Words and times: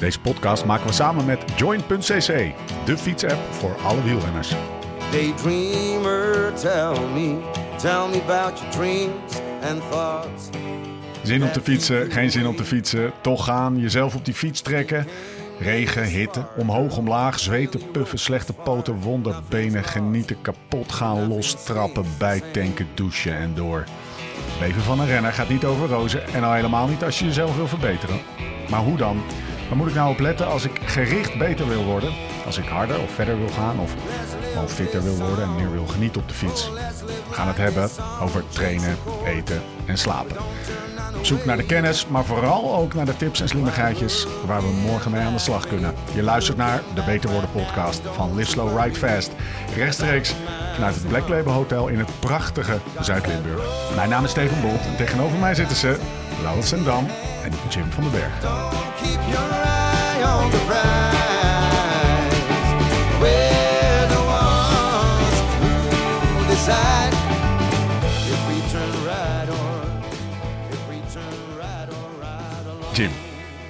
Deze 0.00 0.20
podcast 0.20 0.64
maken 0.64 0.86
we 0.86 0.92
samen 0.92 1.24
met 1.24 1.44
Join.cc, 1.56 2.54
de 2.84 2.98
fietsapp 2.98 3.38
voor 3.50 3.76
alle 3.82 4.02
wielrenners. 4.02 4.54
Daydreamer, 5.10 6.52
tell 6.54 7.00
me, 7.14 7.38
tell 7.76 8.08
me 8.08 8.22
about 8.26 8.58
your 8.58 8.70
dreams 8.70 9.40
and 9.62 9.82
thoughts. 9.90 10.48
Zin 11.22 11.42
om 11.42 11.52
te 11.52 11.60
fietsen, 11.60 12.10
geen 12.10 12.30
zin 12.30 12.46
om 12.46 12.56
te 12.56 12.64
fietsen, 12.64 13.12
toch 13.20 13.44
gaan, 13.44 13.78
jezelf 13.78 14.14
op 14.14 14.24
die 14.24 14.34
fiets 14.34 14.60
trekken. 14.60 15.06
Regen, 15.58 16.04
hitte, 16.04 16.46
omhoog, 16.56 16.96
omlaag, 16.96 17.38
zweten, 17.38 17.90
puffen, 17.90 18.18
slechte 18.18 18.52
poten, 18.52 19.00
wonderbenen, 19.00 19.84
genieten, 19.84 20.40
kapot 20.40 20.92
gaan, 20.92 21.28
lostrappen, 21.28 22.04
bijtanken, 22.18 22.88
douchen 22.94 23.36
en 23.36 23.54
door. 23.54 23.84
Leven 24.60 24.82
van 24.82 25.00
een 25.00 25.06
renner 25.06 25.32
gaat 25.32 25.48
niet 25.48 25.64
over 25.64 25.88
rozen 25.88 26.28
en 26.28 26.44
al 26.44 26.52
helemaal 26.52 26.86
niet 26.86 27.04
als 27.04 27.18
je 27.18 27.24
jezelf 27.24 27.56
wil 27.56 27.68
verbeteren. 27.68 28.20
Maar 28.70 28.80
hoe 28.80 28.96
dan? 28.96 29.22
Waar 29.68 29.76
moet 29.76 29.88
ik 29.88 29.94
nou 29.94 30.10
op 30.10 30.18
letten 30.18 30.46
als 30.46 30.64
ik 30.64 30.80
gericht 30.84 31.38
beter 31.38 31.68
wil 31.68 31.84
worden? 31.84 32.12
Als 32.46 32.58
ik 32.58 32.64
harder 32.64 33.00
of 33.00 33.10
verder 33.10 33.38
wil 33.38 33.48
gaan 33.48 33.80
of 33.80 33.94
gewoon 34.52 34.68
fitter 34.68 35.02
wil 35.02 35.16
worden 35.16 35.44
en 35.44 35.54
meer 35.54 35.72
wil 35.72 35.86
genieten 35.86 36.20
op 36.20 36.28
de 36.28 36.34
fiets? 36.34 36.70
We 37.28 37.32
gaan 37.34 37.48
het 37.48 37.56
hebben 37.56 37.90
over 38.20 38.48
trainen, 38.48 38.96
eten 39.24 39.62
en 39.86 39.98
slapen. 39.98 40.36
Zoek 41.26 41.44
naar 41.44 41.56
de 41.56 41.66
kennis, 41.66 42.06
maar 42.06 42.24
vooral 42.24 42.76
ook 42.76 42.94
naar 42.94 43.04
de 43.04 43.16
tips 43.16 43.40
en 43.40 43.48
slimmigheidjes 43.48 44.26
waar 44.44 44.60
we 44.60 44.68
morgen 44.68 45.10
mee 45.10 45.22
aan 45.22 45.32
de 45.32 45.38
slag 45.38 45.66
kunnen. 45.66 45.94
Je 46.14 46.22
luistert 46.22 46.56
naar 46.56 46.82
de 46.94 47.02
Beter 47.02 47.30
Worden 47.30 47.50
podcast 47.50 48.00
van 48.12 48.34
Live 48.34 48.50
Slow 48.50 48.80
Ride 48.80 48.98
Fast. 48.98 49.32
Rechtstreeks 49.76 50.34
vanuit 50.74 50.94
het 50.94 51.08
Black 51.08 51.28
Label 51.28 51.52
Hotel 51.52 51.88
in 51.88 51.98
het 51.98 52.20
prachtige 52.20 52.78
Zuid-Limburg. 53.00 53.94
Mijn 53.94 54.08
naam 54.08 54.24
is 54.24 54.30
Steven 54.30 54.60
Bolt 54.60 54.86
en 54.86 54.96
tegenover 54.96 55.38
mij 55.38 55.54
zitten 55.54 55.76
ze 55.76 55.98
Laurens 56.42 56.68
Sendam 56.68 57.06
en 57.44 57.52
Jim 57.70 57.90
van 57.90 58.02
den 58.02 58.12
Berg. 58.12 58.40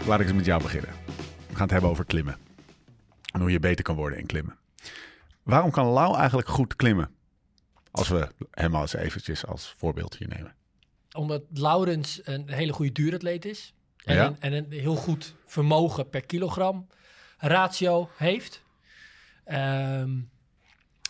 Laat 0.06 0.20
ik 0.20 0.26
eens 0.26 0.36
met 0.36 0.44
jou 0.44 0.62
beginnen. 0.62 0.90
We 1.48 1.52
gaan 1.52 1.62
het 1.62 1.70
hebben 1.70 1.90
over 1.90 2.04
klimmen. 2.04 2.36
En 3.32 3.40
hoe 3.40 3.50
je 3.50 3.58
beter 3.58 3.84
kan 3.84 3.96
worden 3.96 4.18
in 4.18 4.26
klimmen. 4.26 4.56
Waarom 5.42 5.70
kan 5.70 5.86
Lau 5.86 6.16
eigenlijk 6.16 6.48
goed 6.48 6.76
klimmen? 6.76 7.10
Als 7.90 8.08
we 8.08 8.28
hem 8.50 8.74
als 8.74 8.94
eventjes 8.94 9.46
als 9.46 9.74
voorbeeld 9.76 10.16
hier 10.16 10.28
nemen. 10.28 10.54
Omdat 11.12 11.42
Laurens 11.52 12.20
een 12.24 12.48
hele 12.50 12.72
goede 12.72 12.92
duuratleet 12.92 13.44
is. 13.44 13.74
En, 14.04 14.14
Ja. 14.14 14.26
een, 14.26 14.40
en 14.40 14.52
een 14.52 14.72
heel 14.72 14.96
goed 14.96 15.34
vermogen 15.44 16.08
per 16.08 16.26
kilogram 16.26 16.86
ratio 17.38 18.10
heeft. 18.16 18.62
Ehm, 19.44 20.18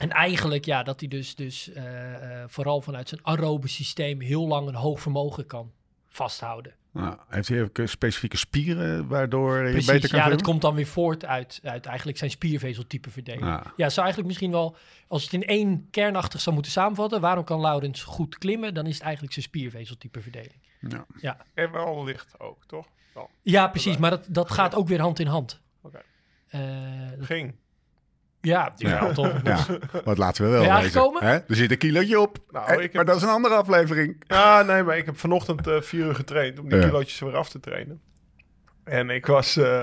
en 0.01 0.11
eigenlijk, 0.11 0.65
ja, 0.65 0.83
dat 0.83 1.01
hij 1.01 1.09
dus, 1.09 1.35
dus 1.35 1.73
eh, 1.73 2.43
eh, 2.43 2.49
vooral 2.49 2.81
vanuit 2.81 3.09
zijn 3.09 3.21
aerobe 3.25 3.69
systeem 3.69 4.21
heel 4.21 4.47
lang 4.47 4.69
een 4.69 4.75
hoog 4.75 5.01
vermogen 5.01 5.47
kan 5.47 5.73
vasthouden. 6.17 6.75
Nou, 6.93 7.17
heeft 7.29 7.49
hij 7.49 7.63
ook 7.63 7.79
specifieke 7.85 8.37
spieren 8.37 9.09
waardoor 9.09 9.69
je 9.69 9.85
beter 9.85 10.11
kan 10.11 10.19
ja, 10.19 10.29
dat 10.29 10.43
komt 10.43 10.61
dan 10.61 10.75
weer 10.75 10.87
voort 10.87 11.25
uit, 11.25 11.61
uit 11.63 11.87
eigenlijk 11.87 12.19
zijn 12.19 12.31
spiervezeltype 12.31 13.11
verdeling. 13.11 13.45
Ja. 13.45 13.73
Ja, 13.77 13.89
zou 13.89 14.07
eigenlijk 14.07 14.27
misschien 14.27 14.51
wel, 14.51 14.77
als 15.09 15.23
het 15.23 15.33
in 15.33 15.45
één 15.45 15.87
kernachtig 15.91 16.41
zou 16.41 16.55
moeten 16.55 16.73
samenvatten, 16.73 17.21
waarom 17.21 17.45
kan 17.45 17.61
Laurens 17.61 18.03
goed 18.03 18.39
klimmen? 18.39 18.75
Dan 18.75 18.87
is 18.87 18.95
het 18.95 19.03
eigenlijk 19.03 19.33
zijn 19.33 19.45
spiervezeltype 19.45 20.23
verdeling. 20.23 20.61
Ja. 20.81 21.07
Ja, 21.21 21.37
En 21.55 21.73
wel 21.73 22.05
licht 22.05 22.41
ook, 22.41 22.65
toch? 22.67 22.87
Ja 23.43 23.69
precies, 23.69 23.97
maar 23.97 24.11
dat, 24.11 24.27
dat 24.29 24.51
gaat 24.51 24.75
ook 24.75 24.89
weer 24.89 25.01
hand 25.01 25.19
in 25.19 25.27
hand. 25.27 25.61
Oké. 25.83 26.03
Eh, 26.49 26.61
Ging. 27.21 27.55
Ja, 28.47 28.73
die 28.77 28.89
Ja. 28.89 29.13
toch? 29.13 29.33
Ja, 29.45 29.67
wat 30.05 30.19
laten 30.19 30.45
we 30.45 30.51
wel 30.51 30.71
aangekomen? 30.71 31.25
Hè? 31.25 31.33
Er 31.35 31.45
zit 31.57 31.71
een 31.71 31.79
kilootje 31.79 32.21
op. 32.21 32.39
Nou, 32.51 32.81
heb- 32.81 32.93
Maar 32.95 33.05
dat 33.05 33.17
is 33.17 33.23
een 33.23 33.29
andere 33.29 33.55
aflevering. 33.55 34.23
Ja, 34.27 34.63
nee, 34.63 34.83
maar 34.83 34.97
ik 34.99 35.07
heb 35.07 35.19
vanochtend 35.19 35.67
eh, 35.67 35.81
vier 35.81 36.05
uur 36.07 36.15
getraind 36.15 36.59
om 36.59 36.69
die 36.69 36.79
Ja. 36.79 36.85
kilootjes 36.87 37.19
weer 37.21 37.37
af 37.37 37.49
te 37.49 37.61
trainen. 37.61 38.01
En 38.85 39.11
ik 39.11 39.27
was, 39.27 39.57
eh, 39.57 39.83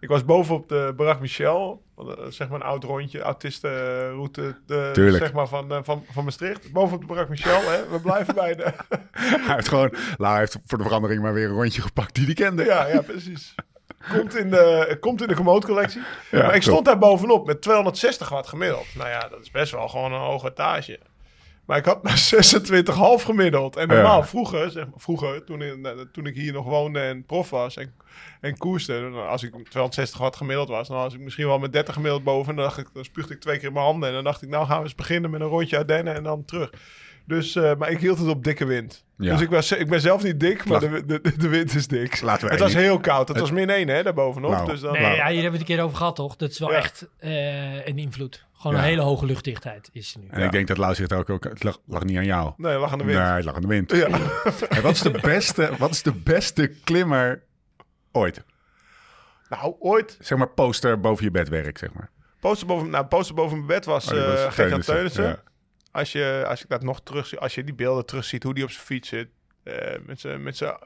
ik 0.00 0.08
was 0.08 0.24
boven 0.24 0.54
op 0.54 0.68
de 0.68 0.92
Barag 0.96 1.20
Michel, 1.20 1.82
eh, 1.98 2.04
zeg 2.28 2.48
maar 2.48 2.60
een 2.60 2.66
oud 2.66 2.84
rondje, 2.84 3.20
autistenroute, 3.20 4.56
de, 4.66 4.90
Tuurlijk. 4.92 5.24
zeg 5.24 5.32
maar 5.32 5.48
van, 5.48 5.72
eh, 5.72 5.78
van, 5.82 6.04
van 6.12 6.24
Maastricht. 6.24 6.72
Boven 6.72 6.94
op 6.94 7.00
de 7.00 7.06
Barag 7.06 7.28
Michel, 7.28 7.60
hè, 7.70 7.88
we 7.90 8.00
blijven 8.00 8.34
bij 8.34 8.54
de... 8.54 8.62
Hij 9.46 9.54
heeft 9.54 9.68
gewoon, 9.68 9.94
Lau 10.16 10.38
heeft 10.38 10.58
voor 10.66 10.78
de 10.78 10.84
verandering 10.84 11.22
maar 11.22 11.34
weer 11.34 11.48
een 11.48 11.54
rondje 11.54 11.82
gepakt 11.82 12.14
die 12.14 12.24
hij 12.24 12.34
kende. 12.34 12.64
ja, 12.64 12.86
ja, 12.86 13.00
precies. 13.00 13.54
Komt 14.12 14.36
in 14.36 14.50
de, 14.50 14.96
komt 15.00 15.22
in 15.22 15.28
de 15.28 15.34
Komoot 15.34 15.64
collectie. 15.64 16.00
Ja, 16.30 16.38
maar 16.42 16.54
ik 16.54 16.62
top. 16.62 16.70
stond 16.70 16.84
daar 16.84 16.98
bovenop 16.98 17.46
met 17.46 17.62
260 17.62 18.28
watt 18.28 18.48
gemiddeld. 18.48 18.86
Nou 18.94 19.08
ja, 19.08 19.28
dat 19.28 19.40
is 19.40 19.50
best 19.50 19.72
wel 19.72 19.88
gewoon 19.88 20.12
een 20.12 20.20
hoge 20.20 20.48
etage. 20.48 21.00
Maar 21.66 21.78
ik 21.78 21.84
had 21.84 22.02
maar 22.02 22.30
26,5 23.20 23.24
gemiddeld. 23.24 23.76
En 23.76 23.88
normaal, 23.88 24.18
Ja. 24.20 24.26
vroeger, 24.26 24.70
zeg 24.70 24.84
maar, 24.84 25.00
vroeger 25.00 25.44
toen, 25.44 25.62
in, 25.62 25.86
eh, 25.86 25.92
toen 26.12 26.26
ik 26.26 26.34
hier 26.34 26.52
nog 26.52 26.64
woonde 26.64 27.00
en 27.00 27.24
prof 27.26 27.50
was 27.50 27.76
en, 27.76 27.94
en 28.40 28.56
koerste, 28.58 29.10
als 29.28 29.42
ik 29.42 29.50
260 29.50 30.18
watt 30.18 30.36
gemiddeld 30.36 30.68
was, 30.68 30.88
dan 30.88 30.96
was 30.96 31.14
ik 31.14 31.20
misschien 31.20 31.46
wel 31.46 31.58
met 31.58 31.72
30 31.72 31.94
gemiddeld 31.94 32.24
boven. 32.24 32.50
En 32.50 32.56
dan, 32.56 32.64
dacht 32.64 32.78
ik, 32.78 32.86
dan 32.92 33.04
spuugde 33.04 33.34
ik 33.34 33.40
twee 33.40 33.56
keer 33.58 33.66
in 33.66 33.72
mijn 33.72 33.84
handen. 33.84 34.08
En 34.08 34.14
dan 34.14 34.24
dacht 34.24 34.42
ik, 34.42 34.48
nou 34.48 34.66
gaan 34.66 34.78
we 34.78 34.84
eens 34.84 34.94
beginnen 34.94 35.30
met 35.30 35.40
een 35.40 35.46
rondje 35.46 35.78
Ardennen 35.78 36.14
en 36.14 36.22
dan 36.22 36.44
terug. 36.44 36.70
Dus, 37.26 37.54
eh, 37.56 37.74
maar 37.76 37.90
ik 37.90 37.98
hield 37.98 38.18
het 38.18 38.28
op 38.28 38.44
dikke 38.44 38.64
wind. 38.64 39.04
Ja. 39.18 39.32
Dus 39.32 39.40
ik, 39.40 39.50
was, 39.50 39.72
ik 39.72 39.88
ben 39.88 40.00
zelf 40.00 40.22
niet 40.22 40.40
dik, 40.40 40.64
maar 40.64 40.80
de, 40.80 41.02
de, 41.06 41.20
de 41.38 41.48
wind 41.48 41.74
is 41.74 41.86
dik. 41.86 42.20
Laten 42.20 42.44
we 42.46 42.50
het 42.52 42.60
was 42.62 42.74
heel 42.74 43.00
koud. 43.00 43.28
Het 43.28 43.38
was 43.40 43.50
min 43.50 43.70
1 43.70 43.88
hè, 43.88 44.02
daarbovenop. 44.02 44.50
Nou, 44.50 44.66
dus 44.70 44.80
dan, 44.80 44.92
Nee, 44.92 45.02
Nou. 45.02 45.14
ja, 45.14 45.24
hier 45.26 45.32
hebben 45.42 45.50
we 45.52 45.58
het 45.58 45.68
een 45.68 45.74
keer 45.76 45.84
over 45.84 45.96
gehad, 45.96 46.16
toch? 46.16 46.36
Dat 46.36 46.50
is 46.50 46.58
wel 46.58 46.70
Ja. 46.70 46.76
echt 46.76 47.08
eh, 47.18 47.86
een 47.86 47.98
invloed. 47.98 48.44
Gewoon 48.56 48.76
Ja. 48.76 48.82
een 48.82 48.88
hele 48.88 49.00
hoge 49.02 49.26
luchtdichtheid 49.26 49.88
is 49.92 50.14
er 50.14 50.20
nu. 50.20 50.26
En 50.30 50.42
ik 50.42 50.52
denk 50.52 50.66
dat 50.68 50.76
Lau 50.76 50.94
zegt 50.94 51.12
ook, 51.12 51.30
ook 51.30 51.44
het 51.44 51.62
lag, 51.62 51.78
lag 51.86 52.04
niet 52.04 52.16
aan 52.16 52.24
jou. 52.24 52.52
Nee, 52.56 52.70
het 52.72 52.80
lag 52.80 52.92
aan 52.92 52.98
de 52.98 53.04
wind. 53.04 53.18
Nee, 53.18 53.28
het 53.28 53.44
lag 53.44 53.54
aan 53.54 53.60
de 53.60 53.66
wind. 53.68 53.90
Ja. 53.92 54.06
En 54.68 54.82
wat 54.82 54.92
is 54.92 55.00
de 55.00 55.18
beste, 55.22 55.70
wat 55.78 55.90
is 55.90 56.02
de 56.02 56.12
beste 56.12 56.66
klimmer 56.84 57.42
ooit? 58.12 58.42
Nou, 59.48 59.74
ooit. 59.78 60.16
Zeg 60.20 60.38
maar 60.38 60.48
poster 60.48 61.00
boven 61.00 61.24
je 61.24 61.30
bedwerk, 61.30 61.78
zeg 61.78 61.92
maar. 61.92 62.10
Poster 62.40 62.66
boven, 62.66 62.90
nou, 62.90 63.04
poster 63.06 63.34
boven 63.34 63.56
mijn 63.56 63.66
bed 63.68 63.84
was, 63.84 64.12
Oh, 64.12 64.26
was 64.26 64.38
eh 64.44 64.52
Gert-Jan 64.52 64.54
Teunissen, 64.80 64.94
Teunissen. 64.94 65.24
ja. 65.24 65.42
Als, 65.94 66.12
je, 66.12 66.44
als 66.48 66.62
ik 66.62 66.68
dat 66.68 66.82
nog 66.82 67.00
terug 67.02 67.26
zie, 67.26 67.38
als 67.38 67.54
je 67.54 67.64
die 67.64 67.74
beelden 67.74 68.06
terugziet, 68.06 68.42
hoe 68.42 68.54
die 68.54 68.64
op 68.64 68.70
zijn 68.70 68.84
fiets 68.86 69.08
zit. 69.08 69.28
eh, 69.62 69.98
met 70.06 70.20
zijn, 70.20 70.42
met 70.42 70.56
zijn, 70.56 70.76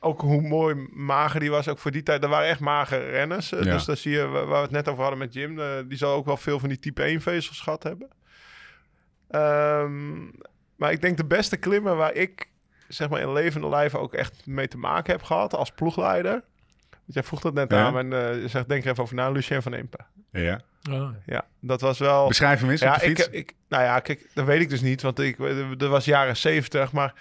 ook 0.00 0.20
hoe 0.20 0.40
mooi 0.42 0.74
mager 0.92 1.40
die 1.40 1.50
was, 1.50 1.68
ook 1.68 1.78
voor 1.78 1.90
die 1.90 2.02
tijd. 2.02 2.22
Er 2.22 2.28
waren 2.28 2.48
echt 2.48 2.60
magere 2.60 3.10
renners. 3.10 3.52
eh, 3.52 3.62
Ja. 3.62 3.72
Dus 3.72 3.84
dan 3.84 3.96
zie 3.96 4.12
je, 4.12 4.26
waar 4.26 4.46
we 4.48 4.54
het 4.54 4.70
net 4.70 4.88
over 4.88 5.00
hadden 5.00 5.18
met 5.18 5.32
Jim, 5.34 5.58
eh, 5.60 5.66
die 5.88 5.98
zal 5.98 6.14
ook 6.14 6.24
wel 6.26 6.36
veel 6.36 6.58
van 6.58 6.68
die 6.68 6.78
type 6.78 7.02
1 7.04 7.20
vezels 7.20 7.60
gehad 7.60 7.82
hebben. 7.82 8.08
Ehm, 9.28 10.18
maar 10.76 10.92
ik 10.92 11.00
denk 11.00 11.16
de 11.16 11.24
beste 11.24 11.56
klimmer 11.56 11.96
waar 11.96 12.14
ik 12.14 12.48
zeg 12.88 13.08
maar 13.08 13.20
in 13.20 13.32
levende 13.32 13.68
lijven 13.68 14.00
ook 14.00 14.14
echt 14.14 14.46
mee 14.46 14.68
te 14.68 14.78
maken 14.78 15.12
heb 15.12 15.22
gehad 15.22 15.54
als 15.54 15.70
ploegleider. 15.70 16.42
Jij 17.12 17.22
vroeg 17.22 17.40
dat 17.40 17.54
net 17.54 17.70
Ja. 17.70 17.86
aan 17.86 17.98
en 17.98 18.12
eh, 18.12 18.42
je 18.42 18.48
zegt 18.48 18.68
denk 18.68 18.84
er 18.84 18.90
even 18.90 19.02
over 19.02 19.14
na, 19.14 19.30
Lucien 19.30 19.62
van 19.62 19.74
Impe. 19.74 19.98
Ja. 20.32 20.60
Oh. 20.90 21.08
Ja, 21.26 21.44
dat 21.60 21.80
was 21.80 21.98
wel... 21.98 22.28
Beschrijf 22.28 22.60
hem 22.60 22.70
eens 22.70 22.82
op 22.82 22.88
ja, 22.88 22.96
de 22.96 23.04
ik, 23.04 23.16
fiets. 23.16 23.28
ik, 23.28 23.54
nou 23.68 23.82
ja, 23.82 24.00
kijk, 24.00 24.30
dat 24.34 24.46
weet 24.46 24.60
ik 24.60 24.68
dus 24.68 24.80
niet, 24.80 25.02
want 25.02 25.18
ik, 25.18 25.36
dat 25.78 25.90
was 25.90 26.04
jaren 26.04 26.36
zeventig, 26.36 26.92
maar 26.92 27.14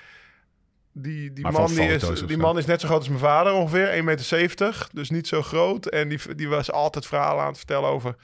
die, 0.94 1.34
die, 1.34 1.44
Maar 1.44 1.52
man, 1.52 1.68
die, 1.68 1.88
is, 1.88 2.24
die 2.26 2.38
man 2.38 2.58
is 2.58 2.66
net 2.66 2.82
zo 2.82 2.88
groot 2.88 3.00
als 3.00 3.08
mijn 3.08 3.20
vader 3.20 3.54
ongeveer, 3.54 3.98
1,70 3.98 4.04
meter, 4.04 4.88
dus 4.94 5.10
niet 5.10 5.28
zo 5.28 5.42
groot. 5.42 5.86
En 5.86 6.10
die, 6.10 6.36
die 6.36 6.50
was 6.50 6.72
altijd 6.72 7.06
verhalen 7.06 7.42
aan 7.42 7.48
het 7.48 7.58
vertellen 7.58 7.90
over, 7.90 8.16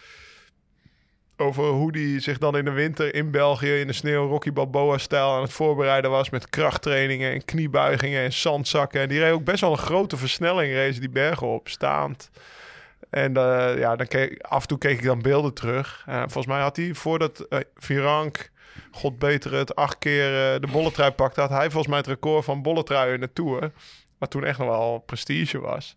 over 1.38 1.63
hoe 1.63 1.91
die 1.91 2.19
zich 2.19 2.38
dan 2.38 2.58
in 2.58 2.66
de 2.66 2.72
winter 2.72 3.16
in 3.16 3.32
België 3.32 3.79
in 3.79 3.87
de 3.87 3.93
sneeuw 3.93 4.28
Rocky 4.28 4.52
Balboa-stijl 4.52 5.32
aan 5.32 5.41
het 5.41 5.53
voorbereiden 5.53 6.11
was 6.11 6.29
met 6.29 6.49
krachttrainingen 6.49 7.32
en 7.32 7.46
kniebuigingen 7.46 8.23
en 8.23 8.34
zandzakken. 8.34 9.02
En 9.02 9.09
die 9.09 9.20
reed 9.20 9.32
ook 9.32 9.43
best 9.43 9.61
wel 9.61 9.72
een 9.72 9.78
grote 9.78 10.17
versnelling, 10.17 10.73
reed 10.73 10.99
die 10.99 11.09
bergen 11.09 11.47
op, 11.47 11.67
staand. 11.67 12.29
En 13.09 13.37
eh, 13.37 13.78
ja, 13.78 13.96
dan 13.96 14.08
keek, 14.08 14.41
af 14.41 14.61
en 14.61 14.67
toe 14.67 14.78
keek 14.78 14.97
ik 14.97 15.05
dan 15.05 15.22
beelden 15.22 15.53
terug. 15.53 16.03
En 16.05 16.20
volgens 16.20 16.46
mij 16.46 16.61
had 16.61 16.76
hij 16.76 16.93
voordat 16.93 17.40
eh 17.40 17.59
Virank, 17.76 18.49
god 18.91 19.20
beter 19.20 19.53
het, 19.53 19.76
acht 19.76 19.97
keer 19.97 20.53
eh, 20.53 20.61
de 20.61 20.67
bolletrui 20.72 21.11
pakte, 21.11 21.41
had 21.41 21.49
hij 21.49 21.70
volgens 21.70 21.88
mij 21.88 21.97
het 21.97 22.08
record 22.08 22.46
van 22.46 22.61
bolletrui 22.61 23.14
in 23.14 23.20
de 23.20 23.34
Tour. 23.34 23.72
Wat 24.17 24.32
toen 24.32 24.44
echt 24.44 24.59
nog 24.59 24.67
wel 24.67 25.03
prestige 25.06 25.59
was. 25.59 25.96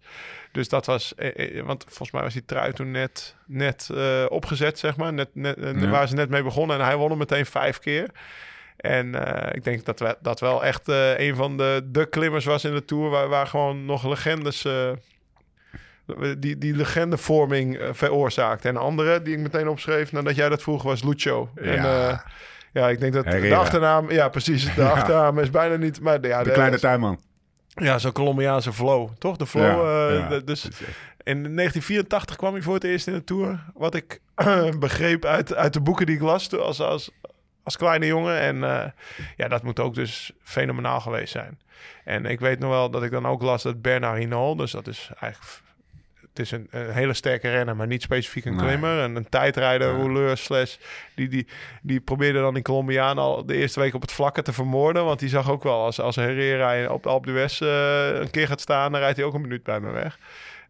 Dus 0.53 0.69
dat 0.69 0.87
was, 0.87 1.15
eh, 1.15 1.59
eh, 1.59 1.65
want 1.65 1.85
volgens 1.85 2.11
mij 2.11 2.23
was 2.23 2.33
die 2.33 2.45
trui 2.45 2.73
toen 2.73 2.91
net, 2.91 3.37
net 3.47 3.89
eh, 3.95 4.25
opgezet, 4.29 4.79
zeg 4.79 4.97
maar. 4.97 5.13
Net, 5.13 5.29
net, 5.33 5.57
Ja. 5.59 5.89
Waar 5.89 6.09
ze 6.09 6.15
net 6.15 6.29
mee 6.29 6.43
begonnen. 6.43 6.79
En 6.79 6.85
hij 6.85 6.97
won 6.97 7.09
hem 7.09 7.19
meteen 7.19 7.47
vijf 7.47 7.79
keer. 7.79 8.11
En 8.77 9.15
ik 9.53 9.65
denk 9.65 9.85
dat 9.85 10.01
we, 10.01 10.17
dat 10.21 10.41
wel 10.41 10.65
echt 10.65 10.89
een 11.17 11.37
van 11.37 11.57
de, 11.57 11.83
de 11.85 12.07
klimmers 12.09 12.45
was 12.45 12.65
in 12.65 12.75
de 12.75 12.85
Tour... 12.85 13.11
waar, 13.11 13.29
waar 13.29 13.47
gewoon 13.47 13.85
nog 13.85 14.07
legendes... 14.07 14.65
eh, 14.65 16.33
die, 16.39 16.59
die 16.59 16.77
legendevorming 16.77 17.81
veroorzaakte. 17.93 18.69
En 18.69 18.75
de 18.75 18.81
andere 18.81 19.23
die 19.23 19.37
ik 19.37 19.43
meteen 19.43 19.69
opschreef 19.69 20.13
nadat 20.13 20.37
jij 20.37 20.49
dat 20.49 20.63
vroeg 20.63 20.83
was 20.83 21.03
Lucio. 21.03 21.51
En, 21.55 21.73
Ja. 21.73 22.25
Ja, 22.73 22.89
ik 22.89 23.01
denk 23.01 23.13
dat 23.13 23.25
de 23.25 23.55
achternaam... 23.55 24.11
Ja, 24.11 24.29
precies. 24.29 24.75
De 24.75 24.89
achternaam 24.97 25.39
is 25.39 25.51
bijna 25.51 25.77
niet... 25.77 26.01
Maar, 26.01 26.27
ja, 26.27 26.43
De 26.43 26.51
kleine 26.51 26.79
tuinman. 26.79 27.21
Ja, 27.79 27.99
zo'n 27.99 28.13
Colombiaanse 28.13 28.73
flow. 28.73 29.09
Toch? 29.19 29.37
De 29.37 29.47
flow. 29.47 29.65
Ja, 29.65 30.09
eh, 30.09 30.31
ja. 30.31 30.39
dus 30.39 30.65
in 31.23 31.43
1984 31.43 32.37
kwam 32.37 32.53
hij 32.53 32.63
voor 32.63 32.75
het 32.75 32.85
eerst 32.85 33.07
in 33.07 33.13
de 33.13 33.25
Tour. 33.25 33.65
Wat 33.75 33.95
ik 33.95 34.21
begreep 34.79 35.25
uit, 35.25 35.55
uit 35.55 35.73
de 35.73 35.81
boeken 35.81 36.07
die 36.07 36.15
ik 36.15 36.23
las 36.23 36.47
toen 36.47 36.63
als, 36.63 36.81
als, 36.81 37.11
als 37.63 37.77
kleine 37.77 38.07
jongen. 38.07 38.41
En 38.41 38.65
eh, 38.65 38.91
ja, 39.37 39.49
dat 39.49 39.63
moet 39.63 39.81
ook 39.81 39.95
dus 39.95 40.33
fenomenaal 40.43 41.01
geweest 41.01 41.33
zijn. 41.33 41.59
En 42.05 42.27
ik 42.27 42.41
weet 42.41 42.59
nog 42.59 42.71
wel 42.71 42.91
dat 42.91 43.03
ik 43.03 43.11
dan 43.11 43.27
ook 43.27 43.43
las 43.43 43.63
dat 43.63 43.83
Bernard 43.83 44.19
Hinault... 44.19 44.59
dus 44.59 44.71
dat 44.71 44.87
is 44.87 45.11
eigenlijk... 45.21 45.67
Het 46.39 46.47
is 46.47 46.53
een, 46.53 46.67
een 46.71 46.91
hele 46.93 47.15
sterke 47.15 47.51
renner, 47.51 47.77
maar 47.77 47.87
niet 47.87 48.03
specifiek 48.03 48.45
een 48.45 48.57
Nee. 48.57 48.67
klimmer. 48.67 49.03
En 49.03 49.17
een 49.17 49.29
tijdrijder, 49.29 49.89
Ja. 49.89 49.97
rouleur, 49.97 50.37
slash... 50.37 50.77
Die, 51.15 51.29
die, 51.29 51.47
die 51.83 52.01
probeerde 52.01 52.39
dan 52.41 52.55
die 52.55 52.63
Colombiaan 52.63 53.19
al 53.19 53.47
de 53.47 53.55
eerste 53.55 53.81
week 53.81 53.95
op 53.95 54.01
het 54.01 54.13
vlakke 54.13 54.43
te 54.43 54.53
vermoorden. 54.53 55.05
Want 55.05 55.19
die 55.19 55.29
zag 55.29 55.51
ook 55.51 55.63
wel, 55.63 55.85
als, 55.85 56.01
als 56.01 56.17
Herrera 56.17 56.93
op 56.93 57.03
de 57.03 57.09
Alpe 57.09 57.27
d'Huez 57.27 57.61
eh, 57.63 58.21
een 58.21 58.31
keer 58.31 58.47
gaat 58.47 58.61
staan... 58.61 58.93
dan 58.93 59.01
rijdt 59.01 59.17
hij 59.17 59.27
ook 59.27 59.35
een 59.35 59.41
minuut 59.41 59.63
bij 59.63 59.81
me 59.81 59.91
weg. 59.91 60.19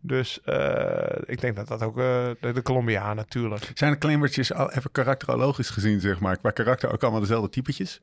Dus 0.00 0.40
eh, 0.44 1.16
ik 1.26 1.40
denk 1.40 1.56
dat 1.56 1.68
dat 1.68 1.82
ook 1.82 1.98
eh, 1.98 2.04
de, 2.40 2.52
de 2.52 2.62
Colombiaan 2.62 3.16
natuurlijk. 3.16 3.70
Zijn 3.74 3.92
de 3.92 3.98
klimmertjes 3.98 4.52
al 4.52 4.70
even 4.72 4.90
karakterologisch 4.92 5.70
gezien, 5.70 6.00
zeg 6.00 6.20
maar, 6.20 6.36
qua 6.36 6.50
karakter 6.50 6.92
ook 6.92 7.02
allemaal 7.02 7.20
dezelfde 7.20 7.48
typetjes? 7.50 8.00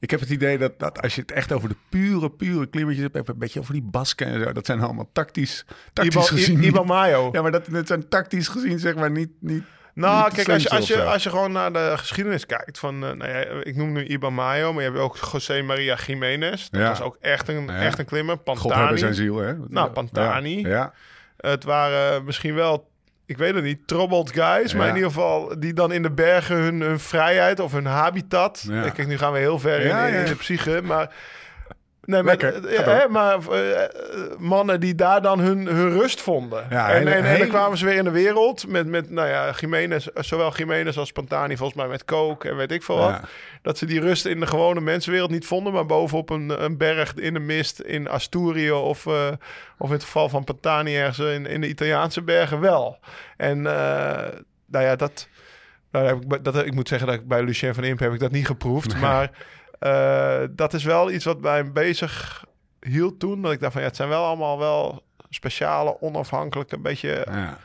Ik 0.00 0.10
heb 0.10 0.20
het 0.20 0.30
idee 0.30 0.58
dat, 0.58 0.78
dat 0.78 1.02
als 1.02 1.14
je 1.14 1.20
het 1.20 1.32
echt 1.32 1.52
over 1.52 1.68
de 1.68 1.76
pure, 1.88 2.30
pure 2.30 2.66
klimmertjes 2.66 3.04
hebt, 3.04 3.16
even 3.16 3.32
een 3.32 3.38
beetje 3.40 3.60
over 3.60 3.72
die 3.72 3.82
Basken 3.82 4.26
en 4.26 4.40
zo, 4.42 4.52
dat 4.52 4.66
zijn 4.66 4.80
allemaal 4.80 5.08
tactisch, 5.12 5.64
tactisch 5.92 6.14
Iba, 6.14 6.24
gezien. 6.26 6.62
Iba 6.62 6.82
Mayo. 6.82 7.28
ja, 7.32 7.42
maar 7.42 7.52
dat, 7.52 7.66
dat 7.70 7.86
zijn 7.86 8.08
tactisch 8.08 8.48
gezien, 8.48 8.78
zeg 8.78 8.94
maar, 8.94 9.10
niet... 9.10 9.30
niet 9.40 9.62
Nou, 9.94 10.24
niet 10.24 10.34
kijk, 10.34 10.48
als 10.48 10.62
je, 10.62 10.70
als, 10.70 10.86
je, 10.88 11.02
als 11.02 11.22
je 11.22 11.30
gewoon 11.30 11.52
naar 11.52 11.72
de 11.72 11.92
geschiedenis 11.96 12.46
kijkt 12.46 12.78
van... 12.78 12.94
eh, 13.04 13.12
nou 13.12 13.30
ja, 13.30 13.38
ik 13.62 13.76
noem 13.76 13.92
nu 13.92 14.04
Iba 14.04 14.30
Mayo, 14.30 14.72
maar 14.72 14.82
je 14.82 14.88
hebt 14.88 15.00
ook 15.02 15.16
José 15.32 15.62
Maria 15.62 15.96
Jiménez. 16.06 16.68
Dat 16.68 16.80
Ja. 16.80 16.88
was 16.88 17.00
ook 17.00 17.16
echt 17.20 17.48
een, 17.48 17.66
Ja. 17.66 17.80
echt 17.80 17.98
een 17.98 18.04
klimmer. 18.04 18.34
God 18.44 18.44
Pantani. 18.44 18.98
zijn 18.98 19.14
ziel, 19.14 19.36
hè? 19.36 19.54
Nou, 19.68 19.90
Pantani. 19.90 20.60
Ja. 20.60 20.92
Het 21.36 21.64
waren 21.64 22.24
misschien 22.24 22.54
wel, 22.54 22.88
ik 23.26 23.36
weet 23.36 23.54
het 23.54 23.64
niet, 23.64 23.86
troubled 23.86 24.32
guys. 24.32 24.74
Maar 24.74 24.88
in 24.88 24.94
ieder 24.94 25.10
geval 25.10 25.54
die 25.58 25.72
dan 25.72 25.92
in 25.92 26.02
de 26.02 26.10
bergen 26.10 26.56
hun, 26.56 26.80
hun 26.80 27.00
vrijheid 27.00 27.60
of 27.60 27.72
hun 27.72 27.86
habitat. 27.86 28.64
Ja. 28.68 28.88
Kijk, 28.90 29.08
nu 29.08 29.18
gaan 29.18 29.32
we 29.32 29.38
heel 29.38 29.58
ver 29.58 29.80
in- 29.80 30.14
in 30.18 30.24
de 30.24 30.34
psyche. 30.34 30.80
Maar, 30.84 31.10
nee, 32.06 32.22
maar, 32.22 32.36
Lekker, 32.36 32.66
eh, 32.66 32.84
hè, 32.84 33.08
maar 33.08 33.48
eh, 33.48 33.82
mannen 34.38 34.80
die 34.80 34.94
daar 34.94 35.22
dan 35.22 35.38
hun, 35.38 35.66
hun 35.66 35.90
rust 35.90 36.20
vonden. 36.20 36.66
Ja, 36.70 36.90
en, 36.90 37.38
dan 37.38 37.48
kwamen 37.48 37.78
ze 37.78 37.84
weer 37.84 37.96
in 37.96 38.04
de 38.04 38.10
wereld 38.10 38.66
met, 38.66 38.86
met 38.86 39.10
nou 39.10 39.28
ja, 39.28 39.50
Jiménez, 39.60 40.06
zowel 40.14 40.56
Jiménez 40.56 40.96
als 40.96 41.12
Pantani, 41.12 41.56
volgens 41.56 41.78
mij 41.78 41.88
met 41.88 42.04
coke 42.04 42.48
en 42.48 42.56
weet 42.56 42.72
ik 42.72 42.82
veel 42.82 42.96
wat. 42.96 43.10
Ja. 43.10 43.20
Dat 43.62 43.78
ze 43.78 43.86
die 43.86 44.00
rust 44.00 44.26
in 44.26 44.40
de 44.40 44.46
gewone 44.46 44.80
mensenwereld 44.80 45.30
niet 45.30 45.46
vonden, 45.46 45.72
maar 45.72 45.86
bovenop 45.86 46.30
een, 46.30 46.64
een 46.64 46.76
berg 46.76 47.14
in 47.14 47.34
de 47.34 47.40
mist 47.40 47.80
in 47.80 48.08
Asturië 48.08 48.72
of, 48.72 49.06
eh, 49.06 49.28
of 49.78 49.86
in 49.86 49.94
het 49.94 50.04
geval 50.04 50.28
van 50.28 50.44
Pantani 50.44 50.96
ergens 50.96 51.18
in, 51.18 51.46
in 51.46 51.60
de 51.60 51.68
Italiaanse 51.68 52.22
bergen 52.22 52.60
wel. 52.60 52.98
En 53.36 53.62
nou 54.66 54.84
ja, 54.84 54.96
dat, 54.96 55.28
nou, 55.90 56.22
ik, 56.28 56.44
dat, 56.44 56.66
ik 56.66 56.74
moet 56.74 56.88
zeggen 56.88 57.06
dat 57.06 57.16
ik 57.16 57.28
bij 57.28 57.42
Lucien 57.42 57.74
van 57.74 57.84
Imp 57.84 57.98
heb 57.98 58.12
ik 58.12 58.20
dat 58.20 58.30
niet 58.30 58.46
geproefd, 58.46 59.00
maar 59.00 59.30
eh, 59.78 60.42
dat 60.50 60.74
is 60.74 60.84
wel 60.84 61.10
iets 61.10 61.24
wat 61.24 61.40
mij 61.40 61.72
bezig 61.72 62.44
hield 62.80 63.20
toen. 63.20 63.42
Dat 63.42 63.52
ik 63.52 63.60
dacht 63.60 63.72
van 63.72 63.80
ja, 63.82 63.86
het 63.88 63.96
zijn 63.96 64.08
wel 64.08 64.24
allemaal 64.24 64.58
wel 64.58 65.02
speciale, 65.30 66.00
onafhankelijke, 66.00 66.74
een 66.76 66.82
beetje 66.82 67.26
Ja. 67.30 67.58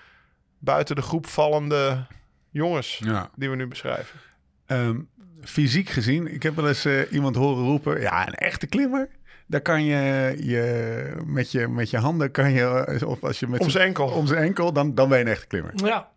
buiten 0.59 0.95
de 0.95 1.01
groep 1.01 1.27
vallende 1.27 2.05
jongens 2.49 2.99
ja. 3.03 3.29
die 3.35 3.49
we 3.49 3.55
nu 3.55 3.67
beschrijven. 3.67 4.19
Ehm, 4.65 4.99
fysiek 5.41 5.89
gezien, 5.89 6.33
ik 6.33 6.43
heb 6.43 6.55
wel 6.55 6.67
eens 6.67 6.85
eh, 6.85 7.11
iemand 7.11 7.35
horen 7.35 7.63
roepen, 7.63 8.01
ja, 8.01 8.27
een 8.27 8.33
echte 8.35 8.67
klimmer. 8.67 9.09
Daar 9.47 9.61
kan 9.61 9.83
je, 9.83 10.35
je 10.39 11.21
met 11.25 11.51
je 11.51 11.67
met 11.67 11.89
je 11.89 11.97
handen 11.97 12.31
kan 12.31 12.51
je, 12.51 12.63
eh, 12.85 13.07
of 13.07 13.23
als 13.23 13.39
je 13.39 13.47
met 13.47 13.59
Om 13.59 13.69
zijn 13.69 13.87
enkel. 13.87 14.07
om 14.07 14.27
zijn 14.27 14.43
enkel, 14.43 14.73
dan, 14.73 14.95
dan 14.95 15.09
ben 15.09 15.17
je 15.17 15.23
een 15.25 15.31
echte 15.31 15.47
klimmer. 15.47 15.71
Ja, 15.75 16.09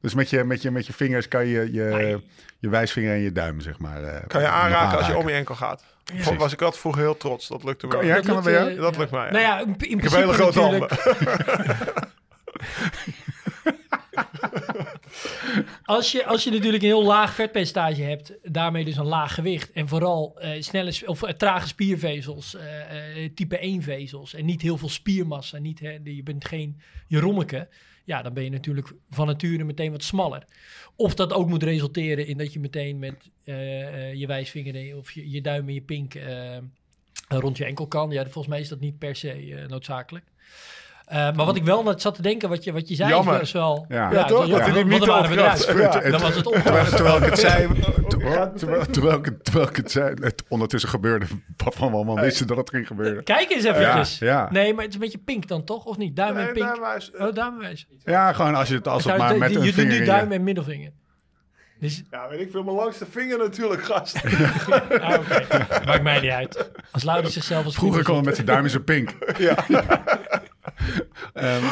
Dus 0.00 0.14
met 0.14 0.30
je, 0.30 0.44
met 0.44 0.62
je, 0.62 0.70
met 0.70 0.86
je 0.86 0.92
vingers 0.92 1.28
kan 1.28 1.46
je 1.46 1.72
je, 1.72 1.82
Nee. 1.82 2.16
Je 2.58 2.68
wijsvinger 2.68 3.12
en 3.12 3.20
je 3.20 3.32
duim, 3.32 3.60
zeg 3.60 3.78
maar. 3.78 4.02
eh, 4.04 4.26
Kan 4.26 4.40
je 4.40 4.48
aanraken 4.48 4.98
als 4.98 5.06
je 5.06 5.16
om 5.16 5.28
je 5.28 5.34
enkel 5.34 5.54
gaat. 5.54 5.84
Precies. 6.04 6.36
Was 6.36 6.52
ik 6.52 6.60
altijd 6.62 6.80
vroeger 6.80 7.02
heel 7.02 7.16
trots. 7.16 7.48
Dat 7.48 7.64
lukte 7.64 7.86
wel. 7.86 7.98
Kan- 7.98 8.06
ja, 8.08 8.14
dat 8.14 8.24
kan 8.26 8.34
dat 8.34 8.44
lukt, 8.44 8.56
bij 8.58 8.66
jou? 8.68 8.80
Dat 8.80 8.96
lukt 8.96 9.10
mij, 9.10 9.24
ja. 9.26 9.30
Nou 9.30 9.42
ja, 9.42 9.60
in, 9.60 9.66
in 9.66 9.96
ik 9.98 10.02
heb 10.02 10.12
hele 10.12 10.26
principe 10.32 10.32
grote 10.52 10.60
natuurlijk- 10.60 10.92
handen. 10.92 12.04
Als 15.84 16.12
je, 16.12 16.26
als 16.26 16.44
je 16.44 16.50
natuurlijk 16.50 16.82
een 16.82 16.88
heel 16.88 17.04
laag 17.04 17.34
vetpercentage 17.34 18.02
hebt, 18.02 18.32
daarmee 18.42 18.84
dus 18.84 18.96
een 18.96 19.04
laag 19.06 19.34
gewicht 19.34 19.72
en 19.72 19.88
vooral 19.88 20.36
eh, 20.40 20.62
snelle 20.62 20.92
of 21.06 21.22
eh, 21.22 21.32
trage 21.34 21.66
spiervezels, 21.68 22.54
eh, 22.56 23.24
eh, 23.24 23.30
type 23.34 23.58
1 23.58 23.82
vezels 23.82 24.34
en 24.34 24.44
niet 24.44 24.62
heel 24.62 24.76
veel 24.76 24.88
spiermassa, 24.88 25.58
niet, 25.58 25.80
hè, 25.80 25.98
je 26.04 26.22
bent 26.22 26.44
geen 26.44 26.80
Jerommeke, 27.06 27.68
ja, 28.06 28.22
dan 28.22 28.32
ben 28.32 28.44
je 28.44 28.50
natuurlijk 28.50 28.92
van 29.10 29.26
nature 29.26 29.64
meteen 29.64 29.90
wat 29.90 30.02
smaller. 30.02 30.44
Of 30.96 31.14
dat 31.14 31.32
ook 31.32 31.48
moet 31.48 31.62
resulteren 31.62 32.26
in 32.26 32.38
dat 32.38 32.52
je 32.52 32.60
meteen 32.60 32.98
met 32.98 33.30
eh, 33.44 34.10
eh, 34.10 34.14
je 34.14 34.26
wijsvinger 34.26 34.96
of 34.96 35.10
je, 35.10 35.30
je 35.30 35.40
duim 35.40 35.68
en 35.68 35.74
je 35.74 35.80
pink 35.80 36.14
eh, 36.14 36.56
rond 37.28 37.56
je 37.56 37.64
enkel 37.64 37.86
kan. 37.86 38.10
Ja, 38.10 38.22
volgens 38.22 38.46
mij 38.46 38.60
is 38.60 38.68
dat 38.68 38.80
niet 38.80 38.98
per 38.98 39.16
se 39.16 39.64
noodzakelijk. 39.68 40.24
Maar 41.10 41.34
wat 41.34 41.56
ik 41.56 41.64
wel 41.64 41.82
net 41.82 42.00
zat 42.00 42.14
te 42.14 42.22
denken, 42.22 42.48
wat 42.48 42.64
je, 42.64 42.72
wat 42.72 42.88
je 42.88 42.94
zei, 42.94 43.08
Jammer. 43.10 43.40
is 43.40 43.52
wel... 43.52 43.84
Ja. 43.88 44.12
Ja, 44.12 44.24
toch? 44.24 44.48
Dat 44.48 44.60
want 44.60 44.74
dan 44.74 44.86
mythe 44.86 45.06
waren 45.06 45.30
we 45.30 45.36
eruit. 45.36 45.66
ontkracht. 45.66 46.04
Ja. 46.04 46.10
Dan 46.10 46.20
was 46.20 46.34
het 46.34 46.44
Terwijl, 46.44 46.64
opgelost. 46.64 46.96
terwijl 46.96 47.16
ik 47.16 47.24
het 47.24 47.38
zei, 47.38 47.68
terwijl, 48.30 48.52
terwijl, 48.56 48.86
terwijl, 48.96 49.16
ik 49.18 49.24
het- 49.24 49.44
terwijl 49.44 49.68
ik 49.68 49.76
het 49.76 49.90
zei, 49.90 50.14
het 50.20 50.42
ondertussen 50.48 50.90
gebeurde 50.90 51.26
waarvan 51.56 51.90
we 51.90 51.94
allemaal 51.96 52.20
wisten 52.20 52.46
dat 52.46 52.56
het 52.56 52.70
ging 52.70 52.86
gebeuren. 52.86 53.24
Kijk 53.24 53.50
eens 53.50 53.64
eventjes. 53.64 54.18
Ja, 54.18 54.26
ja. 54.26 54.48
Nee, 54.50 54.72
maar 54.74 54.80
het 54.84 54.88
is 54.88 54.94
een 54.94 55.04
beetje 55.04 55.18
pink 55.18 55.48
dan 55.48 55.64
toch? 55.64 55.84
Of 55.84 55.96
niet? 55.96 56.16
Duim 56.16 56.36
en 56.36 56.52
pink? 56.52 56.80
maar 56.80 56.96
is- 56.96 57.10
Oh, 57.18 57.34
duim 57.34 57.52
en 57.54 57.60
wijs. 57.60 57.86
Ja, 58.04 58.32
gewoon 58.32 58.54
als 58.54 58.68
je 58.68 58.74
het 58.74 58.88
als 58.88 59.04
het 59.04 59.16
maar 59.16 59.38
met 59.38 59.54
een 59.54 59.58
je 59.60 59.64
doet 59.64 59.74
vinger 59.74 59.98
nu 59.98 60.04
duim 60.04 60.32
en 60.32 60.44
middelvinger. 60.44 60.90
Dus, 61.80 62.02
Ja, 62.10 62.28
weet 62.28 62.40
ik 62.40 62.50
veel. 62.50 62.62
Mijn 62.62 62.76
langste 62.76 63.06
vinger 63.10 63.38
natuurlijk, 63.38 63.82
gast. 63.84 64.16
ah, 64.24 65.18
oké. 65.18 65.46
Maakt 65.84 66.02
mij 66.02 66.20
niet 66.20 66.30
uit. 66.30 66.70
Als 66.90 67.02
Louder 67.02 67.30
zichzelf 67.30 67.64
als 67.64 67.74
Vroeger 67.74 68.04
vinger 68.04 68.04
kwam 68.04 68.16
het 68.16 68.24
met 68.24 68.34
zijn 68.34 68.46
duim 68.46 68.64
in 68.64 68.70
zijn 68.70 68.84
pink. 68.84 69.14
ja. 69.38 69.54
Ehm, 71.32 71.64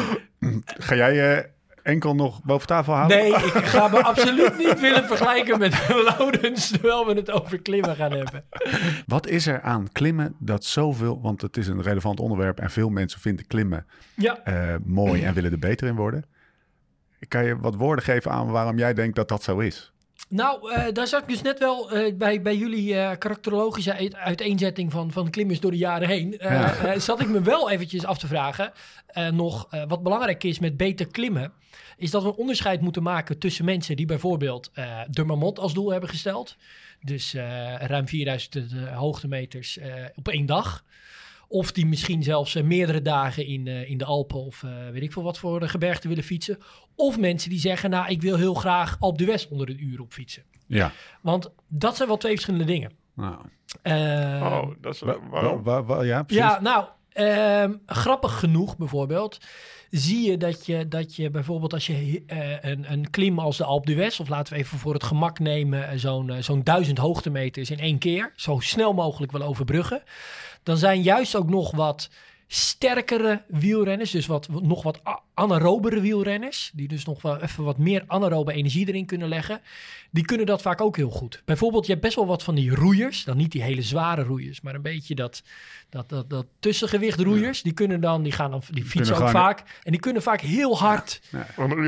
ga 0.64 0.94
jij 0.94 1.36
eh, 1.36 1.44
enkel 1.84 2.14
nog 2.14 2.42
boven 2.42 2.66
tafel 2.66 2.94
houden? 2.94 3.16
Nee, 3.16 3.34
ik 3.34 3.64
ga 3.74 3.88
me 3.88 4.02
absoluut 4.02 4.58
niet 4.58 4.80
willen 4.80 5.04
vergelijken 5.04 5.58
met 5.58 5.88
Loudens, 6.18 6.70
terwijl 6.70 7.06
we 7.06 7.14
het 7.14 7.30
over 7.30 7.62
klimmen 7.62 7.96
gaan 7.96 8.12
hebben. 8.12 8.44
Wat 9.06 9.26
is 9.26 9.46
er 9.46 9.60
aan 9.60 9.92
klimmen 9.92 10.34
dat 10.38 10.64
zoveel... 10.64 11.20
Want 11.22 11.42
het 11.42 11.56
is 11.56 11.66
een 11.66 11.82
relevant 11.82 12.20
onderwerp 12.20 12.60
en 12.60 12.70
veel 12.70 12.88
mensen 12.88 13.20
vinden 13.20 13.46
klimmen 13.46 13.86
Ja, 14.14 14.38
eh, 14.44 14.74
mooi 14.84 15.24
en 15.24 15.34
willen 15.34 15.52
er 15.52 15.58
beter 15.58 15.86
in 15.88 15.94
worden. 15.96 16.24
Kan 17.28 17.44
je 17.44 17.58
wat 17.58 17.74
woorden 17.74 18.04
geven 18.04 18.30
aan 18.30 18.50
waarom 18.50 18.78
jij 18.78 18.94
denkt 18.94 19.16
dat 19.16 19.28
dat 19.28 19.42
zo 19.42 19.58
is? 19.58 19.93
Nou, 20.28 20.72
eh, 20.72 20.92
daar 20.92 21.06
zat 21.06 21.22
ik 21.22 21.28
dus 21.28 21.42
net 21.42 21.58
wel 21.58 21.90
eh, 21.90 22.14
bij, 22.14 22.42
bij 22.42 22.56
jullie 22.56 22.94
eh, 22.96 23.18
karakterologische 23.18 23.94
uit- 23.94 24.14
uiteenzetting 24.14 24.92
van, 24.92 25.12
van 25.12 25.30
klimmers 25.30 25.60
door 25.60 25.70
de 25.70 25.76
jaren 25.76 26.08
heen. 26.08 26.34
Ja. 26.38 26.98
zat 26.98 27.20
ik 27.20 27.28
me 27.28 27.40
wel 27.42 27.70
eventjes 27.70 28.04
af 28.04 28.18
te 28.18 28.26
vragen, 28.26 28.72
nog 29.32 29.68
wat 29.88 30.02
belangrijk 30.02 30.44
is 30.44 30.58
met 30.58 30.76
beter 30.76 31.06
klimmen, 31.06 31.52
is 31.96 32.10
dat 32.10 32.22
we 32.22 32.28
een 32.28 32.34
onderscheid 32.34 32.80
moeten 32.80 33.02
maken 33.02 33.38
tussen 33.38 33.64
mensen 33.64 33.96
die 33.96 34.06
bijvoorbeeld 34.06 34.70
de 35.10 35.24
Marmot 35.24 35.58
als 35.58 35.74
doel 35.74 35.90
hebben 35.90 36.08
gesteld. 36.08 36.56
Dus 37.04 37.34
ruim 37.78 38.08
4000 38.08 38.54
eh, 38.56 38.96
hoogtemeters 38.96 39.78
op 40.14 40.28
één 40.28 40.46
dag. 40.46 40.84
Of 41.54 41.72
die 41.72 41.86
misschien 41.86 42.22
zelfs 42.22 42.54
eh, 42.54 42.62
meerdere 42.62 43.02
dagen 43.02 43.46
in, 43.46 43.66
eh, 43.66 43.90
in 43.90 43.98
de 43.98 44.04
Alpen 44.04 44.44
of 44.44 44.62
eh, 44.62 44.70
weet 44.92 45.02
ik 45.02 45.12
veel 45.12 45.22
wat 45.22 45.38
voor 45.38 45.60
de 45.60 45.68
gebergte 45.68 46.08
willen 46.08 46.24
fietsen. 46.24 46.58
Of 46.94 47.18
mensen 47.18 47.50
die 47.50 47.58
zeggen, 47.58 47.90
nou 47.90 48.08
ik 48.08 48.22
wil 48.22 48.36
heel 48.36 48.54
graag 48.54 48.96
Alpe 49.00 49.24
d'Huez 49.24 49.46
onder 49.50 49.68
een 49.70 49.84
uur 49.84 50.00
op 50.00 50.12
fietsen. 50.12 50.42
Ja. 50.66 50.92
Want 51.20 51.50
dat 51.68 51.96
zijn 51.96 52.08
wel 52.08 52.16
twee 52.16 52.32
verschillende 52.32 52.64
dingen. 52.66 52.92
Nou, 53.14 53.36
Eh, 53.82 54.40
Oh, 54.52 54.70
dat 54.80 54.94
is... 54.94 55.00
wa- 55.00 55.18
waarom? 55.30 55.62
wa- 55.62 55.82
wa- 55.84 56.02
ja, 56.02 56.22
precies. 56.22 56.44
ja, 56.44 56.60
nou, 56.60 56.84
ehm, 57.12 57.72
grappig 57.86 58.38
genoeg 58.38 58.76
bijvoorbeeld, 58.76 59.38
zie 59.90 60.30
je 60.30 60.36
dat 60.36 60.66
je, 60.66 60.88
dat 60.88 61.16
je 61.16 61.30
bijvoorbeeld 61.30 61.72
als 61.72 61.86
je 61.86 62.22
eh, 62.26 62.70
een, 62.70 62.92
een 62.92 63.10
klim 63.10 63.38
als 63.38 63.56
de 63.56 63.64
Alpe 63.64 63.92
d'Huez, 63.92 64.20
of 64.20 64.28
laten 64.28 64.52
we 64.52 64.58
even 64.58 64.78
voor 64.78 64.92
het 64.94 65.04
gemak 65.04 65.38
nemen, 65.38 66.00
zo'n 66.00 66.32
zo'n 66.40 66.62
duizend 66.62 66.98
hoogtemeters 66.98 67.70
in 67.70 67.78
één 67.78 67.98
keer, 67.98 68.32
zo 68.36 68.58
snel 68.60 68.92
mogelijk 68.92 69.32
wil 69.32 69.42
overbruggen, 69.42 70.02
dan 70.64 70.76
zijn 70.76 71.02
juist 71.02 71.36
ook 71.36 71.48
nog 71.48 71.70
wat 71.70 72.08
sterkere 72.46 73.42
wielrenners, 73.48 74.10
dus 74.10 74.26
wat, 74.26 74.48
nog 74.48 74.82
wat 74.82 75.00
anaerobere 75.34 76.00
wielrenners, 76.00 76.70
die 76.74 76.88
dus 76.88 77.04
nog 77.04 77.22
wel 77.22 77.40
even 77.42 77.64
wat 77.64 77.78
meer 77.78 78.04
anaerobe 78.06 78.52
energie 78.52 78.88
erin 78.88 79.06
kunnen 79.06 79.28
leggen, 79.28 79.60
die 80.10 80.24
kunnen 80.24 80.46
dat 80.46 80.62
vaak 80.62 80.80
ook 80.80 80.96
heel 80.96 81.10
goed. 81.10 81.42
Bijvoorbeeld, 81.44 81.86
je 81.86 81.90
hebt 81.92 82.04
best 82.04 82.16
wel 82.16 82.26
wat 82.26 82.42
van 82.42 82.54
die 82.54 82.74
roeiers, 82.74 83.24
dan 83.24 83.36
niet 83.36 83.52
die 83.52 83.62
hele 83.62 83.82
zware 83.82 84.22
roeiers, 84.22 84.60
maar 84.60 84.74
een 84.74 84.82
beetje 84.82 85.14
dat, 85.14 85.42
dat, 85.90 86.08
dat, 86.08 86.30
dat 86.30 86.46
tussengewicht 86.60 87.20
roeiers, 87.20 87.62
die 87.62 87.72
kunnen 87.72 88.00
dan, 88.00 88.22
die 88.22 88.32
gaan 88.32 88.50
dan, 88.50 88.62
die 88.70 88.84
fietsen 88.84 89.16
ook 89.16 89.28
vaak, 89.28 89.62
en 89.82 89.90
die 89.90 90.00
kunnen 90.00 90.22
vaak 90.22 90.40
heel 90.40 90.78
hard, 90.78 91.20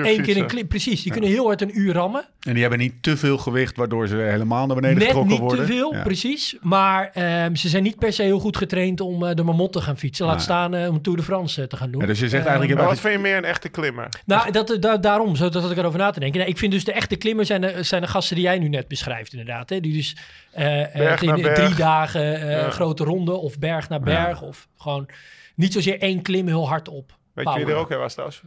één 0.02 0.22
keer 0.22 0.36
een 0.36 0.46
klim, 0.46 0.66
precies, 0.66 1.02
die 1.02 1.12
kunnen 1.12 1.30
heel 1.30 1.46
hard 1.46 1.62
een 1.62 1.78
uur 1.78 1.92
rammen. 1.92 2.24
En 2.40 2.52
die 2.52 2.60
hebben 2.60 2.78
niet 2.80 2.94
te 3.02 3.16
veel 3.16 3.38
gewicht, 3.38 3.76
waardoor 3.76 4.08
ze 4.08 4.16
helemaal 4.16 4.66
naar 4.66 4.76
beneden 4.76 4.98
Net 4.98 5.06
getrokken 5.06 5.32
niet 5.32 5.40
worden. 5.42 5.66
te 5.66 5.72
veel, 5.72 5.94
Ja. 5.94 6.02
precies. 6.02 6.56
Maar 6.60 7.10
ehm, 7.12 7.54
ze 7.54 7.68
zijn 7.68 7.82
niet 7.82 7.98
per 7.98 8.12
se 8.12 8.22
heel 8.22 8.38
goed 8.38 8.56
getraind 8.56 9.00
om 9.00 9.24
eh, 9.26 9.34
de 9.34 9.42
Marmot 9.42 9.72
te 9.72 9.80
gaan 9.80 9.98
fietsen. 9.98 10.26
Laat 10.26 10.42
staan 10.42 10.74
eh, 10.74 10.88
om 10.88 11.02
Tour 11.02 11.18
de 11.18 11.24
France 11.24 11.62
eh, 11.62 11.68
te 11.68 11.76
gaan 11.76 11.90
doen. 11.90 12.00
Ja, 12.00 12.06
dus 12.06 12.18
je 12.18 12.28
zegt 12.28 12.46
Ehm, 12.46 12.54
eigenlijk, 12.58 12.88
wat 12.88 13.00
vind 13.00 13.14
je 13.14 13.18
meer 13.20 13.35
een 13.36 13.44
echte 13.44 13.68
klimmer? 13.68 14.08
Nou, 14.26 14.50
dat, 14.50 14.76
da- 14.80 14.96
daarom, 14.96 15.36
zo 15.36 15.48
dat 15.48 15.70
ik 15.70 15.76
erover 15.76 15.98
na 15.98 16.10
te 16.10 16.20
denken. 16.20 16.40
Nee, 16.40 16.48
ik 16.48 16.58
vind 16.58 16.72
dus 16.72 16.84
de 16.84 16.92
echte 16.92 17.16
klimmers 17.16 17.48
zijn 17.48 17.60
de, 17.60 17.82
zijn 17.82 18.02
de 18.02 18.08
gasten 18.08 18.36
die 18.36 18.44
jij 18.44 18.58
nu 18.58 18.68
net 18.68 18.88
beschrijft, 18.88 19.32
inderdaad. 19.32 19.68
Hè? 19.70 19.80
Die 19.80 19.92
dus 19.92 20.16
eh, 20.52 20.82
eh, 20.82 20.92
Berg 20.92 21.22
in 21.22 21.42
berg. 21.42 21.54
drie 21.54 21.74
dagen 21.74 22.40
eh, 22.40 22.50
Ja. 22.50 22.70
grote 22.70 23.04
ronde 23.04 23.32
of 23.32 23.58
berg 23.58 23.88
naar 23.88 24.00
berg. 24.00 24.42
Of 24.42 24.68
gewoon 24.76 25.08
niet 25.54 25.72
zozeer 25.72 26.00
één 26.00 26.22
klim 26.22 26.46
heel 26.46 26.68
hard 26.68 26.88
op. 26.88 27.16
Weet 27.32 27.48
je 27.48 27.54
wie 27.64 27.66
er 27.66 27.74
ook 27.80 27.88
was 27.88 28.12
trouwens? 28.12 28.42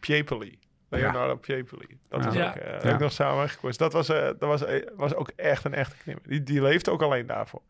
Piepoli. 0.00 0.58
Leonardo 0.88 1.36
Piepoli. 1.36 1.98
Dat 2.08 2.22
Ja. 2.24 2.28
is 2.30 2.34
Ja. 2.36 2.48
ook, 2.48 2.54
eh, 2.54 2.66
Ja. 2.72 2.78
heb 2.86 2.94
ik 2.94 2.98
nog 3.00 3.12
samen 3.12 3.48
gekozen. 3.48 3.78
Dat 3.78 3.92
was, 3.92 4.08
eh, 4.08 4.22
dat 4.24 4.36
was, 4.38 4.62
was 4.96 5.14
ook 5.14 5.32
echt 5.36 5.64
een 5.64 5.74
echte 5.74 5.96
klimmer. 6.02 6.24
Die, 6.28 6.42
die 6.42 6.62
leefde 6.62 6.90
ook 6.90 7.02
alleen 7.02 7.26
daarvoor. 7.26 7.62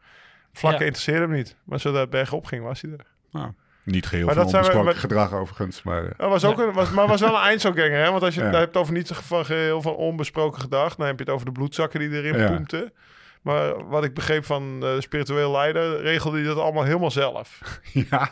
Vlakken 0.53 0.81
Ja. 0.81 0.87
interesseerde 0.87 1.21
hem 1.27 1.33
niet. 1.37 1.57
Maar 1.65 1.81
zodra 1.81 2.01
het 2.01 2.11
bergop 2.11 2.45
ging, 2.47 2.63
was 2.63 2.81
hij 2.81 2.91
er. 2.91 3.07
Nou, 3.31 3.53
niet 3.87 4.07
geheel 4.07 4.27
Maar 4.27 4.35
van 4.35 4.43
dat 4.53 4.65
zijn 4.65 4.85
we- 4.85 4.95
gedrag 4.95 5.33
overigens. 5.33 5.83
Maar, 5.83 6.05
eh, 6.05 6.11
Dat 6.17 6.29
was 6.31 6.45
ook 6.45 6.59
een, 6.59 6.73
was, 6.73 6.91
maar 6.91 7.07
was 7.07 7.21
wel 7.21 7.35
een 7.35 7.43
eindselganger, 7.51 8.05
hè? 8.05 8.11
Want 8.11 8.23
als 8.23 8.35
je 8.35 8.41
Ja. 8.41 8.47
het 8.47 8.57
hebt 8.57 8.77
over 8.77 8.93
niet 8.93 9.11
van 9.13 9.45
geheel 9.45 9.83
van 9.83 9.95
onbesproken 9.95 10.61
gedrag, 10.61 10.95
dan 10.97 11.07
heb 11.07 11.19
je 11.19 11.25
het 11.25 11.33
over 11.33 11.47
de 11.47 11.53
bloedzakken 11.53 12.01
die 12.01 12.11
erin 12.11 12.39
Ja. 12.39 12.47
poempten. 12.47 12.93
Maar 13.43 13.89
wat 13.89 14.05
ik 14.05 14.15
begreep 14.15 14.45
van 14.45 14.81
de 14.81 14.97
spiritueel 15.01 15.51
leider, 15.53 16.01
regelde 16.03 16.37
hij 16.39 16.47
dat 16.47 16.59
allemaal 16.59 16.85
helemaal 16.85 17.11
zelf. 17.11 17.61
ja. 18.11 18.29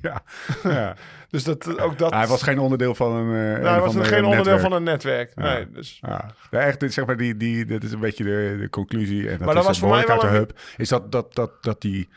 ja. 0.00 0.22
ja. 0.62 0.94
Dus 1.30 1.44
dat, 1.44 1.80
ook 1.80 1.98
dat... 1.98 2.12
Hij 2.12 2.26
was 2.26 2.42
geen 2.42 2.58
onderdeel 2.58 2.94
van 2.94 3.12
een. 3.12 3.26
eh, 3.26 3.32
nou, 3.34 3.56
een 3.58 3.64
hij 3.64 3.80
was 3.80 3.92
geen 3.94 4.02
onderdeel 4.24 4.30
netwerk. 4.36 4.60
van 4.60 4.72
een 4.72 4.82
netwerk. 4.82 5.32
Ja. 5.34 5.42
Nee, 5.42 5.70
dus... 5.70 5.98
Ja, 6.00 6.30
Ja, 6.50 6.58
echt, 6.60 6.80
dit, 6.80 6.92
zeg 6.92 7.06
maar, 7.06 7.16
die, 7.16 7.36
die, 7.36 7.64
dat 7.64 7.82
is 7.82 7.92
een 7.92 8.00
beetje 8.00 8.24
de, 8.24 8.56
de 8.60 8.68
conclusie. 8.70 9.22
En 9.24 9.36
dat 9.38 9.38
Maar 9.46 9.54
dat 9.54 9.62
is 9.62 9.68
was 9.68 9.78
voor 9.78 9.88
mij 9.88 9.98
woord 9.98 10.10
uit 10.10 10.22
wel 10.22 10.30
de 10.30 10.36
hub. 10.36 10.58
Is 10.76 10.88
dat, 10.88 11.12
dat, 11.12 11.34
dat, 11.34 11.50
dat 11.62 11.80
die, 11.80 12.08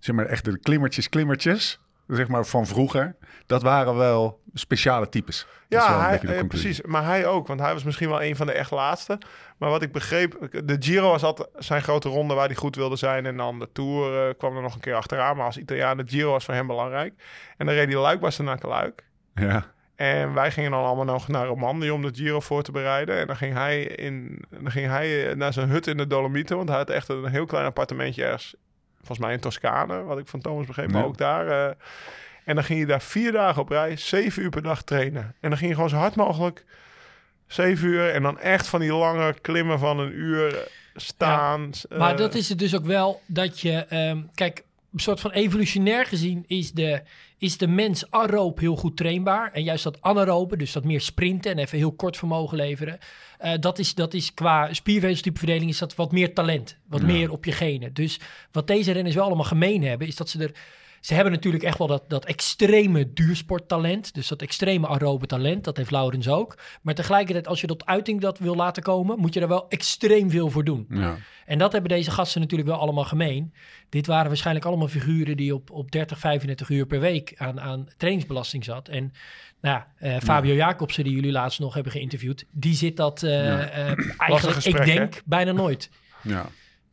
zeg 0.00 0.14
maar, 0.16 0.26
echt 0.26 0.44
de 0.44 0.58
klimmertjes, 0.58 1.08
klimmertjes, 1.08 1.80
zeg 2.06 2.28
maar, 2.28 2.44
van 2.44 2.66
vroeger, 2.66 3.16
dat 3.46 3.62
waren 3.62 3.96
wel 3.96 4.40
speciale 4.54 5.08
types. 5.08 5.46
Ja, 5.68 6.00
hij, 6.00 6.20
eh, 6.20 6.46
precies. 6.46 6.82
Maar 6.82 7.04
hij 7.04 7.26
ook, 7.26 7.46
want 7.46 7.60
hij 7.60 7.72
was 7.72 7.84
misschien 7.84 8.08
wel 8.08 8.22
een 8.22 8.36
van 8.36 8.46
de 8.46 8.52
echt 8.52 8.70
laatste. 8.70 9.18
Maar 9.56 9.70
wat 9.70 9.82
ik 9.82 9.92
begreep, 9.92 10.48
de 10.64 10.76
Giro 10.78 11.10
was 11.10 11.22
altijd 11.22 11.48
zijn 11.54 11.82
grote 11.82 12.08
ronde 12.08 12.34
waar 12.34 12.46
hij 12.46 12.54
goed 12.54 12.76
wilde 12.76 12.96
zijn. 12.96 13.26
En 13.26 13.36
dan 13.36 13.58
de 13.58 13.68
Tour 13.72 14.28
eh, 14.28 14.34
kwam 14.38 14.56
er 14.56 14.62
nog 14.62 14.74
een 14.74 14.80
keer 14.80 14.94
achteraan. 14.94 15.36
Maar 15.36 15.46
als 15.46 15.58
Italiaan, 15.58 15.96
de 15.96 16.06
Giro 16.06 16.30
was 16.30 16.44
voor 16.44 16.54
hem 16.54 16.66
belangrijk. 16.66 17.14
En 17.56 17.66
dan 17.66 17.74
reed 17.74 17.92
hij 17.92 18.00
Luik 18.00 18.38
naar 18.38 18.58
Luik. 18.62 19.04
Ja, 19.34 19.64
En 19.94 20.34
wij 20.34 20.50
gingen 20.50 20.70
dan 20.70 20.84
allemaal 20.84 21.04
nog 21.04 21.28
naar 21.28 21.46
Romandie 21.46 21.94
om 21.94 22.02
de 22.02 22.14
Giro 22.14 22.40
voor 22.40 22.62
te 22.62 22.72
bereiden. 22.72 23.16
En 23.18 23.26
dan 23.26 23.36
ging 23.36 23.54
hij, 23.54 23.82
in, 23.82 24.44
dan 24.50 24.70
ging 24.70 24.86
hij 24.86 25.28
eh, 25.28 25.36
naar 25.36 25.52
zijn 25.52 25.68
hut 25.68 25.86
in 25.86 25.96
de 25.96 26.06
Dolomieten. 26.06 26.56
Want 26.56 26.68
hij 26.68 26.78
had 26.78 26.90
echt 26.90 27.08
een 27.08 27.26
heel 27.26 27.46
klein 27.46 27.64
appartementje 27.64 28.24
ergens. 28.24 28.54
Volgens 29.06 29.18
mij 29.26 29.32
in 29.32 29.40
Toscane, 29.40 30.02
wat 30.02 30.18
ik 30.18 30.26
van 30.28 30.40
Thomas 30.40 30.66
begreep. 30.66 30.92
Maar 30.92 31.04
ook 31.04 31.18
daar. 31.18 31.48
eh, 31.48 31.74
en 32.44 32.54
dan 32.54 32.64
ging 32.64 32.78
je 32.80 32.86
daar 32.86 33.02
vier 33.02 33.32
dagen 33.32 33.62
op 33.62 33.68
rij, 33.68 33.96
zeven 33.96 34.42
uur 34.42 34.50
per 34.50 34.62
dag 34.62 34.82
trainen. 34.82 35.34
En 35.40 35.48
dan 35.48 35.58
ging 35.58 35.68
je 35.68 35.74
gewoon 35.74 35.90
zo 35.90 35.96
hard 35.96 36.14
mogelijk 36.16 36.64
zeven 37.46 37.88
uur. 37.88 38.10
En 38.10 38.22
dan 38.22 38.38
echt 38.38 38.66
van 38.66 38.80
die 38.80 38.92
lange 38.92 39.34
klimmen 39.40 39.78
van 39.78 39.98
een 39.98 40.12
uur 40.12 40.54
eh, 40.54 40.60
staan. 40.94 41.70
Maar 41.88 42.12
eh, 42.12 42.16
dat 42.16 42.34
is 42.34 42.48
het 42.48 42.58
dus 42.58 42.76
ook 42.76 42.84
wel 42.84 43.22
dat 43.26 43.60
je... 43.60 43.72
ehm, 43.88 44.22
kijk, 44.34 44.64
een 44.92 45.00
soort 45.00 45.20
van 45.20 45.30
evolutionair 45.30 46.06
gezien 46.06 46.44
is 46.46 46.72
de, 46.72 47.02
is 47.38 47.58
de 47.58 47.66
mens 47.66 48.10
aeroop 48.10 48.58
heel 48.58 48.76
goed 48.76 48.96
trainbaar. 48.96 49.52
En 49.52 49.62
juist 49.62 49.84
dat 49.84 50.00
anaerobe, 50.02 50.56
dus 50.56 50.72
dat 50.72 50.84
meer 50.84 51.00
sprinten 51.00 51.50
en 51.50 51.58
even 51.58 51.78
heel 51.78 51.92
kort 51.92 52.16
vermogen 52.16 52.56
leveren. 52.56 52.98
eh, 53.38 53.52
dat, 53.60 53.78
is, 53.78 53.94
dat 53.94 54.14
is 54.14 54.34
qua 54.34 54.72
spiervezeltypeverdeling 54.74 55.70
is 55.70 55.78
dat 55.78 55.94
wat 55.94 56.12
meer 56.12 56.34
talent. 56.34 56.76
Wat 56.88 57.00
Ja. 57.00 57.06
meer 57.06 57.30
op 57.30 57.44
je 57.44 57.52
genen. 57.52 57.94
Dus 57.94 58.20
wat 58.52 58.66
deze 58.66 58.92
renners 58.92 59.14
wel 59.14 59.24
allemaal 59.24 59.44
gemeen 59.44 59.82
hebben, 59.84 60.06
is 60.06 60.16
dat 60.16 60.28
ze 60.28 60.42
er... 60.42 60.52
Ze 61.06 61.14
hebben 61.14 61.32
natuurlijk 61.32 61.64
echt 61.64 61.78
wel 61.78 61.86
dat, 61.86 62.04
dat 62.08 62.24
extreme 62.24 63.12
duursporttalent. 63.12 64.14
Dus 64.14 64.28
dat 64.28 64.42
extreme 64.42 64.88
aerobe 64.88 65.26
talent. 65.26 65.64
Dat 65.64 65.76
heeft 65.76 65.90
Laurens 65.90 66.28
ook. 66.28 66.58
Maar 66.82 66.94
tegelijkertijd, 66.94 67.46
als 67.48 67.60
je 67.60 67.66
dat 67.66 67.86
uiting 67.86 68.20
dat 68.20 68.38
wil 68.38 68.54
laten 68.54 68.82
komen... 68.82 69.18
moet 69.18 69.34
je 69.34 69.40
er 69.40 69.48
wel 69.48 69.68
extreem 69.68 70.30
veel 70.30 70.50
voor 70.50 70.64
doen. 70.64 70.86
ja. 70.90 71.16
En 71.44 71.58
dat 71.58 71.72
hebben 71.72 71.90
deze 71.90 72.10
gasten 72.10 72.40
natuurlijk 72.40 72.68
wel 72.68 72.78
allemaal 72.78 73.04
gemeen. 73.04 73.54
Dit 73.88 74.06
waren 74.06 74.26
waarschijnlijk 74.26 74.66
allemaal 74.66 74.88
figuren 74.88 75.36
die 75.36 75.54
op, 75.54 75.70
op 75.70 75.90
30, 75.90 76.18
35 76.18 76.68
uur 76.68 76.86
per 76.86 77.00
week 77.00 77.34
aan, 77.36 77.60
aan 77.60 77.88
trainingsbelasting 77.96 78.64
zat. 78.64 78.88
En 78.88 79.12
nou 79.60 79.76
ja, 79.76 79.86
eh, 79.96 80.20
Fabio 80.20 80.54
Jacobsen, 80.54 81.04
die 81.04 81.14
jullie 81.14 81.32
laatst 81.32 81.60
nog 81.60 81.74
hebben 81.74 81.92
geïnterviewd, 81.92 82.44
die 82.50 82.74
zit 82.74 82.96
dat 82.96 83.22
eh, 83.22 83.44
Ja. 83.44 83.60
eh, 83.68 83.92
eigenlijk, 84.30 84.64
ik 84.64 84.84
denk, 84.84 85.22
bijna 85.24 85.52
nooit. 85.52 85.90
ja. 86.22 86.46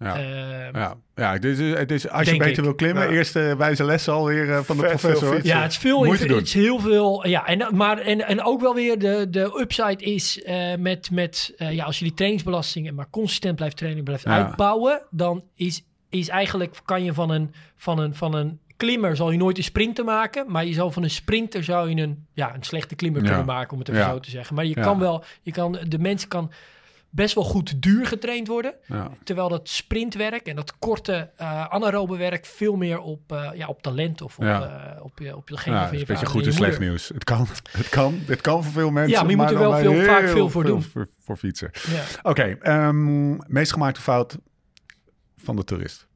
Ja. 0.04 0.16
Eh, 0.18 0.72
Ja, 0.74 0.96
ja 1.16 1.38
dus, 1.38 1.58
het 1.58 1.92
is, 1.92 2.10
als 2.10 2.30
je 2.30 2.38
beter 2.38 2.58
ik. 2.58 2.64
wil 2.64 2.76
klimmen, 2.76 3.04
Ja. 3.04 3.10
eerste 3.10 3.56
wijze 3.58 3.84
lessen 3.84 4.14
alweer 4.14 4.52
eh, 4.52 4.60
van 4.60 4.78
de 4.78 4.84
professor. 4.84 5.46
Ja, 5.46 5.62
het 5.62 5.72
is 5.72 5.78
veel. 5.78 6.04
Moeite. 6.04 6.34
Het 6.34 6.46
is 6.48 6.54
heel 6.54 6.80
veel. 6.80 7.28
Ja, 7.28 7.46
en, 7.48 7.76
maar, 7.76 7.98
en, 7.98 8.28
en 8.28 8.44
ook 8.44 8.62
wel 8.62 8.74
weer 8.76 9.00
de, 9.00 9.28
de 9.30 9.60
upside 9.62 10.04
is 10.04 10.44
eh, 10.44 10.76
met, 10.80 11.12
met 11.12 11.54
eh, 11.58 11.72
ja, 11.74 11.86
als 11.86 11.98
je 12.00 12.04
die 12.06 12.14
trainingsbelastingen 12.14 12.96
maar 12.96 13.08
consistent 13.10 13.56
blijft 13.56 13.78
trainen, 13.78 14.04
blijft 14.04 14.24
Ja. 14.24 14.46
uitbouwen, 14.46 15.02
dan 15.10 15.44
is, 15.56 15.84
is 16.10 16.28
eigenlijk 16.30 16.76
kan 16.86 17.04
je 17.04 17.14
van 17.14 17.30
een, 17.30 17.54
van 17.76 18.00
een, 18.00 18.16
van 18.16 18.34
een 18.36 18.60
klimmer 18.78 19.16
zal 19.16 19.32
je 19.32 19.38
nooit 19.38 19.58
een 19.58 19.64
sprinter 19.64 20.06
maken, 20.06 20.52
maar 20.52 20.66
je 20.66 20.74
zal 20.74 20.92
van 20.92 21.04
een 21.04 21.10
sprinter 21.10 21.64
zou 21.64 21.90
je 21.90 22.02
een, 22.02 22.26
ja, 22.34 22.56
een 22.56 22.64
slechte 22.64 22.96
klimmer 22.96 23.22
Ja. 23.22 23.28
kunnen 23.28 23.46
maken, 23.46 23.72
om 23.74 23.80
het 23.80 23.90
even 23.90 24.02
Ja. 24.02 24.10
zo 24.10 24.20
te 24.20 24.30
zeggen. 24.30 24.56
Maar 24.56 24.66
je 24.66 24.76
Ja. 24.76 24.82
kan 24.84 25.00
wel, 25.00 25.24
je 25.42 25.52
kan, 25.52 25.78
de 25.88 26.00
mens 26.00 26.28
kan 26.28 26.52
best 27.16 27.36
wel 27.36 27.44
goed 27.44 27.82
duur 27.82 28.06
getraind 28.06 28.48
worden. 28.48 28.76
Ja. 28.88 29.10
Terwijl 29.24 29.50
dat 29.50 29.70
sprintwerk 29.70 30.48
en 30.48 30.56
dat 30.56 30.78
korte 30.80 31.30
uh, 31.42 31.68
anaerobe 31.68 32.18
werk 32.18 32.46
veel 32.46 32.76
meer 32.76 33.00
op, 33.00 33.32
uh, 33.32 33.50
ja, 33.56 33.68
op 33.68 33.82
talent 33.82 34.22
of 34.22 34.38
op, 34.38 34.44
Ja. 34.44 34.94
uh, 34.98 35.04
op, 35.04 35.20
je, 35.20 35.36
op 35.36 35.48
degene 35.48 35.76
Ja, 35.76 35.82
van 35.88 35.94
je 35.94 36.00
een 36.00 36.06
beetje 36.08 36.26
goed 36.26 36.46
en 36.46 36.54
slecht 36.54 36.72
moeder. 36.72 36.88
nieuws. 36.90 37.08
Het 37.08 37.24
kan, 37.24 37.48
het 37.78 37.90
kan, 37.90 38.20
het 38.26 38.42
kan 38.42 38.64
voor 38.64 38.74
veel 38.74 38.92
mensen. 38.92 39.12
Ja, 39.12 39.22
maar 39.22 39.30
je 39.32 39.38
moet 39.38 39.50
er 39.52 39.58
wel 39.60 39.76
veel- 39.78 40.04
vaak 40.04 40.28
veel 40.28 40.50
voor 40.50 40.64
doen. 40.64 40.84
Voor, 40.84 41.08
voor 41.24 41.38
fietsen. 41.38 41.70
Ja. 41.88 42.02
Oké, 42.30 42.58
ehm, 42.62 43.32
meest 43.54 43.72
gemaakte 43.74 44.02
fout 44.02 44.38
van 45.38 45.56
de 45.56 45.64
toerist. 45.64 46.08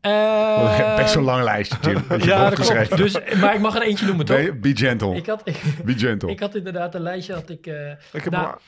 Eh, 0.00 0.96
Best 0.96 1.12
zo'n 1.12 1.22
lang 1.24 1.42
lijstje, 1.44 1.78
Jim. 1.80 2.04
Dat 2.08 2.22
je 2.22 2.28
ja, 2.30 2.50
dat 2.50 2.66
klopt. 2.66 2.96
Dus, 2.96 3.34
maar 3.40 3.54
ik 3.54 3.60
mag 3.60 3.74
er 3.76 3.82
eentje 3.82 4.06
noemen, 4.06 4.26
toch? 4.26 4.36
Be, 4.36 4.54
be 4.54 4.76
gentle. 4.76 5.14
Ik 5.16 5.26
had, 5.26 5.44
be 5.84 5.98
gentle. 5.98 6.30
ik 6.30 6.40
had 6.40 6.54
inderdaad 6.54 6.94
een 6.94 7.00
lijstje. 7.02 7.34
Had 7.34 7.50
ik, 7.50 7.66
eh, 7.66 7.90
Ik 7.90 8.22
heb 8.24 8.30
Nou, 8.30 8.44
maar- 8.46 8.58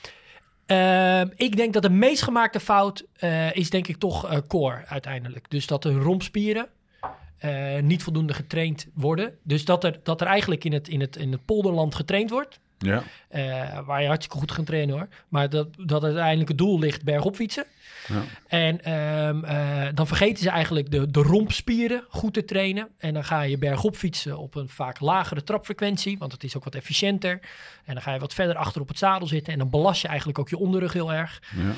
Ehm, 0.67 1.29
ik 1.37 1.57
denk 1.57 1.73
dat 1.73 1.83
de 1.83 1.91
meest 1.91 2.23
gemaakte 2.23 2.61
fout 2.61 3.05
eh, 3.15 3.57
is 3.57 3.71
denk 3.71 3.89
ik 3.89 3.97
toch 3.97 4.29
eh, 4.29 4.39
core 4.47 4.85
uiteindelijk. 4.87 5.51
Dus 5.51 5.67
dat 5.67 5.83
de 5.83 5.93
rompspieren 5.93 6.69
eh, 7.39 7.81
niet 7.83 8.03
voldoende 8.03 8.35
getraind 8.35 8.89
worden. 8.95 9.39
Dus 9.43 9.65
dat 9.65 9.85
er, 9.85 10.01
dat 10.03 10.21
er 10.21 10.27
eigenlijk 10.27 10.65
in 10.65 10.73
het, 10.73 10.89
in, 10.89 11.01
het, 11.01 11.17
in 11.17 11.33
het 11.33 11.45
polderland 11.45 11.95
getraind 11.95 12.31
wordt. 12.31 12.61
Ja. 12.85 13.03
eh, 13.29 13.79
waar 13.87 14.01
je 14.01 14.07
hartstikke 14.07 14.39
goed 14.39 14.53
gaat 14.53 14.67
trainen 14.67 14.95
hoor. 14.95 15.09
Maar 15.29 15.51
dat, 15.51 15.69
dat 15.77 16.05
uiteindelijk 16.05 16.49
het 16.49 16.59
doel 16.59 16.79
ligt 16.79 17.05
bergop 17.05 17.35
fietsen. 17.35 17.65
Ja. 18.09 18.23
En 18.47 18.85
ehm, 18.85 19.45
eh, 19.45 19.89
dan 19.95 20.07
vergeten 20.07 20.43
ze 20.43 20.51
eigenlijk 20.51 20.91
de, 20.91 21.11
de 21.11 21.23
rompspieren 21.23 22.05
goed 22.09 22.35
te 22.35 22.45
trainen. 22.45 22.89
En 22.99 23.15
dan 23.15 23.25
ga 23.25 23.43
je 23.43 23.59
bergop 23.59 23.97
fietsen 23.97 24.39
op 24.39 24.55
een 24.55 24.69
vaak 24.69 25.01
lagere 25.01 25.43
trapfrequentie, 25.43 26.19
want 26.19 26.33
het 26.33 26.45
is 26.45 26.57
ook 26.57 26.65
wat 26.65 26.75
efficiënter. 26.75 27.41
En 27.85 27.95
dan 27.95 28.03
ga 28.03 28.13
je 28.13 28.21
wat 28.21 28.35
verder 28.35 28.57
achter 28.57 28.81
op 28.81 28.89
het 28.89 28.99
zadel 28.99 29.27
zitten 29.27 29.53
en 29.53 29.59
dan 29.59 29.71
belast 29.71 30.03
je 30.03 30.09
eigenlijk 30.09 30.39
ook 30.39 30.49
je 30.49 30.59
onderrug 30.59 30.93
heel 30.93 31.13
erg. 31.13 31.43
Ja. 31.57 31.73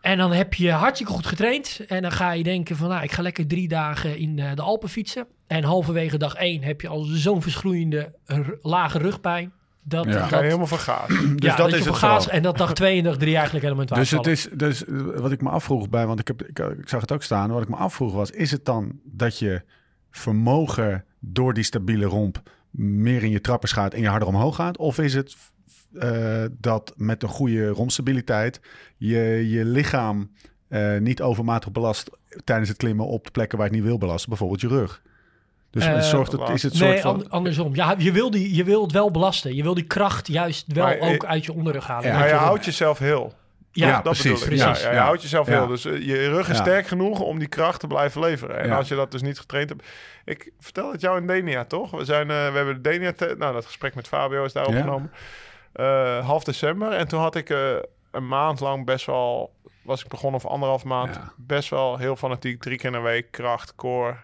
En 0.00 0.18
dan 0.18 0.32
heb 0.32 0.54
je 0.54 0.70
hartstikke 0.70 1.12
goed 1.12 1.26
getraind. 1.26 1.80
En 1.88 2.02
dan 2.02 2.12
ga 2.12 2.32
je 2.32 2.42
denken 2.42 2.76
van, 2.76 2.88
nou, 2.88 3.02
ik 3.02 3.12
ga 3.12 3.22
lekker 3.22 3.46
drie 3.46 3.68
dagen 3.68 4.18
in 4.18 4.38
eh, 4.38 4.54
de 4.54 4.62
Alpen 4.62 4.88
fietsen. 4.88 5.26
En 5.46 5.64
halverwege 5.64 6.18
dag 6.18 6.34
één 6.34 6.62
heb 6.62 6.80
je 6.80 6.88
al 6.88 7.02
zo'n 7.02 7.42
verschroeiende 7.42 8.14
lage 8.62 8.98
rugpijn. 8.98 9.52
Dat, 9.88 10.04
Ja. 10.04 10.12
dat, 10.12 10.28
ga 10.28 10.38
je 10.38 10.44
helemaal 10.44 10.66
vergaat. 10.66 11.08
Dus 11.36 11.50
ja, 11.50 11.56
dat 11.56 11.68
is 11.68 11.74
het 11.74 11.82
vergaat. 11.82 12.26
En 12.26 12.42
dat 12.42 12.58
dag 12.58 12.74
twee 12.74 12.98
en 12.98 13.04
dag 13.04 13.16
drie 13.16 13.34
eigenlijk 13.34 13.64
helemaal 13.64 13.84
in 13.84 13.92
het 13.92 13.98
Dus 13.98 14.10
het 14.10 14.26
is, 14.26 14.48
dus 14.52 14.84
eh, 14.84 15.20
wat 15.20 15.32
ik 15.32 15.42
me 15.42 15.48
afvroeg 15.48 15.88
bij, 15.88 16.06
want 16.06 16.20
ik, 16.20 16.26
heb, 16.26 16.42
ik, 16.42 16.58
ik 16.58 16.88
zag 16.88 17.00
het 17.00 17.12
ook 17.12 17.22
staan. 17.22 17.50
Wat 17.50 17.62
ik 17.62 17.68
me 17.68 17.76
afvroeg 17.76 18.12
was, 18.12 18.30
is 18.30 18.50
het 18.50 18.64
dan 18.64 19.00
dat 19.04 19.38
je 19.38 19.62
vermogen 20.10 21.04
door 21.18 21.54
die 21.54 21.64
stabiele 21.64 22.04
romp 22.04 22.42
meer 22.70 23.22
in 23.22 23.30
je 23.30 23.40
trappers 23.40 23.72
gaat 23.72 23.94
en 23.94 24.00
je 24.00 24.08
harder 24.08 24.28
omhoog 24.28 24.54
gaat? 24.54 24.76
Of 24.76 24.98
is 24.98 25.14
het 25.14 25.36
eh, 25.92 26.44
dat 26.60 26.92
met 26.96 27.22
een 27.22 27.28
goede 27.28 27.68
rompstabiliteit 27.68 28.60
je 28.96 29.48
je 29.48 29.64
lichaam 29.64 30.30
eh, 30.68 30.98
niet 30.98 31.22
overmatig 31.22 31.72
belast 31.72 32.10
tijdens 32.44 32.68
het 32.68 32.78
klimmen 32.78 33.06
op 33.06 33.24
de 33.24 33.30
plekken 33.30 33.58
waar 33.58 33.66
het 33.66 33.76
niet 33.76 33.84
wil 33.84 33.98
belasten, 33.98 34.28
bijvoorbeeld 34.28 34.60
je 34.60 34.68
rug? 34.68 35.02
Dus 35.76 35.86
Eh, 35.86 35.94
het 35.94 36.04
zorgt 36.04 36.32
het, 36.32 36.48
is 36.48 36.62
het 36.62 36.78
nee, 36.78 36.90
soort 36.90 37.00
van... 37.00 37.14
an- 37.14 37.30
andersom. 37.30 37.74
Ja, 37.74 37.94
je, 37.98 38.12
wil 38.12 38.30
die, 38.30 38.54
je 38.54 38.64
wil 38.64 38.82
het 38.82 38.92
wel 38.92 39.10
belasten. 39.10 39.54
Je 39.54 39.62
wil 39.62 39.74
die 39.74 39.84
kracht 39.84 40.28
juist 40.28 40.64
wel 40.72 40.84
Maar, 40.84 40.98
eh, 40.98 41.08
ook 41.12 41.24
uit 41.24 41.44
je 41.44 41.52
onderrug 41.52 41.86
halen. 41.86 42.08
Ja, 42.10 42.24
je 42.26 42.32
houdt 42.34 42.64
jezelf 42.64 42.98
heel. 42.98 43.32
Ja, 43.72 43.86
Ja, 43.86 43.92
dat 43.94 44.02
precies, 44.02 44.22
bedoel 44.22 44.38
ik. 44.42 44.62
precies. 44.62 44.82
Ja, 44.82 44.88
ja, 44.88 44.94
je 44.94 45.00
houdt 45.00 45.22
jezelf 45.22 45.46
Ja. 45.46 45.52
heel. 45.52 45.66
Dus 45.66 45.84
eh, 45.84 46.06
je 46.06 46.28
rug 46.28 46.48
is 46.48 46.56
Ja. 46.56 46.62
sterk 46.62 46.86
genoeg 46.86 47.20
om 47.20 47.38
die 47.38 47.48
kracht 47.48 47.80
te 47.80 47.86
blijven 47.86 48.20
leveren. 48.20 48.58
En 48.60 48.68
Ja. 48.68 48.76
als 48.76 48.88
je 48.88 48.94
dat 48.94 49.10
dus 49.10 49.22
niet 49.22 49.38
getraind 49.38 49.68
hebt... 49.68 49.86
Ik 50.24 50.50
vertel 50.60 50.92
het 50.92 51.00
jou 51.00 51.20
in 51.20 51.26
Denia, 51.26 51.64
toch? 51.64 51.90
We, 51.90 52.04
zijn, 52.04 52.30
eh, 52.30 52.36
we 52.50 52.56
hebben 52.56 52.74
de 52.82 52.90
Denia... 52.90 53.12
te- 53.12 53.34
Nou, 53.38 53.52
dat 53.52 53.66
gesprek 53.66 53.94
met 53.94 54.08
Fabio 54.08 54.44
is 54.44 54.52
daar 54.52 54.70
Ja. 54.70 54.76
opgenomen. 54.76 55.12
Eh, 55.72 56.26
half 56.26 56.44
december. 56.44 56.92
En 56.92 57.08
toen 57.08 57.20
had 57.20 57.34
ik 57.34 57.50
eh, 57.50 57.58
een 58.10 58.28
maand 58.28 58.60
lang 58.60 58.84
best 58.84 59.06
wel... 59.06 59.54
Was 59.82 60.02
ik 60.02 60.08
begonnen 60.08 60.40
of 60.44 60.50
anderhalf 60.50 60.84
maand. 60.84 61.14
Ja. 61.14 61.32
Best 61.36 61.68
wel 61.70 61.96
heel 61.98 62.16
fanatiek. 62.16 62.60
Drie 62.62 62.76
keer 62.76 62.86
in 62.86 62.92
de 62.92 63.00
week 63.00 63.30
kracht, 63.30 63.74
core... 63.74 64.16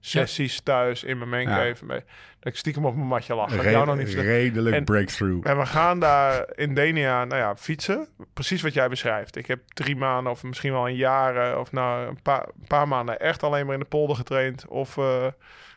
Sessies 0.00 0.60
thuis 0.60 1.04
in 1.04 1.18
mijn 1.18 1.30
mancave. 1.30 1.84
mee. 1.84 2.00
Dat 2.40 2.52
ik 2.52 2.58
stiekem 2.58 2.84
op 2.86 2.94
mijn 2.94 3.06
matje 3.06 3.34
lag. 3.34 3.70
Jou 3.70 3.86
nog 3.86 3.96
niet 3.96 4.14
redelijk 4.14 4.76
En- 4.76 4.84
breakthrough. 4.84 5.48
En 5.48 5.58
we 5.58 5.66
gaan 5.66 6.00
daar 6.00 6.46
in 6.54 6.74
Denia, 6.74 7.24
nou 7.24 7.40
ja, 7.40 7.56
fietsen. 7.56 8.08
Precies 8.34 8.62
wat 8.62 8.74
jij 8.74 8.88
beschrijft. 8.88 9.36
Ik 9.36 9.46
heb 9.46 9.60
drie 9.68 9.96
maanden 9.96 10.32
of 10.32 10.42
misschien 10.42 10.72
wel 10.72 10.88
een 10.88 10.96
jaar 10.96 11.58
of 11.58 11.72
nou 11.72 12.08
een 12.08 12.22
paar, 12.22 12.42
een 12.42 12.66
paar 12.66 12.88
maanden 12.88 13.20
echt 13.20 13.42
alleen 13.42 13.64
maar 13.64 13.74
in 13.74 13.80
de 13.80 13.86
polder 13.86 14.16
getraind 14.16 14.66
of, 14.66 14.98
eh, 14.98 15.26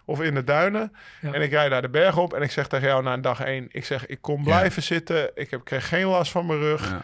of 0.06 0.22
in 0.22 0.34
de 0.34 0.44
duinen. 0.44 0.94
Ja. 1.22 1.32
En 1.34 1.42
ik 1.42 1.52
rijd 1.52 1.70
daar 1.72 1.82
de 1.82 1.90
berg 1.90 2.18
op 2.18 2.34
en 2.34 2.42
ik 2.42 2.52
zeg 2.52 2.68
tegen 2.68 2.88
jou 2.88 3.04
na 3.04 3.18
dag 3.18 3.42
één, 3.44 3.68
ik 3.72 3.86
zeg 3.86 4.06
ik 4.06 4.22
kom 4.22 4.44
blijven 4.44 4.84
zitten. 4.84 5.32
Ik 5.36 5.52
heb, 5.52 5.64
kreeg 5.64 5.88
geen 5.88 6.06
last 6.06 6.32
van 6.32 6.46
mijn 6.46 6.60
rug. 6.60 6.90
Ja. 6.90 7.02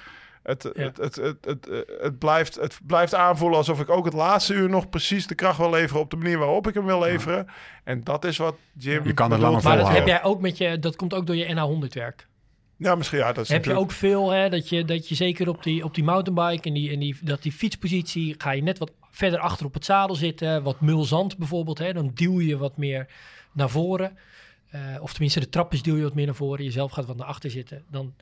Het, 0.47 0.69
Ja. 0.73 0.83
het, 0.83 0.97
het, 0.97 1.15
het, 1.15 1.45
het, 1.45 1.67
het, 2.01 2.17
blijft, 2.19 2.55
het 2.55 2.79
blijft 2.85 3.15
aanvoelen 3.15 3.57
alsof 3.57 3.79
ik 3.79 3.89
ook 3.89 4.05
het 4.05 4.13
laatste 4.13 4.53
uur 4.53 4.69
nog 4.69 4.89
precies 4.89 5.27
de 5.27 5.35
kracht 5.35 5.57
wil 5.57 5.69
leveren 5.69 6.01
op 6.01 6.09
de 6.09 6.17
manier 6.17 6.37
waarop 6.37 6.67
ik 6.67 6.73
hem 6.73 6.85
wil 6.85 6.99
leveren. 6.99 7.47
En 7.83 8.03
dat 8.03 8.25
is 8.25 8.37
wat 8.37 8.55
Jim. 8.77 9.05
Je 9.05 9.13
kan 9.13 9.31
er 9.31 9.37
bedoelt. 9.37 9.63
langer 9.63 9.63
Maar 9.63 9.77
dat 9.77 9.97
heb 9.97 10.07
jij 10.07 10.23
ook 10.23 10.41
met 10.41 10.57
je... 10.57 10.79
Dat 10.79 10.95
komt 10.95 11.13
ook 11.13 11.25
door 11.25 11.35
je 11.35 11.55
NH100 11.55 11.93
werk. 11.93 12.27
Ja, 12.77 12.95
misschien 12.95 13.19
ja. 13.19 13.33
Dat 13.33 13.43
is 13.43 13.49
heb 13.49 13.65
je 13.65 13.73
ook 13.73 13.91
veel, 13.91 14.29
hè, 14.29 14.49
dat, 14.49 14.69
je, 14.69 14.85
dat 14.85 15.09
je 15.09 15.15
zeker 15.15 15.49
op 15.49 15.63
die, 15.63 15.83
op 15.83 15.95
die 15.95 16.03
mountainbike 16.03 16.67
en 16.67 16.73
die, 16.73 16.91
en 16.91 16.99
die, 16.99 17.17
dat 17.21 17.41
die 17.41 17.51
fietspositie 17.51 18.35
ga 18.37 18.51
je 18.51 18.63
net 18.63 18.77
wat 18.77 18.91
verder 19.11 19.39
achter 19.39 19.65
op 19.65 19.73
het 19.73 19.85
zadel 19.85 20.15
zitten. 20.15 20.63
Wat 20.63 20.81
mulzand 20.81 21.37
bijvoorbeeld, 21.37 21.77
hè, 21.77 21.93
dan 21.93 22.11
duw 22.13 22.41
je 22.41 22.57
wat 22.57 22.77
meer 22.77 23.07
naar 23.51 23.69
voren. 23.69 24.17
Eh, 24.69 24.81
of 24.99 25.11
tenminste, 25.11 25.39
de 25.39 25.49
trappers 25.49 25.81
duw 25.81 25.95
je 25.95 26.03
wat 26.03 26.13
meer 26.13 26.25
naar 26.25 26.35
voren. 26.35 26.63
Jezelf 26.63 26.91
gaat 26.91 27.05
wat 27.05 27.17
naar 27.17 27.27
achter 27.27 27.49
zitten. 27.49 27.83
Dan 27.91 28.13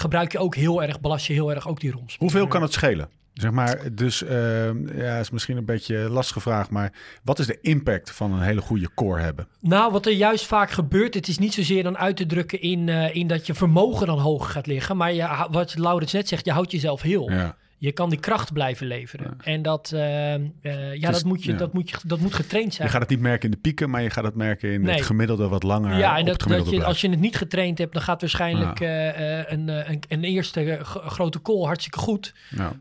gebruik 0.00 0.32
je 0.32 0.38
ook 0.38 0.54
heel 0.54 0.82
erg, 0.82 1.00
belast 1.00 1.26
je 1.26 1.32
heel 1.32 1.54
erg 1.54 1.68
ook 1.68 1.80
die 1.80 1.90
roms. 1.90 2.16
Hoeveel 2.18 2.46
kan 2.46 2.62
het 2.62 2.72
schelen? 2.72 3.08
Zeg 3.34 3.50
maar, 3.50 3.80
dus 3.92 4.22
ehm, 4.22 4.98
ja, 4.98 5.18
is 5.18 5.30
misschien 5.30 5.56
een 5.56 5.64
beetje 5.64 5.96
lastige 5.96 6.40
vraag, 6.40 6.70
maar 6.70 6.92
wat 7.24 7.38
is 7.38 7.46
de 7.46 7.58
impact 7.60 8.10
van 8.10 8.32
een 8.32 8.42
hele 8.42 8.60
goede 8.60 8.88
core 8.94 9.20
hebben? 9.20 9.48
Nou, 9.60 9.92
wat 9.92 10.06
er 10.06 10.12
juist 10.12 10.46
vaak 10.46 10.70
gebeurt, 10.70 11.14
het 11.14 11.28
is 11.28 11.38
niet 11.38 11.54
zozeer 11.54 11.82
dan 11.82 11.98
uit 11.98 12.16
te 12.16 12.26
drukken 12.26 12.60
in, 12.60 12.88
eh, 12.88 13.14
in 13.14 13.26
dat 13.26 13.46
je 13.46 13.54
vermogen 13.54 14.06
dan 14.06 14.18
hoger 14.18 14.50
gaat 14.50 14.66
liggen. 14.66 14.96
Maar 14.96 15.12
je, 15.12 15.46
wat 15.50 15.78
Laurens 15.78 16.12
net 16.12 16.28
zegt, 16.28 16.44
je 16.44 16.52
houdt 16.52 16.72
jezelf 16.72 17.02
heel. 17.02 17.30
Ja. 17.30 17.56
Je 17.80 17.92
kan 17.92 18.10
die 18.10 18.18
kracht 18.18 18.52
blijven 18.52 18.86
leveren. 18.86 19.36
En 19.40 19.62
dat, 19.62 19.92
eh, 19.94 20.34
eh, 20.34 20.40
ja, 20.62 21.08
is- 21.08 21.14
dat, 21.14 21.24
moet 21.24 21.44
je, 21.44 21.52
ja. 21.52 21.58
dat, 21.58 21.72
moet 21.72 21.90
je, 21.90 21.96
dat 22.04 22.18
moet 22.20 22.34
getraind 22.34 22.74
zijn. 22.74 22.86
Je 22.86 22.92
gaat 22.92 23.02
het 23.02 23.10
niet 23.10 23.20
merken 23.20 23.44
in 23.44 23.50
de 23.50 23.56
pieken, 23.60 23.90
maar 23.90 24.02
je 24.02 24.10
gaat 24.10 24.24
het 24.24 24.34
merken 24.34 24.72
in 24.72 24.82
Nee. 24.82 24.94
het 24.96 25.04
gemiddelde 25.04 25.48
wat 25.48 25.62
langer. 25.62 25.98
ja, 25.98 26.10
op 26.12 26.16
en 26.18 26.26
het 26.26 26.38
dat, 26.48 26.70
je, 26.70 26.84
als 26.84 27.00
je 27.00 27.08
het 27.10 27.20
niet 27.20 27.36
getraind 27.36 27.78
hebt, 27.78 27.92
dan 27.92 28.02
gaat 28.02 28.20
waarschijnlijk 28.20 28.80
eh, 28.80 29.50
een, 29.52 29.68
een, 29.68 30.00
een 30.08 30.24
eerste 30.24 30.78
grote 30.82 31.42
call 31.42 31.64
hartstikke 31.64 31.98
goed. 31.98 32.34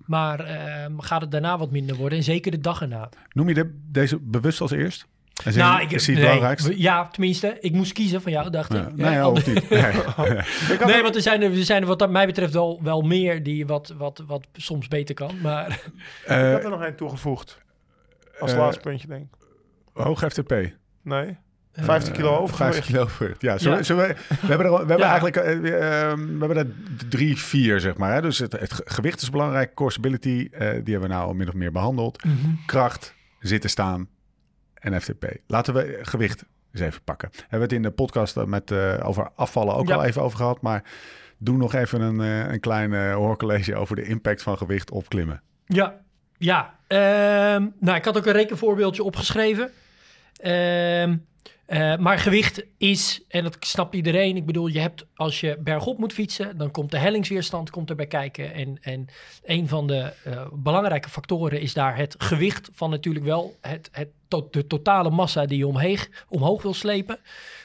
Maar 0.05 0.39
gaat 0.97 1.21
het 1.21 1.31
daarna 1.31 1.57
wat 1.57 1.71
minder 1.71 1.95
worden. 1.95 2.17
En 2.17 2.23
zeker 2.23 2.51
de 2.51 2.59
dag 2.59 2.81
erna. 2.81 3.09
Noem 3.31 3.47
je 3.47 3.53
de, 3.53 3.77
deze 3.91 4.19
bewust 4.21 4.61
als 4.61 4.71
eerst? 4.71 5.07
Nou, 5.45 5.81
is 5.81 5.89
die 5.89 5.97
het 5.97 6.07
nee, 6.07 6.15
belangrijkste? 6.15 6.81
Ja, 6.81 7.07
tenminste, 7.07 7.57
ik 7.59 7.71
moest 7.71 7.93
kiezen 7.93 8.21
van 8.21 8.31
jou, 8.31 8.49
dacht 8.49 8.73
Ja. 8.73 8.87
ik. 8.87 8.95
Nee, 8.95 9.11
Ja, 9.11 9.29
niet. 9.29 9.45
Nee. 9.69 10.85
nee, 10.85 11.01
want 11.01 11.15
er 11.15 11.21
zijn 11.21 11.41
er, 11.41 11.51
er 11.57 11.63
zijn 11.63 11.81
er 11.81 11.87
wat 11.87 12.09
mij 12.09 12.25
betreft 12.25 12.53
wel, 12.53 12.79
wel 12.83 13.01
meer 13.01 13.43
die 13.43 13.65
wat, 13.65 13.93
wat, 13.97 14.23
wat 14.27 14.47
soms 14.53 14.87
beter 14.87 15.15
kan. 15.15 15.31
Maar 15.41 15.67
Ik 15.71 15.81
Eh, 16.25 16.37
heb 16.51 16.63
er 16.63 16.69
nog 16.69 16.83
één 16.83 16.95
toegevoegd. 16.95 17.57
Als 18.39 18.51
eh, 18.51 18.57
laatste 18.57 18.81
puntje, 18.81 19.07
denk 19.07 19.21
ik. 19.21 19.29
hoog 20.03 20.19
FTP. 20.19 20.53
Nee. 21.03 21.37
50 21.73 22.13
kilo 22.13 22.33
Eh, 22.33 22.41
overgewicht. 22.41 22.73
50 22.73 22.85
kilo 22.85 23.01
overgewicht. 23.01 23.41
Ja, 23.41 23.57
zullen, 23.57 23.77
Ja. 23.77 23.83
zullen 23.83 24.07
we, 24.07 24.13
we 24.29 24.47
hebben, 24.47 24.65
er, 24.65 24.71
we 24.71 24.77
hebben 24.91 24.97
Ja. 24.97 25.03
eigenlijk 25.05 25.35
eh, 25.35 25.51
eh, 25.51 26.17
we 26.17 26.35
hebben 26.39 26.57
er 26.57 26.67
drie, 27.09 27.37
vier, 27.37 27.79
zeg 27.79 27.97
maar. 27.97 28.13
Hè? 28.13 28.21
Dus 28.21 28.37
het, 28.39 28.51
het 28.51 28.73
ge- 28.73 28.83
gewicht 28.85 29.21
is 29.21 29.29
belangrijk. 29.29 29.73
Core 29.73 29.91
stability, 29.91 30.47
eh, 30.51 30.59
die 30.59 30.67
hebben 30.93 31.01
we 31.01 31.07
nou 31.07 31.27
al 31.27 31.33
min 31.33 31.47
of 31.47 31.53
meer 31.53 31.71
behandeld. 31.71 32.23
Mhm. 32.23 32.35
Kracht, 32.65 33.13
zitten 33.39 33.69
staan 33.69 34.07
en 34.93 35.01
FTP. 35.01 35.25
Laten 35.47 35.73
we 35.73 35.99
gewicht 36.01 36.43
eens 36.73 36.81
even 36.81 37.01
pakken. 37.03 37.29
Hebben 37.33 37.57
we 37.57 37.63
het 37.63 37.73
in 37.73 37.81
de 37.81 37.91
podcast 37.91 38.35
met, 38.35 38.71
eh, 38.71 38.93
over 39.03 39.29
afvallen 39.35 39.75
ook 39.75 39.87
Ja. 39.87 39.95
al 39.95 40.03
even 40.03 40.21
over 40.21 40.37
gehad. 40.37 40.61
Maar 40.61 40.83
doe 41.37 41.57
nog 41.57 41.73
even 41.73 42.01
een, 42.01 42.21
eh, 42.21 42.51
een 42.53 42.59
klein 42.59 42.93
eh, 42.93 43.13
hoorcollege 43.15 43.75
over 43.75 43.95
de 43.95 44.03
impact 44.03 44.41
van 44.43 44.57
gewicht 44.57 44.91
op 44.91 45.09
klimmen. 45.09 45.41
Ja, 45.65 45.99
ja. 46.37 46.75
Ehm, 46.87 47.65
nou, 47.79 47.97
ik 47.97 48.05
had 48.05 48.17
ook 48.17 48.25
een 48.25 48.33
rekenvoorbeeldje 48.33 49.03
opgeschreven. 49.03 49.71
Ehm, 50.37 51.15
eh, 51.65 51.97
maar 51.97 52.19
gewicht 52.19 52.63
is, 52.77 53.23
en 53.27 53.43
dat 53.43 53.57
snapt 53.59 53.95
iedereen. 53.95 54.35
Ik 54.35 54.45
bedoel, 54.45 54.67
je 54.67 54.79
hebt 54.79 55.05
als 55.15 55.39
je 55.39 55.57
bergop 55.59 55.97
moet 55.97 56.13
fietsen, 56.13 56.57
dan 56.57 56.71
komt 56.71 56.91
de 56.91 56.97
hellingsweerstand 56.97 57.69
komt 57.69 57.89
erbij 57.89 58.07
kijken. 58.07 58.53
En, 58.53 58.77
en 58.81 59.05
een 59.43 59.67
van 59.67 59.87
de 59.87 60.13
eh, 60.23 60.47
belangrijke 60.53 61.09
factoren 61.09 61.61
is 61.61 61.73
daar 61.73 61.97
het 61.97 62.15
gewicht 62.17 62.69
van 62.73 62.89
natuurlijk 62.89 63.25
wel 63.25 63.57
het, 63.61 63.89
het, 63.91 64.09
to- 64.27 64.47
de 64.51 64.67
totale 64.67 65.09
massa 65.09 65.45
die 65.45 65.57
je 65.57 65.67
omheeg, 65.67 66.09
omhoog 66.29 66.61
wil 66.61 66.73
slepen. 66.73 67.19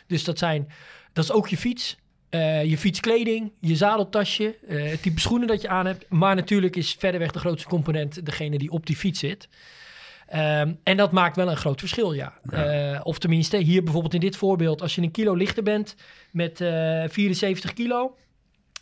Dus 0.07 0.25
dat 0.25 0.39
zijn, 0.39 0.69
dat 1.13 1.25
is 1.25 1.33
ook 1.33 1.49
je 1.49 1.57
fiets. 1.57 2.01
eh, 2.31 2.65
je 2.65 2.79
fietskleding, 2.79 3.53
je 3.61 3.77
zadeltasje, 3.77 4.57
eh, 4.69 4.91
het 4.91 5.03
type 5.03 5.21
schoenen 5.21 5.49
dat 5.49 5.63
je 5.63 5.69
aan 5.69 5.87
hebt. 5.87 6.05
Maar 6.09 6.35
natuurlijk 6.35 6.77
is 6.77 6.97
verreweg 6.99 7.31
de 7.31 7.39
grootste 7.39 7.69
component 7.69 8.27
degene 8.27 8.59
die 8.59 8.71
op 8.71 8.87
die 8.87 8.97
fiets 8.97 9.19
zit. 9.21 9.49
Ehm, 10.27 10.73
en 10.83 10.97
dat 10.97 11.13
maakt 11.13 11.37
wel 11.37 11.51
een 11.51 11.57
groot 11.57 11.79
verschil, 11.81 12.13
ja. 12.13 12.33
Eh, 12.51 13.01
of 13.03 13.19
tenminste, 13.19 13.57
hier 13.57 13.83
bijvoorbeeld 13.83 14.15
in 14.15 14.21
dit 14.21 14.37
voorbeeld, 14.37 14.83
als 14.83 14.95
je 14.95 15.03
een 15.03 15.11
kilo 15.11 15.35
lichter 15.35 15.63
bent 15.63 15.95
met 16.31 16.61
eh 16.61 17.05
74 17.09 17.73
kilo, 17.73 18.17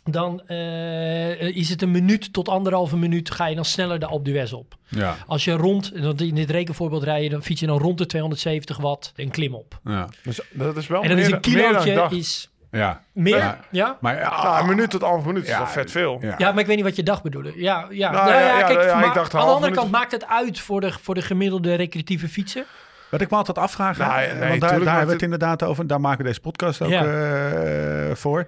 dan 0.03 0.41
eh, 0.47 1.41
is 1.41 1.69
het 1.69 1.81
een 1.81 1.91
minuut 1.91 2.33
tot 2.33 2.49
anderhalve 2.49 2.97
minuut 2.97 3.31
ga 3.31 3.45
je 3.47 3.55
dan 3.55 3.65
sneller 3.65 3.99
de 3.99 4.05
Alpe 4.05 4.23
d'Huez 4.31 4.51
op. 4.51 4.75
Ja. 4.87 5.15
Als 5.27 5.43
je 5.43 5.51
rond, 5.51 5.93
in 6.21 6.35
dit 6.35 6.49
rekenvoorbeeld 6.49 7.03
rij 7.03 7.23
je, 7.23 7.29
dan 7.29 7.43
fiets 7.43 7.59
je 7.59 7.67
dan 7.67 7.77
rond 7.79 7.97
de 7.97 8.05
270 8.05 8.77
watt 8.77 9.11
een 9.15 9.31
klim 9.31 9.55
op. 9.55 9.79
Ja. 9.83 10.07
Dus 10.23 10.39
dat 10.51 10.77
is 10.77 10.87
wel 10.87 11.01
En 11.03 11.09
dan 11.09 11.17
is 11.17 11.25
meer, 11.25 11.33
een 11.35 11.41
kilootje 11.41 12.07
is 12.17 12.49
ja. 12.71 13.01
meer, 13.13 13.37
Ja. 13.37 13.59
ja? 13.71 13.97
Maar 14.01 14.15
ja, 14.15 14.43
Nou, 14.43 14.61
een 14.61 14.67
minuut 14.67 14.89
tot 14.89 15.01
anderhalf 15.03 15.27
minuut 15.33 15.47
is 15.47 15.57
wel 15.57 15.67
vet 15.67 15.91
veel. 15.91 16.17
ja. 16.21 16.35
Ja, 16.37 16.51
maar 16.51 16.59
ik 16.59 16.65
weet 16.65 16.75
niet 16.75 16.85
wat 16.85 16.95
je 16.95 17.03
dacht 17.03 17.23
bedoelde. 17.23 17.51
Ja, 17.55 17.85
ja. 17.89 18.11
Nou, 18.11 18.25
Nou, 18.29 18.39
ja, 18.39 18.47
ja, 18.47 18.59
ja, 18.59 18.65
kijk, 18.67 18.83
ja, 18.83 19.03
ik 19.05 19.13
dacht 19.13 19.33
aan 19.33 19.39
de 19.41 19.45
andere 19.45 19.59
minuut. 19.59 19.75
kant 19.77 19.91
maakt 19.91 20.11
het 20.11 20.27
uit 20.27 20.59
voor 20.59 20.81
de, 20.81 20.91
voor 21.01 21.15
de 21.15 21.21
gemiddelde 21.21 21.73
recreatieve 21.75 22.27
fietser. 22.27 22.65
Wat 23.09 23.21
ik 23.21 23.29
me 23.29 23.37
altijd 23.37 23.57
afvraag, 23.57 23.97
nee, 23.97 24.07
want 24.49 24.61
daar, 24.61 24.69
daar 24.79 24.79
hebben 24.87 25.05
we 25.07 25.13
het 25.13 25.21
inderdaad 25.21 25.63
over. 25.63 25.87
Daar 25.87 26.01
maken 26.01 26.17
we 26.17 26.23
deze 26.23 26.39
podcast 26.39 26.81
ook 26.81 26.89
Ja. 26.89 27.05
eh, 27.05 28.15
voor. 28.15 28.45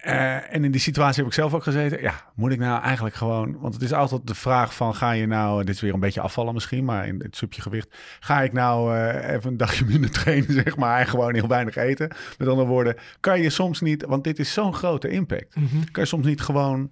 Eh, 0.00 0.54
en 0.54 0.64
in 0.64 0.70
die 0.70 0.80
situatie 0.80 1.16
heb 1.16 1.26
ik 1.26 1.32
zelf 1.32 1.54
ook 1.54 1.62
gezeten. 1.62 2.00
Ja, 2.00 2.14
moet 2.34 2.52
ik 2.52 2.58
nou 2.58 2.82
eigenlijk 2.82 3.14
gewoon... 3.14 3.58
Want 3.60 3.74
het 3.74 3.82
is 3.82 3.92
altijd 3.92 4.26
de 4.26 4.34
vraag 4.34 4.74
van... 4.74 4.94
Ga 4.94 5.10
je 5.10 5.26
nou... 5.26 5.64
Dit 5.64 5.74
is 5.74 5.80
weer 5.80 5.94
een 5.94 6.00
beetje 6.00 6.20
afvallen 6.20 6.54
misschien, 6.54 6.84
maar 6.84 7.06
in 7.06 7.20
het 7.22 7.36
subje 7.36 7.62
gewicht. 7.62 7.96
Ga 8.20 8.42
ik 8.42 8.52
nou 8.52 8.96
eh, 8.96 9.34
even 9.34 9.50
een 9.50 9.56
dagje 9.56 9.84
minder 9.92 10.10
trainen, 10.10 10.52
zeg 10.52 10.76
maar. 10.76 11.00
En 11.00 11.06
gewoon 11.06 11.34
heel 11.34 11.48
weinig 11.48 11.76
eten. 11.76 12.08
Met 12.38 12.48
andere 12.48 12.68
woorden, 12.68 12.96
kan 13.20 13.40
je 13.40 13.50
soms 13.50 13.80
niet... 13.80 14.04
Want 14.04 14.24
dit 14.24 14.38
is 14.38 14.52
zo'n 14.52 14.74
grote 14.74 15.08
impact. 15.08 15.54
Kan 15.90 16.02
je 16.02 16.08
soms 16.08 16.26
niet 16.26 16.40
gewoon... 16.40 16.90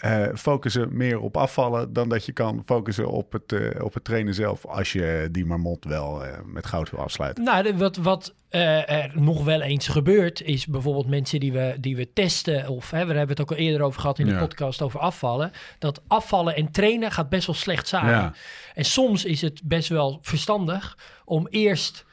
eh, 0.00 0.26
focussen 0.34 0.96
meer 0.96 1.20
op 1.20 1.36
afvallen 1.36 1.92
dan 1.92 2.08
dat 2.08 2.24
je 2.24 2.32
kan 2.32 2.62
focussen 2.66 3.08
op 3.10 3.32
het, 3.32 3.52
eh, 3.52 3.84
op 3.84 3.94
het 3.94 4.04
trainen 4.04 4.34
zelf. 4.34 4.66
Als 4.66 4.92
je 4.92 5.28
die 5.32 5.46
marmot 5.46 5.84
wel 5.84 6.24
eh, 6.24 6.38
met 6.44 6.66
goud 6.66 6.90
wil 6.90 7.00
afsluiten. 7.00 7.44
Nou, 7.44 7.76
wat, 7.76 7.96
wat 7.96 8.34
er 8.48 9.10
nog 9.14 9.44
wel 9.44 9.60
eens 9.60 9.88
gebeurt, 9.88 10.42
is 10.42 10.66
bijvoorbeeld 10.66 11.08
mensen 11.08 11.40
die 11.40 11.52
we, 11.52 11.76
die 11.80 11.96
we 11.96 12.12
testen, 12.12 12.68
of 12.68 12.90
hè, 12.90 13.06
we 13.06 13.12
hebben 13.12 13.28
het 13.28 13.40
ook 13.40 13.50
al 13.50 13.56
eerder 13.56 13.82
over 13.82 14.00
gehad 14.00 14.18
in 14.18 14.26
de 14.26 14.32
Ja. 14.32 14.38
podcast 14.38 14.82
over 14.82 15.00
afvallen, 15.00 15.52
dat 15.78 16.02
afvallen 16.06 16.56
en 16.56 16.70
trainen 16.70 17.10
gaat 17.10 17.28
best 17.28 17.46
wel 17.46 17.56
slecht 17.56 17.88
samen. 17.88 18.10
Ja. 18.10 18.32
En 18.74 18.84
soms 18.84 19.24
is 19.24 19.40
het 19.40 19.60
best 19.64 19.88
wel 19.88 20.18
verstandig 20.22 20.98
om 21.24 21.46
eerst 21.50 22.04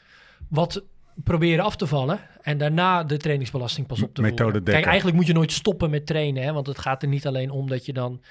wat 0.49 0.83
proberen 1.23 1.65
af 1.65 1.75
te 1.75 1.87
vallen 1.87 2.19
en 2.41 2.57
daarna 2.57 3.03
de 3.03 3.17
trainingsbelasting 3.17 3.87
pas 3.87 4.01
op 4.01 4.13
te 4.13 4.21
Methode 4.21 4.43
voeren. 4.43 4.63
Kijk, 4.63 4.85
eigenlijk 4.85 5.17
moet 5.17 5.27
je 5.27 5.33
nooit 5.33 5.51
stoppen 5.51 5.89
met 5.89 6.05
trainen, 6.05 6.43
hè, 6.43 6.53
want 6.53 6.67
het 6.67 6.79
gaat 6.79 7.01
er 7.01 7.07
niet 7.07 7.27
alleen 7.27 7.49
om 7.49 7.69
dat 7.69 7.85
je 7.85 7.93
dan 7.93 8.21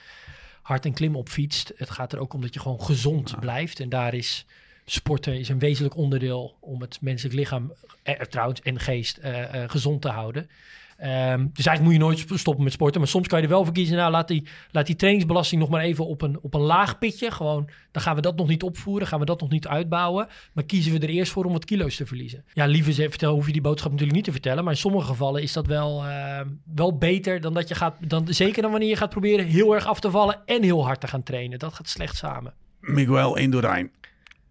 hard 0.62 0.84
en 0.84 0.92
klim 0.92 1.16
op 1.16 1.28
fietst. 1.28 1.72
Het 1.76 1.90
gaat 1.90 2.12
er 2.12 2.18
ook 2.18 2.34
om 2.34 2.40
dat 2.40 2.54
je 2.54 2.60
gewoon 2.60 2.80
gezond 2.80 3.40
blijft. 3.40 3.80
En 3.80 3.88
daar 3.88 4.14
is 4.14 4.46
sporten 4.84 5.38
is 5.38 5.48
een 5.48 5.58
wezenlijk 5.58 5.96
onderdeel 5.96 6.56
om 6.60 6.80
het 6.80 6.98
menselijk 7.00 7.34
lichaam, 7.34 7.72
eh, 8.02 8.14
trouwens, 8.14 8.60
en 8.60 8.80
geest 8.80 9.16
eh, 9.16 9.62
eh, 9.62 9.70
gezond 9.70 10.02
te 10.02 10.08
houden. 10.08 10.50
Ehm, 10.96 11.46
dus 11.52 11.66
eigenlijk 11.66 11.82
moet 11.82 11.92
je 11.92 11.98
nooit 11.98 12.40
stoppen 12.40 12.64
met 12.64 12.72
sporten. 12.72 13.00
Maar 13.00 13.08
soms 13.08 13.28
kan 13.28 13.38
je 13.38 13.44
er 13.44 13.50
wel 13.50 13.64
voor 13.64 13.74
kiezen. 13.74 13.96
Nou, 13.96 14.10
laat 14.10 14.28
die, 14.28 14.46
laat 14.70 14.86
die 14.86 14.96
trainingsbelasting 14.96 15.60
nog 15.60 15.70
maar 15.70 15.80
even 15.80 16.06
op 16.06 16.22
een, 16.22 16.38
op 16.42 16.54
een 16.54 16.60
laag 16.60 16.98
pitje. 16.98 17.30
Gewoon, 17.30 17.68
dan 17.90 18.02
gaan 18.02 18.14
we 18.14 18.20
dat 18.20 18.36
nog 18.36 18.48
niet 18.48 18.62
opvoeren. 18.62 19.06
Gaan 19.06 19.20
we 19.20 19.24
dat 19.24 19.40
nog 19.40 19.50
niet 19.50 19.66
uitbouwen. 19.66 20.28
Maar 20.52 20.64
kiezen 20.64 20.92
we 20.92 20.98
er 20.98 21.08
eerst 21.08 21.32
voor 21.32 21.44
om 21.44 21.52
wat 21.52 21.64
kilo's 21.64 21.96
te 21.96 22.06
verliezen. 22.06 22.44
Ja, 22.52 22.66
liever 22.66 22.92
ze 22.92 23.08
vertel, 23.08 23.34
hoef 23.34 23.46
je 23.46 23.52
die 23.52 23.60
boodschap 23.60 23.90
natuurlijk 23.90 24.16
niet 24.16 24.26
te 24.26 24.32
vertellen. 24.32 24.64
Maar 24.64 24.72
in 24.72 24.78
sommige 24.78 25.06
gevallen 25.06 25.42
is 25.42 25.52
dat 25.52 25.66
wel, 25.66 26.04
ehm, 26.04 26.48
wel 26.74 26.98
beter 26.98 27.40
dan 27.40 27.54
dat 27.54 27.68
je 27.68 27.74
gaat. 27.74 27.96
Dan, 28.00 28.26
zeker 28.28 28.62
dan 28.62 28.70
wanneer 28.70 28.88
je 28.88 28.96
gaat 28.96 29.10
proberen 29.10 29.46
heel 29.46 29.74
erg 29.74 29.86
af 29.86 30.00
te 30.00 30.10
vallen. 30.10 30.40
En 30.44 30.62
heel 30.62 30.84
hard 30.84 31.00
te 31.00 31.06
gaan 31.06 31.22
trainen. 31.22 31.58
Dat 31.58 31.74
gaat 31.74 31.88
slecht 31.88 32.16
samen. 32.16 32.54
Miguel 32.80 33.36
Indurain. 33.36 33.90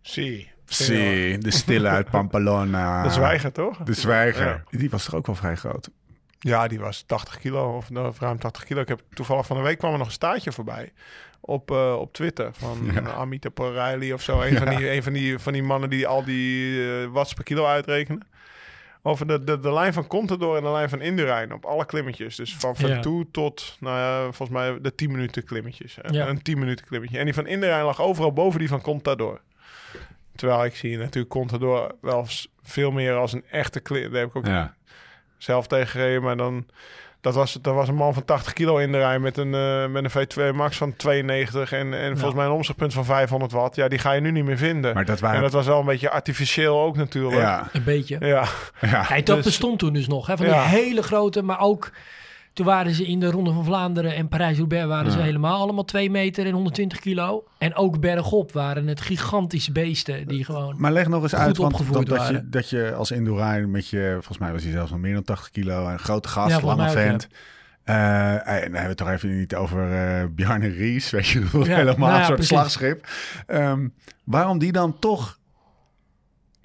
Zie. 0.02 0.54
Zie, 0.66 1.38
de 1.38 1.52
stille 1.52 1.88
uit 1.88 2.10
Pamplona. 2.10 3.04
De 3.04 3.10
zwijger, 3.10 3.52
toch? 3.52 3.78
De 3.78 3.94
zwijger. 3.94 4.64
Die 4.70 4.90
was 4.90 5.06
toch 5.06 5.16
ook 5.16 5.26
wel 5.26 5.36
vrij 5.36 5.56
groot? 5.56 5.90
Ja, 6.46 6.68
die 6.68 6.80
was 6.80 7.02
80 7.02 7.38
kilo 7.40 7.76
of 7.78 7.90
nou, 7.90 8.14
ruim 8.20 8.40
80 8.40 8.64
kilo. 8.64 8.82
Ik 8.82 8.88
heb 8.88 9.02
toevallig 9.14 9.46
van 9.46 9.58
de 9.58 9.64
week 9.64 9.78
kwam 9.78 9.92
er 9.92 9.98
nog 9.98 10.08
een 10.08 10.14
staartje 10.14 10.52
voorbij 10.52 10.94
op, 11.40 11.72
eh, 11.72 11.96
op 12.00 12.14
Twitter 12.14 12.50
van 12.54 12.90
Ja. 12.94 13.02
Amita 13.02 13.50
Porelli 13.50 14.14
of 14.14 14.22
zo. 14.22 14.42
Een, 14.42 14.58
van 14.58 14.70
die, 14.76 14.92
een 14.92 15.04
van, 15.04 15.14
die, 15.14 15.40
van 15.40 15.54
die 15.54 15.64
mannen 15.64 15.90
die 15.90 16.08
al 16.08 16.24
die 16.24 16.82
eh, 17.02 17.08
watts 17.08 17.34
per 17.34 17.44
kilo 17.44 17.66
uitrekenen. 17.66 18.28
Over 19.02 19.28
de, 19.28 19.44
de, 19.44 19.60
de 19.60 19.74
lijn 19.74 19.94
van 19.94 20.08
Contador 20.08 20.58
en 20.58 20.64
de 20.64 20.70
lijn 20.72 20.90
van 20.90 21.02
Indurain 21.02 21.54
op 21.54 21.66
alle 21.66 21.86
klimmetjes. 21.86 22.36
Dus 22.36 22.56
van 22.56 22.76
Ja. 22.78 22.88
Ventoux 22.88 23.28
tot, 23.32 23.78
nou 23.80 23.98
ja, 23.98 24.22
volgens 24.32 24.50
mij 24.50 24.82
de 24.82 24.96
10 24.96 25.12
minuten 25.12 25.44
klimmetjes. 25.44 25.98
Een- 26.02 26.14
Ja. 26.14 26.28
Een 26.28 26.42
10 26.42 26.60
minuten 26.60 26.86
klimmetje. 26.86 27.18
En 27.18 27.26
die 27.26 27.34
van 27.34 27.48
Indurain 27.48 27.84
lag 27.86 28.02
overal 28.02 28.34
boven 28.34 28.60
die 28.60 28.68
van 28.68 28.82
Contador. 28.82 29.42
Terwijl 30.36 30.66
ik 30.66 30.76
zie 30.76 30.98
natuurlijk 30.98 31.30
Contador 31.34 31.96
wel 32.02 32.28
veel 32.64 32.92
meer 32.92 33.16
als 33.16 33.34
een 33.34 33.44
echte 33.50 33.80
klim. 33.80 34.12
Daar 34.12 34.20
heb 34.20 34.30
ik 34.30 34.36
ook 34.36 34.46
Ja. 34.46 34.76
Zelf 35.46 35.68
tegengereden. 35.68 36.22
Maar 36.24 36.38
dan, 36.38 36.66
dat 37.22 37.34
was, 37.36 37.58
dat 37.62 37.74
was 37.74 37.88
een 37.88 37.96
man 37.96 38.14
van 38.14 38.26
80 38.26 38.54
kilo 38.54 38.78
in 38.78 38.92
de 38.92 38.98
rij 38.98 39.20
met 39.20 39.38
een, 39.38 39.54
eh, 39.54 39.88
met 39.88 40.04
een 40.16 40.28
V2 40.52 40.56
Max 40.56 40.78
van 40.78 40.96
92 40.96 41.72
en, 41.72 41.94
en 41.94 42.12
volgens 42.18 42.36
mij 42.36 42.46
een 42.46 42.52
omslagpunt 42.52 42.94
van 42.94 43.06
500 43.06 43.52
watt. 43.52 43.76
Ja, 43.76 43.88
die 43.88 44.00
ga 44.00 44.12
je 44.12 44.22
nu 44.22 44.32
niet 44.32 44.46
meer 44.46 44.58
vinden. 44.58 44.94
Maar 44.94 45.06
dat 45.06 45.18
En 45.18 45.24
waren... 45.24 45.42
dat 45.42 45.52
was 45.52 45.66
wel 45.66 45.80
een 45.80 45.86
beetje 45.86 46.10
artificieel 46.10 46.80
ook 46.82 46.96
natuurlijk. 46.98 47.42
ja, 47.42 47.68
Een 47.74 47.84
beetje. 47.84 48.18
Ja, 48.20 48.46
ja. 48.82 49.06
Ja, 49.10 49.16
dat 49.22 49.36
Dus- 49.36 49.46
bestond 49.46 49.80
toen 49.80 49.94
dus 49.94 50.08
nog. 50.08 50.28
Hè? 50.28 50.38
Van 50.38 50.46
Ja. 50.46 50.68
die 50.68 50.78
hele 50.80 51.04
grote, 51.04 51.42
maar 51.42 51.60
ook... 51.60 51.92
Toen 52.56 52.66
waren 52.66 52.94
ze 52.94 53.06
in 53.06 53.20
de 53.20 53.32
Ronde 53.32 53.54
van 53.54 53.66
Vlaanderen 53.66 54.16
en 54.16 54.28
Parijs-Roubaix... 54.28 54.86
waren 54.86 55.12
ze 55.12 55.20
helemaal 55.20 55.60
allemaal 55.60 55.84
2 55.84 56.10
meter 56.10 56.46
en 56.46 56.54
120 56.54 57.00
kilo. 57.00 57.44
En 57.58 57.76
ook 57.76 58.00
bergop 58.00 58.52
waren 58.52 58.88
het 58.88 59.02
gigantische 59.02 59.72
beesten 59.72 60.28
die 60.28 60.44
gewoon... 60.44 60.76
Maar 60.78 60.92
leg 60.92 61.08
nog 61.08 61.24
eens 61.24 61.36
uit, 61.36 61.58
want 61.58 61.94
dat, 61.94 62.06
dat, 62.06 62.28
je, 62.28 62.50
dat 62.50 62.70
je 62.70 62.94
als 62.94 63.12
Indurain 63.12 63.72
met 63.72 63.88
je, 63.88 64.12
volgens 64.14 64.38
mij 64.38 64.52
was 64.52 64.64
hij 64.64 64.72
zelfs 64.72 64.92
nog 64.92 65.00
meer 65.00 65.14
dan 65.14 65.24
80 65.24 65.52
kilo, 65.52 65.88
een 65.88 66.00
grote 66.00 66.28
gast, 66.28 66.60
Ja, 66.60 66.66
lange 66.66 66.90
vent. 66.90 67.28
Eh, 67.84 68.34
en 68.34 68.42
dan 68.44 68.52
hebben 68.62 68.82
we 68.82 68.88
het 68.88 68.98
toch 68.98 69.10
even 69.10 69.38
niet 69.38 69.56
over 69.56 69.92
eh 69.92 70.26
Bjarne 70.32 70.68
Ries, 70.68 71.10
weet 71.10 71.28
je, 71.28 71.40
Ja, 71.52 71.76
helemaal 71.76 72.10
nou 72.10 72.12
ja, 72.12 72.18
een 72.20 72.26
soort 72.26 72.36
precies. 72.36 72.48
slagschip. 72.48 73.08
Ehm, 73.48 73.88
waarom 74.24 74.58
die 74.60 74.72
dan 74.72 75.00
toch 75.00 75.40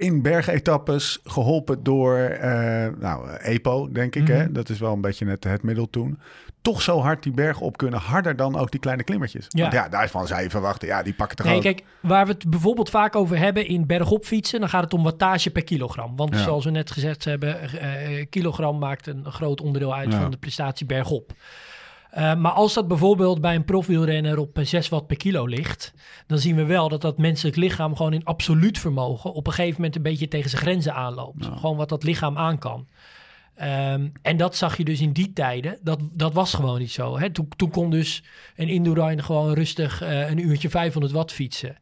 in 0.00 0.22
bergetappes 0.22 1.18
geholpen 1.24 1.82
door, 1.82 2.16
eh, 2.18 2.86
nou, 2.98 3.28
eh, 3.30 3.54
EPO, 3.54 3.88
denk 3.92 4.14
ik, 4.16 4.28
hè? 4.28 4.42
Mhm. 4.44 4.52
dat 4.52 4.68
is 4.68 4.78
wel 4.78 4.92
een 4.92 5.00
beetje 5.00 5.26
het, 5.26 5.44
het 5.44 5.62
middel 5.62 5.90
toen, 5.90 6.18
toch 6.62 6.82
zo 6.82 6.98
hard 7.00 7.22
die 7.22 7.32
berg 7.32 7.60
op 7.60 7.76
kunnen, 7.76 8.00
harder 8.00 8.36
dan 8.36 8.58
ook 8.58 8.70
die 8.70 8.80
kleine 8.80 9.04
klimmertjes. 9.04 9.46
Ja. 9.48 9.60
Want 9.60 9.72
ja, 9.72 9.88
daarvan 9.88 10.26
zou 10.26 10.42
je 10.42 10.50
verwachten, 10.50 10.88
ja, 10.88 11.02
die 11.02 11.14
pakken 11.14 11.36
toch 11.36 11.46
Nee, 11.46 11.56
ook. 11.56 11.62
kijk, 11.62 11.82
waar 12.00 12.26
we 12.26 12.32
het 12.32 12.50
bijvoorbeeld 12.50 12.90
vaak 12.90 13.16
over 13.16 13.38
hebben 13.38 13.66
in 13.66 13.86
bergop 13.86 14.24
fietsen... 14.24 14.60
dan 14.60 14.68
gaat 14.68 14.82
het 14.84 14.94
om 14.94 15.02
wattage 15.02 15.50
per 15.50 15.64
kilogram. 15.64 16.16
Want 16.16 16.34
Ja. 16.34 16.42
zoals 16.42 16.64
we 16.64 16.70
net 16.70 16.90
gezegd 16.90 17.24
hebben... 17.24 17.60
eh, 17.80 18.26
kilogram 18.30 18.78
maakt 18.78 19.06
een 19.06 19.24
groot 19.26 19.60
onderdeel 19.60 19.94
uit 19.94 20.12
Ja. 20.12 20.20
van 20.20 20.30
de 20.30 20.36
prestatie 20.36 20.86
bergop. 20.86 21.32
Eh, 22.10 22.34
maar 22.34 22.52
als 22.52 22.74
dat 22.74 22.88
bijvoorbeeld 22.88 23.40
bij 23.40 23.54
een 23.54 23.64
profwielrenner 23.64 24.38
op 24.38 24.58
eh, 24.58 24.64
6 24.64 24.88
watt 24.88 25.06
per 25.06 25.16
kilo 25.16 25.46
ligt, 25.46 25.94
dan 26.26 26.38
zien 26.38 26.56
we 26.56 26.64
wel 26.64 26.88
dat 26.88 27.00
dat 27.00 27.18
menselijk 27.18 27.56
lichaam 27.56 27.96
gewoon 27.96 28.12
in 28.12 28.24
absoluut 28.24 28.78
vermogen 28.78 29.32
op 29.32 29.46
een 29.46 29.52
gegeven 29.52 29.76
moment 29.76 29.96
een 29.96 30.02
beetje 30.02 30.28
tegen 30.28 30.50
zijn 30.50 30.62
grenzen 30.62 30.94
aanloopt. 30.94 31.46
Gewoon 31.46 31.76
wat 31.76 31.88
dat 31.88 32.02
lichaam 32.02 32.38
aan 32.38 32.58
kan. 32.58 32.86
Ehm, 33.60 34.08
en 34.22 34.36
dat 34.36 34.56
zag 34.56 34.76
je 34.76 34.84
dus 34.84 35.00
in 35.00 35.12
die 35.12 35.32
tijden. 35.32 35.78
Dat, 35.82 36.00
dat 36.12 36.32
was 36.32 36.54
gewoon 36.54 36.78
niet 36.78 36.90
zo. 36.90 37.18
Hè? 37.18 37.30
Toen, 37.30 37.48
toen 37.56 37.70
kon 37.70 37.90
dus 37.90 38.22
een 38.56 38.68
Indurain 38.68 39.22
gewoon 39.22 39.52
rustig 39.52 40.02
eh, 40.02 40.30
een 40.30 40.38
uurtje 40.38 40.70
500 40.70 41.12
watt 41.12 41.32
fietsen. 41.32 41.76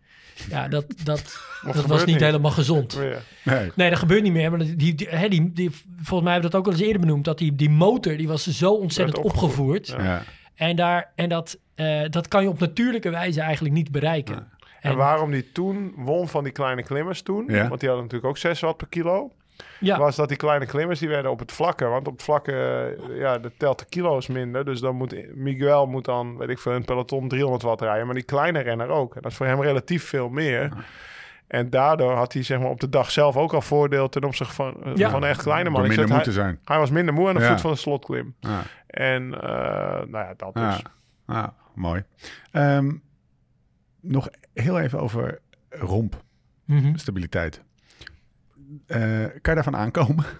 Ja, 0.50 0.68
dat, 0.68 0.84
dat, 1.04 1.38
dat 1.72 1.86
was 1.86 1.98
niet 2.04 2.14
niet. 2.14 2.24
helemaal 2.24 2.50
gezond. 2.50 2.92
Ja. 2.92 3.18
Nee. 3.52 3.70
Nee, 3.74 3.90
dat 3.90 3.98
gebeurt 3.98 4.22
niet 4.22 4.32
meer. 4.32 4.50
Maar 4.50 4.58
die, 4.76 4.94
die, 4.94 5.06
hè, 5.10 5.28
die, 5.28 5.52
die, 5.52 5.70
volgens 5.96 6.22
mij 6.22 6.32
hebben 6.32 6.50
we 6.50 6.56
dat 6.56 6.60
ook 6.60 6.66
al 6.66 6.72
eens 6.72 6.80
eerder 6.86 7.00
benoemd. 7.00 7.24
Dat 7.24 7.38
die, 7.38 7.54
die 7.54 7.70
motor, 7.70 8.16
die 8.16 8.28
was 8.28 8.46
zo 8.46 8.72
ontzettend 8.72 9.18
opgevoerd. 9.18 9.90
opgevoerd. 9.90 10.06
Ja. 10.06 10.22
En, 10.54 10.76
daar, 10.76 11.12
en 11.14 11.28
dat, 11.28 11.58
eh, 11.74 12.00
dat 12.10 12.28
kan 12.28 12.42
je 12.42 12.48
op 12.48 12.58
natuurlijke 12.58 13.10
wijze 13.10 13.40
eigenlijk 13.40 13.74
niet 13.74 13.90
bereiken. 13.90 14.36
En 14.80 14.90
En- 14.90 14.96
waarom 14.96 15.30
die 15.30 15.52
toen 15.52 15.92
won 15.96 16.28
van 16.28 16.44
die 16.44 16.52
kleine 16.52 16.82
klimmers 16.82 17.22
toen, 17.22 17.44
Ja. 17.48 17.68
want 17.68 17.80
die 17.80 17.88
hadden 17.88 18.06
natuurlijk 18.06 18.24
ook 18.24 18.38
6 18.38 18.60
watt 18.60 18.76
per 18.76 18.88
kilo, 18.88 19.32
Ja, 19.80 19.98
was 19.98 20.16
dat 20.16 20.28
die 20.28 20.36
kleine 20.36 20.66
klimmers 20.66 20.98
die 20.98 21.08
werden 21.08 21.30
op 21.30 21.38
het 21.38 21.52
vlakke. 21.52 21.84
Want 21.84 22.06
op 22.06 22.12
het 22.12 22.22
vlakke, 22.22 22.52
eh, 23.08 23.18
ja, 23.18 23.38
dat 23.38 23.52
telt 23.56 23.78
de 23.78 23.84
kilo's 23.84 24.26
minder. 24.26 24.64
Dus 24.64 24.80
dan 24.80 24.96
moet 24.96 25.34
Miguel 25.36 25.86
moet 25.86 26.04
dan, 26.04 26.36
weet 26.36 26.48
ik 26.48 26.58
veel, 26.58 26.72
het 26.72 26.84
peloton 26.86 27.28
300 27.28 27.62
watt 27.62 27.80
rijden. 27.80 28.06
Maar 28.06 28.14
die 28.14 28.24
kleine 28.24 28.58
renner 28.60 28.88
ook. 28.88 29.14
En 29.16 29.22
dat 29.22 29.30
is 29.30 29.36
voor 29.36 29.46
hem 29.46 29.62
relatief 29.62 30.04
veel 30.04 30.28
meer. 30.28 30.72
En 31.46 31.70
daardoor 31.70 32.12
had 32.14 32.32
hij 32.32 32.42
zeg 32.42 32.58
maar, 32.58 32.68
op 32.70 32.80
de 32.80 32.88
dag 32.88 33.10
zelf 33.10 33.36
ook 33.36 33.52
al 33.52 33.62
voordeel 33.62 34.08
ten 34.08 34.24
opzichte 34.24 34.54
van, 34.54 34.84
eh, 34.84 34.94
Ja. 34.94 35.10
van 35.10 35.22
een 35.22 35.28
echt 35.28 35.42
kleine 35.42 35.70
man. 35.70 35.84
Ik 35.84 35.96
minder 35.96 36.32
zijn. 36.32 36.58
hij 36.64 36.78
was 36.78 36.90
minder 36.90 37.14
moe 37.14 37.28
aan 37.28 37.34
de 37.34 37.40
Ja. 37.40 37.48
voet 37.50 37.60
van 37.60 37.70
de 37.70 37.76
slotklim. 37.76 38.34
Ja. 38.40 38.62
En 38.86 39.40
eh, 39.40 39.48
nou 40.06 40.10
ja, 40.10 40.34
dat 40.36 40.50
Ja. 40.54 40.70
dus. 41.26 41.50
Mooi. 41.74 42.02
Ehm, 42.52 42.92
nog 44.00 44.28
heel 44.54 44.78
even 44.80 45.00
over 45.00 45.38
rompstabiliteit. 45.68 47.56
Mhm. 47.56 47.66
Eh, 48.86 48.98
kan 49.24 49.54
je 49.54 49.54
daarvan 49.54 49.76
aankomen? 49.76 50.24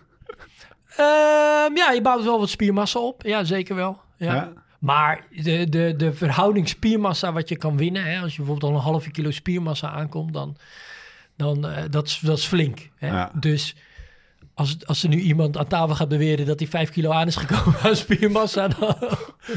Ehm, 0.96 1.76
ja, 1.76 1.90
je 1.92 2.00
bouwt 2.02 2.24
wel 2.24 2.38
wat 2.38 2.48
spiermassa 2.48 3.00
op. 3.00 3.22
Ja, 3.22 3.44
zeker 3.44 3.74
wel. 3.74 4.00
Ja. 4.16 4.35
Ja. 4.35 4.52
Maar 4.78 5.24
de, 5.42 5.68
de, 5.68 5.94
de 5.96 6.12
verhouding 6.12 6.68
spiermassa 6.68 7.33
wat 7.33 7.48
je 7.48 7.57
kan 7.57 7.76
winnen... 7.76 8.04
Hè, 8.04 8.20
als 8.20 8.31
je 8.33 8.37
bijvoorbeeld 8.37 8.70
al 8.72 8.76
een 8.78 8.85
halve 8.85 9.11
kilo 9.11 9.31
spiermassa 9.31 9.90
aankomt... 9.90 10.33
dan, 10.33 10.57
dan 11.37 11.66
eh, 11.68 11.83
dat, 11.90 12.07
is, 12.07 12.18
dat 12.18 12.38
is 12.38 12.44
flink. 12.44 12.88
Hè? 12.96 13.07
Ja. 13.07 13.31
Dus 13.35 13.76
als, 14.54 14.87
als 14.87 15.02
er 15.02 15.09
nu 15.09 15.16
iemand 15.18 15.57
aan 15.57 15.66
tafel 15.66 15.94
gaat 15.94 16.09
beweren... 16.09 16.46
dat 16.46 16.59
hij 16.59 16.68
vijf 16.68 16.90
kilo 16.90 17.11
aan 17.11 17.26
is 17.26 17.37
gekomen 17.46 17.81
aan 17.81 17.96
spiermassa... 17.96 18.68
Dan, 18.68 18.96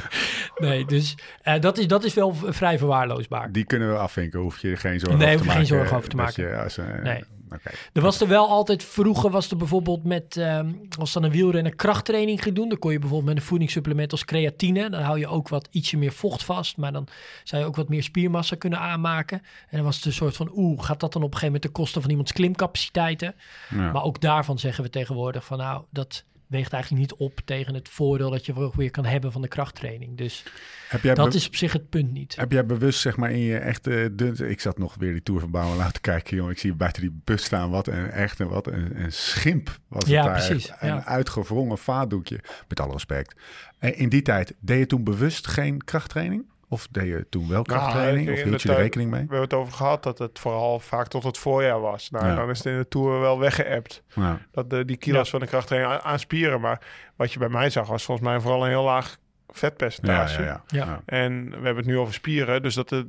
nee, 0.68 0.86
dus 0.86 1.16
eh, 1.42 1.60
dat, 1.60 1.78
is, 1.78 1.88
dat 1.88 2.04
is 2.04 2.14
wel 2.14 2.34
vrij 2.34 2.78
verwaarloosbaar. 2.78 3.52
Die 3.52 3.66
kunnen 3.66 3.92
we 3.92 3.98
afvinken. 3.98 4.40
Hoef 4.40 4.60
je 4.60 4.70
er 4.72 4.78
geen 4.78 5.00
zorgen 5.00 5.20
Nee, 5.20 5.36
over 5.36 5.46
te 5.46 5.52
hoef 5.52 5.60
je 5.60 5.66
geen 5.66 5.78
maken. 5.78 5.78
zorgen 5.78 5.98
over 5.98 6.10
te 6.10 6.16
maken. 6.16 6.50
Je, 6.50 6.58
als, 6.58 6.78
Nee. 7.04 7.24
Oké. 7.54 7.72
Er 7.94 8.02
was 8.02 8.22
er 8.22 8.28
wel 8.28 8.50
altijd, 8.50 8.84
vroeger 8.84 9.30
was 9.30 9.52
er 9.52 9.58
bijvoorbeeld 9.58 10.04
met, 10.04 10.38
ehm, 10.38 10.72
als 11.00 11.14
dan 11.14 11.24
een 11.24 11.32
wielrenner 11.32 11.76
krachttraining 11.76 12.44
ging 12.44 12.56
doen, 12.56 12.70
dan 12.70 12.80
kon 12.80 12.92
je 12.92 13.00
bijvoorbeeld 13.00 13.34
met 13.34 13.44
een 13.44 13.50
voedingssupplement 13.50 14.12
als 14.12 14.26
creatine, 14.26 14.90
dan 14.90 15.02
hou 15.02 15.20
je 15.20 15.28
ook 15.28 15.50
wat 15.50 15.68
ietsje 15.72 15.98
meer 15.98 16.12
vocht 16.12 16.44
vast, 16.44 16.78
maar 16.78 16.92
dan 16.92 17.08
zou 17.44 17.62
je 17.62 17.68
ook 17.68 17.76
wat 17.76 17.90
meer 17.90 18.04
spiermassa 18.04 18.56
kunnen 18.56 18.80
aanmaken. 18.80 19.38
En 19.70 19.78
dan 19.78 19.84
was 19.84 19.96
het 19.96 20.06
een 20.06 20.14
soort 20.14 20.36
van, 20.36 20.52
oeh, 20.56 20.84
gaat 20.84 21.00
dat 21.00 21.14
dan 21.14 21.24
op 21.24 21.34
een 21.34 21.38
gegeven 21.38 21.46
moment 21.46 21.62
ten 21.62 21.72
koste 21.72 22.02
van 22.02 22.10
iemands 22.10 22.32
klimcapaciteiten? 22.32 23.36
Ja. 23.70 23.92
Maar 23.92 24.04
ook 24.04 24.22
daarvan 24.22 24.60
zeggen 24.60 24.84
we 24.84 24.90
tegenwoordig 24.90 25.46
van, 25.46 25.58
nou, 25.58 25.84
dat 25.90 26.24
weegt 26.52 26.74
eigenlijk 26.74 27.04
niet 27.04 27.20
op 27.20 27.40
tegen 27.46 27.74
het 27.74 27.90
voordeel 27.90 28.30
dat 28.30 28.46
je 28.46 28.56
ook 28.56 28.76
weer 28.76 28.92
kan 28.92 29.06
hebben 29.06 29.32
van 29.32 29.42
de 29.42 29.48
krachttraining. 29.48 30.18
Dus 30.18 30.44
Heb 30.88 31.04
jij 31.04 31.14
dat 31.14 31.34
is 31.34 31.48
op 31.48 31.56
zich 31.56 31.74
het 31.74 31.90
punt 31.90 32.12
niet. 32.12 32.36
Heb 32.36 32.52
jij 32.52 32.66
bewust, 32.66 33.00
zeg 33.00 33.18
maar, 33.18 33.32
in 33.32 33.40
je 33.40 33.58
echte 33.58 34.10
dun... 34.16 34.50
Ik 34.50 34.60
zat 34.62 34.78
nog 34.78 34.96
weer 34.96 35.12
die 35.12 35.24
Tour 35.24 35.40
van 35.42 35.52
Bouwen 35.52 35.78
laten 35.78 36.02
kijken, 36.02 36.36
jongen. 36.36 36.52
Ik 36.52 36.60
zie 36.60 36.74
buiten 36.74 37.02
die 37.02 37.22
bus 37.24 37.44
staan. 37.44 37.70
Wat 37.70 37.88
een 37.88 38.10
echt 38.12 38.40
een, 38.40 38.48
wat 38.48 38.68
een, 38.68 39.04
een 39.04 39.12
schimp 39.14 39.78
was 39.88 40.04
het 40.04 40.12
Ja, 40.12 40.24
daar. 40.24 40.34
precies, 40.34 40.66
ja. 40.68 40.78
Een 40.80 41.04
uitgewrongen 41.04 41.78
vaatdoekje. 41.78 42.40
Met 42.68 42.80
alle 42.80 42.92
respect. 42.92 43.36
En 43.78 43.98
in 43.98 44.10
die 44.10 44.22
tijd, 44.22 44.54
deed 44.60 44.80
je 44.80 44.86
toen 44.86 45.04
bewust 45.04 45.48
geen 45.48 45.84
krachttraining? 45.84 46.51
Of 46.74 46.88
deed 46.92 47.08
je 47.08 47.26
toen 47.30 47.48
wel 47.50 47.62
krachttraining? 47.64 48.28
ik- 48.30 48.34
of 48.34 48.44
hield 48.44 48.62
je 48.62 48.70
er 48.70 48.76
rekening 48.76 49.10
mee? 49.10 49.20
We 49.22 49.26
hebben 49.28 49.42
het 49.50 49.54
over 49.54 49.74
gehad 49.74 50.04
dat 50.04 50.18
het 50.18 50.40
vooral 50.40 50.80
vaak 50.80 51.08
tot 51.08 51.24
het 51.24 51.38
voorjaar 51.38 51.82
was. 51.82 52.10
Nou, 52.10 52.26
Ja. 52.26 52.36
dan 52.36 52.50
is 52.50 52.58
het 52.58 52.68
in 52.68 52.78
de 52.78 52.88
Tour 52.88 53.20
wel 53.20 53.40
weggeëpt. 53.40 54.04
Ja. 54.16 54.40
Dat 54.52 54.70
de, 54.70 54.86
die 54.86 54.98
kilo's 54.98 55.30
van 55.30 55.40
de 55.40 55.46
krachttraining 55.48 55.94
aan, 55.94 56.02
aan 56.02 56.20
spieren. 56.20 56.62
Maar 56.62 56.82
wat 57.16 57.34
je 57.34 57.40
bij 57.40 57.50
mij 57.50 57.70
zag 57.70 57.88
was 57.88 58.04
volgens 58.04 58.28
mij 58.28 58.40
vooral 58.40 58.64
een 58.64 58.70
heel 58.70 58.84
laag 58.84 59.18
vetpercentage. 59.50 60.42
ja, 60.42 60.48
ja. 60.48 60.64
Ja. 60.68 60.86
Ja. 60.86 61.02
En 61.06 61.46
we 61.50 61.54
hebben 61.56 61.76
het 61.76 61.86
nu 61.86 61.98
over 61.98 62.14
spieren, 62.14 62.62
dus 62.62 62.74
dat, 62.76 62.90
het, 62.90 63.08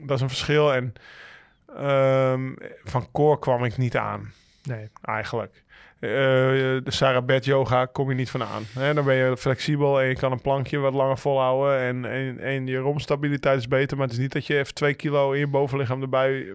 dat 0.00 0.16
is 0.16 0.20
een 0.22 0.28
verschil. 0.28 0.74
En 0.74 0.92
ehm, 1.76 2.52
van 2.84 3.08
core 3.12 3.38
kwam 3.38 3.64
ik 3.64 3.76
niet 3.76 3.96
aan, 3.96 4.32
Nee. 4.62 4.88
eigenlijk. 5.02 5.64
Eh, 6.00 6.10
de 6.10 6.82
Sarah 6.86 7.24
Bed 7.24 7.44
yoga 7.44 7.86
kom 7.86 8.08
je 8.08 8.14
niet 8.14 8.30
van 8.30 8.42
aan. 8.42 8.62
Hè, 8.74 8.94
dan 8.94 9.04
ben 9.04 9.14
je 9.14 9.36
flexibel 9.36 10.00
en 10.00 10.08
je 10.08 10.16
kan 10.16 10.32
een 10.32 10.40
plankje 10.40 10.78
wat 10.78 10.94
langer 10.94 11.18
volhouden. 11.18 11.78
En, 11.78 12.04
en, 12.04 12.38
en 12.38 12.66
je 12.66 12.76
romstabiliteit 12.76 13.58
is 13.58 13.68
beter, 13.68 13.96
maar 13.96 14.06
het 14.06 14.16
is 14.16 14.22
niet 14.22 14.32
dat 14.32 14.46
je 14.46 14.58
even 14.58 14.74
twee 14.74 14.94
kilo 14.94 15.32
in 15.32 15.38
je 15.38 15.46
bovenlichaam 15.46 16.02
erbij 16.02 16.46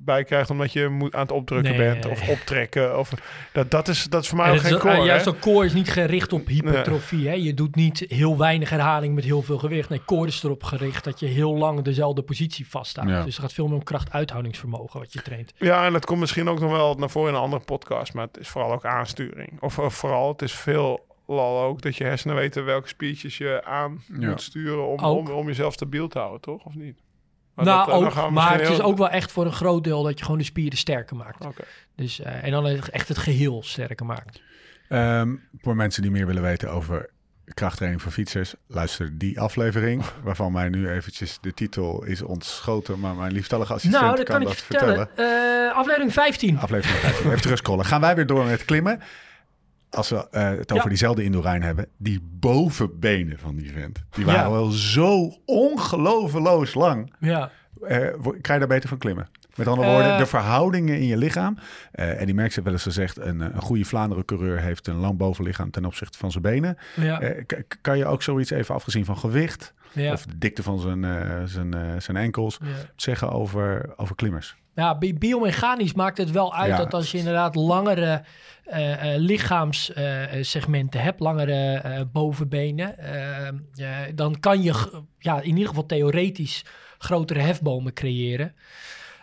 bij 0.00 0.24
krijgt 0.24 0.50
omdat 0.50 0.72
je 0.72 0.88
moet 0.88 1.14
aan 1.14 1.20
het 1.20 1.32
opdrukken 1.32 1.76
Nee, 1.76 1.92
bent 1.92 2.06
of 2.06 2.28
optrekken. 2.28 2.98
Of, 2.98 3.10
dat, 3.52 3.70
dat, 3.70 3.88
is, 3.88 4.04
dat 4.04 4.22
is 4.22 4.28
voor 4.28 4.38
mij 4.38 4.50
ook 4.50 4.58
geen 4.60 4.74
is- 4.74 4.80
core. 4.80 5.04
juist 5.04 5.24
hè? 5.24 5.30
ook 5.30 5.38
core 5.40 5.66
is 5.66 5.72
niet 5.72 5.90
gericht 5.90 6.32
op 6.32 6.46
hypertrofie. 6.46 7.28
Hè? 7.28 7.34
Je 7.34 7.54
doet 7.54 7.74
niet 7.74 8.04
heel 8.08 8.36
weinig 8.38 8.70
herhaling 8.70 9.14
met 9.14 9.24
heel 9.24 9.42
veel 9.42 9.58
gewicht. 9.58 9.88
Nee, 9.88 10.04
core 10.04 10.26
is 10.26 10.42
erop 10.42 10.62
gericht 10.62 11.04
dat 11.04 11.20
je 11.20 11.26
heel 11.26 11.56
lang 11.56 11.82
dezelfde 11.82 12.22
positie 12.22 12.68
vasthoudt. 12.68 13.10
Ja. 13.10 13.24
Dus 13.24 13.34
het 13.34 13.42
gaat 13.44 13.52
veel 13.52 13.66
meer 13.66 13.76
om 13.76 13.82
krachtuithoudingsvermogen 13.82 15.00
wat 15.00 15.12
je 15.12 15.22
traint. 15.22 15.52
Ja, 15.56 15.86
en 15.86 15.92
dat 15.92 16.04
komt 16.06 16.20
misschien 16.20 16.48
ook 16.48 16.60
nog 16.60 16.70
wel 16.70 16.94
naar 16.94 17.10
voren 17.10 17.28
in 17.30 17.34
een 17.34 17.40
andere 17.42 17.62
podcast. 17.64 18.14
Maar 18.14 18.26
het 18.26 18.38
is 18.38 18.48
vooral 18.48 18.72
ook 18.72 18.84
aansturing. 18.84 19.50
Of, 19.60 19.78
of 19.78 19.94
vooral, 19.94 20.28
het 20.28 20.42
is 20.42 20.52
veel 20.52 21.06
lal 21.26 21.62
ook 21.62 21.82
dat 21.82 21.96
je 21.96 22.04
hersenen 22.04 22.36
weten 22.36 22.64
welke 22.64 22.88
spiertjes 22.88 23.38
je 23.38 23.64
aan 23.64 24.02
Ja. 24.18 24.28
moet 24.28 24.42
sturen 24.42 24.86
om, 24.86 24.98
om, 25.04 25.28
om 25.30 25.46
jezelf 25.46 25.72
stabiel 25.72 26.08
te 26.08 26.18
houden, 26.18 26.40
toch? 26.40 26.64
Of 26.64 26.74
niet? 26.74 26.98
Maar 27.64 27.66
nou, 27.66 28.04
dat, 28.04 28.12
eh, 28.12 28.24
ook, 28.24 28.30
maar 28.30 28.60
het 28.60 28.68
is 28.68 28.80
ook 28.80 28.98
wel 28.98 29.08
echt 29.08 29.32
voor 29.32 29.44
een 29.46 29.52
groot 29.52 29.84
deel 29.84 30.02
dat 30.02 30.18
je 30.18 30.24
gewoon 30.24 30.38
de 30.38 30.44
spieren 30.44 30.78
sterker 30.78 31.16
maakt. 31.16 31.44
Oké. 31.44 31.62
Dus, 31.96 32.20
eh, 32.20 32.44
en 32.44 32.50
dan 32.50 32.66
echt 32.66 33.08
het 33.08 33.18
geheel 33.18 33.62
sterker 33.62 34.06
maakt. 34.06 34.42
Ehm, 34.88 35.34
voor 35.60 35.76
mensen 35.76 36.02
die 36.02 36.10
meer 36.10 36.26
willen 36.26 36.42
weten 36.42 36.70
over 36.70 37.10
krachttraining 37.54 38.02
voor 38.02 38.12
fietsers, 38.12 38.54
luister 38.66 39.18
die 39.18 39.40
aflevering, 39.40 40.04
waarvan 40.24 40.52
mij 40.52 40.68
nu 40.68 40.88
eventjes 40.88 41.38
de 41.40 41.54
titel 41.54 42.04
is 42.04 42.22
ontschoten, 42.22 42.98
maar 43.00 43.14
mijn 43.14 43.32
liefstallige 43.32 43.72
assistent 43.72 44.02
nou, 44.02 44.16
dat 44.16 44.26
kan, 44.26 44.34
kan, 44.34 44.42
ik 44.42 44.48
dat 44.48 44.58
je 44.58 44.64
vertellen. 44.64 45.08
Eh, 45.16 45.76
aflevering 45.76 46.12
15. 46.12 46.58
Aflevering 46.58 46.98
15. 47.00 47.26
Even 47.26 47.40
terugscrollen. 47.40 47.84
Gaan 47.84 48.00
wij 48.00 48.14
weer 48.14 48.26
door 48.26 48.44
met 48.44 48.64
klimmen. 48.64 49.00
Als 49.90 50.08
we 50.08 50.28
eh, 50.30 50.48
het 50.48 50.72
over 50.72 50.82
Ja. 50.84 50.88
diezelfde 50.88 51.24
Indorijn 51.24 51.62
hebben, 51.62 51.86
die 51.96 52.20
bovenbenen 52.22 53.38
van 53.38 53.56
die 53.56 53.72
vent, 53.72 54.02
die 54.10 54.24
waren 54.24 54.40
Ja. 54.42 54.50
wel 54.50 54.70
zo 54.70 55.32
ongelooflijk 55.44 56.74
lang. 56.74 57.12
Ja. 57.20 57.50
Eh, 57.82 57.96
krijg 58.20 58.42
je 58.46 58.58
daar 58.58 58.66
beter 58.66 58.88
van 58.88 58.98
klimmen? 58.98 59.28
Met 59.56 59.66
andere 59.66 59.88
Eh, 59.88 59.94
woorden, 59.94 60.18
de 60.18 60.26
verhoudingen 60.26 60.98
in 60.98 61.06
je 61.06 61.16
lichaam. 61.16 61.58
Eh 61.92 62.20
Eddie 62.20 62.34
Merckx 62.34 62.54
heeft 62.54 62.66
wel 62.66 62.74
eens 62.76 62.82
gezegd, 62.86 63.16
een, 63.18 63.40
eh, 63.42 63.48
een 63.54 63.60
goede 63.62 63.84
Vlaanderen-coureur 63.84 64.60
heeft 64.60 64.86
een 64.86 64.96
lang 64.96 65.16
bovenlichaam 65.16 65.70
ten 65.70 65.84
opzichte 65.84 66.18
van 66.18 66.30
zijn 66.30 66.42
benen. 66.42 66.76
Ja. 66.96 67.20
Eh, 67.20 67.44
kan 67.80 67.98
je 67.98 68.06
ook 68.06 68.22
zoiets 68.22 68.50
even 68.50 68.74
afgezien 68.74 69.04
van 69.04 69.18
gewicht 69.18 69.74
ja. 69.92 70.12
of 70.12 70.26
de 70.26 70.38
dikte 70.38 70.62
van 70.62 70.78
zijn, 70.78 71.04
eh, 71.04 71.42
zijn, 71.44 71.74
eh, 71.74 71.80
zijn 71.98 72.16
enkels 72.16 72.58
ja. 72.62 72.68
zeggen 72.96 73.30
over, 73.30 73.92
over 73.96 74.14
klimmers? 74.14 74.56
Ja, 74.78 74.98
bi- 74.98 75.14
biomechanisch 75.14 75.92
maakt 75.94 76.18
het 76.18 76.30
wel 76.30 76.54
uit 76.54 76.68
Ja. 76.70 76.76
dat 76.76 76.94
als 76.94 77.10
je 77.10 77.18
inderdaad 77.18 77.54
langere 77.54 78.22
eh, 78.64 79.14
eh, 79.14 79.20
lichaamssegmenten 79.20 81.00
hebt, 81.02 81.20
langere 81.20 81.74
eh, 81.74 82.00
bovenbenen, 82.12 82.98
eh, 82.98 83.98
dan 84.14 84.40
kan 84.40 84.62
je 84.62 85.02
ja, 85.18 85.40
in 85.40 85.48
ieder 85.52 85.68
geval 85.68 85.86
theoretisch 85.86 86.64
grotere 86.98 87.40
hefbomen 87.40 87.92
creëren. 87.92 88.54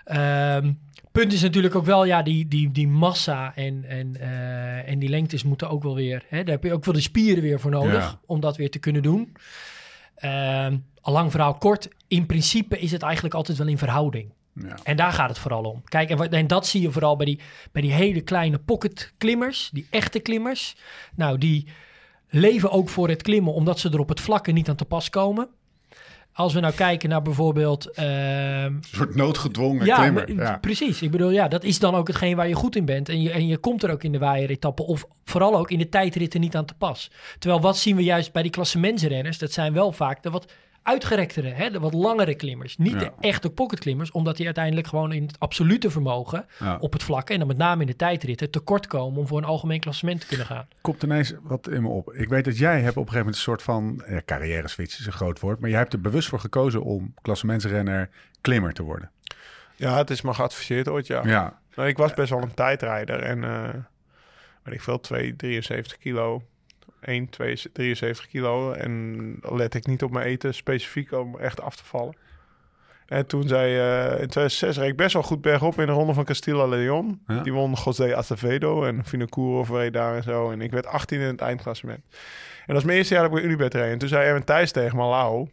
Ehm, 0.04 0.74
punt 1.12 1.34
is 1.34 1.41
natuurlijk 1.41 1.76
ook 1.76 1.86
wel, 1.86 2.06
ja, 2.06 2.22
die, 2.22 2.48
die, 2.48 2.72
die 2.72 2.88
massa 2.88 3.56
en, 3.56 3.84
en, 3.88 4.15
eh, 4.20 4.89
en 4.89 5.00
die 5.00 5.10
lengtes 5.10 5.44
moeten 5.44 5.70
ook 5.70 5.84
wel 5.84 5.96
weer. 5.96 6.24
Hè, 6.30 6.44
daar 6.44 6.56
heb 6.56 6.63
je 6.63 6.74
ook 6.74 6.86
wel 6.86 6.94
de 6.94 7.02
spieren 7.02 7.44
weer 7.44 7.60
voor 7.60 7.72
nodig 7.72 8.04
Ja. 8.04 8.20
om 8.26 8.39
dat 8.39 8.58
weer 8.58 8.70
te 8.72 8.80
kunnen 8.80 9.02
doen. 9.02 9.36
Ehm 10.15 10.78
al 11.02 11.13
lang 11.13 11.32
verhaal 11.32 11.54
kort, 11.54 11.88
in 12.08 12.26
principe 12.26 12.80
is 12.80 12.91
het 12.91 13.02
eigenlijk 13.02 13.34
altijd 13.36 13.58
wel 13.58 13.68
in 13.68 13.78
verhouding. 13.78 14.34
Ja. 14.62 14.78
En 14.84 14.96
daar 14.96 15.12
gaat 15.12 15.30
het 15.30 15.38
vooral 15.39 15.63
om. 15.63 15.82
Kijk, 15.84 16.10
en, 16.10 16.48
dat 16.48 16.68
zie 16.68 16.82
je 16.82 16.91
vooral 16.91 17.15
bij 17.15 17.26
die, 17.26 17.39
bij 17.72 17.82
die 17.82 17.91
hele 17.91 18.22
kleine 18.22 18.60
pocket 18.60 19.13
klimmers, 19.18 19.70
die 19.74 19.88
echte 19.89 20.20
klimmers. 20.20 20.76
Nou, 21.15 21.38
die 21.38 21.68
leven 22.30 22.72
ook 22.72 22.89
voor 22.89 23.10
het 23.10 23.22
klimmen, 23.22 23.54
omdat 23.54 23.80
ze 23.80 23.89
er 23.89 24.00
op 24.00 24.10
het 24.10 24.22
vlakke 24.22 24.52
niet 24.52 24.70
aan 24.70 24.76
te 24.76 24.86
pas 24.86 25.10
komen. 25.10 25.50
Als 26.34 26.54
we 26.54 26.60
nou 26.60 26.74
kijken 26.74 27.10
naar 27.10 27.22
bijvoorbeeld... 27.22 27.91
ehm, 27.91 28.06
Een 28.65 28.84
soort 28.91 29.15
noodgedwongen 29.15 29.86
ja, 29.86 29.98
klimmer. 29.98 30.36
Ja. 30.36 30.58
precies. 30.58 31.02
Ik 31.02 31.12
bedoel, 31.12 31.30
ja, 31.30 31.48
dat 31.48 31.63
is 31.63 31.80
dan 31.80 31.96
ook 31.96 32.08
hetgeen 32.08 32.36
waar 32.36 32.48
je 32.48 32.56
goed 32.56 32.76
in 32.76 32.86
bent. 32.86 33.10
En 33.10 33.22
je, 33.22 33.32
en 33.32 33.48
je 33.48 33.58
komt 33.58 33.84
er 33.84 33.91
ook 33.91 34.04
in 34.04 34.12
de 34.12 34.18
waaieretappen 34.18 34.86
of 34.86 35.06
vooral 35.24 35.58
ook 35.58 35.72
in 35.72 35.80
de 35.80 35.89
tijdritten 35.89 36.39
niet 36.39 36.56
aan 36.56 36.65
te 36.65 36.74
pas. 36.74 37.12
Terwijl 37.39 37.62
wat 37.62 37.78
zien 37.78 37.96
we 37.96 38.04
juist 38.04 38.32
bij 38.32 38.41
die 38.41 38.52
klassementsrenners? 38.52 39.38
Dat 39.38 39.52
zijn 39.52 39.74
wel 39.74 39.91
vaak 39.91 40.24
de 40.24 40.30
wat 40.30 40.52
uitgerektere, 40.86 41.48
hè, 41.48 41.69
de 41.69 41.80
wat 41.80 41.93
langere 41.93 42.36
klimmers. 42.36 42.78
Niet 42.78 42.91
Ja. 42.93 43.00
de 43.00 43.12
echte 43.19 43.50
pocketklimmers, 43.50 44.12
omdat 44.12 44.38
die 44.38 44.45
uiteindelijk 44.45 44.88
gewoon 44.88 45.12
in 45.13 45.24
het 45.26 45.39
absolute 45.39 45.89
vermogen 45.91 46.45
Ja. 46.60 46.78
op 46.80 46.93
het 46.93 47.04
vlakke 47.04 47.34
en 47.34 47.39
dan 47.39 47.48
met 47.48 47.58
name 47.58 47.82
in 47.82 47.88
de 47.88 47.95
tijdritten 47.95 48.52
tekort 48.52 48.88
komen 48.88 49.19
om 49.19 49.28
voor 49.28 49.38
een 49.38 49.43
algemeen 49.43 49.80
klassement 49.80 50.21
te 50.21 50.28
kunnen 50.28 50.45
gaan. 50.45 50.67
Komt 50.82 51.04
ineens 51.04 51.34
wat 51.41 51.69
in 51.69 51.82
me 51.82 51.88
op. 51.89 52.13
Ik 52.13 52.30
weet 52.30 52.45
dat 52.45 52.58
jij 52.58 52.74
hebt 52.82 52.98
op 52.98 53.08
een 53.08 53.12
gegeven 53.12 53.17
moment 53.17 53.36
een 53.36 53.41
soort 53.41 53.62
van 53.62 54.04
ja, 54.08 54.21
carrière 54.26 54.67
switch 54.67 55.00
is 55.00 55.06
een 55.06 55.12
groot 55.12 55.39
woord, 55.39 55.60
maar 55.60 55.69
jij 55.69 55.80
hebt 55.80 55.93
er 55.93 56.02
bewust 56.02 56.28
voor 56.30 56.39
gekozen 56.39 56.84
om 56.84 57.13
klassementsrenner 57.21 58.10
klimmer 58.41 58.74
te 58.74 58.84
worden. 58.84 59.12
Ja, 59.76 59.98
het 59.98 60.10
is 60.10 60.21
me 60.21 60.34
geadviseerd 60.34 60.88
ooit, 60.89 61.08
ja. 61.08 61.21
Ja. 61.26 61.60
Nou, 61.76 61.88
ik 61.89 61.98
was 61.98 62.13
best 62.13 62.30
wel 62.30 62.41
een 62.41 62.54
tijdrijder 62.54 63.19
en 63.24 63.43
eh 63.43 63.69
weet 64.63 64.74
ik 64.74 64.82
veel, 64.82 65.00
2, 65.00 65.36
73 65.36 65.98
kilo. 65.98 66.43
1, 67.06 67.30
2, 67.30 67.62
73 67.74 68.28
kilo. 68.28 68.72
En 68.72 69.38
let 69.41 69.74
ik 69.74 69.86
niet 69.86 70.04
op 70.04 70.12
mijn 70.12 70.26
eten 70.26 70.54
specifiek 70.54 71.12
om 71.12 71.39
echt 71.39 71.62
af 71.62 71.76
te 71.76 71.86
vallen. 71.86 72.15
En 73.06 73.26
toen 73.26 73.48
zei 73.48 73.78
eh 73.78 74.22
in 74.22 74.28
2006 74.28 74.78
reed 74.78 74.89
ik 74.89 74.98
best 74.98 75.13
wel 75.13 75.24
goed 75.24 75.41
bergop 75.41 75.80
in 75.80 75.86
de 75.86 75.91
ronde 75.91 76.13
van 76.13 76.24
Castilla 76.26 76.65
Leon. 76.65 77.22
Ja. 77.28 77.41
Die 77.41 77.54
won 77.54 77.76
José 77.86 78.15
Acevedo 78.15 78.84
en 78.84 79.06
Vinocourov 79.06 79.70
reed 79.70 79.94
daar 79.94 80.15
en 80.15 80.24
zo. 80.24 80.52
En 80.52 80.62
ik 80.62 80.72
werd 80.72 80.86
18 80.86 81.20
in 81.20 81.28
het 81.28 81.41
eindklassement. 81.41 82.00
En 82.65 82.74
dat 82.74 82.78
is 82.78 82.84
mijn 82.84 82.98
eerste 82.98 83.13
jaar 83.13 83.24
dat 83.24 83.32
ik 83.32 83.38
bij 83.38 83.48
Unibet 83.50 83.74
reed. 83.74 83.91
En 83.91 83.98
toen 83.98 84.10
zei 84.10 84.28
Erwin 84.28 84.44
Thijs 84.44 84.72
tegen 84.72 84.98
me, 84.98 85.04
Lau, 85.04 85.50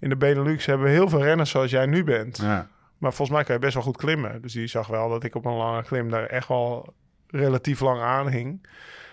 in 0.00 0.08
de 0.08 0.16
Benelux 0.16 0.66
hebben 0.66 0.86
we 0.86 0.92
heel 0.92 1.08
veel 1.08 1.22
renners 1.22 1.50
zoals 1.50 1.70
jij 1.70 1.86
nu 1.86 2.04
bent. 2.04 2.36
ja. 2.36 2.68
Maar 2.98 3.12
volgens 3.12 3.36
mij 3.36 3.46
kan 3.46 3.54
je 3.54 3.60
best 3.60 3.74
wel 3.74 3.82
goed 3.82 3.96
klimmen. 3.96 4.42
Dus 4.42 4.52
die 4.52 4.66
zag 4.66 4.86
wel 4.86 5.08
dat 5.08 5.24
ik 5.24 5.34
op 5.34 5.44
een 5.44 5.56
lange 5.56 5.82
klim 5.82 6.10
daar 6.10 6.26
echt 6.26 6.48
wel 6.48 6.94
relatief 7.26 7.80
lang 7.80 8.00
aan 8.00 8.28
hing. 8.28 8.66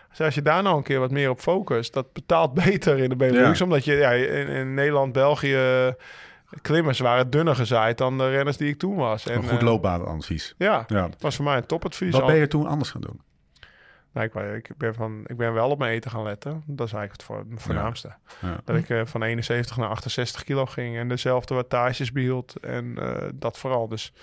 Dus 0.09 0.21
als 0.21 0.35
je 0.35 0.41
daar 0.41 0.63
nou 0.63 0.77
een 0.77 0.83
keer 0.83 0.99
wat 0.99 1.11
meer 1.11 1.29
op 1.29 1.39
focust, 1.39 1.93
dat 1.93 2.13
betaalt 2.13 2.53
beter 2.65 2.97
in 2.97 3.09
de 3.09 3.15
Benelux. 3.15 3.57
Ja. 3.59 3.65
Omdat 3.65 3.85
je 3.85 3.93
ja, 3.93 4.11
in, 4.11 4.47
in 4.47 4.73
Nederland, 4.73 5.11
België, 5.13 5.93
klimmers 6.61 6.99
waren 6.99 7.29
dunner 7.29 7.55
gezaaid 7.55 7.97
dan 7.97 8.17
de 8.17 8.29
renners 8.29 8.57
die 8.57 8.69
ik 8.69 8.79
toen 8.79 8.95
was. 8.95 9.25
En, 9.25 9.35
Een 9.37 9.43
goed 9.49 9.57
eh, 9.59 9.63
loopbaanadvies. 9.65 10.55
Ja, 10.57 10.83
Ja. 10.87 11.01
dat 11.07 11.21
was 11.21 11.35
voor 11.35 11.45
mij 11.45 11.57
een 11.57 11.65
topadvies. 11.65 12.11
Wat 12.13 12.25
ben 12.25 12.35
je 12.35 12.47
toen 12.47 12.67
anders 12.67 12.89
gaan 12.91 13.01
doen? 13.01 13.21
Nou, 14.13 14.25
ik, 14.25 14.33
ben- 14.33 14.55
ik, 14.55 14.69
ben 14.77 14.93
van, 14.93 15.21
ik 15.25 15.37
ben 15.37 15.53
wel 15.53 15.69
op 15.69 15.79
mijn 15.79 15.91
eten 15.91 16.11
gaan 16.11 16.23
letten. 16.23 16.63
Dat 16.65 16.87
is 16.87 16.93
eigenlijk 16.93 17.11
het 17.11 17.23
voor, 17.23 17.37
het 17.51 17.61
voornaamste. 17.61 18.13
Ja. 18.41 18.57
Dat 18.65 18.75
ik 18.75 18.89
eh, 18.89 19.01
van 19.05 19.23
71 19.23 19.77
naar 19.77 19.89
68 19.89 20.43
kilo 20.43 20.65
ging 20.65 20.97
en 20.97 21.07
dezelfde 21.07 21.53
wattages 21.53 22.11
behield. 22.11 22.55
En 22.61 22.95
eh, 22.97 23.27
dat 23.33 23.57
vooral. 23.57 23.87
Dus 23.87 24.13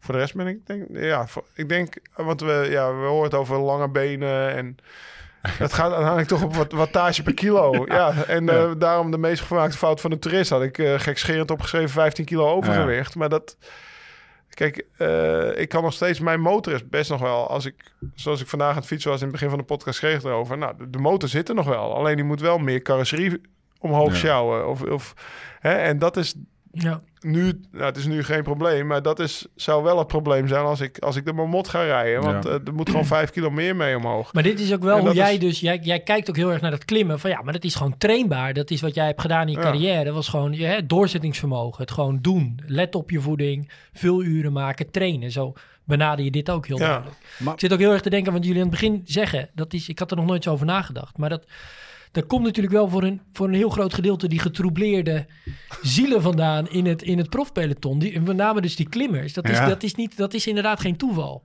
voor 0.00 0.14
de 0.14 0.20
rest 0.20 0.34
ben 0.34 0.46
ik 0.46 0.66
denk, 0.66 0.84
ja, 0.92 1.26
voor- 1.26 1.44
ik 1.54 1.68
denk, 1.68 1.94
want 2.16 2.40
we, 2.40 2.66
ja, 2.70 2.94
we 2.94 3.06
horen 3.06 3.24
het 3.24 3.34
over 3.34 3.58
lange 3.58 3.88
benen 3.88 4.54
en 4.54 4.76
het 5.48 5.72
gaat 5.72 5.90
uiteindelijk 5.90 6.28
toch 6.28 6.42
op 6.42 6.54
wat, 6.54 6.72
wattage 6.72 7.22
per 7.22 7.34
kilo. 7.34 7.70
Ja, 7.86 8.24
en 8.26 8.48
eh, 8.48 8.70
daarom 8.78 9.10
de 9.10 9.18
meest 9.18 9.42
gemaakte 9.42 9.76
fout 9.76 10.00
van 10.00 10.10
de 10.10 10.18
toerist 10.18 10.50
had 10.50 10.62
ik 10.62 10.78
uh, 10.78 10.98
gekscherend 10.98 11.50
opgeschreven 11.50 11.90
15 11.90 12.24
kilo 12.24 12.50
overgewicht. 12.50 13.14
Maar 13.14 13.28
dat, 13.28 13.56
kijk, 14.48 14.86
eh, 14.96 15.60
ik 15.60 15.68
kan 15.68 15.82
nog 15.82 15.92
steeds, 15.92 16.20
mijn 16.20 16.40
motor 16.40 16.72
is 16.72 16.88
best 16.88 17.10
nog 17.10 17.20
wel, 17.20 17.48
als 17.48 17.66
ik, 17.66 17.74
zoals 18.14 18.40
ik 18.40 18.48
vandaag 18.48 18.70
aan 18.70 18.76
het 18.76 18.86
fietsen 18.86 19.10
was 19.10 19.18
in 19.18 19.26
het 19.26 19.34
begin 19.34 19.48
van 19.48 19.58
de 19.58 19.64
podcast 19.64 19.98
schreef 19.98 20.18
ik 20.18 20.24
erover. 20.24 20.58
Nou, 20.58 20.74
de, 20.78 20.90
de 20.90 20.98
motor 20.98 21.28
zit 21.28 21.48
er 21.48 21.54
nog 21.54 21.66
wel. 21.66 21.94
Alleen 21.94 22.16
die 22.16 22.24
moet 22.24 22.40
wel 22.40 22.58
meer 22.58 22.82
carrosserie 22.82 23.40
omhoog 23.78 24.16
sjouwen. 24.16 24.68
Of, 24.68 24.82
of, 24.82 25.14
hè, 25.60 25.72
en 25.72 25.98
dat 25.98 26.16
is 26.16 26.34
Ja, 26.72 27.00
nu, 27.20 27.60
nou, 27.72 27.84
het 27.84 27.96
is 27.96 28.06
nu 28.06 28.22
geen 28.24 28.42
probleem, 28.42 28.86
maar 28.86 29.02
dat 29.02 29.20
is, 29.20 29.46
zou 29.54 29.82
wel 29.82 29.98
het 29.98 30.06
probleem 30.06 30.48
zijn 30.48 30.64
als 30.64 30.80
ik, 30.80 30.98
als 30.98 31.16
ik 31.16 31.24
de 31.24 31.32
Marmot 31.32 31.68
ga 31.68 31.82
rijden. 31.82 32.22
Want 32.22 32.44
Ja. 32.44 32.50
eh, 32.50 32.56
er 32.66 32.74
moet 32.74 32.90
gewoon 32.90 33.04
vijf 33.06 33.30
kilo 33.30 33.50
meer 33.50 33.76
mee 33.76 33.96
omhoog. 33.96 34.32
maar 34.32 34.42
dit 34.42 34.60
is 34.60 34.72
ook 34.72 34.82
wel 34.82 34.96
En 34.98 35.04
hoe 35.04 35.14
jij 35.14 35.32
is- 35.32 35.38
dus, 35.40 35.60
jij, 35.60 35.78
jij 35.82 36.00
kijkt 36.00 36.28
ook 36.28 36.36
heel 36.36 36.52
erg 36.52 36.60
naar 36.60 36.70
dat 36.70 36.84
klimmen 36.84 37.20
van 37.20 37.30
ja, 37.30 37.42
maar 37.42 37.52
dat 37.52 37.64
is 37.64 37.74
gewoon 37.74 37.98
trainbaar. 37.98 38.52
Dat 38.54 38.70
is 38.70 38.80
wat 38.80 38.94
jij 38.94 39.06
hebt 39.06 39.20
gedaan 39.20 39.46
in 39.48 39.52
je 39.52 39.58
Ja. 39.58 39.64
carrière. 39.64 40.04
Dat 40.04 40.14
was 40.14 40.28
gewoon 40.28 40.52
je 40.52 40.64
hè, 40.64 40.86
doorzettingsvermogen, 40.86 41.80
het 41.82 41.90
gewoon 41.92 42.18
doen. 42.20 42.60
Let 42.66 42.94
op 42.94 43.10
je 43.10 43.20
voeding, 43.20 43.70
veel 43.92 44.22
uren 44.22 44.52
maken, 44.52 44.90
trainen. 44.90 45.30
Zo 45.30 45.52
benader 45.84 46.24
je 46.24 46.30
dit 46.30 46.50
ook 46.50 46.66
heel 46.66 46.78
Ja. 46.78 46.86
duidelijk. 46.86 47.16
Maar- 47.38 47.54
Ik 47.54 47.60
zit 47.60 47.72
ook 47.72 47.78
heel 47.78 47.92
erg 47.92 48.00
te 48.02 48.10
denken, 48.10 48.32
want 48.32 48.44
jullie 48.44 48.62
aan 48.62 48.68
het 48.68 48.80
begin 48.80 49.02
zeggen, 49.04 49.48
dat 49.54 49.72
is, 49.72 49.88
ik 49.88 49.98
had 49.98 50.10
er 50.10 50.16
nog 50.16 50.26
nooit 50.26 50.42
zo 50.42 50.50
over 50.52 50.66
nagedacht, 50.66 51.16
maar 51.18 51.28
dat, 51.28 51.44
dat 52.12 52.26
komt 52.26 52.44
natuurlijk 52.44 52.74
wel 52.74 52.88
voor 52.88 53.02
een, 53.02 53.20
voor 53.32 53.48
een 53.48 53.54
heel 53.54 53.70
groot 53.70 53.94
gedeelte 53.94 54.28
die 54.28 54.38
getroubleerde 54.38 55.26
zielen 55.82 56.22
vandaan 56.22 56.68
in 56.68 56.86
het, 56.86 57.02
in 57.02 57.18
het 57.18 57.28
profpeloton. 57.28 57.98
Die, 57.98 58.20
met 58.20 58.36
name 58.36 58.60
dus 58.60 58.76
die 58.76 58.88
klimmers. 58.88 59.32
Dat 59.32 59.48
is, 59.48 59.56
Ja. 59.56 59.68
dat 59.68 59.82
is, 59.82 59.94
niet, 59.94 60.16
dat 60.16 60.34
is 60.34 60.46
inderdaad 60.46 60.80
geen 60.80 60.96
toeval. 60.96 61.42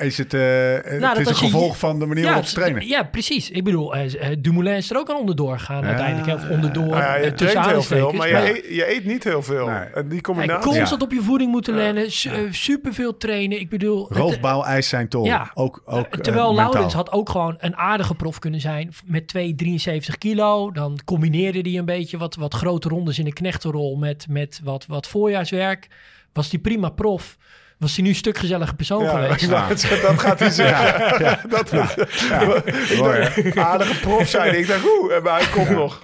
Is 0.00 0.18
het, 0.18 0.34
eh, 0.34 0.40
het 0.74 1.00
Nou, 1.00 1.20
is 1.20 1.26
een 1.26 1.32
je- 1.34 1.34
gevolg 1.34 1.78
van 1.78 1.98
de 1.98 2.06
manier 2.06 2.24
waarop 2.24 2.44
ze 2.44 2.54
trainen? 2.54 2.86
Ja, 2.86 3.02
precies. 3.02 3.50
Ik 3.50 3.64
bedoel, 3.64 3.94
eh, 3.94 4.30
eh, 4.30 4.36
Dumoulin 4.38 4.74
is 4.76 4.90
er 4.90 4.96
ook 4.98 5.10
aan 5.10 5.16
onderdoor 5.16 5.58
gegaan 5.58 5.80
Ja, 5.82 5.86
uiteindelijk. 5.88 6.38
Of 6.42 6.48
onderdoor, 6.48 6.84
Nou 6.86 6.96
ja, 7.02 7.16
je 7.16 7.34
traint 7.34 7.66
heel 7.66 7.82
veel, 7.82 8.12
maar 8.12 8.28
je, 8.28 8.34
eet, 8.56 8.74
je 8.74 8.94
eet 8.94 9.04
niet 9.04 9.24
heel 9.24 9.42
veel. 9.42 9.66
Nee. 9.66 9.78
En 9.78 10.08
die 10.08 10.20
combinatie... 10.20 10.64
constant 10.70 11.00
Ja. 11.00 11.06
op 11.06 11.12
je 11.12 11.20
voeding 11.22 11.50
moeten 11.50 11.74
lennen, 11.74 12.10
su- 12.12 12.30
eh, 12.30 12.38
superveel 12.50 13.16
trainen. 13.16 13.60
Ik 13.60 13.68
bedoel, 13.68 14.12
Roofbouweis 14.12 14.88
zijn 14.88 15.08
tol. 15.08 15.24
Ja. 15.24 15.50
Ook, 15.54 15.82
ook, 15.84 16.16
Terwijl 16.16 16.46
mentaal. 16.52 16.70
Laurens 16.72 16.94
had 16.94 17.12
ook 17.12 17.28
gewoon 17.30 17.56
een 17.58 17.76
aardige 17.76 18.14
prof 18.14 18.38
kunnen 18.38 18.60
zijn 18.60 18.92
met 19.04 19.26
2,73 19.28 20.18
kilo. 20.18 20.70
Dan 20.72 20.98
combineerde 21.04 21.60
hij 21.60 21.78
een 21.78 21.84
beetje 21.84 22.18
wat, 22.18 22.34
wat 22.34 22.54
grote 22.54 22.88
rondes 22.88 23.18
in 23.18 23.24
de 23.24 23.32
knechtenrol 23.32 23.96
met, 23.96 24.26
met 24.28 24.60
wat, 24.64 24.86
wat 24.86 25.06
voorjaarswerk. 25.08 25.86
Was 26.32 26.48
die 26.50 26.58
prima 26.60 26.88
prof. 26.88 27.36
was 27.78 27.94
hij 27.94 28.02
nu 28.04 28.08
een 28.10 28.16
stuk 28.16 28.38
gezellige 28.38 28.74
persoon 28.74 29.02
Ja, 29.02 29.10
geweest. 29.10 29.42
ik 29.92 30.00
dat 30.02 30.18
gaat 30.20 30.38
hij 30.38 30.50
zeggen. 30.50 31.24
Ja, 31.24 31.40
Dat, 31.56 31.70
hè? 31.70 33.60
aardige 33.60 34.00
prof 34.00 34.28
zijn. 34.28 34.58
Ik 34.58 34.66
dacht, 34.66 34.84
oeh, 34.84 35.22
maar 35.22 35.38
hij 35.40 35.48
komt 35.50 35.70
nog. 35.70 36.02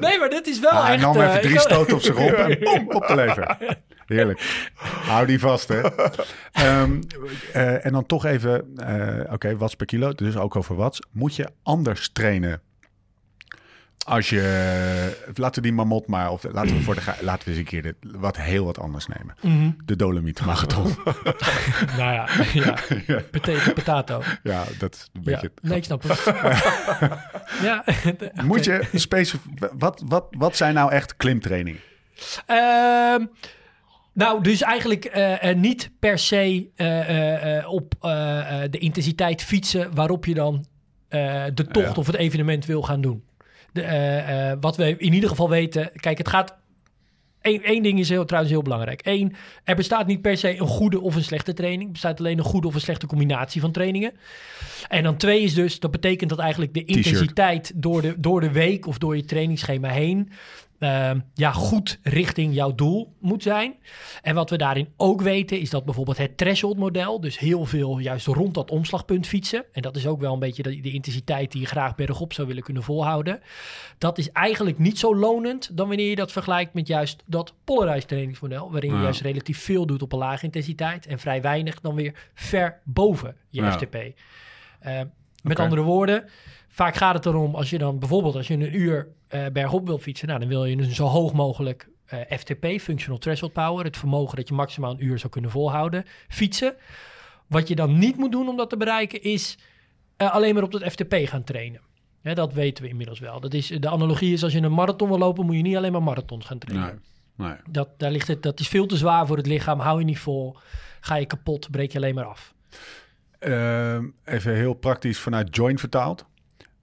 Nee, 0.00 0.18
maar 0.18 0.30
dit 0.30 0.46
is 0.46 0.60
wel 0.60 0.70
Ah, 0.70 0.84
hij 0.84 0.92
echt... 0.94 1.02
nam 1.02 1.16
eh, 1.16 1.28
even 1.28 1.40
drie 1.40 1.54
ik- 1.54 1.60
stoten 1.60 1.94
op 1.94 2.00
zijn 2.02 2.16
romp 2.16 2.32
en 2.32 2.58
boem, 2.64 2.90
op 2.90 3.06
de 3.06 3.14
lever. 3.14 3.56
Heerlijk. 4.06 4.70
Hou 5.06 5.26
die 5.26 5.40
vast, 5.40 5.68
hè. 5.68 5.80
Ehm, 6.52 7.02
eh, 7.52 7.86
en 7.86 7.92
dan 7.92 8.06
toch 8.06 8.24
even, 8.24 8.64
eh, 8.76 9.32
oké, 9.32 9.56
watts 9.56 9.74
per 9.74 9.86
kilo, 9.86 10.12
dus 10.12 10.36
ook 10.36 10.56
over 10.56 10.76
watts. 10.76 11.00
Moet 11.10 11.36
je 11.36 11.48
anders 11.62 12.10
trainen 12.12 12.60
als 14.04 14.28
je, 14.28 15.32
laten 15.34 15.62
we 15.62 15.68
die 15.68 15.76
mamot 15.76 16.06
maar, 16.06 16.30
of 16.30 16.44
laten 16.52 16.76
we 16.76 16.82
voor 16.82 16.94
de, 16.94 17.00
laten 17.20 17.44
we 17.44 17.50
eens 17.50 17.58
een 17.58 17.64
keer 17.64 17.82
dit, 17.82 17.94
wat 18.00 18.36
heel 18.36 18.64
wat 18.64 18.78
anders 18.78 19.06
nemen. 19.06 19.34
Mhm. 19.40 19.70
De 19.84 19.96
Dolomiet 19.96 20.44
Marathon. 20.44 20.94
Nou 21.98 22.12
ja, 22.12 22.28
ja. 23.06 23.20
Potato, 23.30 23.72
potato. 23.72 24.22
ja, 24.42 24.64
dat 24.78 24.94
is 24.94 25.08
een 25.12 25.20
Ja. 25.24 25.30
beetje... 25.32 25.50
Nee, 25.62 25.76
ik 25.76 25.84
snap 25.84 26.02
het. 26.02 26.24
ja. 27.68 27.84
Moet 28.44 28.64
je 28.64 28.88
specifiek, 28.94 29.68
wat, 29.78 30.02
wat, 30.06 30.26
wat 30.30 30.56
zijn 30.56 30.74
nou 30.74 30.92
echt 30.92 31.16
klimtraining? 31.16 31.76
Ehm, 32.46 33.24
nou, 34.12 34.42
dus 34.42 34.62
eigenlijk 34.62 35.04
eh, 35.04 35.50
eh, 35.50 35.56
niet 35.56 35.90
per 35.98 36.18
se 36.18 36.68
eh, 36.76 37.70
op 37.72 37.94
de 38.70 38.78
intensiteit 38.78 39.42
fietsen 39.42 39.94
waarop 39.94 40.24
je 40.24 40.34
dan 40.34 40.64
de 41.54 41.66
tocht 41.70 41.86
Ja. 41.86 41.92
of 41.94 42.06
het 42.06 42.16
evenement 42.16 42.66
wil 42.66 42.82
gaan 42.82 43.00
doen. 43.00 43.22
De, 43.72 43.82
eh, 43.82 44.50
eh, 44.50 44.58
wat 44.60 44.76
we 44.76 44.96
in 44.96 45.12
ieder 45.12 45.28
geval 45.28 45.48
weten, 45.48 45.90
kijk, 45.94 46.18
het 46.18 46.28
gaat. 46.28 46.60
Eén 47.40 47.82
ding 47.82 47.98
is 47.98 48.08
heel, 48.08 48.24
trouwens 48.24 48.52
heel 48.52 48.62
belangrijk. 48.62 49.00
Eén, 49.04 49.34
er 49.64 49.76
bestaat 49.76 50.06
niet 50.06 50.22
per 50.22 50.36
se 50.36 50.60
een 50.60 50.66
goede 50.66 51.00
of 51.00 51.14
een 51.14 51.24
slechte 51.24 51.52
training. 51.52 51.86
Er 51.86 51.92
bestaat 51.92 52.18
alleen 52.18 52.38
een 52.38 52.44
goede 52.44 52.66
of 52.66 52.74
een 52.74 52.80
slechte 52.80 53.06
combinatie 53.06 53.60
van 53.60 53.72
trainingen. 53.72 54.12
En 54.88 55.02
dan 55.02 55.16
twee 55.16 55.40
is 55.40 55.54
dus, 55.54 55.80
dat 55.80 55.90
betekent 55.90 56.30
dat 56.30 56.38
eigenlijk 56.38 56.74
de 56.74 56.84
intensiteit 56.84 57.72
door 57.74 58.02
de, 58.02 58.14
door 58.18 58.40
de 58.40 58.52
week 58.52 58.86
of 58.86 58.98
door 58.98 59.16
je 59.16 59.24
trainingsschema 59.24 59.88
heen 59.88 60.30
ehm, 60.82 61.20
ja, 61.34 61.52
goed 61.52 61.98
richting 62.02 62.54
jouw 62.54 62.74
doel 62.74 63.14
moet 63.20 63.42
zijn. 63.42 63.74
En 64.22 64.34
wat 64.34 64.50
we 64.50 64.56
daarin 64.56 64.88
ook 64.96 65.20
weten 65.22 65.60
is 65.60 65.70
dat 65.70 65.84
bijvoorbeeld 65.84 66.18
het 66.18 66.36
threshold 66.36 66.76
model, 66.76 67.20
dus 67.20 67.38
heel 67.38 67.64
veel 67.64 67.98
juist 67.98 68.26
rond 68.26 68.54
dat 68.54 68.70
omslagpunt 68.70 69.26
fietsen. 69.26 69.64
En 69.72 69.82
dat 69.82 69.96
is 69.96 70.06
ook 70.06 70.20
wel 70.20 70.32
een 70.32 70.38
beetje 70.38 70.62
de, 70.62 70.80
de 70.80 70.92
intensiteit 70.92 71.52
die 71.52 71.60
je 71.60 71.66
graag 71.66 71.94
bergop 71.94 72.32
zou 72.32 72.48
willen 72.48 72.62
kunnen 72.62 72.82
volhouden. 72.82 73.40
Dat 73.98 74.18
is 74.18 74.30
eigenlijk 74.30 74.78
niet 74.78 74.98
zo 74.98 75.16
lonend 75.16 75.76
dan 75.76 75.88
wanneer 75.88 76.08
je 76.08 76.16
dat 76.16 76.32
vergelijkt 76.32 76.74
met 76.74 76.86
juist 76.86 77.22
dat 77.26 77.54
polarized 77.64 78.08
trainingsmodel, 78.08 78.70
waarin 78.70 78.94
je 78.94 79.02
juist 79.02 79.20
relatief 79.20 79.58
veel 79.58 79.86
doet 79.86 80.02
op 80.02 80.12
een 80.12 80.18
lage 80.18 80.44
intensiteit 80.44 81.06
en 81.06 81.18
vrij 81.18 81.42
weinig 81.42 81.80
dan 81.80 81.94
weer 81.94 82.30
ver 82.34 82.80
boven 82.84 83.36
je 83.48 83.60
Ja. 83.62 83.72
FTP. 83.72 83.96
Eh, 84.80 85.00
met 85.42 85.58
andere 85.58 85.82
woorden, 85.82 86.24
vaak 86.72 86.94
gaat 86.94 87.14
het 87.14 87.26
erom 87.26 87.54
als 87.54 87.70
je 87.70 87.78
dan 87.78 87.98
bijvoorbeeld 87.98 88.34
als 88.34 88.48
je 88.48 88.54
een 88.54 88.76
uur 88.76 89.08
eh, 89.28 89.46
bergop 89.52 89.86
wil 89.86 89.98
fietsen, 89.98 90.28
nou, 90.28 90.40
dan 90.40 90.48
wil 90.48 90.64
je 90.64 90.76
een 90.76 90.94
zo 90.94 91.06
hoog 91.06 91.32
mogelijk 91.32 91.88
eh, 92.04 92.38
FTP, 92.38 92.80
Functional 92.80 93.18
Threshold 93.18 93.52
Power, 93.52 93.84
het 93.84 93.96
vermogen 93.96 94.36
dat 94.36 94.48
je 94.48 94.54
maximaal 94.54 94.90
een 94.90 95.04
uur 95.04 95.18
zou 95.18 95.32
kunnen 95.32 95.50
volhouden, 95.50 96.04
fietsen. 96.28 96.74
Wat 97.46 97.68
je 97.68 97.74
dan 97.74 97.98
niet 97.98 98.16
moet 98.16 98.32
doen 98.32 98.48
om 98.48 98.56
dat 98.56 98.70
te 98.70 98.76
bereiken, 98.76 99.22
is 99.22 99.58
eh, 100.16 100.34
alleen 100.34 100.54
maar 100.54 100.62
op 100.62 100.72
dat 100.72 100.82
FTP 100.82 101.14
gaan 101.14 101.44
trainen. 101.44 101.80
Dat 102.22 102.52
weten 102.52 102.84
we 102.84 102.90
inmiddels 102.90 103.18
wel. 103.18 103.40
Dat 103.40 103.54
is, 103.54 103.66
de 103.66 103.88
analogie 103.88 104.32
is 104.32 104.42
als 104.42 104.52
je 104.52 104.60
een 104.60 104.72
marathon 104.72 105.08
wil 105.08 105.18
lopen, 105.18 105.46
moet 105.46 105.56
je 105.56 105.62
niet 105.62 105.76
alleen 105.76 105.92
maar 105.92 106.02
marathons 106.02 106.46
gaan 106.46 106.58
trainen. 106.58 107.02
Nee, 107.36 107.48
nee. 107.48 107.56
Dat, 107.70 107.88
daar 107.98 108.10
ligt 108.10 108.28
het, 108.28 108.42
dat 108.42 108.60
is 108.60 108.68
veel 108.68 108.86
te 108.86 108.96
zwaar 108.96 109.26
voor 109.26 109.36
het 109.36 109.46
lichaam, 109.46 109.78
hou 109.78 109.98
je 109.98 110.04
niet 110.04 110.18
vol, 110.18 110.56
ga 111.00 111.14
je 111.14 111.26
kapot, 111.26 111.70
breek 111.70 111.92
je 111.92 111.98
alleen 111.98 112.14
maar 112.14 112.24
af. 112.24 112.54
Ehm, 113.38 114.06
even 114.24 114.54
heel 114.54 114.74
praktisch 114.74 115.18
vanuit 115.18 115.56
Join 115.56 115.78
vertaald. 115.78 116.26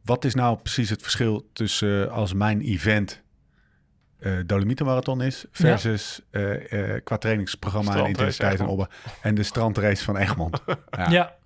Wat 0.06 0.26
is 0.26 0.34
nou 0.34 0.58
precies 0.58 0.90
het 0.90 1.02
verschil 1.02 1.50
tussen 1.54 2.08
eh, 2.08 2.14
als 2.14 2.34
mijn 2.34 2.62
event 2.62 3.22
eh 4.20 4.34
Dolomietenmarathon 4.46 5.22
is 5.22 5.46
versus 5.52 6.22
eh, 6.32 6.94
eh, 6.96 7.04
qua 7.04 7.18
trainingsprogramma 7.18 7.96
en 7.96 8.06
intensiteit 8.06 8.60
en 8.60 8.66
opbouw 8.66 8.88
en 9.22 9.36
de 9.36 9.44
strandrace 9.44 10.04
van 10.04 10.18
Egmond? 10.18 10.62
Ja. 10.98 11.10
Ja. 11.10 11.38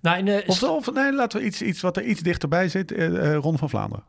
Nou, 0.00 0.18
in 0.18 0.24
de, 0.24 0.42
Of, 0.46 0.62
of 0.62 0.92
nee, 0.92 1.12
laten 1.12 1.40
we 1.40 1.46
iets, 1.46 1.62
iets 1.62 1.80
wat 1.80 1.96
er 1.96 2.02
iets 2.02 2.20
dichterbij 2.20 2.68
zit, 2.68 2.92
eh 2.92 3.34
eh, 3.34 3.38
Ronde 3.38 3.58
van 3.58 3.70
Vlaanderen. 3.70 4.04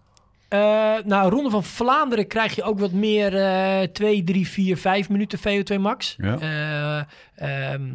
Eh, 0.47 0.59
nou, 1.05 1.29
Ronde 1.29 1.49
van 1.49 1.63
Vlaanderen 1.63 2.27
krijg 2.27 2.55
je 2.55 2.63
ook 2.63 2.79
wat 2.79 2.91
meer 2.91 3.35
eh 3.35 3.87
2, 3.87 4.23
3, 4.23 4.47
4, 4.47 4.77
5 4.77 5.09
minuten 5.09 5.39
VO2 5.39 5.79
max. 5.79 6.15
Ja. 6.17 6.37
Eh, 6.39 7.71
ehm, 7.71 7.93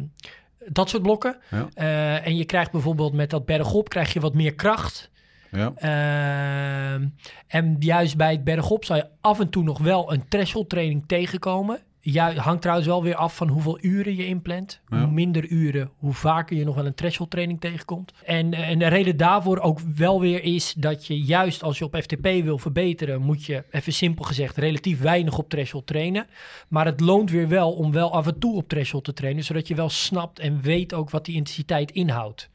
dat 0.65 0.89
soort 0.89 1.03
blokken. 1.03 1.37
Ja. 1.49 1.67
Eh, 1.73 2.27
en 2.27 2.35
je 2.35 2.45
krijgt 2.45 2.71
bijvoorbeeld 2.71 3.13
met 3.13 3.29
dat 3.29 3.45
bergop 3.45 3.89
krijg 3.89 4.13
je 4.13 4.19
wat 4.19 4.33
meer 4.33 4.53
kracht. 4.53 5.11
Ja. 5.53 5.73
Ehm, 5.75 7.07
en 7.47 7.75
juist 7.79 8.17
bij 8.17 8.31
het 8.31 8.43
bergop 8.43 8.85
zal 8.85 8.95
je 8.95 9.07
af 9.21 9.39
en 9.39 9.49
toe 9.49 9.63
nog 9.63 9.79
wel 9.79 10.13
een 10.13 10.27
threshold 10.27 10.69
training 10.69 11.03
tegenkomen. 11.07 11.79
Ja, 12.05 12.33
hangt 12.33 12.61
trouwens 12.61 12.87
wel 12.87 13.03
weer 13.03 13.15
af 13.15 13.35
van 13.35 13.47
hoeveel 13.47 13.77
uren 13.81 14.15
je 14.15 14.25
inplant. 14.25 14.81
Ja. 14.89 15.03
Hoe 15.03 15.11
minder 15.11 15.47
uren, 15.47 15.89
hoe 15.97 16.13
vaker 16.13 16.57
je 16.57 16.63
nog 16.63 16.75
wel 16.75 16.85
een 16.85 16.93
threshold 16.93 17.29
training 17.29 17.59
tegenkomt. 17.59 18.13
En, 18.23 18.53
en 18.53 18.79
de 18.79 18.87
reden 18.87 19.17
daarvoor 19.17 19.59
ook 19.59 19.79
wel 19.95 20.19
weer 20.19 20.43
is 20.43 20.73
dat 20.77 21.07
je 21.07 21.21
juist 21.21 21.63
als 21.63 21.77
je 21.77 21.85
op 21.85 21.95
FTP 21.95 22.23
wil 22.23 22.57
verbeteren, 22.57 23.21
moet 23.21 23.45
je 23.45 23.63
even 23.71 23.93
simpel 23.93 24.25
gezegd 24.25 24.57
relatief 24.57 25.01
weinig 25.01 25.37
op 25.37 25.49
threshold 25.49 25.87
trainen. 25.87 26.27
Maar 26.67 26.85
het 26.85 26.99
loont 26.99 27.31
weer 27.31 27.47
wel 27.47 27.71
om 27.71 27.91
wel 27.91 28.13
af 28.13 28.27
en 28.27 28.39
toe 28.39 28.55
op 28.55 28.69
threshold 28.69 29.03
te 29.03 29.13
trainen, 29.13 29.43
zodat 29.43 29.67
je 29.67 29.75
wel 29.75 29.89
snapt 29.89 30.39
en 30.39 30.61
weet 30.61 30.93
ook 30.93 31.09
wat 31.09 31.25
die 31.25 31.35
intensiteit 31.35 31.91
inhoudt. 31.91 32.49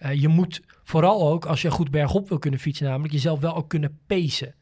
Eh, 0.00 0.20
je 0.20 0.28
moet 0.28 0.60
vooral 0.84 1.28
ook, 1.28 1.44
als 1.46 1.62
je 1.62 1.70
goed 1.70 1.90
bergop 1.90 2.28
wil 2.28 2.38
kunnen 2.38 2.60
fietsen, 2.60 2.86
namelijk 2.86 3.12
jezelf 3.12 3.40
wel 3.40 3.56
ook 3.56 3.68
kunnen 3.68 3.98
pacen. 4.06 4.54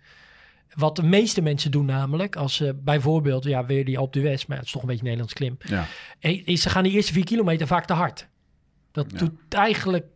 Wat 0.74 0.96
de 0.96 1.02
meeste 1.02 1.42
mensen 1.42 1.70
doen 1.70 1.84
namelijk, 1.86 2.36
als 2.36 2.54
ze 2.54 2.74
bijvoorbeeld, 2.84 3.44
ja, 3.44 3.66
weer 3.66 3.84
die 3.84 3.98
Alpe 3.98 4.18
d'Huez, 4.20 4.44
maar 4.46 4.56
het 4.56 4.66
is 4.66 4.72
toch 4.72 4.82
een 4.82 4.88
beetje 4.88 5.02
een 5.02 5.16
Nederlands 5.18 5.34
klim, 5.34 5.58
Ja. 5.66 5.86
eh, 6.20 6.46
is 6.46 6.62
ze 6.62 6.70
gaan 6.70 6.82
die 6.82 6.92
eerste 6.92 7.12
vier 7.12 7.24
kilometer 7.24 7.66
vaak 7.66 7.84
te 7.86 7.92
hard. 7.92 8.28
Dat 8.92 9.06
Ja. 9.12 9.18
doet 9.18 9.32
eigenlijk 9.48 10.06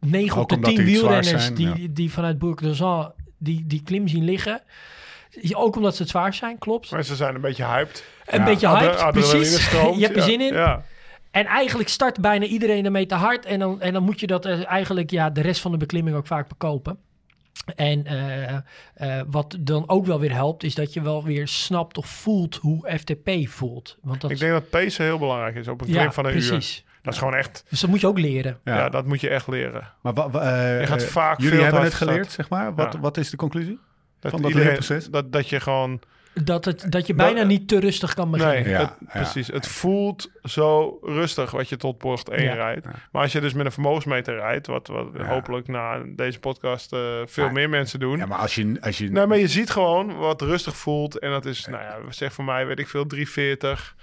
9 0.00 0.36
op 0.36 0.42
Ook 0.42 0.48
de 0.48 0.54
omdat 0.54 0.74
10 0.74 0.84
die 0.84 0.96
zwaar 0.96 1.10
wielrenners 1.10 1.44
zijn, 1.44 1.54
die, 1.54 1.82
ja. 1.82 1.88
die 1.90 2.10
vanuit 2.12 2.38
Bourg-d'Oisans 2.38 3.08
die, 3.38 3.64
die 3.66 3.82
klim 3.82 4.08
zien 4.08 4.24
liggen. 4.24 4.62
Ook 5.52 5.76
omdat 5.76 5.96
ze 5.96 6.02
het 6.02 6.10
zwaar 6.10 6.34
zijn, 6.34 6.58
klopt. 6.58 6.90
Maar 6.90 7.02
ze 7.04 7.16
zijn 7.16 7.34
een 7.34 7.40
beetje 7.40 7.64
hyped. 7.64 8.04
Een 8.26 8.38
Ja. 8.38 8.44
beetje 8.44 8.68
hyped, 8.68 9.10
precies. 9.10 9.64
stroomt. 9.64 9.96
Je 10.00 10.02
hebt 10.04 10.16
er 10.16 10.22
Ja, 10.22 10.28
zin 10.28 10.40
in. 10.40 10.52
Ja. 10.54 10.84
En 11.36 11.46
eigenlijk 11.46 11.88
start 11.88 12.20
bijna 12.20 12.44
iedereen 12.44 12.84
ermee 12.84 13.06
te 13.06 13.14
hard. 13.14 13.44
En 13.44 13.58
dan, 13.58 13.80
en 13.80 13.92
dan 13.92 14.02
moet 14.02 14.20
je 14.20 14.26
dat 14.26 14.44
eh, 14.46 14.66
eigenlijk 14.70 15.10
ja, 15.10 15.30
de 15.30 15.40
rest 15.40 15.60
van 15.60 15.70
de 15.70 15.76
beklimming 15.76 16.16
ook 16.16 16.26
vaak 16.26 16.48
bekopen. 16.48 16.98
En 17.76 18.06
eh, 18.06 18.54
eh, 18.94 19.22
wat 19.30 19.56
dan 19.60 19.88
ook 19.88 20.06
wel 20.06 20.20
weer 20.20 20.32
helpt, 20.32 20.62
is 20.62 20.74
dat 20.74 20.92
je 20.92 21.02
wel 21.02 21.24
weer 21.24 21.48
snapt 21.48 21.96
of 21.98 22.06
voelt 22.06 22.54
hoe 22.56 22.98
FTP 22.98 23.30
voelt. 23.48 23.98
Want 24.02 24.20
dat, 24.20 24.30
Ik 24.30 24.38
denk 24.38 24.52
dat 24.52 24.70
pacen 24.70 25.04
heel 25.04 25.18
belangrijk 25.18 25.54
is 25.56 25.68
op 25.68 25.80
een 25.80 25.88
ja, 25.88 25.98
klim 25.98 26.12
van 26.12 26.24
een 26.26 26.36
uur. 26.36 26.46
precies. 26.48 26.84
Dat 27.02 27.12
is 27.12 27.18
gewoon 27.18 27.34
echt, 27.34 27.64
Dus 27.68 27.80
dat 27.80 27.90
moet 27.90 28.00
je 28.00 28.06
ook 28.06 28.18
leren. 28.18 28.58
Ja. 28.64 28.76
ja. 28.76 28.88
dat 28.88 29.06
moet 29.06 29.20
je 29.20 29.28
echt 29.28 29.48
leren. 29.48 29.92
Maar 30.02 30.12
wa, 30.12 30.30
wa- 30.30 30.40
eh, 30.40 30.80
Je 30.80 30.86
gaat 30.86 31.04
vaak 31.04 31.40
jullie 31.40 31.60
hebben 31.62 31.82
het 31.82 31.94
geleerd, 31.94 32.30
zeg 32.32 32.48
maar. 32.48 32.74
Wat, 32.74 32.92
Ja. 32.92 33.00
wat 33.00 33.16
is 33.16 33.30
de 33.30 33.36
conclusie? 33.36 33.78
Dat, 34.20 34.30
Van 34.30 34.40
dat 34.42 34.50
iedereen- 34.50 34.72
leerproces? 34.72 35.06
Dat, 35.10 35.32
dat 35.32 35.48
je 35.48 35.60
gewoon... 35.60 36.00
Dat, 36.44 36.64
het, 36.64 36.86
dat 36.92 37.06
je 37.06 37.14
bijna 37.14 37.42
niet 37.42 37.68
te 37.68 37.80
rustig 37.80 38.14
kan 38.14 38.30
beginnen. 38.30 38.62
Nee, 38.62 38.68
Ja, 38.72 38.78
het, 38.78 38.90
ja. 39.00 39.06
precies. 39.20 39.46
Het 39.46 39.68
voelt 39.68 40.30
zo 40.42 40.98
rustig 41.02 41.50
wat 41.50 41.68
je 41.68 41.76
tot 41.76 41.98
bocht 41.98 42.28
1 42.28 42.42
Ja. 42.44 42.54
rijdt. 42.54 42.84
Ja. 42.84 42.90
Maar 43.12 43.22
als 43.22 43.32
je 43.32 43.40
dus 43.40 43.52
met 43.52 43.66
een 43.66 43.72
vermogensmeter 43.72 44.34
rijdt, 44.34 44.66
wat, 44.66 44.86
wat 44.86 45.06
Ja. 45.16 45.24
hopelijk 45.26 45.68
na 45.68 46.02
deze 46.06 46.38
podcast 46.38 46.92
eh, 46.92 47.00
veel 47.26 47.44
Ja. 47.44 47.52
meer 47.52 47.68
mensen 47.68 48.00
doen. 48.00 48.16
Ja, 48.18 48.26
maar 48.26 48.38
als 48.38 48.54
je... 48.54 48.76
Als 48.80 48.98
je 48.98 49.10
Nee, 49.10 49.26
maar 49.26 49.38
je 49.38 49.48
ziet 49.48 49.70
gewoon 49.70 50.16
wat 50.16 50.42
rustig 50.42 50.76
voelt. 50.76 51.18
En 51.18 51.30
dat 51.30 51.44
is, 51.44 51.66
nou 51.66 51.82
ja, 51.82 51.96
zeg 52.10 52.32
voor 52.32 52.44
mij, 52.44 52.66
weet 52.66 52.78
ik 52.78 52.88
veel, 52.88 53.06
340. 53.06 53.94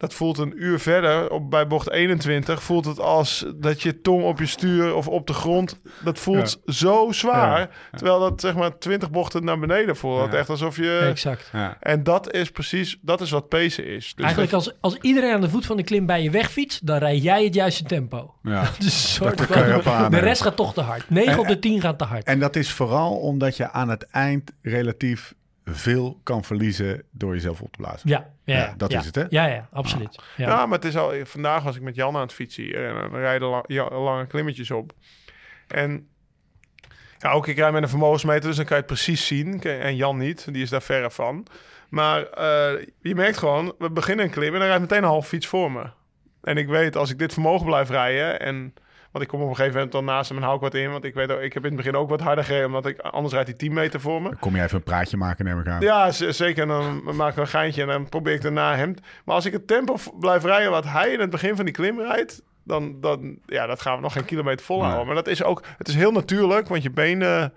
Dat 0.00 0.14
voelt 0.14 0.38
een 0.38 0.52
uur 0.56 0.78
verder, 0.78 1.30
op, 1.30 1.50
bij 1.50 1.66
bocht 1.66 1.90
21, 1.90 2.62
voelt 2.62 2.84
het 2.84 2.98
als 3.00 3.44
dat 3.56 3.82
je 3.82 4.00
tong 4.00 4.24
op 4.24 4.38
je 4.38 4.46
stuur 4.46 4.94
of 4.94 5.08
op 5.08 5.26
de 5.26 5.32
grond, 5.32 5.80
dat 6.04 6.18
voelt 6.18 6.60
zo 6.66 7.12
zwaar. 7.12 7.60
Ja, 7.60 7.68
Terwijl 7.96 8.20
dat 8.20 8.40
zeg 8.40 8.54
maar 8.54 8.78
20 8.78 9.10
bochten 9.10 9.44
naar 9.44 9.58
beneden 9.58 9.96
voelt. 9.96 10.32
Ja. 10.32 10.38
Echt 10.38 10.48
alsof 10.50 10.76
je... 10.76 10.98
Exact. 11.10 11.50
Ja. 11.52 11.76
En 11.80 12.02
dat 12.02 12.32
is 12.32 12.50
precies, 12.50 12.98
dat 13.02 13.20
is 13.20 13.30
wat 13.30 13.48
pacen 13.48 13.86
is. 13.86 14.12
Dus 14.14 14.24
Eigenlijk 14.24 14.52
als, 14.54 14.72
als 14.80 14.96
iedereen 15.00 15.32
aan 15.34 15.40
de 15.40 15.48
voet 15.50 15.66
van 15.66 15.76
de 15.76 15.82
klim 15.84 16.06
bij 16.06 16.22
je 16.22 16.30
wegfietst, 16.30 16.86
dan 16.86 16.98
rij 16.98 17.16
jij 17.16 17.44
het 17.44 17.54
juiste 17.54 17.84
tempo. 17.84 18.34
Ja. 18.42 18.70
Dus 18.78 19.14
soort 19.14 19.38
Dat 19.38 19.46
kan 19.46 19.62
je 19.66 19.70
van- 19.70 19.78
op 19.80 19.86
aannemen. 19.86 20.10
de 20.10 20.18
rest 20.18 20.42
gaat 20.42 20.56
toch 20.56 20.74
te 20.74 20.80
hard. 20.80 21.10
9 21.10 21.32
En- 21.32 21.38
op 21.38 21.46
de 21.46 21.58
10 21.58 21.80
gaat 21.80 21.98
te 21.98 22.04
hard. 22.04 22.24
En 22.24 22.38
dat 22.38 22.56
is 22.56 22.70
vooral 22.72 23.16
omdat 23.16 23.56
je 23.56 23.70
aan 23.70 23.88
het 23.88 24.06
eind 24.10 24.50
relatief 24.62 25.34
veel 25.74 26.20
kan 26.22 26.44
verliezen 26.44 27.02
door 27.10 27.34
jezelf 27.34 27.60
op 27.60 27.72
te 27.72 27.78
blazen. 27.78 28.08
ja, 28.08 28.30
ja, 28.44 28.56
Ja, 28.56 28.74
dat 28.76 28.90
ja. 28.92 28.98
is 28.98 29.06
het, 29.06 29.14
hè? 29.14 29.24
Ja, 29.28 29.46
ja, 29.46 29.68
absoluut. 29.72 30.22
Ja. 30.36 30.48
Ja, 30.48 30.66
maar 30.66 30.78
het 30.78 30.86
is 30.86 30.96
al... 30.96 31.12
Vandaag 31.24 31.62
was 31.62 31.76
ik 31.76 31.82
met 31.82 31.94
Jan 31.94 32.14
aan 32.14 32.20
het 32.20 32.32
fietsen. 32.32 32.74
En 32.88 32.94
dan 32.94 33.20
rijden 33.20 33.48
la- 33.48 33.88
lange 33.90 34.26
klimmetjes 34.26 34.70
op. 34.70 34.92
En... 35.66 36.08
Ja, 37.18 37.30
ook 37.30 37.46
ik 37.46 37.56
rijd 37.56 37.72
met 37.72 37.82
een 37.82 37.88
vermogensmeter, 37.88 38.48
dus 38.48 38.56
dan 38.56 38.64
kan 38.64 38.76
je 38.76 38.82
het 38.82 38.92
precies 38.92 39.26
zien. 39.26 39.62
En 39.62 39.96
Jan 39.96 40.18
niet, 40.18 40.52
die 40.52 40.62
is 40.62 40.70
daar 40.70 40.82
verre 40.82 41.10
van. 41.10 41.46
Maar 41.88 42.22
eh, 42.26 42.86
je 43.00 43.14
merkt 43.14 43.38
gewoon, 43.38 43.74
we 43.78 43.90
beginnen 43.90 44.24
een 44.24 44.30
klim 44.30 44.52
en 44.52 44.58
dan 44.58 44.68
rijdt 44.68 44.80
meteen 44.82 44.98
een 45.02 45.04
half 45.08 45.26
fiets 45.28 45.46
voor 45.46 45.72
me. 45.72 45.86
En 46.42 46.56
ik 46.56 46.68
weet, 46.68 46.96
als 46.96 47.10
ik 47.10 47.18
dit 47.18 47.32
vermogen 47.32 47.66
blijf 47.66 47.88
rijden 47.90 48.40
en... 48.40 48.74
Want 49.10 49.24
ik 49.24 49.30
kom 49.30 49.40
op 49.40 49.48
een 49.48 49.54
gegeven 49.54 49.74
moment 49.74 49.92
dan 49.92 50.04
naast 50.04 50.28
hem 50.28 50.38
en 50.38 50.44
hou 50.44 50.56
ik 50.56 50.62
wat 50.62 50.74
in. 50.74 50.90
Want 50.90 51.04
ik 51.04 51.14
weet 51.14 51.30
ook, 51.30 51.40
ik 51.40 51.52
heb 51.52 51.62
in 51.62 51.68
het 51.68 51.76
begin 51.76 51.96
ook 51.96 52.08
wat 52.08 52.20
harder 52.20 52.44
gereden. 52.44 52.66
Omdat 52.66 52.86
ik, 52.86 52.98
anders 52.98 53.34
rijdt 53.34 53.48
hij 53.48 53.58
10 53.58 53.72
meter 53.72 54.00
voor 54.00 54.22
me. 54.22 54.28
Dan 54.28 54.38
kom 54.38 54.56
je 54.56 54.62
even 54.62 54.76
een 54.76 54.82
praatje 54.82 55.16
maken, 55.16 55.44
neem 55.44 55.60
ik 55.60 55.66
aan. 55.66 55.80
Ja, 55.80 56.10
zeker. 56.10 56.62
En 56.62 56.68
dan 56.68 57.16
maken 57.16 57.34
we 57.34 57.40
een 57.40 57.46
geintje 57.46 57.82
en 57.82 57.88
dan 57.88 58.08
probeer 58.08 58.34
ik 58.34 58.42
daarna 58.42 58.76
hem... 58.76 58.94
Maar 59.24 59.34
als 59.34 59.46
ik 59.46 59.52
het 59.52 59.66
tempo 59.66 59.96
blijf 60.18 60.44
rijden 60.44 60.70
wat 60.70 60.84
hij 60.84 61.12
in 61.12 61.20
het 61.20 61.30
begin 61.30 61.56
van 61.56 61.64
die 61.64 61.74
klim 61.74 62.00
rijdt... 62.00 62.42
Dan, 62.64 63.00
dan 63.00 63.38
ja, 63.46 63.66
dat 63.66 63.80
gaan 63.80 63.96
we 63.96 64.02
nog 64.02 64.12
geen 64.12 64.24
kilometer 64.24 64.66
volhouden. 64.66 64.98
Nee. 64.98 65.06
Maar 65.06 65.24
dat 65.24 65.32
is 65.32 65.42
ook... 65.42 65.62
Het 65.78 65.88
is 65.88 65.94
heel 65.94 66.12
natuurlijk, 66.12 66.68
want 66.68 66.82
je 66.82 66.90
benen... 66.90 67.52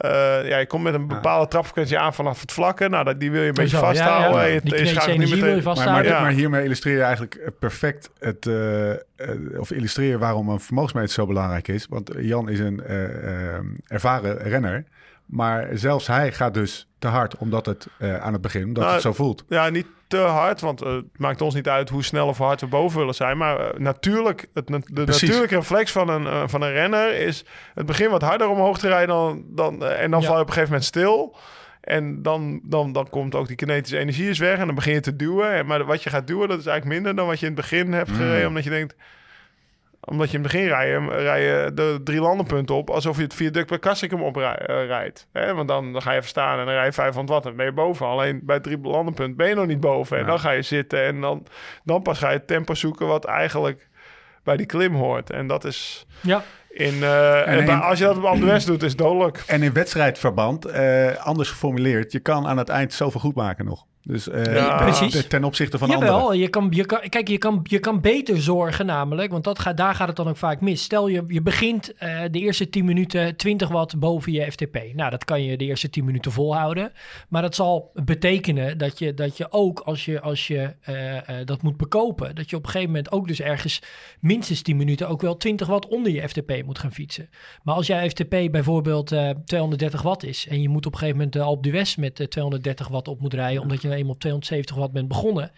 eh, 0.00 0.48
ja, 0.48 0.56
je 0.58 0.66
komt 0.66 0.82
met 0.82 0.94
een 0.94 1.06
bepaalde 1.06 1.48
trapfrequentie 1.48 1.98
aan 1.98 2.14
vanaf 2.14 2.40
het 2.40 2.52
vlakke. 2.52 2.88
Nou, 2.88 3.04
dat, 3.04 3.20
die 3.20 3.30
wil 3.30 3.42
je 3.42 3.48
een 3.48 3.54
beetje 3.54 3.76
Zo, 3.76 3.82
ja, 3.82 3.86
vasthouden. 3.94 4.52
ja. 4.52 4.60
Die 4.60 4.74
kinetische 4.74 5.04
wil 5.06 5.12
je 5.12 5.18
meteen- 5.18 5.40
Maar, 5.40 5.52
maar, 5.52 5.62
vasthouden. 5.62 6.12
Ja. 6.12 6.20
maar 6.20 6.30
hiermee 6.30 6.64
illustreer 6.64 6.96
je 6.96 7.02
eigenlijk 7.02 7.50
perfect 7.58 8.10
het, 8.18 8.46
eh, 8.46 8.90
eh, 8.90 8.98
of 9.56 9.70
illustreer 9.70 10.08
je 10.08 10.18
waarom 10.18 10.48
een 10.48 10.60
vermogensmeter 10.60 11.10
zo 11.10 11.26
belangrijk 11.26 11.68
is. 11.68 11.86
Want 11.88 12.10
Jan 12.18 12.48
is 12.48 12.58
een 12.58 12.82
ervaren 13.86 14.36
renner, 14.38 14.84
maar 15.26 15.68
zelfs 15.72 16.06
hij 16.06 16.32
gaat 16.32 16.54
dus 16.54 16.88
te 16.98 17.08
hard 17.08 17.36
omdat 17.36 17.66
het 17.66 17.86
eh, 17.98 18.16
aan 18.16 18.32
het 18.32 18.42
begin, 18.42 18.64
omdat 18.64 18.82
Nou, 18.82 18.94
het 18.94 19.02
zo 19.02 19.12
voelt. 19.12 19.44
Ja, 19.48 19.68
niet 19.68 19.86
te 20.10 20.16
hard, 20.18 20.60
want 20.60 20.82
eh, 20.82 20.92
het 20.92 21.04
maakt 21.16 21.40
ons 21.40 21.54
niet 21.54 21.68
uit 21.68 21.88
hoe 21.88 22.04
snel 22.04 22.26
of 22.28 22.38
hard 22.38 22.60
we 22.60 22.66
boven 22.66 22.98
willen 22.98 23.14
zijn. 23.14 23.36
Maar 23.36 23.58
eh, 23.60 23.78
natuurlijk, 23.80 24.46
het, 24.54 24.66
de 24.66 24.80
Precies. 25.04 25.20
natuurlijke 25.22 25.54
reflex 25.54 25.92
van 25.92 26.08
een, 26.08 26.26
eh, 26.26 26.42
van 26.46 26.62
een 26.62 26.72
renner 26.72 27.14
is 27.14 27.44
het 27.74 27.86
begin 27.86 28.10
wat 28.10 28.22
harder 28.22 28.48
omhoog 28.48 28.78
te 28.78 28.88
rijden 28.88 29.08
dan, 29.08 29.44
dan, 29.48 29.84
en 29.84 30.10
dan 30.10 30.20
Ja. 30.20 30.26
val 30.26 30.36
je 30.36 30.42
op 30.42 30.46
een 30.48 30.52
gegeven 30.54 30.62
moment 30.72 30.84
stil. 30.84 31.36
En 31.80 32.22
dan, 32.22 32.60
dan, 32.64 32.92
dan 32.92 33.08
komt 33.08 33.34
ook 33.34 33.46
die 33.46 33.56
kinetische 33.56 33.98
energie 33.98 34.28
is 34.28 34.38
weg 34.38 34.58
en 34.58 34.66
dan 34.66 34.74
begin 34.74 34.92
je 34.92 35.00
te 35.00 35.16
duwen. 35.16 35.52
En, 35.52 35.66
maar 35.66 35.84
wat 35.84 36.02
je 36.02 36.10
gaat 36.10 36.26
duwen, 36.26 36.48
dat 36.48 36.58
is 36.58 36.66
eigenlijk 36.66 36.94
minder 36.96 37.16
dan 37.16 37.26
wat 37.26 37.40
je 37.40 37.46
in 37.46 37.52
het 37.52 37.60
begin 37.60 37.92
hebt 37.92 38.10
gereden. 38.10 38.48
Omdat 38.48 38.64
je 38.64 38.70
denkt, 38.70 38.94
omdat 40.04 40.30
je 40.30 40.36
in 40.36 40.42
het 40.42 40.52
begin 40.52 40.68
rij 40.68 40.88
je, 40.88 41.06
rij 41.08 41.42
je 41.44 41.70
de 41.74 42.00
drie 42.04 42.20
landenpunten 42.20 42.74
op 42.74 42.90
alsof 42.90 43.16
je 43.16 43.22
het 43.22 43.34
viaduct 43.34 43.68
bij 43.68 43.78
Kastrikum 43.78 44.22
oprijdt. 44.22 45.26
Hè? 45.32 45.54
Want 45.54 45.68
dan, 45.68 45.92
dan 45.92 46.02
ga 46.02 46.10
je 46.10 46.16
even 46.16 46.28
staan 46.28 46.58
en 46.58 46.64
dan 46.64 46.74
rij 46.74 46.84
je 46.84 46.92
500 46.92 47.28
watt 47.28 47.44
en 47.44 47.48
dan 47.50 47.56
ben 47.56 47.66
je 47.66 47.72
boven. 47.86 48.06
Alleen 48.06 48.40
bij 48.42 48.54
het 48.54 48.64
drie 48.64 48.78
landenpunt 48.82 49.36
ben 49.36 49.48
je 49.48 49.54
nog 49.54 49.66
niet 49.66 49.80
boven. 49.80 50.16
En 50.16 50.22
Ja. 50.22 50.28
dan 50.28 50.38
ga 50.40 50.50
je 50.50 50.62
zitten 50.62 51.04
en 51.04 51.20
dan, 51.20 51.46
dan 51.84 52.02
pas 52.02 52.18
ga 52.18 52.30
je 52.30 52.36
het 52.36 52.46
tempo 52.46 52.74
zoeken 52.74 53.06
wat 53.06 53.24
eigenlijk 53.24 53.88
bij 54.44 54.56
die 54.56 54.66
klim 54.66 54.94
hoort. 54.94 55.30
En 55.30 55.46
dat 55.46 55.64
is 55.64 56.06
Ja, 56.20 56.42
in... 56.70 57.02
eh, 57.02 57.48
en 57.48 57.58
in- 57.68 57.80
als 57.80 57.98
je 57.98 58.04
dat 58.04 58.16
op 58.16 58.36
d'Huez 58.40 58.64
doet, 58.64 58.82
is 58.82 58.88
het 58.90 58.98
dodelijk. 58.98 59.42
En 59.46 59.62
in 59.62 59.72
wedstrijdverband, 59.72 60.64
eh, 60.64 61.16
anders 61.16 61.50
geformuleerd, 61.50 62.12
je 62.12 62.20
kan 62.20 62.46
aan 62.46 62.58
het 62.58 62.68
eind 62.68 62.92
zoveel 62.92 63.20
goed 63.20 63.34
maken 63.34 63.64
nog. 63.64 63.86
Dus 64.02 64.28
eh, 64.28 64.54
Ja, 64.54 64.76
ten- 64.76 64.86
precies. 64.86 65.26
ten 65.26 65.44
opzichte 65.44 65.78
van 65.78 65.90
anderen. 65.90 66.12
Jawel, 66.14 66.32
je 66.32 66.48
kan, 66.48 66.66
je 66.70 66.84
kan, 66.86 67.00
kijk, 67.08 67.28
je 67.28 67.38
kan, 67.38 67.60
je 67.62 67.78
kan 67.78 68.00
beter 68.00 68.42
zorgen 68.42 68.86
namelijk, 68.86 69.30
want 69.30 69.44
dat 69.44 69.58
gaat, 69.58 69.76
daar 69.76 69.94
gaat 69.94 70.06
het 70.08 70.16
dan 70.16 70.28
ook 70.28 70.36
vaak 70.36 70.60
mis. 70.60 70.82
Stel 70.82 71.08
je, 71.08 71.24
je 71.28 71.42
begint 71.42 71.94
eh, 71.96 72.20
de 72.30 72.38
eerste 72.38 72.68
10 72.70 72.84
minuten 72.84 73.36
20 73.36 73.68
watt 73.68 73.98
boven 73.98 74.32
je 74.32 74.52
FTP. 74.52 74.78
Nou, 74.94 75.10
dat 75.10 75.24
kan 75.24 75.42
je 75.44 75.56
de 75.56 75.64
eerste 75.64 75.90
10 75.90 76.04
minuten 76.04 76.32
volhouden. 76.32 76.92
Maar 77.28 77.42
dat 77.42 77.54
zal 77.54 77.90
betekenen 78.04 78.78
dat 78.78 78.98
je, 78.98 79.14
dat 79.14 79.36
je 79.36 79.46
ook 79.52 79.80
als 79.80 80.04
je, 80.04 80.20
als 80.20 80.46
je 80.46 80.74
eh, 80.80 81.16
eh, 81.16 81.46
dat 81.46 81.62
moet 81.62 81.76
bekopen, 81.76 82.34
dat 82.34 82.50
je 82.50 82.56
op 82.56 82.62
een 82.64 82.70
gegeven 82.70 82.92
moment 82.92 83.12
ook 83.12 83.28
dus 83.28 83.40
ergens 83.40 83.82
minstens 84.20 84.62
10 84.62 84.76
minuten 84.76 85.08
ook 85.08 85.20
wel 85.20 85.36
20 85.36 85.66
watt 85.66 85.88
onder 85.88 86.12
je 86.12 86.28
FTP 86.28 86.62
moet 86.64 86.78
gaan 86.78 86.92
fietsen. 86.92 87.28
Maar 87.62 87.74
als 87.74 87.86
jouw 87.86 88.08
FTP 88.08 88.30
bijvoorbeeld 88.50 89.12
eh, 89.12 89.30
230 89.44 90.02
watt 90.02 90.22
is 90.24 90.46
en 90.50 90.62
je 90.62 90.68
moet 90.68 90.86
op 90.86 90.92
een 90.92 90.98
gegeven 90.98 91.16
moment 91.18 91.36
de 91.36 91.42
Alpe 91.42 91.68
d'Huez 91.70 91.94
met 91.96 92.20
eh, 92.20 92.26
230 92.26 92.88
watt 92.88 93.08
op 93.08 93.20
moet 93.20 93.34
rijden, 93.34 93.62
omdat 93.62 93.82
je 93.82 93.88
op 94.08 94.20
270 94.20 94.76
watt 94.76 94.92
bent 94.92 95.08
begonnen, 95.08 95.50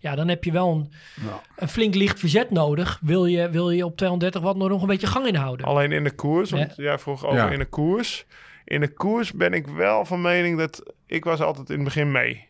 ja, 0.00 0.14
dan 0.14 0.28
heb 0.28 0.44
je 0.44 0.52
wel 0.52 0.70
een, 0.72 0.92
Nou. 1.26 1.40
een 1.56 1.68
flink 1.68 1.94
licht 1.94 2.18
verzet 2.18 2.50
nodig. 2.50 2.98
Wil 3.02 3.26
je, 3.26 3.50
wil 3.50 3.70
je 3.70 3.84
op 3.84 3.96
230 3.96 4.42
watt 4.42 4.56
nog 4.58 4.80
een 4.82 4.88
beetje 4.88 5.06
gang 5.06 5.26
inhouden? 5.26 5.66
Alleen 5.66 5.92
in 5.92 6.04
de 6.04 6.14
koers, 6.14 6.50
want 6.50 6.72
jij 6.76 6.98
vroeg 6.98 7.24
over 7.26 7.38
Ja. 7.38 7.50
in 7.50 7.58
de 7.58 7.64
koers. 7.64 8.24
In 8.64 8.80
de 8.80 8.88
koers 8.94 9.32
ben 9.32 9.52
ik 9.52 9.66
wel 9.66 10.04
van 10.04 10.20
mening 10.20 10.58
dat 10.58 10.82
ik 11.06 11.24
was 11.24 11.40
altijd 11.40 11.68
in 11.70 11.74
het 11.74 11.84
begin 11.84 12.12
mee. 12.12 12.46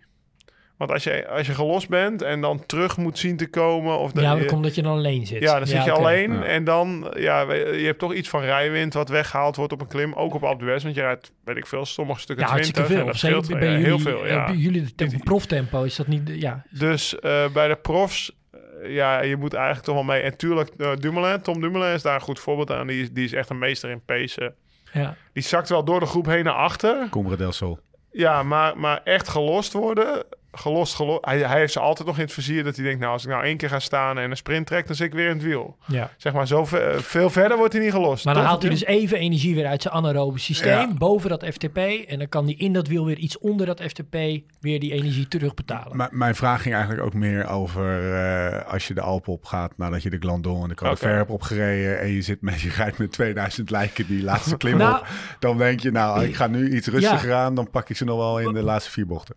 Want 0.77 0.91
als 0.91 1.05
je, 1.05 1.29
als 1.29 1.47
je 1.47 1.55
gelost 1.55 1.89
bent 1.89 2.23
en 2.23 2.41
dan 2.41 2.67
terug 2.67 2.97
moet 2.97 3.19
zien 3.19 3.37
te 3.37 3.51
komen... 3.51 3.99
Of 3.99 4.11
ja, 4.21 4.33
je- 4.33 4.39
dat 4.41 4.47
komt 4.51 4.63
dat 4.65 4.75
je 4.75 4.83
dan 4.83 4.93
alleen 4.93 5.27
zit. 5.27 5.43
Ja, 5.43 5.59
dan 5.59 5.67
zit 5.67 5.85
je 5.85 5.91
alleen 5.93 6.33
Ja. 6.33 6.43
en 6.45 6.65
dan, 6.65 7.13
ja, 7.17 7.53
je 7.53 7.83
hebt 7.85 7.99
toch 7.99 8.15
iets 8.15 8.29
van 8.29 8.41
rijwind 8.41 8.95
wat 8.95 9.09
weggehaald 9.09 9.57
wordt 9.57 9.73
op 9.73 9.81
een 9.81 9.87
klim, 9.87 10.13
ook 10.13 10.35
op 10.35 10.45
Alpe 10.45 10.65
d'Huez, 10.65 10.83
want 10.83 10.95
je 10.95 11.01
rijdt, 11.01 11.33
weet 11.45 11.57
ik 11.57 11.67
veel, 11.67 11.85
sommige 11.85 12.21
stukken 12.21 12.47
Ja, 12.47 12.53
20 12.53 12.75
hartstikke 12.77 12.93
veel. 12.93 13.07
en 13.07 13.13
dat 13.13 13.21
zeker 13.21 13.45
scheelt 13.45 13.59
bij 13.61 13.69
ja, 13.69 13.75
jullie, 13.75 13.87
heel 13.87 13.99
veel, 13.99 14.25
eh, 14.25 14.31
ja. 14.31 14.45
bij 14.47 14.55
jullie 14.55 14.83
de 14.83 14.95
tempo, 14.95 15.17
proftempo 15.25 15.83
is 15.83 15.97
dat 15.97 16.07
niet... 16.07 16.23
Ja, 16.33 16.65
Dus 16.71 17.19
eh, 17.19 17.45
bij 17.53 17.69
de 17.69 17.77
profs, 17.77 18.37
eh, 18.83 18.95
ja, 18.95 19.23
je 19.23 19.37
moet 19.37 19.55
eigenlijk 19.55 19.85
toch 19.85 19.95
wel 19.95 20.05
mee. 20.05 20.21
En 20.21 20.37
tuurlijk, 20.37 21.01
Dumoulin, 21.01 21.41
Tom 21.41 21.61
Dumoulin 21.61 21.95
is 21.95 22.03
daar 22.03 22.15
een 22.15 22.21
goed 22.21 22.41
voorbeeld 22.41 22.71
aan. 22.71 22.87
Die, 22.87 23.03
is- 23.03 23.11
die 23.13 23.25
is 23.25 23.33
echt 23.33 23.51
een 23.51 23.59
meester 23.59 23.91
in 23.91 24.01
pacen. 24.05 24.55
ja. 24.93 25.17
Die 25.33 25.43
zakt 25.43 25.69
wel 25.69 25.85
door 25.85 26.01
de 26.01 26.07
groep 26.07 26.27
heen 26.27 26.45
naar 26.45 26.55
achter. 26.55 27.07
Combre 27.11 27.37
del 27.37 27.53
Sol. 27.53 27.79
Ja, 28.13 28.43
maar, 28.43 28.79
maar 28.79 29.01
echt 29.05 29.29
gelost 29.29 29.73
worden. 29.73 30.25
Gelost, 30.55 30.95
gelost. 30.95 31.25
Hij, 31.25 31.39
hij 31.39 31.59
heeft 31.59 31.73
ze 31.73 31.81
altijd 31.81 32.09
nog 32.09 32.17
in 32.17 32.23
het 32.25 32.33
vizier 32.33 32.65
dat 32.65 32.77
hij 32.77 32.85
denkt... 32.85 33.01
nou, 33.01 33.13
als 33.13 33.25
ik 33.25 33.31
nou 33.31 33.45
één 33.45 33.57
keer 33.57 33.69
ga 33.69 33.79
staan 33.79 34.19
en 34.19 34.31
een 34.31 34.37
sprint 34.37 34.67
trek... 34.67 34.87
dan 34.87 34.97
zit 34.97 35.07
ik 35.07 35.13
weer 35.13 35.29
in 35.29 35.33
het 35.35 35.43
wiel. 35.43 35.77
ja. 35.87 36.11
Zeg 36.17 36.33
maar, 36.33 36.47
zo 36.47 36.65
ve- 36.65 36.97
veel 37.01 37.31
verder 37.31 37.57
wordt 37.57 37.73
hij 37.73 37.83
niet 37.83 37.93
gelost. 37.93 38.25
Maar 38.25 38.35
dan 38.35 38.45
haalt 38.45 38.63
hij 38.63 38.71
dus 38.71 38.85
even 38.85 39.19
energie 39.19 39.55
weer 39.55 39.67
uit 39.67 39.83
zijn 39.83 39.95
anaerobe 39.95 40.39
systeem, 40.39 40.69
Ja. 40.89 40.95
boven 40.95 41.31
dat 41.31 41.45
FTP. 41.53 41.77
En 42.07 42.19
dan 42.19 42.29
kan 42.29 42.45
hij 42.45 42.55
in 42.55 42.73
dat 42.73 42.87
wiel 42.89 43.05
weer 43.05 43.17
iets 43.19 43.39
onder 43.39 43.67
dat 43.67 43.83
FTP 43.83 44.13
weer 44.61 44.81
die 44.81 44.93
energie 44.93 45.29
terugbetalen. 45.29 45.97
M- 45.97 46.19
mijn 46.19 46.35
vraag 46.35 46.63
ging 46.63 46.75
eigenlijk 46.75 47.05
ook 47.07 47.15
meer 47.15 47.49
over 47.49 48.15
eh, 48.15 48.73
als 48.73 48.89
je 48.89 48.95
de 48.95 49.01
Alpen 49.01 49.33
opgaat 49.33 49.73
nadat 49.77 50.03
je 50.03 50.11
de 50.11 50.19
Glandon 50.21 50.63
en 50.63 50.69
de 50.69 50.75
Oké. 50.85 50.97
Fer 50.97 51.17
hebt 51.17 51.31
opgereden 51.31 52.01
en 52.01 52.09
je 52.09 52.23
zit 52.23 52.43
met 52.43 52.61
je 52.61 52.69
rijdt 52.71 52.99
met 52.99 53.13
2000 53.13 53.71
lijken 53.71 54.07
die 54.07 54.23
laatste 54.23 54.57
klim 54.65 54.77
Nou- 54.77 54.99
op, 54.99 55.07
dan 55.39 55.59
denk 55.59 55.81
je 55.81 55.91
nou 55.91 56.25
ik 56.25 56.35
ga 56.37 56.47
nu 56.47 56.75
iets 56.77 56.87
rustiger 56.89 57.35
aan, 57.35 57.55
dan 57.55 57.71
pak 57.71 57.89
ik 57.91 57.97
ze 57.97 58.05
nog 58.05 58.17
wel 58.17 58.39
in 58.41 58.53
de 58.53 58.63
laatste 58.63 58.91
vier 58.91 59.07
bochten. 59.07 59.35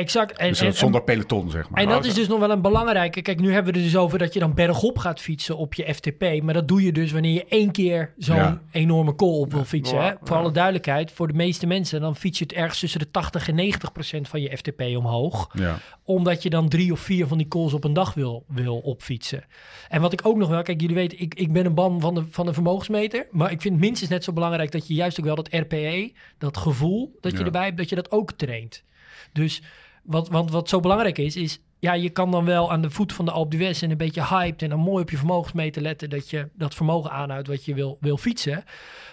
Exact. 0.00 0.36
En, 0.36 0.48
Dus 0.48 0.60
en- 0.60 0.66
dat 0.66 0.76
zonder 0.76 1.02
peloton 1.02 1.50
zeg 1.50 1.68
maar. 1.70 1.80
En 1.82 1.88
dat 1.88 1.98
Oké. 1.98 2.06
is 2.06 2.14
dus 2.14 2.28
nog 2.28 2.38
wel 2.38 2.50
een 2.50 2.60
belangrijke. 2.62 3.22
Kijk, 3.22 3.40
nu 3.40 3.52
hebben 3.52 3.72
we 3.72 3.78
er 3.78 3.84
dus 3.84 3.96
over 3.96 4.18
dat 4.18 4.32
je 4.34 4.40
dan 4.40 4.54
bergop 4.54 4.98
gaat 4.98 5.20
fietsen 5.20 5.56
op 5.56 5.74
je 5.74 5.94
FTP. 5.94 6.42
Maar 6.42 6.54
dat 6.54 6.68
doe 6.68 6.82
je 6.82 6.92
dus 6.92 7.12
wanneer 7.12 7.32
je 7.32 7.44
één 7.48 7.70
keer 7.70 8.12
zo'n 8.18 8.36
Ja. 8.36 8.62
enorme 8.70 9.14
call 9.14 9.38
op 9.38 9.52
wil 9.52 9.64
fietsen. 9.64 9.96
Ja, 9.96 10.02
hè? 10.02 10.08
ja. 10.08 10.18
Voor 10.22 10.36
alle 10.36 10.50
duidelijkheid, 10.52 11.12
voor 11.12 11.26
de 11.28 11.34
meeste 11.34 11.66
mensen, 11.66 12.00
dan 12.00 12.16
fiets 12.16 12.38
je 12.38 12.44
het 12.44 12.52
ergens 12.54 12.78
tussen 12.78 13.00
de 13.00 13.10
80 13.10 13.48
en 13.48 13.54
90 13.54 13.92
procent 13.92 14.28
van 14.28 14.40
je 14.40 14.56
FTP 14.56 14.80
omhoog. 14.96 15.48
ja. 15.54 15.78
Omdat 16.04 16.42
je 16.42 16.50
dan 16.50 16.68
drie 16.68 16.92
of 16.92 17.00
vier 17.00 17.26
van 17.26 17.38
die 17.38 17.48
calls 17.48 17.72
op 17.74 17.84
een 17.84 17.92
dag 17.92 18.14
wil, 18.14 18.44
wil 18.48 18.78
opfietsen. 18.78 19.44
En 19.88 20.00
wat 20.00 20.12
ik 20.12 20.20
ook 20.26 20.36
nog 20.36 20.48
wel, 20.48 20.62
kijk, 20.62 20.80
jullie 20.80 20.96
weten, 20.96 21.20
ik, 21.20 21.34
ik 21.34 21.52
ben 21.52 21.66
een 21.66 21.74
ban 21.74 22.00
van 22.00 22.14
de, 22.14 22.24
van 22.30 22.46
de 22.46 22.52
vermogensmeter. 22.52 23.26
Maar 23.30 23.50
ik 23.50 23.60
vind 23.60 23.74
het 23.74 23.82
minstens 23.84 24.10
net 24.10 24.24
zo 24.24 24.32
belangrijk 24.32 24.70
dat 24.72 24.86
je 24.86 24.94
juist 24.94 25.18
ook 25.18 25.24
wel 25.26 25.34
dat 25.34 25.48
RPE, 25.52 26.12
dat 26.38 26.56
gevoel 26.56 27.16
dat 27.20 27.32
je 27.32 27.38
Ja. 27.38 27.44
erbij 27.44 27.64
hebt, 27.64 27.76
dat 27.76 27.88
je 27.88 27.94
dat 27.94 28.10
ook 28.10 28.32
traint. 28.32 28.82
Dus 29.32 29.62
wat, 30.02 30.28
want 30.28 30.50
wat 30.50 30.68
zo 30.68 30.80
belangrijk 30.80 31.18
is, 31.18 31.36
is 31.36 31.60
ja, 31.78 31.92
je 31.92 32.10
kan 32.10 32.30
dan 32.30 32.44
wel 32.44 32.72
aan 32.72 32.82
de 32.82 32.90
voet 32.90 33.12
van 33.12 33.24
de 33.24 33.30
Alpe 33.30 33.56
d'Huez 33.56 33.82
en 33.82 33.90
een 33.90 33.96
beetje 33.96 34.26
hyped 34.26 34.62
en 34.62 34.68
dan 34.68 34.78
mooi 34.78 35.02
op 35.02 35.10
je 35.10 35.16
vermogensmeter 35.16 35.82
letten 35.82 36.10
dat 36.10 36.30
je 36.30 36.48
dat 36.54 36.74
vermogen 36.74 37.10
aanhoudt 37.10 37.48
wat 37.48 37.64
je 37.64 37.74
wil, 37.74 37.98
wil 38.00 38.16
fietsen. 38.16 38.64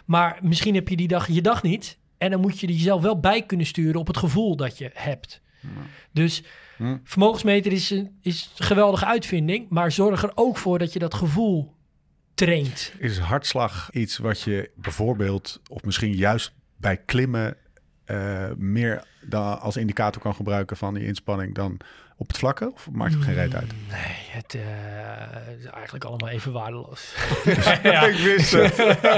Maar 0.05 0.39
misschien 0.41 0.75
heb 0.75 0.87
je 0.87 0.95
die 0.95 1.07
dag 1.07 1.27
je 1.27 1.41
dag 1.41 1.63
niet 1.63 1.97
en 2.17 2.31
dan 2.31 2.39
moet 2.39 2.59
je 2.59 2.67
er 2.67 2.73
jezelf 2.73 3.01
wel 3.01 3.19
bij 3.19 3.45
kunnen 3.45 3.65
sturen 3.65 3.99
op 3.99 4.07
het 4.07 4.17
gevoel 4.17 4.55
dat 4.55 4.77
je 4.77 4.91
hebt. 4.93 5.41
Dus 6.11 6.43
Hm. 6.79 6.97
vermogensmeter 7.03 7.71
is 7.71 7.89
een, 7.89 8.17
is 8.21 8.51
een 8.57 8.65
geweldige 8.65 9.05
uitvinding, 9.05 9.69
maar 9.69 9.91
zorg 9.91 10.23
er 10.23 10.31
ook 10.35 10.57
voor 10.57 10.79
dat 10.79 10.93
je 10.93 10.99
dat 10.99 11.13
gevoel 11.13 11.75
traint. 12.33 12.93
Is 12.97 13.17
hartslag 13.17 13.89
iets 13.91 14.17
wat 14.17 14.41
je 14.41 14.71
bijvoorbeeld 14.75 15.61
of 15.67 15.83
misschien 15.83 16.15
juist 16.15 16.53
bij 16.77 16.97
klimmen 16.97 17.57
eh, 18.09 18.43
meer 18.57 19.03
dan 19.21 19.59
als 19.61 19.77
indicator 19.77 20.21
kan 20.21 20.35
gebruiken 20.35 20.77
van 20.77 20.93
die 20.93 21.05
inspanning 21.05 21.55
dan 21.55 21.77
op 22.17 22.27
het 22.27 22.37
vlakke? 22.37 22.71
Of 22.73 22.87
maakt 22.91 23.13
het 23.13 23.23
geen 23.23 23.33
reet 23.33 23.55
uit? 23.55 23.71
Nee, 23.89 24.15
het 24.29 24.53
eh, 24.53 25.59
is 25.59 25.65
eigenlijk 25.65 26.05
allemaal 26.05 26.29
even 26.29 26.51
waardeloos. 26.51 27.15
Ik 28.09 28.19
wist 28.23 28.51
het. 28.51 28.75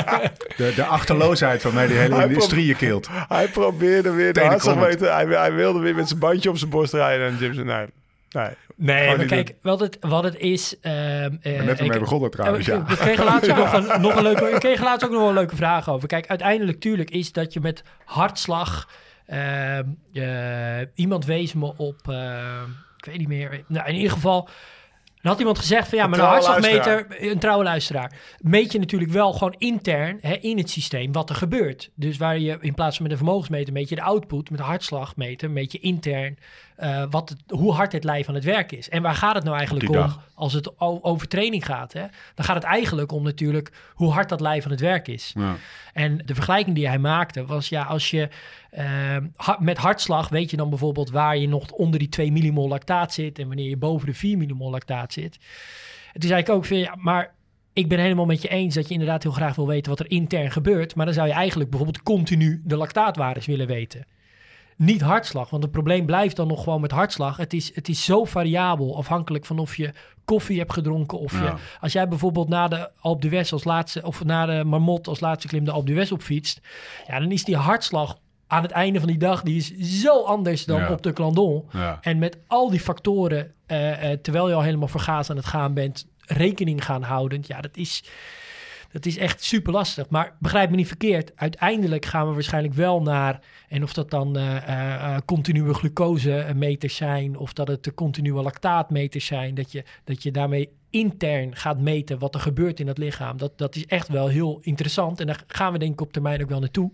De, 0.57 0.73
de 0.75 0.85
achterloosheid 0.85 1.63
waarmee 1.63 1.87
die 1.87 1.97
hele 1.97 2.23
industrie 2.23 2.65
je 2.65 2.75
kilt. 2.75 3.07
Hij 3.27 3.47
probeerde 3.47 4.11
weer 4.11 4.33
de 4.33 4.45
hartslagmeter. 4.45 5.13
Hij, 5.13 5.25
hij 5.25 5.53
wilde 5.53 5.79
weer 5.79 5.95
met 5.95 6.07
zijn 6.07 6.19
bandje 6.19 6.49
op 6.49 6.57
zijn 6.57 6.69
borst 6.69 6.93
rijden. 6.93 7.27
En 7.27 7.37
Jim 7.37 7.53
zei, 7.53 7.65
nee, 7.65 7.87
nee. 8.31 8.49
Nee, 8.75 9.17
maar 9.17 9.25
kijk, 9.25 9.55
wat 9.61 9.79
het, 9.79 9.97
wat 9.99 10.23
het 10.23 10.35
is... 10.37 10.79
ehm, 10.79 10.93
eh, 10.95 11.23
Ik 11.51 11.57
ben 11.57 11.65
net 11.65 11.79
ermee 11.79 11.99
begonnen 11.99 12.31
trouwens, 12.31 12.69
Oh, 12.69 12.75
ja. 12.75 12.81
ik- 12.81 12.87
We 12.87 12.95
kregen 12.97 13.25
laatst 13.25 13.49
ook 13.51 13.57
nog, 13.65 13.73
een, 13.73 14.01
nog 14.01 14.15
een 14.15 14.23
leuke, 14.23 14.49
ik 14.49 14.59
kreeg 14.59 14.81
laatst 14.83 15.05
ook 15.05 15.11
nog 15.11 15.19
wel 15.19 15.29
een 15.29 15.35
leuke 15.35 15.55
vraag 15.55 15.89
over. 15.89 16.07
Kijk, 16.07 16.27
uiteindelijk 16.27 16.79
tuurlijk 16.79 17.09
is 17.09 17.31
dat 17.31 17.53
je 17.53 17.59
met 17.59 17.83
hartslag... 18.05 18.89
ehm, 19.25 19.83
eh, 20.13 20.79
iemand 20.95 21.25
wees 21.25 21.53
me 21.53 21.73
op... 21.77 21.97
ehm, 22.07 22.63
ik 22.97 23.05
weet 23.05 23.17
niet 23.17 23.27
meer. 23.27 23.63
Nou, 23.67 23.87
in 23.87 23.95
ieder 23.95 24.11
geval... 24.11 24.49
En 25.21 25.29
had 25.29 25.39
iemand 25.39 25.59
gezegd 25.59 25.87
van 25.87 25.97
ja, 25.97 26.07
maar 26.07 26.19
een 26.19 26.25
hartslagmeter, 26.25 27.05
een 27.31 27.39
trouwe 27.39 27.63
luisteraar, 27.63 28.11
meet 28.39 28.71
je 28.71 28.79
natuurlijk 28.79 29.11
wel 29.11 29.33
gewoon 29.33 29.55
intern 29.57 30.17
hè, 30.21 30.33
in 30.33 30.57
het 30.57 30.69
systeem 30.69 31.11
wat 31.11 31.29
er 31.29 31.35
gebeurt. 31.35 31.89
Dus 31.95 32.17
waar 32.17 32.39
je 32.39 32.57
in 32.61 32.73
plaats 32.73 32.95
van 32.95 33.03
met 33.03 33.11
een 33.11 33.17
vermogensmeter 33.17 33.73
meet 33.73 33.89
je 33.89 33.95
de 33.95 34.01
output, 34.01 34.49
met 34.49 34.59
een 34.59 34.65
hartslagmeter 34.65 35.51
meet 35.51 35.71
je 35.71 35.79
intern 35.79 36.37
eh, 36.75 37.03
wat 37.09 37.29
het, 37.29 37.39
hoe 37.47 37.73
hard 37.73 37.91
het 37.91 38.03
lijf 38.03 38.27
aan 38.27 38.35
het 38.35 38.43
werk 38.43 38.71
is. 38.71 38.89
En 38.89 39.01
waar 39.01 39.15
gaat 39.15 39.35
het 39.35 39.43
nou 39.43 39.57
eigenlijk 39.57 39.89
om 39.89 39.95
dag. 39.95 40.19
als 40.33 40.53
het 40.53 40.79
over 40.79 41.27
training 41.27 41.65
gaat? 41.65 41.93
Hè? 41.93 42.05
Dan 42.35 42.45
gaat 42.45 42.55
het 42.55 42.63
eigenlijk 42.63 43.11
om 43.11 43.23
natuurlijk 43.23 43.71
hoe 43.93 44.11
hard 44.11 44.29
dat 44.29 44.41
lijf 44.41 44.65
aan 44.65 44.71
het 44.71 44.79
werk 44.79 45.07
is. 45.07 45.31
Ja. 45.35 45.55
En 45.93 46.17
de 46.25 46.33
vergelijking 46.33 46.75
die 46.75 46.87
hij 46.87 46.99
maakte 46.99 47.45
was 47.45 47.69
ja, 47.69 47.83
als 47.83 48.09
je 48.09 48.29
ha- 49.35 49.57
met 49.59 49.77
hartslag 49.77 50.29
weet 50.29 50.51
je 50.51 50.57
dan 50.57 50.69
bijvoorbeeld 50.69 51.09
waar 51.09 51.37
je 51.37 51.47
nog 51.47 51.71
onder 51.71 51.99
die 51.99 52.09
2 52.09 52.31
millimol 52.31 52.67
lactaat 52.67 53.13
zit 53.13 53.39
en 53.39 53.47
wanneer 53.47 53.69
je 53.69 53.77
boven 53.77 54.07
de 54.07 54.13
4 54.13 54.37
millimol 54.37 54.69
lactaat 54.69 55.13
zit. 55.13 55.39
Het 56.11 56.23
is 56.23 56.29
eigenlijk 56.29 56.49
ook 56.49 56.65
van 56.65 56.77
ja, 56.77 56.95
maar 56.97 57.33
ik 57.73 57.89
ben 57.89 57.99
helemaal 57.99 58.25
met 58.25 58.41
je 58.41 58.47
eens 58.47 58.75
dat 58.75 58.87
je 58.87 58.93
inderdaad 58.93 59.23
heel 59.23 59.31
graag 59.31 59.55
wil 59.55 59.67
weten 59.67 59.89
wat 59.89 59.99
er 59.99 60.11
intern 60.11 60.51
gebeurt, 60.51 60.95
maar 60.95 61.05
dan 61.05 61.13
zou 61.13 61.27
je 61.27 61.33
eigenlijk 61.33 61.69
bijvoorbeeld 61.69 62.03
continu 62.03 62.61
de 62.65 62.75
lactaatwaardes 62.75 63.45
willen 63.45 63.67
weten. 63.67 64.05
Niet 64.77 65.01
hartslag, 65.01 65.49
want 65.49 65.63
het 65.63 65.71
probleem 65.71 66.05
blijft 66.05 66.35
dan 66.35 66.47
nog 66.47 66.63
gewoon 66.63 66.81
met 66.81 66.91
hartslag. 66.91 67.37
Het 67.37 67.53
is, 67.53 67.75
het 67.75 67.89
is 67.89 68.05
zo 68.05 68.25
variabel, 68.25 68.97
afhankelijk 68.97 69.45
van 69.45 69.59
of 69.59 69.77
je 69.77 69.93
koffie 70.25 70.59
hebt 70.59 70.73
gedronken. 70.73 71.19
Of 71.19 71.31
je, 71.31 71.53
als 71.79 71.91
jij 71.91 72.07
bijvoorbeeld 72.07 72.49
na 72.49 72.67
de 72.67 72.89
Alpe 72.99 73.27
d'Huez 73.27 73.53
als 73.53 73.63
laatste, 73.63 74.03
of 74.03 74.23
na 74.23 74.45
de 74.45 74.63
Marmot 74.63 75.07
als 75.07 75.19
laatste 75.19 75.47
klim 75.47 75.65
de 75.65 75.71
Alpe 75.71 75.91
d'Huez 75.91 76.11
opfietst. 76.11 76.61
Ja, 77.07 77.19
dan 77.19 77.31
is 77.31 77.43
die 77.43 77.55
hartslag 77.55 78.17
aan 78.51 78.61
het 78.61 78.71
einde 78.71 78.99
van 78.99 79.07
die 79.07 79.17
dag, 79.17 79.41
die 79.43 79.57
is 79.57 80.01
zo 80.01 80.23
anders 80.23 80.65
dan 80.65 80.79
Ja. 80.79 80.91
op 80.91 81.01
de 81.01 81.13
Clandon. 81.13 81.65
Ja. 81.71 81.97
En 82.01 82.19
met 82.19 82.37
al 82.47 82.69
die 82.69 82.79
factoren, 82.79 83.53
eh, 83.65 84.11
eh, 84.11 84.19
terwijl 84.19 84.47
je 84.49 84.53
al 84.55 84.61
helemaal 84.61 84.87
vergaas 84.87 85.29
aan 85.29 85.35
het 85.35 85.45
gaan 85.45 85.73
bent, 85.73 86.07
rekening 86.25 86.85
gaan 86.85 87.03
houden. 87.03 87.43
Ja, 87.47 87.61
dat 87.61 87.77
is, 87.77 88.03
dat 88.91 89.05
is 89.05 89.17
echt 89.17 89.43
super 89.43 89.73
lastig. 89.73 90.09
Maar 90.09 90.35
begrijp 90.39 90.69
me 90.69 90.75
niet 90.75 90.87
verkeerd. 90.87 91.31
Uiteindelijk 91.35 92.05
gaan 92.05 92.27
we 92.27 92.33
waarschijnlijk 92.33 92.73
wel 92.73 93.01
naar. 93.01 93.39
En 93.69 93.83
of 93.83 93.93
dat 93.93 94.09
dan 94.09 94.37
eh, 94.37 94.57
eh, 95.15 95.17
continue 95.25 95.73
glucosemeters 95.73 96.95
zijn. 96.95 97.37
Of 97.37 97.53
dat 97.53 97.67
het 97.67 97.83
de 97.83 97.93
continue 97.93 98.41
lactaatmeters 98.41 99.25
zijn. 99.25 99.55
Dat 99.55 99.71
je, 99.71 99.83
dat 100.03 100.23
je 100.23 100.31
daarmee 100.31 100.69
intern 100.89 101.55
gaat 101.55 101.79
meten 101.79 102.19
wat 102.19 102.35
er 102.35 102.41
gebeurt 102.41 102.79
in 102.79 102.87
het 102.87 102.97
lichaam. 102.97 103.37
Dat, 103.37 103.57
dat 103.57 103.75
is 103.75 103.85
echt 103.85 104.07
wel 104.07 104.27
heel 104.27 104.59
interessant. 104.61 105.19
En 105.19 105.27
daar 105.27 105.43
gaan 105.47 105.73
we 105.73 105.79
denk 105.79 105.91
ik 105.93 106.01
op 106.01 106.13
termijn 106.13 106.41
ook 106.41 106.49
wel 106.49 106.59
naartoe. 106.59 106.91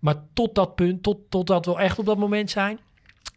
Maar 0.00 0.14
tot 0.32 0.54
dat 0.54 0.74
punt, 0.74 1.02
tot, 1.02 1.18
totdat 1.28 1.66
we 1.66 1.76
echt 1.76 1.98
op 1.98 2.06
dat 2.06 2.18
moment 2.18 2.50
zijn, 2.50 2.78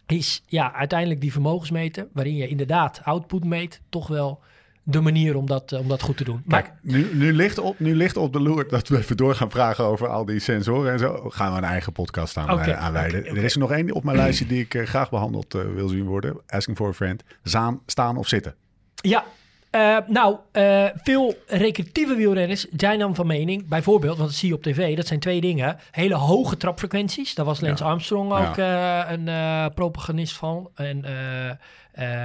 is 0.08 0.44
ja, 0.46 0.74
uiteindelijk 0.74 1.22
die 1.22 1.32
vermogensmeter, 1.32 2.08
waarin 2.14 2.36
je 2.36 2.48
inderdaad 2.48 3.02
output 3.04 3.44
meet, 3.44 3.82
toch 3.90 4.08
wel 4.08 4.42
de 4.84 5.02
manier 5.02 5.36
om 5.36 5.46
dat, 5.46 5.72
eh, 5.72 5.80
om 5.80 5.88
dat 5.88 6.02
goed 6.02 6.18
te 6.18 6.24
doen. 6.24 6.42
Maar 6.46 6.62
Kijk, 6.62 6.74
nu, 6.82 7.10
nu, 7.14 7.34
ligt 7.34 7.58
op, 7.58 7.80
nu 7.80 7.96
ligt 7.96 8.18
op 8.18 8.34
de 8.34 8.40
loer 8.40 8.68
dat 8.68 8.88
we 8.88 8.98
even 8.98 9.18
door 9.18 9.36
gaan 9.36 9.50
vragen 9.50 9.84
over 9.84 10.08
al 10.08 10.26
die 10.26 10.40
sensoren 10.40 10.92
en 10.92 11.00
zo. 11.00 11.30
Gaan 11.30 11.52
we 11.52 11.58
een 11.58 11.64
eigen 11.64 11.92
podcast 11.92 12.38
aan, 12.38 12.52
Oké, 12.52 12.72
eh, 12.72 12.80
aanwijden. 12.80 13.26
Er 13.26 13.44
is 13.44 13.54
er 13.54 13.60
nog 13.60 13.72
één 13.72 13.92
op 13.92 14.04
mijn 14.04 14.18
lijstje 14.18 14.46
die 14.46 14.62
ik 14.62 14.74
eh, 14.74 14.86
graag 14.86 15.10
behandeld 15.10 15.56
eh, 15.56 15.62
wil 15.76 15.88
zien 15.88 16.06
worden. 16.06 16.38
Asking 16.48 16.78
for 16.78 16.88
a 16.88 16.94
friend. 16.94 17.24
Zaan, 17.44 17.82
staan 17.86 18.18
of 18.18 18.28
zitten. 18.28 18.56
Ja, 18.96 19.24
eh, 19.70 19.98
nou, 20.08 20.38
eh, 20.52 20.86
veel 21.04 21.34
recreatieve 21.48 22.16
wielrenners 22.16 22.66
zijn 22.70 23.00
dan 23.00 23.16
van 23.16 23.28
mening, 23.28 23.68
bijvoorbeeld, 23.68 24.18
want 24.18 24.30
dat 24.30 24.38
zie 24.40 24.50
je 24.50 24.56
op 24.56 24.64
tv, 24.64 24.96
dat 24.96 25.08
zijn 25.08 25.20
twee 25.20 25.42
dingen. 25.42 25.78
Hele 25.92 26.16
hoge 26.16 26.58
trapfrequenties, 26.58 27.36
daar 27.36 27.46
was 27.46 27.62
Lance 27.62 27.84
Ja. 27.84 27.90
Armstrong 27.90 28.32
ook 28.32 28.58
eh, 28.58 29.02
een 29.08 29.28
eh, 29.28 29.66
propagandist 29.76 30.36
van. 30.38 30.70
En 30.76 31.06
eh, 31.06 31.50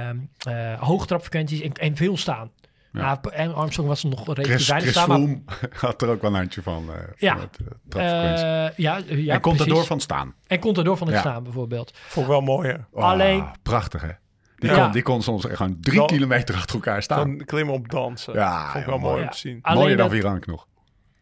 ehm, 0.07 0.17
eh, 0.47 0.79
hoge 0.81 1.05
trapfrequenties 1.05 1.61
en, 1.61 1.73
en 1.73 1.95
veel 1.95 2.17
staan. 2.17 2.51
Ja. 2.91 3.01
Nou, 3.01 3.17
en 3.33 3.55
Armstrong 3.55 3.87
was 3.89 4.03
nog 4.03 4.23
Chris, 4.23 4.67
weinig 4.67 4.67
Chris 4.67 4.89
staan. 5.03 5.07
maar- 5.09 5.17
Froome 5.17 5.41
had 5.87 6.01
er 6.01 6.09
ook 6.09 6.21
wel 6.21 6.31
een 6.31 6.37
handje 6.37 6.61
van. 6.61 6.83
eh, 6.89 6.95
van 6.95 7.13
Ja. 7.17 7.37
het, 7.39 8.73
ja, 8.77 8.99
ja, 9.07 9.33
en 9.33 9.41
komt 9.41 9.59
er 9.59 9.61
precies. 9.65 9.73
door 9.73 9.85
van 9.85 9.99
staan. 9.99 10.33
En 10.47 10.59
komt 10.59 10.77
er 10.77 10.83
door 10.83 10.97
van 10.97 11.07
het 11.07 11.15
Ja. 11.15 11.21
staan, 11.21 11.43
bijvoorbeeld. 11.43 11.91
Vond 12.07 12.25
ik 12.25 12.31
wel 12.31 12.41
mooi, 12.41 12.69
hè? 12.69 12.75
Oh, 12.91 13.03
Alleen- 13.03 13.45
Prachtig, 13.63 14.01
hè? 14.01 14.09
Die, 14.57 14.69
Ja. 14.69 14.83
kon, 14.83 14.91
die 14.91 15.01
kon 15.01 15.21
soms 15.21 15.45
echt 15.45 15.55
gewoon 15.55 15.77
drie 15.81 15.97
Dan- 15.97 16.07
kilometer 16.07 16.55
achter 16.55 16.75
elkaar 16.75 17.01
staan. 17.03 17.37
Dan 17.37 17.45
klimmen 17.45 17.73
op 17.75 17.89
dansen. 17.89 18.33
Ja, 18.33 18.65
Vond 18.71 18.83
ik 18.83 18.89
wel 18.89 18.99
mooi 18.99 19.23
om 19.23 19.29
te 19.29 19.37
zien. 19.37 19.59
Alleen 19.61 19.79
Mooier 19.79 19.97
dan 19.97 20.09
Virank 20.09 20.45
nog. 20.45 20.67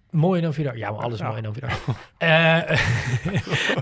Mooier 0.09 0.41
dan 0.41 0.53
Vidal. 0.53 0.75
Ja, 0.75 0.91
maar 0.91 0.99
alles 1.03 1.19
Ja. 1.19 1.25
mooier 1.27 1.43
dan 1.43 1.53
Vidal. 1.53 1.69
Eh, 2.17 2.79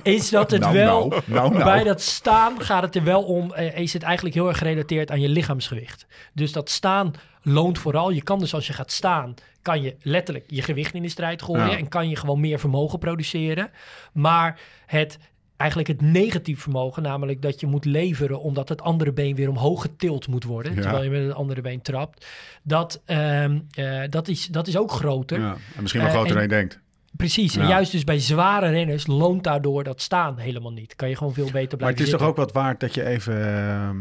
is 0.16 0.30
dat 0.30 0.52
het 0.52 0.62
Nou, 0.62 0.74
wel... 0.74 1.08
nou, 1.08 1.22
nou, 1.26 1.52
nou. 1.52 1.64
Bij 1.64 1.84
dat 1.84 2.02
staan 2.02 2.62
gaat 2.62 2.82
het 2.84 2.96
er 2.96 3.04
wel 3.04 3.24
om... 3.24 3.54
eh, 3.54 3.78
is 3.78 3.94
het 3.94 4.04
eigenlijk 4.04 4.36
heel 4.36 4.48
erg 4.48 4.58
gerelateerd 4.58 5.12
aan 5.12 5.22
je 5.22 5.30
lichaamsgewicht. 5.30 6.06
Dus 6.34 6.52
dat 6.52 6.70
staan 6.70 7.12
loont 7.42 7.80
vooral. 7.80 8.10
Je 8.10 8.24
kan 8.24 8.40
dus 8.40 8.54
als 8.54 8.68
je 8.68 8.74
gaat 8.74 8.92
staan... 8.92 9.34
kan 9.62 9.82
je 9.82 9.96
letterlijk 10.02 10.46
je 10.48 10.62
gewicht 10.62 10.94
in 10.94 11.02
de 11.02 11.10
strijd 11.10 11.42
gooien... 11.42 11.70
Ja. 11.70 11.78
en 11.78 11.88
kan 11.88 12.10
je 12.10 12.16
gewoon 12.16 12.40
meer 12.40 12.60
vermogen 12.60 13.00
produceren. 13.00 13.72
Maar 14.14 14.60
het... 14.86 15.18
Eigenlijk 15.62 15.88
het 15.88 16.02
negatief 16.02 16.62
vermogen, 16.62 17.04
namelijk 17.04 17.42
dat 17.42 17.60
je 17.60 17.68
moet 17.68 17.86
leveren 17.86 18.42
omdat 18.42 18.70
het 18.70 18.82
andere 18.82 19.14
been 19.14 19.36
weer 19.36 19.50
omhoog 19.50 19.82
getild 19.82 20.28
moet 20.28 20.44
worden, 20.44 20.76
Ja. 20.76 20.82
terwijl 20.82 21.04
je 21.04 21.10
met 21.10 21.24
het 21.24 21.34
andere 21.34 21.62
been 21.62 21.82
trapt. 21.82 22.26
Dat, 22.64 23.02
ehm, 23.06 23.60
eh, 23.72 24.02
dat, 24.10 24.28
is, 24.28 24.46
dat 24.46 24.68
is 24.68 24.78
ook 24.78 24.92
groter. 24.92 25.40
Ja. 25.40 25.52
En 25.76 25.82
misschien 25.82 26.02
wel 26.02 26.10
Eh, 26.10 26.16
groter 26.16 26.38
en- 26.38 26.48
dan 26.48 26.58
je 26.58 26.64
denkt. 26.66 26.80
Precies, 27.18 27.56
en 27.56 27.68
juist 27.68 27.92
dus 27.92 28.04
bij 28.04 28.20
zware 28.20 28.70
renners 28.70 29.08
loont 29.08 29.44
daardoor 29.44 29.84
dat 29.84 30.02
staan 30.02 30.38
helemaal 30.38 30.72
niet. 30.72 30.96
Kan 30.96 31.10
je 31.10 31.16
gewoon 31.16 31.34
veel 31.34 31.44
beter 31.52 31.58
blijven 31.78 31.80
Maar 31.80 31.90
het 31.90 32.00
is 32.00 32.10
toch 32.10 32.22
ook 32.22 32.36
wat 32.36 32.52
waard 32.52 32.80
dat 32.80 32.94
je 32.94 33.06
even 33.06 33.46
ehm, 33.56 33.98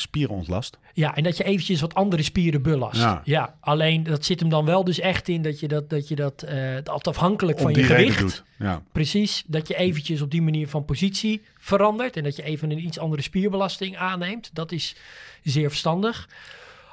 spieren 0.00 0.34
ontlast? 0.34 0.78
Ja, 0.92 1.16
en 1.16 1.22
dat 1.22 1.36
je 1.36 1.44
eventjes 1.44 1.80
wat 1.80 1.94
andere 1.94 2.22
spieren 2.22 2.62
belast. 2.62 3.00
Ja. 3.00 3.20
Ja. 3.24 3.54
alleen 3.60 4.02
dat 4.02 4.24
zit 4.24 4.40
hem 4.40 4.48
dan 4.48 4.64
wel 4.64 4.84
dus 4.84 5.00
echt 5.00 5.28
in 5.28 5.42
dat 5.42 5.60
je 5.60 5.68
dat, 5.68 5.90
dat, 5.90 6.08
je 6.08 6.16
dat, 6.16 6.42
eh, 6.42 6.74
dat 6.82 7.06
afhankelijk 7.06 7.58
van 7.58 7.74
je 7.74 7.82
gewicht... 7.82 8.18
doet. 8.18 8.44
Ja. 8.58 8.82
Precies, 8.92 9.44
dat 9.46 9.68
je 9.68 9.76
eventjes 9.76 10.20
op 10.20 10.30
die 10.30 10.42
manier 10.42 10.68
van 10.68 10.84
positie 10.84 11.42
verandert... 11.58 12.16
en 12.16 12.22
dat 12.22 12.36
je 12.36 12.42
even 12.42 12.70
een 12.70 12.84
iets 12.84 12.98
andere 12.98 13.22
spierbelasting 13.22 13.96
aanneemt. 13.96 14.50
Dat 14.52 14.72
is 14.72 14.96
zeer 15.42 15.68
verstandig. 15.68 16.28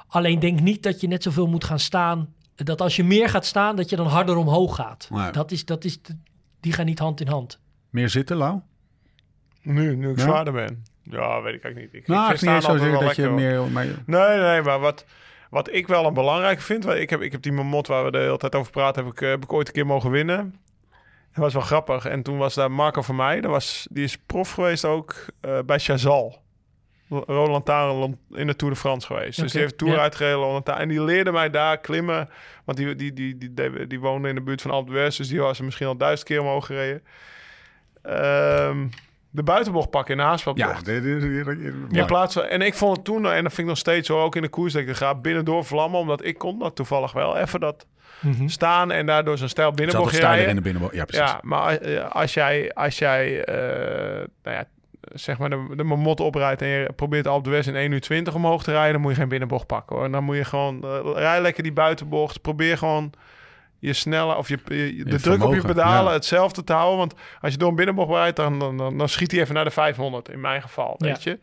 Alleen 0.06 0.38
denk 0.38 0.60
niet 0.60 0.82
dat 0.82 1.00
je 1.00 1.08
net 1.08 1.22
zoveel 1.22 1.46
moet 1.46 1.64
gaan 1.64 1.80
staan... 1.80 2.34
dat 2.54 2.80
als 2.80 2.96
je 2.96 3.04
meer 3.04 3.28
gaat 3.28 3.46
staan, 3.46 3.76
dat 3.76 3.90
je 3.90 3.96
dan 3.96 4.06
harder 4.06 4.36
omhoog 4.36 4.74
gaat. 4.74 5.08
Nee. 5.10 5.30
Dat 5.30 5.52
is, 5.52 5.64
dat 5.64 5.84
is, 5.84 5.98
die 6.60 6.72
gaan 6.72 6.86
niet 6.86 6.98
hand 6.98 7.20
in 7.20 7.28
hand. 7.28 7.58
Meer 7.90 8.08
zitten, 8.08 8.36
Lau? 8.36 8.60
Nu, 9.62 9.96
nu 9.96 10.10
ik 10.10 10.16
Ja? 10.16 10.22
zwaarder 10.22 10.52
ben. 10.52 10.84
Ja, 11.10 11.42
weet 11.42 11.54
ik 11.54 11.64
eigenlijk 11.64 11.92
niet. 11.92 12.02
Ik, 12.02 12.08
Nou, 12.08 12.34
ik 12.34 12.40
niet 12.40 12.62
zo 12.62 12.76
zeggen 12.76 13.00
dat 13.00 13.16
je 13.16 13.28
meer... 13.28 13.62
Maar, 13.62 13.86
Nee, 14.06 14.38
nee, 14.38 14.62
maar 14.62 14.80
wat, 14.80 15.04
wat 15.50 15.72
ik 15.72 15.86
wel 15.86 16.06
een 16.06 16.14
belangrijk 16.14 16.60
vind... 16.60 16.84
want 16.84 16.98
Ik 16.98 17.10
heb, 17.10 17.20
ik 17.20 17.32
heb 17.32 17.42
die 17.42 17.52
mamot 17.52 17.86
waar 17.86 18.04
we 18.04 18.10
de 18.10 18.18
hele 18.18 18.36
tijd 18.36 18.54
over 18.54 18.72
praten... 18.72 19.04
heb 19.04 19.12
ik, 19.12 19.20
eh, 19.20 19.28
heb 19.28 19.42
ik 19.42 19.52
ooit 19.52 19.66
een 19.66 19.74
keer 19.74 19.86
mogen 19.86 20.10
winnen. 20.10 20.54
Dat 21.32 21.44
was 21.44 21.52
wel 21.52 21.62
grappig. 21.62 22.04
En 22.04 22.22
toen 22.22 22.38
was 22.38 22.54
daar 22.54 22.70
Marco 22.70 23.02
van 23.02 23.16
mij. 23.16 23.40
Dat 23.40 23.50
was, 23.50 23.86
die 23.90 24.04
is 24.04 24.18
prof 24.18 24.52
geweest 24.52 24.84
ook 24.84 25.14
eh, 25.40 25.58
bij 25.66 25.78
Chazal. 25.78 26.44
Roland 27.08 27.64
Tarenland 27.64 28.16
in 28.30 28.46
de 28.46 28.56
Tour 28.56 28.74
de 28.74 28.80
France 28.80 29.06
geweest. 29.06 29.40
Dus 29.40 29.52
die 29.52 29.60
heeft 29.60 29.78
Tour 29.78 29.98
uitgereden. 29.98 30.38
Roland 30.38 30.64
Taren. 30.64 30.82
En 30.82 30.88
die 30.88 31.02
leerde 31.02 31.32
mij 31.32 31.50
daar 31.50 31.78
klimmen. 31.78 32.28
Want 32.64 32.78
die, 32.78 32.94
die, 32.94 33.12
die, 33.12 33.38
die, 33.38 33.54
die, 33.54 33.86
die 33.86 34.00
woonde 34.00 34.28
in 34.28 34.34
de 34.34 34.40
buurt 34.40 34.62
van 34.62 34.70
Alpe 34.70 34.92
d'Huez. 34.92 35.16
Dus 35.16 35.28
die 35.28 35.40
was 35.40 35.58
er 35.58 35.64
misschien 35.64 35.86
al 35.86 35.96
duizend 35.96 36.28
keer 36.28 36.40
omhoog 36.40 36.66
gereden. 36.66 37.02
Ehm, 38.02 38.86
de 39.36 39.42
buitenbocht 39.42 39.90
pakken 39.90 40.10
in 40.10 40.16
de 40.16 40.22
ja, 40.22 40.28
Haaspadbocht. 40.28 40.84
dit 40.84 41.04
is... 41.04 41.22
In 41.90 42.06
plaats 42.06 42.34
van, 42.34 42.42
en 42.42 42.60
ik 42.60 42.74
vond 42.74 42.96
het 42.96 43.04
toen, 43.04 43.16
en 43.16 43.42
dat 43.42 43.52
vind 43.52 43.58
ik 43.58 43.66
nog 43.66 43.78
steeds 43.78 44.06
zo, 44.06 44.20
ook 44.20 44.36
in 44.36 44.42
de 44.42 44.48
koers, 44.48 44.72
dat 44.72 44.82
ik 44.82 44.88
er 44.88 44.96
ga 44.96 45.14
binnendoor 45.14 45.64
vlammen, 45.64 46.00
omdat 46.00 46.24
ik 46.24 46.38
kon 46.38 46.58
dat 46.58 46.76
toevallig 46.76 47.12
wel 47.12 47.36
even 47.36 47.60
dat 47.60 47.86
staan 48.46 48.90
en 48.90 49.06
daardoor 49.06 49.38
zo'n 49.38 49.48
stijl 49.48 49.72
binnenbocht 49.72 50.16
rijden. 50.16 50.48
in 50.48 50.54
de 50.54 50.60
binnenbocht. 50.60 50.94
Ja, 50.94 51.04
precies. 51.04 51.30
Ja, 51.30 51.38
maar 51.42 51.76
eh, 51.76 52.10
als 52.10 52.34
jij, 52.34 52.72
als 52.74 52.98
jij 52.98 53.44
eh, 53.44 54.26
nou 54.42 54.56
ja, 54.56 54.64
zeg 55.00 55.38
maar 55.38 55.50
de, 55.50 55.66
de 55.76 55.84
mamot 55.84 56.20
oprijdt 56.20 56.62
en 56.62 56.68
je 56.68 56.92
probeert 56.96 57.26
Alpe 57.26 57.48
d'Huez 57.48 57.66
in 57.66 57.76
1 57.76 57.92
uur 57.92 58.00
20 58.00 58.34
omhoog 58.34 58.62
te 58.62 58.70
rijden, 58.70 58.92
dan 58.92 59.00
moet 59.00 59.10
je 59.10 59.16
geen 59.16 59.28
binnenbocht 59.28 59.66
pakken 59.66 59.96
hoor. 59.96 60.10
Dan 60.10 60.24
moet 60.24 60.36
je 60.36 60.44
gewoon, 60.44 60.82
eh, 60.82 61.00
rij 61.14 61.40
lekker 61.40 61.62
die 61.62 61.72
buitenbocht, 61.72 62.40
probeer 62.40 62.78
gewoon 62.78 63.12
je 63.86 63.92
snelle 63.92 64.36
of 64.36 64.48
je, 64.48 64.58
je- 64.66 65.04
de 65.04 65.20
druk 65.20 65.42
op 65.44 65.54
je 65.54 65.60
pedalen 65.60 66.04
ja. 66.10 66.12
hetzelfde 66.12 66.64
te 66.64 66.72
houden. 66.72 66.98
Want 66.98 67.14
als 67.40 67.52
je 67.52 67.58
door 67.58 67.68
een 67.68 67.74
binnenbocht 67.76 68.10
rijdt, 68.10 68.36
dan, 68.36 68.58
dan, 68.58 68.76
dan, 68.76 68.98
dan 68.98 69.08
schiet 69.08 69.30
hij 69.30 69.40
even 69.40 69.54
naar 69.54 69.64
de 69.64 69.70
500 69.70 70.28
in 70.28 70.40
mijn 70.40 70.62
geval, 70.62 70.94
Ja. 70.98 71.06
weet 71.06 71.22
je. 71.22 71.38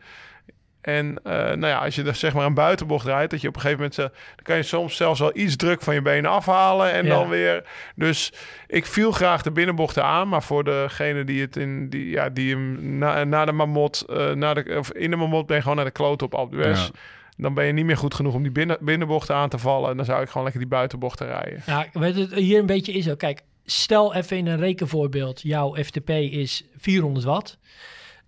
En 0.80 1.18
eh, 1.22 1.32
nou 1.34 1.66
ja, 1.66 1.78
als 1.78 1.94
je 1.94 2.02
er 2.04 2.14
zeg 2.14 2.34
maar 2.34 2.46
een 2.46 2.54
buitenbocht 2.54 3.06
rijdt, 3.06 3.30
dat 3.30 3.40
je 3.40 3.48
op 3.48 3.54
een 3.54 3.60
gegeven 3.60 3.82
moment, 3.82 3.98
eh, 3.98 4.04
dan 4.36 4.42
kan 4.44 4.56
je 4.56 4.62
soms 4.62 4.96
zelfs 4.96 5.20
wel 5.20 5.30
iets 5.36 5.56
druk 5.56 5.82
van 5.82 5.94
je 5.94 6.02
benen 6.02 6.30
afhalen 6.30 6.92
en 6.92 7.04
Ja. 7.04 7.10
dan 7.10 7.28
weer. 7.28 7.64
Dus 7.94 8.32
ik 8.66 8.86
viel 8.86 9.12
graag 9.12 9.42
de 9.42 9.50
binnenbochten 9.52 10.04
aan, 10.04 10.28
maar 10.28 10.42
voor 10.42 10.64
degene 10.64 11.24
die 11.24 11.40
het 11.40 11.56
in, 11.56 11.88
die, 11.88 12.10
ja, 12.10 12.28
die 12.28 12.54
hem 12.54 12.98
na, 12.98 13.24
na 13.24 13.44
de 13.44 13.52
mamot, 13.52 14.00
eh 14.08 14.30
na 14.30 14.54
de, 14.54 14.76
of 14.78 14.92
in 14.92 15.10
de 15.10 15.16
mamot 15.16 15.46
ben 15.46 15.56
je 15.56 15.62
gewoon 15.62 15.76
naar 15.76 15.86
de 15.86 15.90
klote 15.92 16.24
op 16.24 16.34
Alpe 16.34 16.56
d'Huez. 16.56 16.84
Ja. 16.86 16.90
Dan 17.36 17.54
ben 17.54 17.66
je 17.66 17.72
niet 17.72 17.84
meer 17.84 17.96
goed 17.96 18.14
genoeg 18.14 18.34
om 18.34 18.42
die 18.42 18.52
binnen, 18.52 18.78
binnenbochten 18.80 19.34
aan 19.34 19.48
te 19.48 19.58
vallen. 19.58 19.90
En 19.90 19.96
dan 19.96 20.04
zou 20.04 20.22
ik 20.22 20.28
gewoon 20.28 20.42
lekker 20.42 20.60
die 20.60 20.70
buitenbochten 20.70 21.26
rijden. 21.26 21.62
Ja, 21.66 21.86
weet 21.92 22.14
het, 22.14 22.34
hier 22.34 22.58
een 22.58 22.66
beetje 22.66 22.92
is 22.92 23.10
ook. 23.10 23.18
Kijk, 23.18 23.42
stel 23.64 24.14
even 24.14 24.36
in 24.36 24.46
een 24.46 24.58
rekenvoorbeeld, 24.58 25.40
jouw 25.42 25.74
FTP 25.74 26.10
is 26.10 26.64
400 26.76 27.24
watt. 27.24 27.58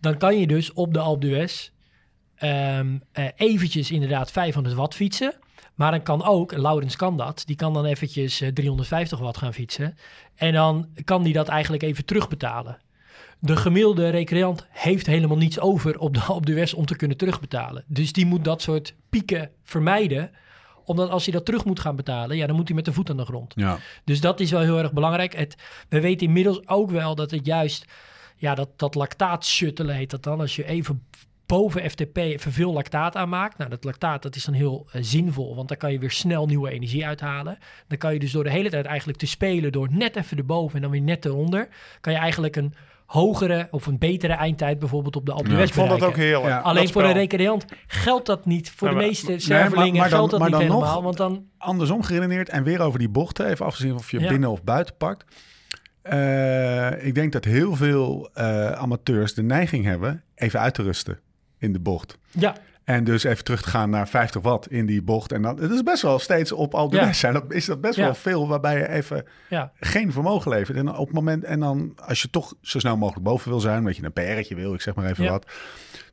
Dan 0.01 0.19
kan 0.19 0.39
je 0.39 0.47
dus 0.47 0.73
op 0.73 0.95
de 0.95 1.01
Alpe 1.01 1.27
d'Huez 1.27 1.71
eh, 2.37 2.81
eventjes 3.37 3.91
inderdaad 3.91 4.31
500 4.31 4.75
watt 4.75 4.95
fietsen. 4.95 5.35
Maar 5.75 5.91
dan 5.91 6.03
kan 6.03 6.25
ook, 6.25 6.53
en 6.53 6.61
Laurens 6.61 6.97
kan 6.97 7.17
dat, 7.17 7.43
die 7.47 7.57
kan 7.57 7.73
dan 7.73 7.85
eventjes 7.85 8.41
eh, 8.41 8.49
350 8.53 9.19
watt 9.19 9.37
gaan 9.37 9.55
fietsen. 9.55 9.97
En 10.35 10.53
dan 10.53 10.89
kan 11.05 11.23
die 11.23 11.33
dat 11.33 11.49
eigenlijk 11.49 11.83
even 11.83 12.05
terugbetalen. 12.05 12.79
De 13.39 13.57
gemiddelde 13.57 14.09
recreant 14.09 14.67
heeft 14.71 15.07
helemaal 15.07 15.37
niets 15.37 15.61
over 15.61 15.99
op 15.99 16.15
de, 16.15 16.33
op 16.33 16.47
de 16.47 16.55
West 16.55 16.75
om 16.75 16.87
te 16.87 16.97
kunnen 16.97 17.17
terugbetalen. 17.17 17.85
Dus 17.87 18.13
die 18.13 18.27
moet 18.27 18.45
dat 18.45 18.63
soort 18.63 18.95
pieken 19.11 19.51
vermijden. 19.63 20.31
Omdat 20.85 21.11
als 21.11 21.25
hij 21.25 21.33
dat 21.33 21.45
terug 21.45 21.65
moet 21.65 21.81
gaan 21.81 21.97
betalen, 21.97 22.37
ja, 22.37 22.47
dan 22.47 22.57
moet 22.57 22.67
hij 22.67 22.77
met 22.77 22.85
de 22.85 22.93
voet 22.93 23.11
aan 23.11 23.17
de 23.17 23.25
grond. 23.25 23.53
Ja. 23.57 23.79
Dus 24.05 24.21
dat 24.21 24.41
is 24.41 24.51
wel 24.51 24.61
heel 24.61 24.79
erg 24.79 24.93
belangrijk. 24.93 25.35
Het, 25.35 25.57
we 25.89 26.01
weten 26.01 26.27
inmiddels 26.27 26.69
ook 26.69 26.91
wel 26.91 27.15
dat 27.15 27.31
het 27.31 27.47
juist, 27.47 27.85
ja, 28.37 28.55
dat, 28.55 28.69
dat 28.77 28.95
lactaat 28.95 29.45
shuttelen 29.45 29.95
heet 29.95 30.11
dat 30.11 30.23
dan. 30.23 30.41
Als 30.41 30.57
je 30.57 30.65
even 30.65 31.03
boven 31.47 31.91
FTP 31.91 32.17
even 32.17 32.53
veel 32.53 32.73
lactaat 32.73 33.17
aanmaakt. 33.17 33.59
Nou, 33.59 33.71
dat 33.71 33.85
lactaat 33.85 34.23
dat 34.23 34.37
is 34.37 34.45
dan 34.45 34.55
heel 34.55 34.87
eh, 34.93 35.03
zinvol, 35.03 35.55
want 35.55 35.69
dan 35.69 35.77
kan 35.77 35.93
je 35.93 35.99
weer 35.99 36.11
snel 36.11 36.47
nieuwe 36.47 36.71
energie 36.71 37.07
uithalen. 37.07 37.59
Dan 37.89 37.99
kan 37.99 38.13
je 38.13 38.19
dus 38.19 38.33
door 38.33 38.45
de 38.45 38.51
hele 38.51 38.71
tijd 38.71 38.87
eigenlijk 38.87 39.19
te 39.19 39.27
spelen 39.27 39.73
door 39.73 39.89
net 39.91 40.17
even 40.17 40.37
erboven 40.37 40.77
en 40.77 40.83
dan 40.83 40.91
weer 40.91 41.01
net 41.01 41.25
eronder, 41.25 41.69
kan 42.01 42.13
je 42.13 42.19
eigenlijk 42.19 42.57
een 42.57 42.75
hogere 43.07 43.69
of 43.71 43.87
een 43.87 43.99
betere 43.99 44.33
eindtijd 44.33 44.79
bijvoorbeeld 44.79 45.17
op 45.17 45.27
de 45.27 45.33
Alpe 45.33 45.51
Ja, 45.51 45.59
Ik 45.59 45.73
vond 45.73 45.91
dat 45.91 46.03
ook 46.05 46.17
heerlijk. 46.17 46.47
Ja. 46.47 46.59
Alleen 46.61 46.89
voor 46.93 47.03
een 47.05 47.13
recreant 47.13 47.65
geldt 47.87 48.27
dat 48.27 48.47
niet. 48.47 48.71
Voor 48.71 48.89
Ja, 48.89 48.95
de 48.95 49.01
meeste 49.01 49.27
dan- 49.27 49.41
geldt 50.09 50.31
dat 50.31 50.41
maar 50.41 50.49
niet 50.51 50.59
dan 50.59 50.67
nog- 50.69 50.81
helemaal. 50.81 51.03
Want 51.03 51.17
dan, 51.17 51.45
Andersom 51.59 52.03
geredeneerd 52.03 52.49
en 52.49 52.63
weer 52.63 52.81
over 52.81 52.99
die 52.99 53.09
bochten, 53.09 53.47
even 53.47 53.67
afgezien 53.67 53.95
of 53.95 54.11
je 54.11 54.21
Ja. 54.21 54.29
binnen 54.29 54.51
of 54.51 54.65
buiten 54.65 54.97
pakt. 54.97 55.25
Eh, 56.03 57.07
ik 57.07 57.15
denk 57.15 57.33
dat 57.33 57.45
heel 57.45 57.77
veel 57.77 58.31
eh, 58.35 58.71
amateurs 58.73 59.35
de 59.35 59.43
neiging 59.43 59.85
hebben 59.85 60.23
even 60.35 60.61
uit 60.61 60.75
te 60.75 60.83
rusten 60.83 61.19
in 61.59 61.73
de 61.73 61.81
bocht. 61.81 62.19
ja, 62.31 62.55
En 62.87 63.05
dus 63.05 63.25
even 63.25 63.45
terug 63.45 63.63
te 63.63 63.69
gaan 63.69 63.91
naar 63.91 64.09
50 64.09 64.43
watt 64.43 64.71
in 64.71 64.87
die 64.87 65.03
bocht. 65.03 65.33
En 65.33 65.43
dan, 65.43 65.61
het 65.61 65.71
is 65.71 65.83
best 65.83 66.03
wel 66.03 66.19
steeds 66.19 66.53
op 66.53 66.75
al 66.75 66.89
de 66.89 66.97
Ja. 66.97 67.13
zijn. 67.13 67.33
Dat 67.33 67.45
is 67.53 67.65
dat 67.65 67.81
best 67.81 67.97
Ja. 67.97 68.05
wel 68.05 68.15
veel 68.15 68.49
waarbij 68.49 68.79
je 68.79 68.89
even 68.89 69.25
ja, 69.49 69.73
geen 69.81 70.13
vermogen 70.13 70.51
levert. 70.51 70.79
En 70.79 70.89
op 70.97 71.07
het 71.07 71.15
moment, 71.15 71.45
en 71.45 71.61
dan 71.61 71.93
als 72.07 72.23
je 72.23 72.31
toch 72.31 72.55
zo 72.61 72.79
snel 72.79 72.97
mogelijk 72.97 73.25
boven 73.25 73.51
wil 73.51 73.61
zijn, 73.61 73.85
weet 73.85 73.97
je, 73.97 74.05
een 74.05 74.13
PR'tje 74.13 74.55
wil, 74.55 74.75
ik 74.75 74.81
zeg 74.81 74.95
maar 74.95 75.11
even 75.11 75.29
wat. 75.31 75.47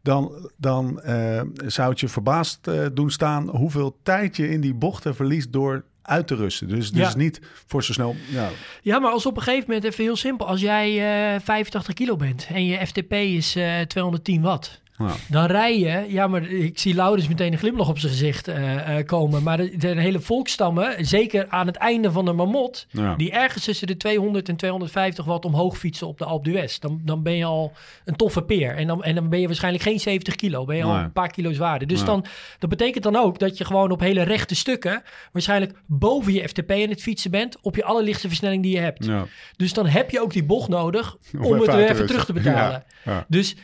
Dan, 0.01 0.49
dan 0.57 1.01
eh, 1.01 1.41
zou 1.65 1.89
het 1.89 1.99
je 1.99 2.07
verbaasd 2.07 2.67
eh, 2.67 2.85
doen 2.93 3.11
staan 3.11 3.49
hoeveel 3.49 3.97
tijd 4.03 4.35
je 4.37 4.49
in 4.49 4.61
die 4.61 4.73
bochten 4.73 5.15
verliest 5.15 5.53
door 5.53 5.83
uit 6.01 6.27
te 6.27 6.35
rusten. 6.35 6.67
Dus, 6.67 6.91
dus 6.91 7.11
Ja. 7.11 7.17
niet 7.17 7.41
voor 7.67 7.83
zo 7.83 7.93
snel. 7.93 8.15
Ja, 8.31 8.49
Ja, 8.81 8.99
maar 8.99 9.11
als 9.11 9.25
op 9.25 9.37
een 9.37 9.43
gegeven 9.43 9.65
moment, 9.67 9.85
even 9.85 10.03
heel 10.03 10.15
simpel, 10.15 10.47
als 10.47 10.61
jij 10.61 10.89
eh 11.35 11.39
85 11.41 11.93
kilo 11.93 12.15
bent 12.15 12.47
en 12.53 12.65
je 12.65 12.85
FTP 12.87 13.13
is 13.13 13.55
eh 13.55 13.79
210 13.81 14.41
watt, 14.41 14.81
dan 15.27 15.45
rij 15.45 15.79
je, 15.79 16.05
ja, 16.07 16.27
maar 16.27 16.43
ik 16.43 16.79
zie 16.79 16.95
Laurens 16.95 17.27
meteen 17.27 17.51
een 17.51 17.57
glimlach 17.57 17.89
op 17.89 17.99
zijn 17.99 18.11
gezicht 18.11 18.47
eh, 18.47 18.97
eh, 18.97 19.05
komen, 19.05 19.43
maar 19.43 19.57
de, 19.57 19.77
de 19.77 19.87
hele 19.87 20.19
volkstammen, 20.19 21.05
zeker 21.05 21.45
aan 21.49 21.67
het 21.67 21.75
einde 21.75 22.11
van 22.11 22.25
de 22.25 22.31
mamot, 22.33 22.85
ja. 22.89 23.15
die 23.15 23.31
ergens 23.31 23.63
tussen 23.63 23.87
de 23.87 23.97
200 23.97 24.49
en 24.49 24.55
250 24.55 25.25
watt 25.25 25.45
omhoog 25.45 25.77
fietsen 25.77 26.07
op 26.07 26.17
de 26.17 26.25
Alpe 26.25 26.49
d'Huez, 26.49 26.77
dan, 26.79 27.01
dan 27.03 27.23
ben 27.23 27.35
je 27.35 27.45
al 27.45 27.71
een 28.05 28.15
toffe 28.15 28.41
peer. 28.41 28.75
En 28.75 28.87
dan, 28.87 29.03
en 29.03 29.15
dan 29.15 29.29
ben 29.29 29.39
je 29.39 29.47
waarschijnlijk 29.47 29.83
geen 29.83 29.99
70 29.99 30.35
kilo, 30.35 30.65
ben 30.65 30.75
je 30.75 30.83
al 30.83 30.95
een 30.95 31.11
paar 31.11 31.31
kilo 31.31 31.51
zwaarder. 31.51 31.87
Dus 31.87 31.97
Nee. 31.97 32.07
dan, 32.07 32.25
dat 32.59 32.69
betekent 32.69 33.03
dan 33.03 33.15
ook 33.15 33.39
dat 33.39 33.57
je 33.57 33.65
gewoon 33.65 33.91
op 33.91 33.99
hele 33.99 34.21
rechte 34.21 34.55
stukken 34.55 35.03
waarschijnlijk 35.31 35.73
boven 35.85 36.33
je 36.33 36.47
FTP 36.47 36.71
in 36.71 36.89
het 36.89 37.01
fietsen 37.01 37.31
bent, 37.31 37.57
op 37.61 37.75
je 37.75 37.83
allerlichtste 37.83 38.27
versnelling 38.27 38.63
die 38.63 38.75
je 38.75 38.79
hebt. 38.79 39.05
ja. 39.05 39.25
Dus 39.57 39.73
dan 39.73 39.85
heb 39.85 40.09
je 40.09 40.21
ook 40.21 40.33
die 40.33 40.43
bocht 40.43 40.69
nodig 40.69 41.17
om, 41.33 41.43
even 41.43 41.59
het 41.59 41.75
weer 41.75 41.89
even 41.89 42.07
terug 42.07 42.25
te 42.25 42.33
betalen. 42.33 42.83
Dus 43.27 43.55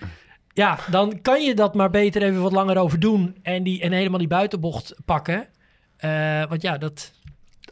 ja, 0.53 0.79
dan 0.91 1.21
kan 1.21 1.41
je 1.43 1.55
dat 1.55 1.75
maar 1.75 1.89
beter 1.89 2.23
even 2.23 2.41
wat 2.41 2.51
langer 2.51 2.77
over 2.77 2.99
doen 2.99 3.37
en, 3.41 3.63
die, 3.63 3.81
en 3.81 3.91
helemaal 3.91 4.19
die 4.19 4.27
buitenbocht 4.27 4.93
pakken. 5.05 5.47
Eh, 5.97 6.43
want 6.49 6.61
ja, 6.61 6.77
dat, 6.77 7.11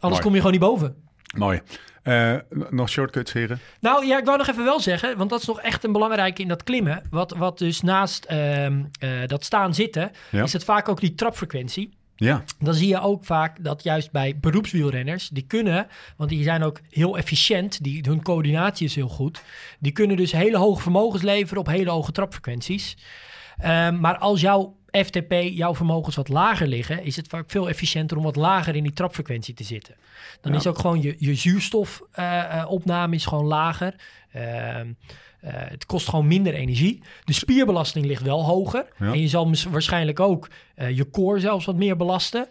Mooi. 0.00 0.20
kom 0.22 0.30
je 0.32 0.36
gewoon 0.36 0.52
niet 0.52 0.60
boven. 0.60 0.96
Mooi. 1.36 1.60
Eh, 2.02 2.34
nog 2.70 2.88
shortcuts, 2.88 3.32
heren? 3.32 3.60
Nou 3.80 4.06
ja, 4.06 4.18
ik 4.18 4.24
wou 4.24 4.38
nog 4.38 4.48
even 4.48 4.64
wel 4.64 4.80
zeggen, 4.80 5.16
want 5.16 5.30
dat 5.30 5.40
is 5.40 5.46
nog 5.46 5.60
echt 5.60 5.84
een 5.84 5.92
belangrijke 5.92 6.42
in 6.42 6.48
dat 6.48 6.62
klimmen. 6.62 7.02
Wat, 7.10 7.34
wat 7.36 7.58
dus 7.58 7.80
naast 7.80 8.24
ehm, 8.24 8.84
eh, 9.00 9.10
dat 9.26 9.44
staan 9.44 9.74
zitten, 9.74 10.10
Ja. 10.30 10.42
is 10.42 10.52
het 10.52 10.64
vaak 10.64 10.88
ook 10.88 11.00
die 11.00 11.14
trapfrequentie. 11.14 11.97
Ja. 12.20 12.44
Dan 12.58 12.74
zie 12.74 12.88
je 12.88 13.00
ook 13.00 13.24
vaak 13.24 13.64
dat 13.64 13.82
juist 13.82 14.10
bij 14.10 14.38
beroepswielrenners, 14.38 15.28
die 15.28 15.42
kunnen, 15.46 15.86
want 16.16 16.30
die 16.30 16.42
zijn 16.42 16.62
ook 16.62 16.80
heel 16.90 17.16
efficiënt, 17.18 17.84
die, 17.84 18.00
hun 18.08 18.22
coördinatie 18.22 18.86
is 18.86 18.94
heel 18.94 19.08
goed, 19.08 19.42
die 19.78 19.92
kunnen 19.92 20.16
dus 20.16 20.32
hele 20.32 20.56
hoge 20.58 20.82
vermogens 20.82 21.22
leveren 21.22 21.58
op 21.60 21.66
hele 21.66 21.90
hoge 21.90 22.12
trapfrequenties. 22.12 22.96
Ehm, 23.58 24.00
maar 24.00 24.18
als 24.18 24.40
jouw 24.40 24.76
FTP, 24.90 25.32
jouw 25.50 25.74
vermogens 25.74 26.16
wat 26.16 26.28
lager 26.28 26.66
liggen, 26.66 27.04
is 27.04 27.16
het 27.16 27.28
vaak 27.28 27.50
veel 27.50 27.68
efficiënter 27.68 28.16
om 28.16 28.22
wat 28.22 28.36
lager 28.36 28.76
in 28.76 28.82
die 28.82 28.92
trapfrequentie 28.92 29.54
te 29.54 29.64
zitten. 29.64 29.94
Dan 30.40 30.52
Ja. 30.52 30.58
is 30.58 30.66
ook 30.66 30.78
gewoon 30.78 31.02
je, 31.02 31.14
je 31.18 31.34
zuurstofopname 31.34 33.14
is 33.14 33.26
gewoon 33.26 33.46
lager. 33.46 33.94
Ehm, 34.32 34.92
eh, 35.40 35.50
het 35.54 35.86
kost 35.86 36.08
gewoon 36.08 36.26
minder 36.26 36.54
energie. 36.54 37.02
De 37.24 37.32
spierbelasting 37.32 38.06
ligt 38.06 38.22
wel 38.22 38.44
hoger. 38.44 38.86
Ja. 38.98 39.12
En 39.12 39.20
je 39.20 39.28
zal 39.28 39.50
waarschijnlijk 39.70 40.20
ook 40.20 40.48
eh, 40.74 40.96
je 40.96 41.10
core 41.10 41.40
zelfs 41.40 41.64
wat 41.66 41.76
meer 41.76 41.96
belasten. 41.96 42.48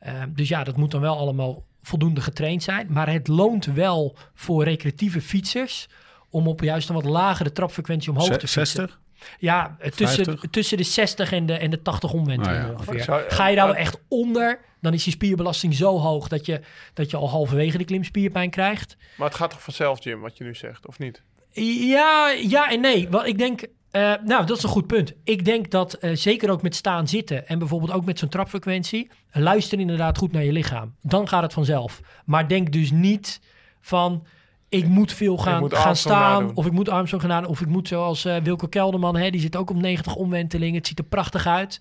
Ehm, 0.00 0.28
dus 0.34 0.48
ja, 0.48 0.64
dat 0.64 0.76
moet 0.76 0.90
dan 0.90 1.00
wel 1.00 1.16
allemaal 1.18 1.64
voldoende 1.82 2.20
getraind 2.20 2.62
zijn. 2.62 2.86
Maar 2.90 3.12
het 3.12 3.28
loont 3.28 3.64
wel 3.64 4.16
voor 4.34 4.64
recreatieve 4.64 5.20
fietsers 5.20 5.88
om 6.30 6.48
op 6.48 6.60
juist 6.60 6.88
een 6.88 6.94
wat 6.94 7.04
lagere 7.04 7.52
trapfrequentie 7.52 8.10
omhoog 8.10 8.26
te 8.26 8.32
fietsen. 8.32 8.66
60? 8.66 9.00
Ja, 9.38 9.76
eh, 9.78 9.90
tussen, 9.90 10.24
50? 10.24 10.50
tussen 10.50 10.76
de 10.76 10.82
60 10.82 11.32
en 11.32 11.46
de, 11.46 11.52
en 11.54 11.70
de 11.70 11.82
80 11.82 12.12
omwentelingen 12.12 12.60
Nou 12.60 12.72
ja. 12.72 12.78
ongeveer. 12.78 13.02
Zou- 13.02 13.22
Ga 13.28 13.48
je 13.48 13.56
daar 13.56 13.66
wel 13.66 13.74
echt 13.76 14.00
onder, 14.08 14.60
dan 14.80 14.94
is 14.94 15.04
die 15.04 15.12
spierbelasting 15.12 15.74
zo 15.74 15.98
hoog 15.98 16.28
dat 16.28 16.46
je, 16.46 16.60
dat 16.94 17.10
je 17.10 17.16
al 17.16 17.30
halverwege 17.30 17.78
de 17.78 17.84
klim 17.84 18.04
spierpijn 18.04 18.50
krijgt. 18.50 18.96
Maar 19.16 19.26
het 19.28 19.36
gaat 19.36 19.50
toch 19.50 19.62
vanzelf, 19.62 20.04
Jim, 20.04 20.20
wat 20.20 20.36
je 20.38 20.44
nu 20.44 20.54
zegt, 20.54 20.86
of 20.86 20.98
niet? 20.98 21.22
Ja, 21.64 22.28
ja 22.28 22.70
en 22.70 22.80
nee. 22.80 23.08
Want 23.10 23.26
ik 23.26 23.38
denk, 23.38 23.66
eh, 23.90 24.12
nou, 24.24 24.46
dat 24.46 24.56
is 24.56 24.62
een 24.62 24.68
goed 24.68 24.86
punt. 24.86 25.12
Ik 25.24 25.44
denk 25.44 25.70
dat 25.70 25.94
eh, 25.94 26.10
zeker 26.14 26.50
ook 26.50 26.62
met 26.62 26.74
staan 26.74 27.08
zitten 27.08 27.48
en 27.48 27.58
bijvoorbeeld 27.58 27.92
ook 27.92 28.04
met 28.04 28.18
zo'n 28.18 28.28
trapfrequentie, 28.28 29.10
luister 29.32 29.80
inderdaad 29.80 30.18
goed 30.18 30.32
naar 30.32 30.44
je 30.44 30.52
lichaam. 30.52 30.94
Dan 31.02 31.28
gaat 31.28 31.42
het 31.42 31.52
vanzelf. 31.52 32.00
Maar 32.24 32.48
denk 32.48 32.72
dus 32.72 32.90
niet 32.90 33.40
van. 33.80 34.26
Ik 34.70 34.86
moet 34.86 35.12
veel 35.12 35.36
gaan, 35.36 35.60
moet 35.60 35.74
gaan 35.74 35.96
staan. 35.96 36.54
Of 36.54 36.66
ik 36.66 36.72
moet 36.72 36.88
Armstrong 36.88 37.22
gaan 37.22 37.32
nadoen, 37.32 37.50
Of 37.50 37.60
ik 37.60 37.66
moet 37.66 37.88
zoals 37.88 38.24
eh 38.24 38.36
Wilco 38.42 38.66
Kelderman. 38.66 39.16
Hè, 39.16 39.30
die 39.30 39.40
zit 39.40 39.56
ook 39.56 39.70
op 39.70 39.76
90 39.76 40.14
omwentelingen. 40.14 40.74
Het 40.76 40.86
ziet 40.86 40.98
er 40.98 41.04
prachtig 41.04 41.46
uit 41.46 41.80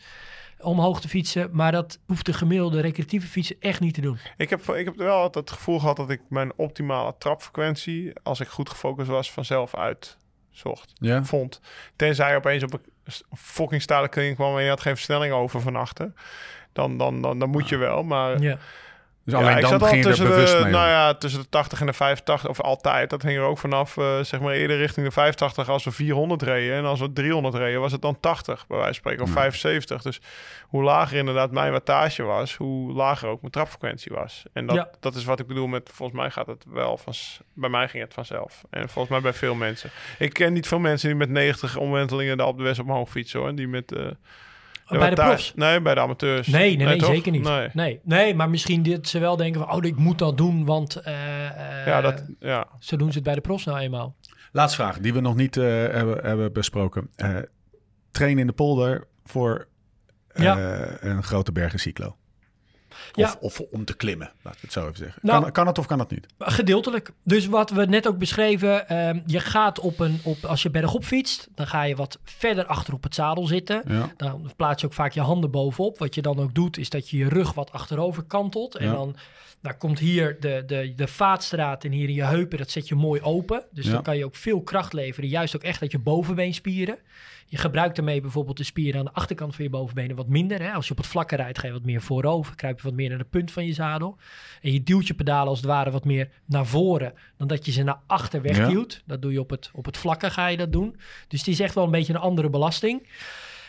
om 0.59 0.79
hoog 0.79 1.01
te 1.01 1.07
fietsen. 1.07 1.49
Maar 1.51 1.71
dat 1.71 1.99
hoeft 2.05 2.25
de 2.25 2.33
gemiddelde 2.33 2.79
recreatieve 2.79 3.27
fietser 3.27 3.55
echt 3.59 3.79
niet 3.79 3.93
te 3.93 4.01
doen. 4.01 4.17
Ik 4.37 4.49
heb, 4.49 4.61
ik 4.61 4.85
heb 4.85 4.95
wel 4.95 5.17
altijd 5.17 5.49
het 5.49 5.57
gevoel 5.57 5.79
gehad 5.79 5.95
dat 5.95 6.09
ik 6.09 6.21
mijn 6.29 6.51
optimale 6.55 7.15
trapfrequentie, 7.17 8.13
als 8.23 8.39
ik 8.39 8.47
goed 8.47 8.69
gefocust 8.69 9.09
was, 9.09 9.31
vanzelf 9.31 9.75
uitzocht. 9.75 10.93
Ja. 10.93 11.23
Vond. 11.23 11.61
Tenzij 11.95 12.31
je 12.31 12.37
opeens 12.37 12.63
op 12.63 12.73
een 12.73 13.37
fucking 13.37 13.81
stalen 13.81 14.09
kring 14.09 14.35
kwam 14.35 14.57
en 14.57 14.63
je 14.63 14.69
had 14.69 14.81
geen 14.81 14.95
versnelling 14.95 15.33
over 15.33 15.61
van 15.61 15.75
achter. 15.75 16.13
Dan, 16.73 16.97
dan, 16.97 17.21
dan, 17.21 17.39
dan 17.39 17.49
moet 17.49 17.69
je 17.69 17.77
wel, 17.77 18.03
maar... 18.03 18.41
Ja. 18.41 18.57
Dus 19.27 19.35
Ja, 19.35 19.41
alleen 19.41 19.55
ik 19.55 19.61
dan 19.61 19.71
zat 19.71 19.81
al 19.81 19.87
ging 19.87 20.03
er 20.03 20.09
tussen 20.09 20.27
bewust 20.27 20.57
de, 20.57 20.63
mee. 20.63 20.71
nou 20.71 20.87
ja, 20.87 21.13
tussen 21.13 21.41
de 21.41 21.49
80 21.49 21.79
en 21.79 21.85
de 21.85 21.93
85, 21.93 22.49
of 22.49 22.61
altijd. 22.61 23.09
Dat 23.09 23.21
hing 23.21 23.37
er 23.37 23.43
ook 23.43 23.57
vanaf, 23.57 23.97
eh, 23.97 24.19
zeg 24.21 24.39
maar 24.39 24.53
eerder 24.53 24.77
richting 24.77 25.05
de 25.05 25.11
85 25.11 25.69
als 25.69 25.83
we 25.83 25.91
400 25.91 26.41
reden. 26.41 26.75
En 26.75 26.85
als 26.85 26.99
we 26.99 27.13
300 27.13 27.55
reden, 27.55 27.81
was 27.81 27.91
het 27.91 28.01
dan 28.01 28.19
80, 28.19 28.67
bij 28.67 28.77
wijze 28.77 28.83
van 28.93 28.93
spreken, 28.93 29.23
of 29.23 29.29
Ja. 29.29 29.33
75. 29.35 30.01
Dus 30.01 30.21
hoe 30.67 30.83
lager 30.83 31.17
inderdaad 31.17 31.51
mijn 31.51 31.71
wattage 31.71 32.23
was, 32.23 32.55
hoe 32.55 32.93
lager 32.93 33.29
ook 33.29 33.39
mijn 33.41 33.51
trapfrequentie 33.53 34.11
was. 34.15 34.43
En 34.53 34.65
dat, 34.65 34.75
Ja. 34.75 34.89
dat 34.99 35.15
is 35.15 35.23
wat 35.23 35.39
ik 35.39 35.47
bedoel 35.47 35.67
met, 35.67 35.89
volgens 35.93 36.19
mij 36.19 36.29
gaat 36.31 36.47
het 36.47 36.63
wel 36.67 36.97
van, 36.97 37.13
bij 37.53 37.69
mij 37.69 37.87
ging 37.87 38.03
het 38.03 38.13
vanzelf. 38.13 38.63
En 38.69 38.89
volgens 38.89 39.09
mij 39.13 39.21
bij 39.21 39.33
veel 39.33 39.55
mensen. 39.55 39.89
Ik 40.19 40.33
ken 40.33 40.53
niet 40.53 40.67
veel 40.67 40.79
mensen 40.79 41.07
die 41.07 41.17
met 41.17 41.29
90 41.29 41.77
omwentelingen 41.77 42.37
de 42.37 42.45
op 42.45 42.57
de 42.57 42.63
West 42.63 42.79
omhoog 42.79 43.09
fietsen 43.09 43.39
hoor. 43.39 43.55
Die 43.55 43.67
met... 43.67 43.91
eh, 43.91 44.05
bij 44.87 45.09
de 45.09 45.15
profs? 45.15 45.53
Nee, 45.55 45.81
bij 45.81 45.93
de 45.93 45.99
amateurs. 45.99 46.47
Nee, 46.47 46.77
nee, 46.77 46.87
nee, 46.87 47.03
zeker 47.05 47.31
niet. 47.31 47.43
Nee. 47.43 47.69
Nee. 47.73 47.99
Nee, 48.03 48.35
maar 48.35 48.49
misschien 48.49 48.83
dit 48.83 49.07
ze 49.07 49.19
wel 49.19 49.37
denken 49.37 49.61
van, 49.61 49.71
oh, 49.71 49.85
ik 49.85 49.95
moet 49.97 50.19
dat 50.19 50.37
doen, 50.37 50.65
want 50.65 50.95
eh, 50.95 51.45
eh, 51.79 51.85
Ja, 51.87 52.01
dat, 52.01 52.23
ja. 52.39 52.67
zo 52.79 52.97
doen 52.97 53.07
ze 53.09 53.15
het 53.15 53.23
bij 53.23 53.35
de 53.35 53.41
profs 53.41 53.65
nou 53.65 53.79
eenmaal. 53.79 54.15
Laatste 54.51 54.81
vraag, 54.81 54.99
die 54.99 55.13
we 55.13 55.19
nog 55.19 55.35
niet 55.35 55.57
eh, 55.57 55.63
hebben, 55.65 56.25
hebben 56.25 56.53
besproken. 56.53 57.09
Eh 57.15 57.35
trainen 58.11 58.39
in 58.41 58.47
de 58.47 58.53
polder 58.53 59.07
voor 59.25 59.67
eh, 60.27 60.43
Ja. 60.43 60.57
een 60.99 61.23
grote 61.23 61.51
bergencyclo. 61.51 62.15
Ja. 63.13 63.25
Of, 63.39 63.59
of 63.59 63.67
om 63.71 63.85
te 63.85 63.95
klimmen, 63.95 64.31
laten 64.41 64.59
we 64.59 64.65
het 64.65 64.71
zo 64.71 64.83
even 64.83 64.97
zeggen. 64.97 65.19
Nou- 65.21 65.41
kan, 65.41 65.51
kan 65.51 65.67
het 65.67 65.77
of 65.77 65.85
kan 65.85 65.99
het 65.99 66.09
niet? 66.09 66.27
Gedeeltelijk. 66.39 67.11
Dus 67.23 67.45
wat 67.45 67.69
we 67.69 67.85
net 67.85 68.07
ook 68.07 68.17
beschreven, 68.17 68.89
ehm, 68.89 69.19
je 69.25 69.39
gaat 69.39 69.79
op 69.79 69.99
een, 69.99 70.19
op, 70.23 70.45
als 70.45 70.63
je 70.63 70.69
bergop 70.69 71.03
fietst, 71.05 71.47
dan 71.55 71.67
ga 71.67 71.83
je 71.83 71.95
wat 71.95 72.19
verder 72.23 72.65
achter 72.65 72.93
op 72.93 73.03
het 73.03 73.15
zadel 73.15 73.47
zitten. 73.47 73.81
Ja. 73.87 74.11
Dan 74.17 74.51
plaats 74.55 74.81
je 74.81 74.87
ook 74.87 74.93
vaak 74.93 75.11
je 75.11 75.21
handen 75.21 75.51
bovenop. 75.51 75.97
Wat 75.97 76.15
je 76.15 76.21
dan 76.21 76.39
ook 76.39 76.53
doet, 76.53 76.77
is 76.77 76.89
dat 76.89 77.09
je 77.09 77.17
je 77.17 77.29
rug 77.29 77.53
wat 77.53 77.71
achterover 77.71 78.23
kantelt. 78.23 78.75
En 78.75 78.91
dan 78.91 79.15
nou, 79.61 79.75
komt 79.75 79.99
hier 79.99 80.37
de, 80.39 80.63
de, 80.67 80.93
de 80.95 81.07
vaatstraat 81.07 81.83
en 81.83 81.91
hier 81.91 82.07
in 82.09 82.13
je 82.15 82.23
heupen, 82.23 82.57
dat 82.57 82.69
zet 82.69 82.87
je 82.87 82.95
mooi 82.95 83.21
open. 83.21 83.63
Dus 83.71 83.85
Ja. 83.85 83.91
dan 83.91 84.03
kan 84.03 84.17
je 84.17 84.25
ook 84.25 84.35
veel 84.35 84.61
kracht 84.61 84.93
leveren. 84.93 85.29
Juist 85.29 85.55
ook 85.55 85.63
echt 85.63 85.81
uit 85.81 85.91
je 85.91 85.99
bovenbeenspieren. 85.99 86.97
Je 87.49 87.57
gebruikt 87.57 87.95
daarmee 87.95 88.21
bijvoorbeeld 88.21 88.57
de 88.57 88.63
spieren 88.63 88.99
aan 88.99 89.05
de 89.05 89.13
achterkant 89.13 89.55
van 89.55 89.63
je 89.63 89.69
bovenbenen 89.69 90.15
wat 90.15 90.27
minder. 90.27 90.61
Hè? 90.61 90.71
Als 90.71 90.85
je 90.85 90.91
op 90.91 90.97
het 90.97 91.07
vlakke 91.07 91.35
rijdt, 91.35 91.59
ga 91.59 91.67
je 91.67 91.73
wat 91.73 91.85
meer 91.85 92.01
voorover. 92.01 92.55
Kruip 92.55 92.77
je 92.77 92.83
wat 92.83 92.93
meer 92.93 93.09
naar 93.09 93.17
de 93.17 93.23
punt 93.23 93.51
van 93.51 93.65
je 93.65 93.73
zadel. 93.73 94.17
En 94.61 94.73
je 94.73 94.83
duwt 94.83 95.07
je 95.07 95.13
pedalen 95.13 95.47
als 95.47 95.57
het 95.57 95.67
ware 95.67 95.91
wat 95.91 96.05
meer 96.05 96.29
naar 96.45 96.65
voren 96.65 97.13
dan 97.37 97.47
dat 97.47 97.65
je 97.65 97.71
ze 97.71 97.83
naar 97.83 97.99
achter 98.07 98.41
wegduwt. 98.41 99.03
Dat 99.05 99.21
doe 99.21 99.31
je 99.31 99.39
op 99.39 99.49
het, 99.49 99.69
op 99.73 99.85
het 99.85 99.97
vlakke 99.97 100.29
ga 100.29 100.47
je 100.47 100.57
dat 100.57 100.71
doen. 100.71 100.95
Dus 101.27 101.39
het 101.39 101.47
is 101.49 101.59
echt 101.59 101.75
wel 101.75 101.83
een 101.83 101.91
beetje 101.91 102.13
een 102.13 102.19
andere 102.19 102.49
belasting. 102.49 103.07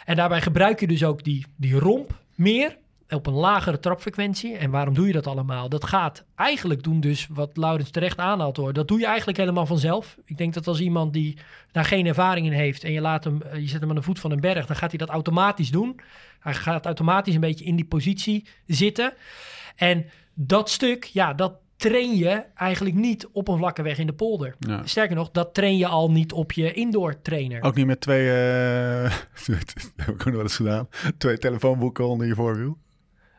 En 0.05 0.17
daarbij 0.17 0.41
gebruik 0.41 0.81
je 0.81 0.87
dus 0.87 1.05
ook 1.05 1.25
die, 1.25 1.47
die 1.57 1.75
romp 1.79 2.19
meer 2.35 2.77
op 3.09 3.27
een 3.27 3.35
lagere 3.35 3.81
trapfrequentie. 3.81 4.57
En 4.57 4.71
waarom 4.71 4.95
doe 4.95 5.07
je 5.07 5.13
dat 5.13 5.27
allemaal? 5.27 5.69
Dat 5.69 5.85
gaat 5.85 6.25
eigenlijk 6.35 6.83
doen 6.83 7.01
dus 7.01 7.27
wat 7.31 7.57
Laurens 7.57 7.91
terecht 7.91 8.19
aanhaalt 8.19 8.57
hoor. 8.57 8.73
Dat 8.73 8.89
doe 8.89 8.99
je 8.99 9.07
eigenlijk 9.07 9.39
helemaal 9.39 9.67
vanzelf. 9.67 10.17
Ik 10.25 10.39
denk 10.39 10.55
dat 10.55 10.67
als 10.67 10.81
iemand 10.81 11.13
die 11.13 11.39
daar 11.73 11.85
geen 11.85 12.07
ervaring 12.07 12.47
in 12.47 12.53
heeft 12.53 12.85
en 12.85 12.93
je, 12.93 13.01
laat 13.01 13.25
hem, 13.25 13.43
eh, 13.43 13.61
je 13.61 13.69
zet 13.69 13.81
hem 13.81 13.89
aan 13.89 13.97
de 13.97 14.03
voet 14.03 14.21
van 14.21 14.31
een 14.31 14.41
berg, 14.41 14.67
dan 14.67 14.77
gaat 14.77 14.91
hij 14.91 14.99
dat 14.99 15.09
automatisch 15.09 15.71
doen. 15.71 16.01
Hij 16.41 16.55
gaat 16.55 16.87
automatisch 16.87 17.35
een 17.35 17.41
beetje 17.41 17.65
in 17.65 17.77
die 17.77 17.85
positie 17.85 18.47
zitten. 18.67 19.13
En 19.77 20.07
dat 20.35 20.71
stuk, 20.71 21.05
ja, 21.05 21.35
dat 21.35 21.53
train 21.77 22.17
je 22.17 22.45
eigenlijk 22.55 22.97
niet 22.97 23.27
op 23.33 23.49
een 23.49 23.57
vlakke 23.57 23.83
weg 23.83 23.99
in 23.99 24.07
de 24.07 24.13
polder. 24.13 24.55
Ja. 24.59 24.87
Sterker 24.87 25.17
nog, 25.17 25.31
dat 25.31 25.55
train 25.55 25.77
je 25.77 25.87
al 25.87 26.11
niet 26.11 26.33
op 26.33 26.53
je 26.53 26.73
indoor 26.73 27.23
trainer. 27.23 27.63
Ook 27.63 27.75
niet 27.75 27.87
met 27.87 28.01
twee, 28.01 28.31
eh, 28.31 29.13
dat 29.47 29.91
heb 29.97 30.09
ik 30.09 30.11
ook 30.11 30.25
nog 30.25 30.35
wel 30.35 30.43
eens 30.43 30.57
gedaan, 30.57 30.89
twee 31.19 31.39
telefoonboeken 31.39 32.09
onder 32.09 32.27
je 32.27 32.35
voorwiel. 32.35 32.79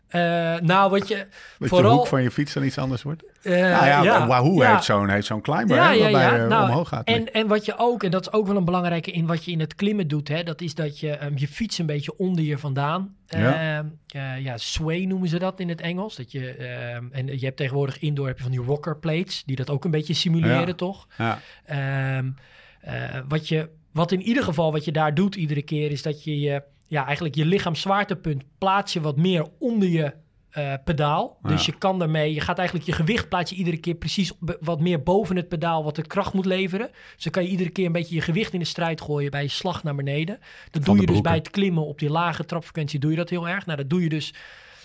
Eh, 0.09 0.55
nou, 0.59 0.89
wat 0.89 1.07
je 1.07 1.25
Dat 1.59 1.69
vooral... 1.69 1.97
hoek 1.97 2.07
van 2.07 2.21
je 2.21 2.31
fiets 2.31 2.53
dan 2.53 2.63
iets 2.63 2.77
anders 2.77 3.03
wordt. 3.03 3.23
eh, 3.41 3.51
nou 3.51 3.85
ja, 3.85 4.03
ja, 4.03 4.27
Wahoo 4.27 4.61
ja. 4.61 4.71
heeft 4.71 4.83
zo'n 4.83 5.09
heeft 5.09 5.25
zo'n 5.25 5.41
climber 5.41 5.75
Ja, 5.75 5.91
hè, 5.91 5.99
waarbij 5.99 6.41
je 6.41 6.47
Nou, 6.47 6.69
omhoog 6.69 6.87
gaat. 6.87 7.07
En, 7.07 7.33
en 7.33 7.47
wat 7.47 7.65
je 7.65 7.77
ook, 7.77 8.03
en 8.03 8.11
dat 8.11 8.21
is 8.21 8.31
ook 8.31 8.47
wel 8.47 8.55
een 8.55 8.65
belangrijke 8.65 9.11
in 9.11 9.25
wat 9.25 9.45
je 9.45 9.51
in 9.51 9.59
het 9.59 9.75
klimmen 9.75 10.07
doet, 10.07 10.27
hè, 10.27 10.43
dat 10.43 10.61
is 10.61 10.75
dat 10.75 10.99
je 10.99 11.11
ehm, 11.11 11.33
je 11.35 11.47
fiets 11.47 11.77
een 11.77 11.85
beetje 11.85 12.17
onder 12.17 12.43
je 12.43 12.57
vandaan. 12.57 13.15
Ja. 13.27 13.77
Ehm, 13.77 13.85
eh, 14.07 14.43
ja, 14.43 14.57
sway 14.57 15.03
noemen 15.03 15.29
ze 15.29 15.39
dat 15.39 15.59
in 15.59 15.69
het 15.69 15.81
Engels. 15.81 16.15
Dat 16.15 16.31
je, 16.31 16.51
ehm, 16.51 17.05
en 17.11 17.39
je 17.39 17.45
hebt 17.45 17.57
tegenwoordig 17.57 17.99
indoor 17.99 18.27
heb 18.27 18.37
je 18.37 18.43
van 18.43 18.51
die 18.51 18.61
rocker 18.61 18.97
plates, 18.97 19.43
die 19.45 19.55
dat 19.55 19.69
ook 19.69 19.85
een 19.85 19.91
beetje 19.91 20.13
simuleren, 20.13 20.75
toch? 20.75 21.07
ja. 21.17 21.39
Eh, 22.79 23.19
wat, 23.27 23.47
je, 23.47 23.69
wat 23.91 24.11
in 24.11 24.21
ieder 24.21 24.43
geval 24.43 24.71
wat 24.71 24.85
je 24.85 24.91
daar 24.91 25.13
doet 25.13 25.35
iedere 25.35 25.61
keer, 25.61 25.91
is 25.91 26.01
dat 26.01 26.23
je 26.23 26.39
je, 26.39 26.63
ja, 26.89 27.05
eigenlijk 27.05 27.35
je 27.35 27.45
lichaamszwaartepunt 27.45 28.43
plaats 28.57 28.93
je 28.93 29.01
wat 29.01 29.17
meer 29.17 29.45
onder 29.59 29.89
je 29.89 30.13
eh, 30.49 30.73
pedaal. 30.83 31.37
Dus 31.41 31.65
je 31.65 31.77
kan 31.77 31.99
daarmee, 31.99 32.33
je 32.33 32.41
gaat 32.41 32.57
eigenlijk 32.57 32.87
je 32.87 32.93
gewicht 32.93 33.29
plaats 33.29 33.49
je 33.49 33.57
iedere 33.57 33.77
keer 33.77 33.95
precies 33.95 34.31
wat 34.59 34.79
meer 34.79 35.03
boven 35.03 35.35
het 35.35 35.47
pedaal, 35.47 35.83
wat 35.83 35.95
de 35.95 36.07
kracht 36.07 36.33
moet 36.33 36.45
leveren. 36.45 36.89
Dus 37.13 37.23
dan 37.23 37.31
kan 37.31 37.43
je 37.43 37.49
iedere 37.49 37.69
keer 37.69 37.85
een 37.85 37.91
beetje 37.91 38.15
je 38.15 38.21
gewicht 38.21 38.53
in 38.53 38.59
de 38.59 38.65
strijd 38.65 39.01
gooien 39.01 39.31
bij 39.31 39.43
je 39.43 39.49
slag 39.49 39.83
naar 39.83 39.95
beneden. 39.95 40.39
Dat 40.71 40.85
doe 40.85 40.99
je 40.99 41.05
dus 41.05 41.21
bij 41.21 41.35
het 41.35 41.49
klimmen 41.49 41.85
op 41.85 41.99
die 41.99 42.09
lage 42.09 42.45
trapfrequentie, 42.45 42.99
doe 42.99 43.11
je 43.11 43.17
dat 43.17 43.29
heel 43.29 43.47
erg. 43.47 43.65
Nou, 43.65 43.77
dat 43.77 43.89
doe 43.89 44.03
je 44.03 44.09
dus 44.09 44.33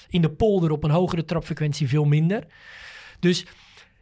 in 0.09 0.23
de 0.23 0.31
polder 0.31 0.71
op 0.71 0.85
een 0.85 0.91
hogere 0.91 1.25
trapfrequentie 1.25 1.89
veel 1.89 2.05
minder. 2.05 2.45
Dus 3.21 3.47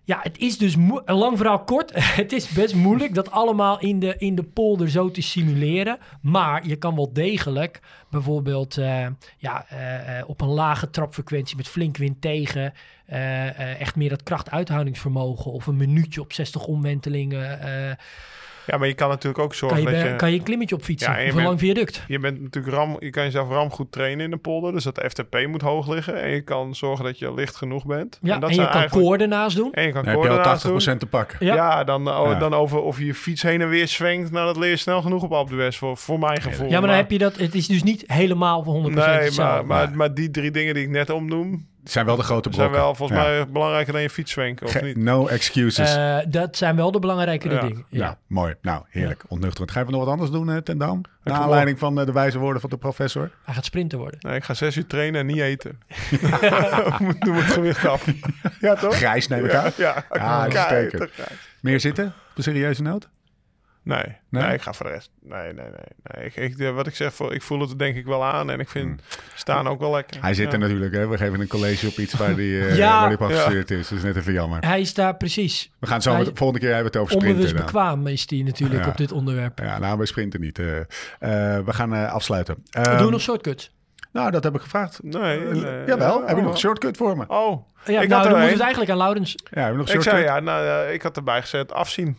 ja, 0.05 0.19
het 0.23 0.39
is 0.39 0.59
dus 0.59 0.77
lang 1.05 1.37
verhaal 1.37 1.65
kort. 1.65 1.91
het 2.23 2.33
is 2.33 2.49
best 2.49 2.75
moeilijk 2.75 3.15
dat 3.15 3.31
allemaal 3.31 3.81
in 3.81 3.99
de, 3.99 4.15
in 4.19 4.35
de 4.35 4.43
polder 4.43 4.91
zo 4.91 5.11
te 5.11 5.23
simuleren. 5.23 5.99
Maar 6.21 6.67
je 6.67 6.77
kan 6.77 6.95
wel 6.95 7.13
degelijk 7.13 7.81
bijvoorbeeld 8.11 8.77
eh, 8.77 9.07
ja, 9.39 9.67
eh, 9.69 10.19
eh, 10.19 10.29
op 10.29 10.41
een 10.41 10.49
lage 10.49 10.91
trapfrequentie 10.91 11.57
met 11.57 11.69
flink 11.69 11.97
wind 11.97 12.21
tegen. 12.21 12.73
echt 13.79 13.97
meer 13.97 14.09
dat 14.09 14.23
krachtuithoudingsvermogen 14.23 15.53
of 15.53 15.67
een 15.67 15.77
minuutje 15.77 16.21
op 16.21 16.33
60 16.33 16.65
omwentelingen. 16.65 17.99
Ja, 18.67 18.77
maar 18.79 18.89
je 18.89 18.95
kan 18.95 19.09
natuurlijk 19.09 19.43
ook 19.43 19.49
kan, 19.49 19.59
zorgen 19.59 19.81
je, 19.81 19.85
dat 19.91 20.01
je... 20.01 20.17
kan 20.17 20.31
je 20.33 20.39
een 20.39 20.43
klimmetje 20.45 20.75
op 20.75 20.83
fietsen 20.83 21.11
Ja, 21.11 21.19
en 21.19 21.25
je 21.25 21.31
of 21.31 21.37
een 21.37 21.43
lang 21.43 21.59
viaduct. 21.59 22.05
Je 22.09 22.19
bent 22.19 22.41
natuurlijk 22.41 22.75
ram, 22.75 22.97
je 22.99 23.11
kan 23.11 23.23
jezelf 23.25 23.49
ram 23.49 23.71
goed 23.71 23.93
trainen 23.93 24.25
in 24.25 24.31
de 24.31 24.37
polder, 24.37 24.73
dus 24.73 24.85
dat 24.85 24.95
de 24.95 25.11
FTP 25.11 25.47
moet 25.47 25.63
hoog 25.63 25.89
liggen. 25.89 26.23
En 26.23 26.31
je 26.31 26.41
kan 26.41 26.75
zorgen 26.75 27.05
dat 27.05 27.19
je 27.19 27.35
licht 27.35 27.57
genoeg 27.57 27.87
bent. 27.87 28.19
Ja, 28.23 28.35
en, 28.35 28.41
dat 28.41 28.49
je 28.49 28.55
zijn 28.55 28.67
kan 28.67 28.77
eigenlijk- 28.77 29.07
koorden 29.07 29.29
naast 29.29 29.57
doen. 29.57 29.73
En 29.73 29.83
je 29.83 29.93
kan 29.93 30.05
Dan 30.05 30.15
heb 30.15 30.23
je 30.23 30.29
al 30.29 30.37
naast 30.37 30.63
doen. 30.63 30.95
80% 30.95 30.99
te 30.99 31.07
pakken. 31.07 31.47
Ja. 31.47 31.55
Ja, 31.55 31.85
dan, 31.85 32.09
oh, 32.09 32.31
Ja. 32.31 32.39
dan 32.39 32.55
over 32.55 32.81
of 32.83 32.99
je 32.99 33.05
je 33.05 33.15
fiets 33.15 33.43
heen 33.43 33.61
en 33.61 33.69
weer 33.69 33.89
zwengt. 33.89 34.31
Nou, 34.31 34.47
dat 34.47 34.57
leer 34.57 34.71
je 34.71 34.77
snel 34.77 35.03
genoeg 35.03 35.23
op 35.23 35.33
Alpe 35.33 35.51
d'Huez 35.51 35.77
voor, 35.77 35.97
voor 35.97 36.19
mijn 36.19 36.43
gevoel. 36.43 36.69
Ja, 36.69 36.79
maar 36.79 36.89
dan 36.89 36.97
heb 36.97 37.11
je 37.11 37.19
dat. 37.19 37.37
Het 37.37 37.55
is 37.55 37.67
dus 37.67 37.83
niet 37.83 38.05
helemaal 38.07 38.63
voor 38.63 38.75
100% 38.75 38.95
Nee, 38.95 39.31
maar, 39.37 39.67
maar, 39.67 39.91
maar 39.95 40.15
die 40.15 40.31
drie 40.31 40.51
dingen 40.51 40.75
die 40.75 40.83
ik 40.83 40.91
net 40.91 41.11
opnoem, 41.11 41.51
Het 41.53 41.72
zijn 41.85 42.07
wel 42.07 42.17
de 42.17 42.23
grote 42.23 42.49
zijn 42.53 42.55
brokken. 42.69 42.81
wel 42.87 42.95
volgens 42.95 43.19
Ja. 43.19 43.25
mij 43.27 43.49
belangrijker 43.49 43.93
dan 43.93 44.03
je 44.03 44.11
fiets 44.11 44.33
zwenken, 44.33 44.67
of 44.67 44.73
Ge- 44.73 44.85
niet? 44.85 44.97
No 44.97 45.27
excuses. 45.27 45.95
Eh, 45.95 46.19
dat 46.29 46.57
zijn 46.57 46.77
wel 46.77 46.91
de 46.93 46.99
belangrijkere 46.99 47.55
Ja. 47.55 47.61
dingen. 47.61 47.85
Ja. 47.89 48.05
Nou, 48.05 48.15
mooi. 48.27 48.55
Nou, 48.63 48.83
heerlijk. 48.89 49.25
Ontnuchterend. 49.29 49.71
Ga 49.71 49.81
je 49.81 49.87
nog 49.87 50.01
wat 50.01 50.09
anders 50.13 50.31
doen, 50.31 50.51
eh, 50.51 50.57
Ten 50.57 50.79
Dam? 50.79 51.01
Naar 51.25 51.37
aanleiding 51.37 51.79
van 51.79 52.01
eh, 52.01 52.07
de 52.07 52.13
wijze 52.13 52.39
woorden 52.39 52.61
van 52.61 52.71
de 52.71 52.77
professor. 52.77 53.31
Hij 53.45 53.55
gaat 53.55 53.65
sprinter 53.65 53.99
worden. 53.99 54.19
Nee, 54.23 54.37
ik 54.37 54.45
ga 54.45 54.55
zes 54.55 54.77
uur 54.77 54.87
trainen 54.87 55.21
en 55.21 55.27
niet 55.27 55.39
eten. 55.41 55.81
Moet 56.99 57.21
Doe 57.25 57.35
het 57.35 57.53
gewicht 57.53 57.87
af. 57.87 58.07
Ja, 58.61 58.75
toch? 58.75 58.95
Grijs 59.03 59.29
neem 59.29 59.45
ik 59.45 59.51
Ja, 59.53 59.63
aan. 59.65 59.71
ja. 59.77 60.05
Ah, 60.09 60.41
uitstekend. 60.43 61.03
te 61.03 61.09
grijs. 61.23 61.39
Meer 61.61 61.81
zitten? 61.81 62.07
Op 62.07 62.37
een 62.37 62.43
serieuze 62.43 62.83
noot? 62.83 63.09
Nee, 63.85 64.05
Nee? 64.29 64.43
nee, 64.43 64.55
ik 64.55 64.63
ga 64.63 64.73
voor 64.73 64.87
de 64.87 64.93
rest. 64.93 65.11
Nee, 65.23 65.43
nee, 65.53 65.53
nee. 65.67 65.73
nee. 66.03 66.25
Ik, 66.27 66.37
ik, 66.37 66.59
eh, 66.59 66.71
wat 66.75 66.87
ik 66.87 66.95
zeg, 66.95 67.15
voor, 67.15 67.35
ik 67.35 67.43
voel 67.43 67.61
het 67.61 67.71
er 67.71 67.79
denk 67.79 67.97
ik 67.97 68.05
wel 68.07 68.25
aan. 68.25 68.51
En 68.51 68.61
ik 68.61 68.69
vind 68.69 69.03
staan 69.35 69.69
ook 69.69 69.81
wel 69.81 69.91
lekker. 69.93 70.15
Hmm. 70.17 70.25
Hij 70.25 70.35
zit 70.35 70.47
Ja. 70.47 70.53
er 70.53 70.59
natuurlijk. 70.59 70.95
Hè? 70.95 71.09
We 71.09 71.17
geven 71.17 71.41
een 71.41 71.47
college 71.49 71.87
op 71.89 71.97
iets 71.97 72.15
waar 72.15 72.35
die, 72.35 72.61
eh, 72.67 72.77
Ja. 72.77 72.99
waar 73.01 73.09
die 73.09 73.17
op 73.19 73.23
afgestudeerd 73.25 73.71
is. 73.71 73.89
Dat 73.89 73.99
is 73.99 74.05
net 74.05 74.17
even 74.17 74.33
jammer. 74.33 74.67
Hij 74.67 74.81
is 74.81 74.95
daar 74.95 75.17
precies. 75.17 75.73
We 75.81 75.87
gaan 75.87 76.03
zo 76.03 76.11
Hij- 76.15 76.25
met, 76.25 76.31
volgende 76.39 76.61
keer 76.67 76.75
hebben 76.75 76.93
we 76.93 76.99
het 76.99 77.07
over 77.09 77.13
sprinten. 77.21 77.45
Onbewust 77.45 77.57
dan. 77.73 77.83
bekwaam 77.83 78.07
is 78.07 78.27
die 78.27 78.45
natuurlijk 78.45 78.85
Ja. 78.85 78.89
op 78.91 78.97
dit 78.97 79.13
onderwerp. 79.13 79.59
Ja, 79.59 79.79
nou, 79.79 79.97
wij 79.97 80.07
sprinten 80.07 80.41
niet. 80.41 80.59
Eh, 80.59 80.79
eh, 80.81 80.87
we 81.65 81.73
gaan 81.73 81.95
eh, 81.95 82.13
afsluiten. 82.13 82.55
Doe 82.71 82.83
Ehm, 82.85 83.11
nog 83.11 83.21
shortcuts. 83.21 83.75
Nou, 84.13 84.31
dat 84.31 84.45
heb 84.45 84.55
ik 84.55 84.61
gevraagd. 84.61 84.99
Nee, 85.03 85.39
nee. 85.41 85.85
Jawel, 85.87 86.21
Ja, 86.21 86.27
heb 86.27 86.29
je 86.29 86.35
nog 86.37 86.45
oh. 86.45 86.51
een 86.51 86.59
shortcut 86.59 86.97
voor 86.97 87.17
me? 87.17 87.25
Oh, 87.29 87.67
Ja, 87.85 88.01
ik 88.01 88.09
nou, 88.09 88.23
had 88.23 88.31
dan 88.31 88.41
moet 88.41 88.51
het 88.51 88.61
eigenlijk 88.61 88.91
aan 88.91 88.97
Laurens. 88.97 89.35
Ja, 89.51 89.61
heb 89.63 89.71
je 89.71 89.77
nog 89.79 89.89
een 89.89 89.95
Ik 89.95 90.03
shortcut? 90.03 90.13
zei 90.13 90.25
ja, 90.25 90.41
nou, 90.41 90.89
ik 90.93 91.03
had 91.03 91.17
erbij 91.17 91.41
gezet 91.41 91.73
afzien. 91.73 92.19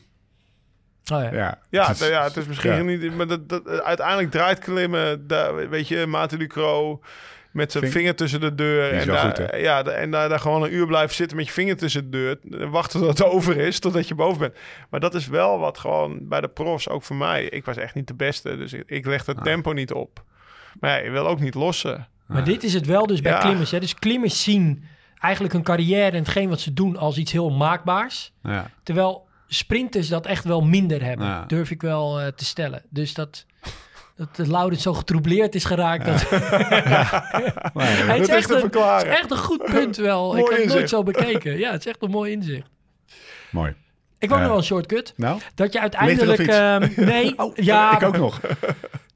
Oh, 1.12 1.22
ja. 1.24 1.32
Ja, 1.32 1.60
Ja, 1.70 1.88
het 1.88 1.99
het, 1.99 2.10
ja, 2.10 2.24
het 2.24 2.38
is 2.38 2.45
misschien 2.45 2.74
ja. 2.76 2.82
niet... 2.82 3.16
Maar 3.16 3.28
dat, 3.28 3.49
dat, 3.49 3.68
uiteindelijk 3.82 4.32
draait 4.32 4.60
klimmen, 4.60 5.28
daar, 5.28 5.70
weet 5.70 5.88
je, 5.88 6.06
Maarten 6.08 6.39
Ducro... 6.39 7.01
met 7.51 7.72
zijn 7.72 7.84
Ving- 7.84 7.95
vinger 7.95 8.16
tussen 8.16 8.39
de 8.39 8.56
deur. 8.56 8.91
En, 8.91 9.08
daar, 9.08 9.36
goed, 9.36 9.60
ja, 9.62 9.84
en 9.84 10.12
daar, 10.12 10.30
daar 10.30 10.39
gewoon 10.39 10.64
een 10.64 10.74
uur 10.74 10.88
blijven 10.88 11.16
zitten 11.16 11.38
met 11.38 11.45
je 11.45 11.51
vinger 11.54 11.78
tussen 11.78 12.04
de 12.04 12.18
deur. 12.18 12.62
en 12.62 12.70
Wachten 12.70 12.99
tot 12.99 13.10
het 13.18 13.24
over 13.36 13.58
is, 13.58 13.80
totdat 13.80 14.08
je 14.08 14.16
boven 14.16 14.39
bent. 14.39 14.56
Maar 14.89 14.99
dat 14.99 15.14
is 15.16 15.28
wel 15.28 15.60
wat 15.60 15.78
gewoon 15.78 16.28
bij 16.28 16.41
de 16.41 16.47
profs, 16.47 16.89
ook 16.89 17.04
voor 17.04 17.16
mij. 17.16 17.43
Ik 17.43 17.66
was 17.66 17.78
echt 17.78 17.95
niet 17.95 18.08
de 18.08 18.14
beste, 18.16 18.58
dus 18.58 18.74
ik, 18.74 18.84
ik 18.86 19.06
leg 19.06 19.26
het 19.26 19.38
Ah. 19.38 19.43
tempo 19.43 19.72
niet 19.72 19.91
op. 19.93 20.24
Maar 20.80 20.89
ja, 20.97 21.04
je 21.06 21.12
wil 21.12 21.28
ook 21.28 21.39
niet 21.39 21.54
lossen. 21.56 22.08
Maar 22.28 22.43
dit 22.43 22.64
is 22.64 22.74
het 22.74 22.86
wel 22.86 23.06
dus 23.08 23.22
bij 23.22 23.32
Ja. 23.32 23.39
klimmers. 23.39 23.72
Hè. 23.72 23.80
Dus 23.80 23.95
klimmers 23.95 24.43
zien 24.43 24.84
eigenlijk 25.20 25.54
hun 25.54 25.64
carrière 25.64 26.12
en 26.12 26.16
hetgeen 26.18 26.49
wat 26.49 26.60
ze 26.60 26.74
doen 26.74 26.97
als 26.97 27.18
iets 27.18 27.32
heel 27.32 27.49
maakbaars. 27.49 28.34
Ja. 28.43 28.70
Terwijl 28.84 29.28
sprinters 29.54 30.08
dat 30.08 30.26
echt 30.26 30.43
wel 30.43 30.62
minder 30.62 31.04
hebben. 31.04 31.28
Ja. 31.28 31.43
Durf 31.47 31.72
ik 31.72 31.82
wel 31.82 32.20
eh, 32.22 32.28
te 32.28 32.45
stellen. 32.45 32.82
Dus 32.89 33.14
dat, 33.14 33.45
dat 34.16 34.36
de 34.36 34.47
Laurens 34.47 34.82
zo 34.82 34.93
getroubleerd 34.93 35.56
is 35.56 35.66
geraakt. 35.66 36.06
Dat, 36.06 36.32
Maar, 37.74 37.88
Hij 37.97 38.18
Dat 38.18 38.28
is 38.28 38.36
echt 38.36 38.49
een- 38.49 38.60
verklaren. 38.60 39.06
het 39.08 39.14
is 39.16 39.20
echt 39.22 39.32
een 39.32 39.38
goed 39.38 39.64
punt 39.64 39.95
wel. 39.97 40.38
ik 40.38 40.47
heb 40.49 40.58
het 40.60 40.68
nooit 40.74 40.89
zo 40.89 41.04
bekeken. 41.04 41.58
Ja, 41.58 41.72
het 41.72 41.80
is 41.80 41.88
echt 41.91 42.01
een 42.01 42.10
mooi 42.12 42.32
inzicht. 42.32 42.68
mooi. 43.51 43.74
Ik 44.20 44.30
wou 44.30 44.41
nog 44.41 44.49
wel 44.49 44.60
een 44.60 44.66
shortcut. 44.66 45.14
Nou, 45.16 45.39
Dat 45.56 45.74
je 45.74 45.80
uiteindelijk... 45.82 46.39
ehm, 46.39 46.89
nee, 46.95 47.34
oh, 47.39 47.56
ja, 47.56 47.95
ik 47.95 48.04
ook 48.04 48.18
nog. 48.18 48.39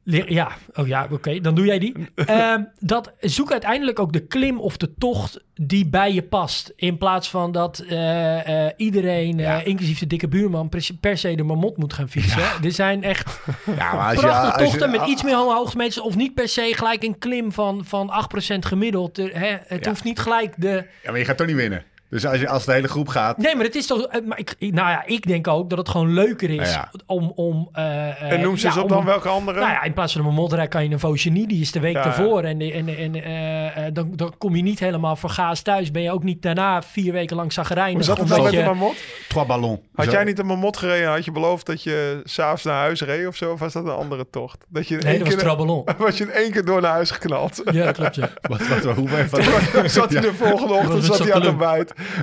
Ja, 0.10 0.51
oh 0.74 0.88
ja, 0.88 1.08
oké, 1.12 1.39
dan 1.39 1.55
doe 1.55 1.66
jij 1.66 1.80
die. 1.80 1.93
Ehm, 2.16 2.64
dat, 2.80 3.14
zoek 3.20 3.51
uiteindelijk 3.51 3.99
ook 3.99 4.14
de 4.14 4.28
klim 4.28 4.60
of 4.60 4.78
de 4.78 4.93
tocht 4.97 5.43
die 5.55 5.88
bij 5.88 6.14
je 6.14 6.24
past. 6.24 6.74
In 6.76 6.97
plaats 6.97 7.30
van 7.30 7.51
dat 7.51 7.80
eh, 7.80 8.66
eh, 8.66 8.74
iedereen, 8.78 9.39
eh, 9.39 9.66
inclusief 9.66 9.99
de 9.99 10.08
dikke 10.08 10.28
buurman, 10.28 10.70
per, 10.99 11.18
se 11.18 11.36
de 11.36 11.43
mamot 11.43 11.78
moet 11.78 11.93
gaan 11.93 12.10
fietsen. 12.10 12.41
Er 12.64 12.72
zijn 12.72 13.03
echt 13.03 13.39
Ja, 13.78 13.93
maar 13.93 14.08
als 14.10 14.14
je, 14.14 14.28
prachtige 14.28 14.60
je- 14.60 14.66
tochten 14.66 14.91
met 14.91 15.08
iets 15.08 15.24
meer 15.24 15.36
hoogtemeters. 15.36 15.99
Of 15.99 16.16
niet 16.16 16.34
per 16.34 16.47
se 16.47 16.74
gelijk 16.76 17.03
een 17.03 17.18
klim 17.18 17.51
van, 17.51 17.86
van 17.86 18.12
8% 18.53 18.58
gemiddeld. 18.60 19.18
Hè, 19.18 19.58
het 19.68 19.86
hoeft 19.86 20.03
niet 20.03 20.20
gelijk 20.20 20.53
de... 20.58 20.86
Ja, 21.03 21.10
maar 21.12 21.20
je 21.20 21.26
gaat 21.26 21.38
toch 21.38 21.47
niet 21.47 21.55
winnen. 21.55 21.84
Dus 22.10 22.26
als, 22.26 22.39
je, 22.39 22.49
als 22.49 22.66
de 22.66 22.72
hele 22.74 22.88
groep 22.88 23.08
gaat... 23.08 23.38
Nee, 23.38 23.55
maar 23.55 23.66
het 23.66 23.76
is 23.76 23.88
toch... 23.88 24.01
eh, 24.01 24.22
Maar 24.26 24.39
ik, 24.39 24.55
nou 24.60 24.89
ja, 24.89 25.03
ik 25.05 25.28
denk 25.28 25.47
ook 25.47 25.70
dat 25.70 25.78
het 25.78 25.89
gewoon 25.89 26.14
leuker 26.14 26.49
is 26.49 26.55
Ja, 26.55 26.89
ja. 26.91 26.91
om... 27.05 27.32
om 27.36 27.70
eh, 27.74 28.08
eh, 28.08 28.32
En 28.32 28.41
noem 28.41 28.58
ze 28.58 28.62
ja, 28.68 28.68
eens 28.74 28.78
op 28.78 28.84
om 28.84 28.89
dan 28.89 29.05
welke 29.05 29.28
andere? 29.28 29.60
Nou 29.60 29.72
ja, 29.72 29.84
in 29.84 29.93
plaats 29.93 30.12
van 30.14 30.22
een 30.22 30.28
Mammotrijk 30.28 30.70
kan 30.70 30.84
je 30.84 30.89
een 30.91 30.99
Vosgenie. 30.99 31.47
Die 31.47 31.62
is 31.62 31.72
de 31.72 31.80
week 31.80 31.93
Ja, 31.95 32.03
daarvoor. 32.03 32.41
En, 32.43 32.62
en, 32.62 32.88
en 32.97 33.16
eh, 33.24 33.86
eh, 33.88 33.93
dan, 33.93 34.12
dan 34.16 34.34
kom 34.38 34.55
je 34.55 34.62
niet 34.64 34.80
helemaal 34.80 35.16
vergaas 35.16 35.62
thuis. 35.62 35.91
Ben 35.91 36.01
je 36.01 36.12
ook 36.12 36.24
niet 36.24 36.41
daarna 36.41 36.82
vier 36.82 37.14
weken 37.14 37.36
lang 37.36 37.53
Hoe 37.53 37.64
zagrijnig. 37.66 38.03
zat 38.03 38.18
het 38.18 38.24
omdat 38.24 38.38
dan 38.38 38.45
met 38.45 38.53
je- 38.55 38.60
de 38.60 38.66
mamot? 38.74 38.95
Trois 39.28 39.47
ballons. 39.47 39.80
Had 39.95 40.05
Zo- 40.05 40.12
jij 40.12 40.24
niet 40.24 40.39
een 40.39 40.45
mamot 40.45 40.78
gereden? 40.78 41.10
Had 41.10 41.26
je 41.26 41.32
beloofd 41.32 41.66
dat 41.66 41.84
je 41.84 42.22
s'avonds 42.24 42.64
naar 42.64 42.76
huis 42.80 43.01
reed 43.01 43.28
of 43.28 43.36
zo? 43.36 43.51
Of 43.51 43.60
was 43.60 43.74
dat 43.74 43.84
een 43.86 43.91
andere 43.91 44.28
tocht? 44.30 44.66
Dat 44.70 44.88
je 44.88 44.93
in 44.93 44.99
Nee, 44.99 45.10
één 45.10 45.20
dat 45.20 45.28
was 45.28 45.36
keer 45.43 45.95
was 46.05 46.18
je 46.18 46.24
in 46.24 46.32
één 46.32 46.51
keer 46.51 46.66
door 46.66 46.82
naar 46.82 46.91
huis 46.91 47.12
geknald. 47.12 47.62
Ja, 47.72 47.91
klopt 47.91 48.16
ja. 48.16 48.30
Wat, 48.49 48.68
wat, 48.68 48.95
hoe, 48.95 49.10
wat, 49.30 49.32
Dan 49.74 49.89
zat 49.89 50.12
hij 50.12 50.22
de 50.22 50.34
volgende 50.34 50.74
ochtend 50.74 51.03
zat 51.03 51.18
hij 51.20 51.34
aan 51.34 51.41
het 51.41 51.49
geluk. 51.49 51.58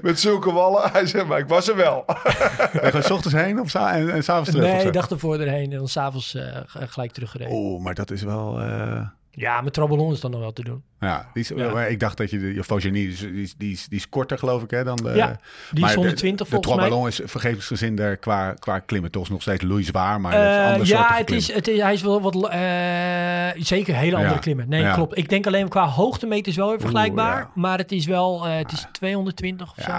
Met 0.03 0.21
zulke 0.21 0.53
wallen. 0.53 0.83
Hij 0.93 1.07
zei, 1.07 1.25
maar 1.25 1.39
ik 1.39 1.49
was 1.49 1.69
er 1.69 1.77
wel. 1.77 2.05
Ben 2.81 2.93
je 2.93 3.03
s 3.03 3.11
ochtends 3.11 3.37
heen 3.37 3.61
of 3.61 3.75
en, 3.75 4.11
en 4.11 4.25
s'avonds 4.25 4.51
terug? 4.51 4.65
of 4.65 4.73
Nee, 4.77 4.87
ik 4.87 4.93
dacht 4.93 5.11
ervoor 5.11 5.39
erheen 5.39 5.73
en 5.73 5.79
dan 5.79 5.89
s'avonds 5.89 6.35
uh, 6.35 6.43
gelijk 6.67 7.13
teruggereden. 7.13 7.53
Oeh, 7.55 7.83
maar 7.83 7.95
dat 7.95 8.11
is 8.11 8.23
wel... 8.23 8.61
eh, 8.61 9.01
Ja, 9.37 9.61
met 9.61 9.73
Traballon 9.73 10.13
is 10.13 10.21
dan 10.21 10.31
nog 10.31 10.41
wel 10.41 10.53
te 10.53 10.63
doen. 10.65 10.83
Ja, 11.01 11.31
die 11.33 11.43
is, 11.43 11.49
Ja. 11.49 11.71
maar 11.73 11.91
ik 11.91 12.01
dacht 12.01 12.17
dat 12.17 12.31
je 12.31 12.39
de 12.55 12.65
Faucheny, 12.65 12.93
die, 12.95 13.09
is- 13.09 13.19
die, 13.19 13.43
is- 13.43 13.55
die, 13.57 13.73
is- 13.73 13.89
die 13.89 13.99
is 13.99 14.09
korter 14.09 14.39
geloof 14.39 14.63
ik 14.63 14.71
hè 14.71 14.85
dan 14.85 14.97
de... 14.97 15.11
Ja, 15.15 15.39
die 15.71 15.85
is 15.85 15.91
de- 15.91 15.97
120 15.97 16.47
de, 16.47 16.53
volgens 16.53 16.75
mij. 16.77 16.85
Traballon 16.85 17.09
is 17.09 17.21
vergevensgezinder 17.25 18.17
qua, 18.17 18.53
qua 18.53 18.79
klimmen. 18.79 19.11
Toch 19.11 19.31
nog 19.31 19.43
steeds 19.43 19.63
Louis 19.63 19.87
Zwaar, 19.87 20.21
maar 20.21 20.33
dat 20.33 20.41
is 20.41 20.57
Eh, 20.57 20.67
andere 20.73 20.87
ja, 20.87 21.15
het 21.17 21.31
is, 21.31 21.45
klimmen. 21.45 21.55
het 21.65 21.69
is, 21.69 21.81
hij 21.81 21.93
is 21.93 22.03
wel 22.03 22.21
wat... 22.21 22.49
eh, 22.51 23.63
zeker 23.63 23.95
hele 23.95 24.15
andere 24.17 24.35
Ja. 24.35 24.41
klimmen. 24.41 24.69
Nee, 24.69 24.83
Ja. 24.83 24.95
klopt. 24.95 25.19
Ik 25.19 25.29
denk 25.29 25.47
alleen 25.47 25.69
qua 25.69 25.87
hoogtemeters 25.87 26.57
wel 26.57 26.69
weer 26.69 26.81
vergelijkbaar. 26.81 27.49
Maar 27.55 27.79
het 27.79 27.93
is 27.93 28.07
wel... 28.07 28.47
eh, 28.47 28.57
het 28.57 28.73
is 28.73 28.87
220 28.93 29.71
of 29.77 29.85
zo. 29.85 29.91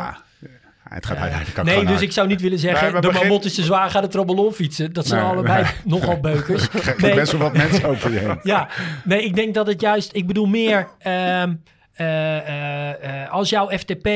Het 0.89 1.05
gaat 1.05 1.17
uiteindelijk 1.17 1.59
ook 1.59 1.65
nee, 1.65 1.79
dus 1.79 1.89
hard. 1.89 2.01
ik 2.01 2.11
zou 2.11 2.27
niet 2.27 2.41
willen 2.41 2.59
zeggen... 2.59 2.83
Nee, 2.83 2.91
maar 2.91 3.01
de 3.01 3.07
begin- 3.07 3.21
Marmot 3.23 3.45
is 3.45 3.55
te 3.55 3.63
zwaar, 3.63 3.89
ga 3.89 4.01
de 4.01 4.07
Traballon 4.07 4.53
fietsen. 4.53 4.93
Dat 4.93 5.07
zijn 5.07 5.21
Nee, 5.21 5.31
allebei 5.31 5.63
nee. 5.63 5.71
nogal 5.85 6.19
beukers. 6.19 6.67
Nee, 6.97 7.13
best 7.15 7.31
wel 7.31 7.41
wat 7.41 7.53
mensen 7.53 7.83
over 7.89 8.11
je 8.11 8.19
heen. 8.19 8.39
Ja, 8.43 8.69
nee, 9.03 9.23
ik 9.23 9.35
denk 9.35 9.53
dat 9.53 9.67
het 9.67 9.81
juist... 9.81 10.15
Ik 10.15 10.27
bedoel 10.27 10.45
meer... 10.45 10.87
ehm, 10.99 11.53
eh, 11.93 12.37
eh, 12.37 13.23
eh, 13.23 13.31
als 13.31 13.49
jouw 13.49 13.69
FTP... 13.69 14.07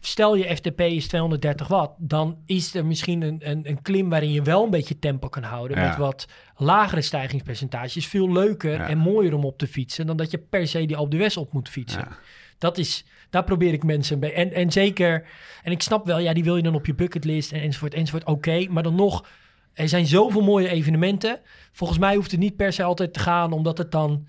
Stel 0.00 0.34
je 0.36 0.56
FTP 0.56 0.80
is 0.80 1.06
230 1.08 1.68
watt... 1.68 1.92
dan 1.98 2.36
is 2.46 2.74
er 2.74 2.86
misschien 2.86 3.22
een, 3.22 3.40
een, 3.42 3.60
een 3.68 3.82
klim... 3.82 4.08
waarin 4.08 4.32
je 4.32 4.42
wel 4.42 4.64
een 4.64 4.70
beetje 4.70 4.98
tempo 4.98 5.28
kan 5.28 5.42
houden... 5.42 5.76
Ja. 5.80 5.88
met 5.88 5.96
wat 5.96 6.26
lagere 6.56 7.02
stijgingspercentages. 7.02 8.06
Veel 8.06 8.32
leuker 8.32 8.72
Ja. 8.72 8.88
en 8.88 8.98
mooier 8.98 9.34
om 9.34 9.44
op 9.44 9.58
te 9.58 9.66
fietsen... 9.66 10.06
dan 10.06 10.16
dat 10.16 10.30
je 10.30 10.38
per 10.38 10.66
se 10.68 10.86
die 10.86 10.96
Alpe 10.96 11.16
d'Huez 11.16 11.36
op 11.36 11.52
moet 11.52 11.68
fietsen. 11.68 12.00
Ja. 12.00 12.16
Dat 12.58 12.78
is... 12.78 13.04
Daar 13.30 13.44
probeer 13.44 13.72
ik 13.72 13.84
mensen 13.84 14.20
bij. 14.20 14.34
En, 14.34 14.52
en 14.52 14.72
zeker... 14.72 15.26
En 15.62 15.72
ik 15.72 15.82
snap 15.82 16.06
wel, 16.06 16.18
ja, 16.18 16.32
die 16.32 16.44
wil 16.44 16.56
je 16.56 16.62
dan 16.62 16.74
op 16.74 16.86
je 16.86 16.94
bucketlist... 16.94 17.52
en 17.52 17.60
enzovoort, 17.60 17.94
enzovoort. 17.94 18.24
Oké, 18.24 18.66
maar 18.68 18.82
dan 18.82 18.94
nog... 18.94 19.26
Er 19.72 19.88
zijn 19.88 20.06
zoveel 20.06 20.40
mooie 20.40 20.68
evenementen. 20.68 21.40
Volgens 21.72 21.98
mij 21.98 22.14
hoeft 22.14 22.30
het 22.30 22.40
niet 22.40 22.56
per 22.56 22.72
se 22.72 22.82
altijd 22.82 23.12
te 23.12 23.20
gaan... 23.20 23.52
omdat 23.52 23.78
het 23.78 23.90
dan 23.90 24.26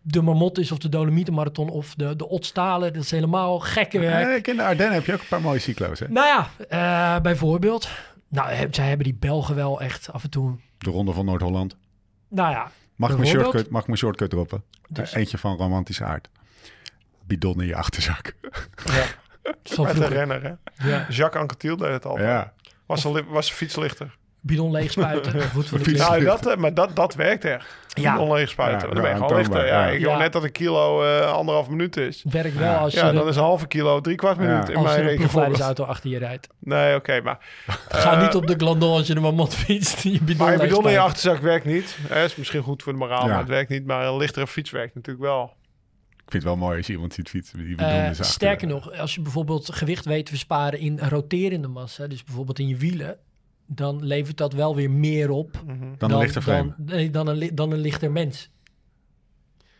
de 0.00 0.22
Marmot 0.22 0.58
is 0.58 0.72
of 0.72 0.78
de 0.78 0.88
Dolomietenmarathon 0.88 1.68
of 1.68 1.94
de, 1.94 2.16
de 2.16 2.28
Otstalen. 2.28 2.92
Dat 2.92 3.02
is 3.02 3.10
helemaal 3.10 3.58
gekke 3.58 3.98
werk. 3.98 4.46
In 4.46 4.56
de 4.56 4.62
Ardennen 4.62 4.94
heb 4.94 5.04
je 5.06 5.12
ook 5.12 5.20
een 5.20 5.26
paar 5.28 5.40
mooie 5.40 5.58
cyclo's. 5.58 6.00
Hè? 6.00 6.08
Nou 6.08 6.26
ja, 6.26 6.50
eh, 6.68 7.22
bijvoorbeeld. 7.22 7.88
Nou, 8.28 8.68
zij 8.70 8.88
hebben 8.88 9.04
die 9.04 9.14
Belgen 9.14 9.54
wel 9.54 9.80
echt 9.80 10.12
af 10.12 10.22
en 10.22 10.30
toe... 10.30 10.56
De 10.78 10.90
Ronde 10.90 11.12
van 11.12 11.24
Noord-Holland. 11.24 11.76
Nou 12.28 12.50
ja, 12.50 12.70
Mag 12.98 13.10
ik 13.10 13.18
mijn 13.18 13.30
shortcut, 13.30 13.70
mag 13.70 13.86
mijn 13.86 13.98
shortcut 13.98 14.30
droppen? 14.30 14.62
Dus- 14.88 15.12
Eentje 15.12 15.38
van 15.38 15.56
romantische 15.56 16.04
aard. 16.04 16.28
Bidon 17.28 17.60
in 17.60 17.66
je 17.66 17.74
achterzak. 17.76 18.34
van 19.64 19.84
Met 19.86 20.00
een 20.00 20.08
renner, 20.08 20.42
hè? 20.42 20.88
Ja, 20.90 21.06
Jacques 21.08 21.40
Anquetil 21.42 21.76
deed 21.76 21.90
het 21.92 22.04
al. 22.06 22.18
Ja. 22.20 22.52
Was, 22.86 23.04
een 23.04 23.12
li- 23.12 23.24
was 23.28 23.48
een 23.48 23.54
fietslichter. 23.56 24.16
bidon 24.40 24.70
leeg 24.70 24.90
spuiten. 24.90 25.40
Fiets-. 25.82 26.08
Nou, 26.08 26.24
dat, 26.24 26.46
eh, 26.46 26.56
maar 26.56 26.74
dat, 26.74 26.96
dat 26.96 27.14
werkt 27.14 27.44
echt. 27.44 27.66
Ja. 27.88 28.02
Ja. 28.02 28.18
Onleeg 28.18 28.48
spuiten. 28.48 28.88
Ja, 28.88 28.94
dan 28.94 29.02
ben 29.02 29.12
je 29.12 29.18
ja, 29.18 29.22
gewoon 29.26 29.38
lichter. 29.38 29.66
Ja, 29.66 29.86
ja. 29.86 29.92
ik 29.92 30.04
hoor 30.04 30.12
Ja. 30.12 30.18
net 30.18 30.32
dat 30.32 30.44
een 30.44 30.52
kilo 30.52 31.02
eh, 31.04 31.32
anderhalf 31.32 31.68
minuut 31.68 31.96
is. 31.96 32.22
Het 32.22 32.32
werkt 32.32 32.54
wel 32.56 32.70
Ja. 32.70 32.76
als 32.76 32.92
je, 32.92 32.98
Ja, 32.98 33.12
dan 33.12 33.28
is 33.28 33.36
een 33.36 33.42
halve 33.42 33.66
kilo 33.66 34.00
drie 34.00 34.16
kwart 34.16 34.36
minuut 34.38 34.66
Ja. 34.66 34.72
in 34.72 34.76
als 34.76 34.84
mijn 34.84 34.96
je 34.96 35.02
een 35.02 35.08
rekenvoorbeeld. 35.08 35.30
ploegleidersauto 35.32 35.84
achter 35.84 36.10
je 36.10 36.18
rijdt. 36.18 36.48
Nee, 36.58 36.94
oké, 36.94 37.20
maar... 37.20 37.38
Ga 37.88 38.12
eh, 38.12 38.22
niet 38.22 38.34
op 38.34 38.46
de 38.46 38.54
Glandon 38.56 38.92
als 38.96 39.06
je 39.06 39.14
de 39.14 39.20
Marmot 39.20 39.54
fietst. 39.54 40.00
Je 40.02 40.20
bidon 40.22 40.36
Maar 40.36 40.52
je 40.52 40.58
leeg 40.58 40.68
bidon 40.68 40.84
in 40.86 40.90
je 40.92 40.98
achterzak 40.98 41.38
werkt 41.38 41.64
niet. 41.64 41.98
Hè, 42.08 42.24
is 42.24 42.36
misschien 42.36 42.62
goed 42.62 42.82
voor 42.82 42.92
de 42.92 42.98
moraal, 42.98 43.22
Ja. 43.22 43.28
maar 43.28 43.38
het 43.38 43.48
werkt 43.48 43.70
niet. 43.70 43.86
Maar 43.86 44.06
een 44.06 44.16
lichtere 44.16 44.46
fiets 44.46 44.70
werkt 44.70 44.94
natuurlijk 44.94 45.24
wel. 45.24 45.56
Ik 46.28 46.34
vind 46.34 46.42
het 46.46 46.52
wel 46.52 46.62
mooi 46.62 46.76
als 46.76 46.86
je 46.86 46.92
iemand 46.92 47.14
ziet 47.14 47.28
fietsen. 47.28 47.58
Die 47.64 47.76
Eh, 47.76 48.10
sterker 48.12 48.66
nog, 48.68 48.92
als 48.98 49.14
je 49.14 49.20
bijvoorbeeld 49.20 49.74
gewicht 49.74 50.04
weet 50.04 50.26
te 50.26 50.32
besparen 50.32 50.78
in 50.78 50.98
roterende 50.98 51.68
massa, 51.68 52.06
dus 52.06 52.24
bijvoorbeeld 52.24 52.58
in 52.58 52.68
je 52.68 52.76
wielen, 52.76 53.16
dan 53.66 54.04
levert 54.06 54.36
dat 54.36 54.52
wel 54.52 54.74
weer 54.76 54.90
meer 54.90 55.30
op 55.30 55.62
Dan 55.98 56.10
een 56.10 56.18
lichter 56.18 56.42
frame. 56.42 56.74
dan, 56.76 57.10
dan, 57.10 57.28
een, 57.28 57.54
dan 57.54 57.72
een 57.72 57.78
lichter 57.78 58.10
mens. 58.10 58.50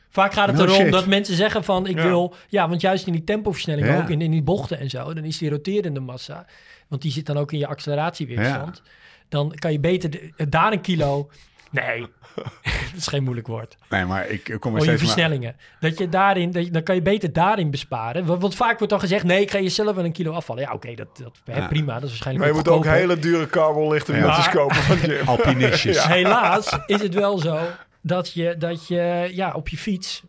Vaak 0.08 0.32
gaat 0.32 0.46
het 0.48 0.56
No 0.56 0.62
erom 0.64 0.74
shit. 0.76 0.92
dat 0.92 1.06
mensen 1.06 1.34
zeggen 1.34 1.64
van 1.64 1.86
ik 1.86 1.96
Ja. 1.96 2.02
wil, 2.02 2.34
ja, 2.48 2.68
want 2.68 2.80
juist 2.80 3.06
in 3.06 3.12
die 3.12 3.24
tempoversnelling 3.24 3.86
Ja. 3.86 4.00
ook, 4.02 4.08
in, 4.08 4.20
in 4.20 4.30
die 4.30 4.42
bochten 4.42 4.78
en 4.78 4.90
zo, 4.90 5.14
dan 5.14 5.24
is 5.24 5.38
die 5.38 5.50
roterende 5.50 6.00
massa, 6.00 6.46
want 6.88 7.02
die 7.02 7.12
zit 7.12 7.26
dan 7.26 7.36
ook 7.36 7.52
in 7.52 7.58
je 7.58 7.66
acceleratieweerstand. 7.66 8.82
Dan 9.28 9.50
kan 9.54 9.72
je 9.72 9.80
beter 9.80 10.10
de- 10.10 10.48
daar 10.48 10.72
een 10.72 10.80
kilo. 10.80 11.30
Nee, 11.70 12.06
dat 12.92 12.96
is 12.96 13.06
geen 13.06 13.22
moeilijk 13.22 13.46
woord. 13.46 13.76
Nee, 13.88 14.04
maar 14.04 14.28
ik, 14.28 14.48
ik 14.48 14.60
kom 14.60 14.74
er 14.74 14.80
Oh, 14.80 14.84
je 14.86 14.90
steeds 14.90 15.02
maar... 15.02 15.14
versnellingen. 15.14 15.56
Dat 15.80 15.98
je 15.98 16.08
daarin, 16.08 16.50
dat 16.50 16.64
je, 16.64 16.70
dan 16.70 16.82
kan 16.82 16.94
je 16.94 17.02
beter 17.02 17.32
daarin 17.32 17.70
besparen. 17.70 18.24
Want, 18.26 18.40
want 18.40 18.54
vaak 18.54 18.74
wordt 18.76 18.90
dan 18.92 19.00
gezegd, 19.00 19.24
nee, 19.24 19.40
ik 19.40 19.50
ga 19.50 19.58
jezelf 19.60 19.94
wel 19.94 20.04
een 20.04 20.12
kilo 20.12 20.32
afvallen. 20.32 20.62
Ja, 20.62 20.72
oké, 20.72 20.94
dat, 20.94 21.16
dat 21.16 21.38
hè, 21.44 21.58
Ja. 21.58 21.66
prima. 21.66 21.92
Dat 21.94 22.02
is 22.02 22.08
waarschijnlijk 22.08 22.44
Maar 22.46 22.54
je 22.64 22.70
moet 22.70 22.76
ook 22.78 22.84
hele 22.94 23.18
dure 23.18 23.46
carbonlichte 23.46 24.16
Ja. 24.16 24.26
Maar- 24.26 24.50
kopen 24.50 24.76
van 24.76 24.96
Jim. 24.98 25.28
Alpinistjes. 25.28 26.06
Helaas 26.14 26.78
is 26.86 27.02
het 27.02 27.14
wel 27.14 27.38
zo 27.38 27.58
dat 28.00 28.32
je, 28.32 28.54
dat 28.58 28.86
je 28.86 29.28
ja, 29.32 29.52
op 29.52 29.68
je 29.68 29.76
fiets... 29.76 30.22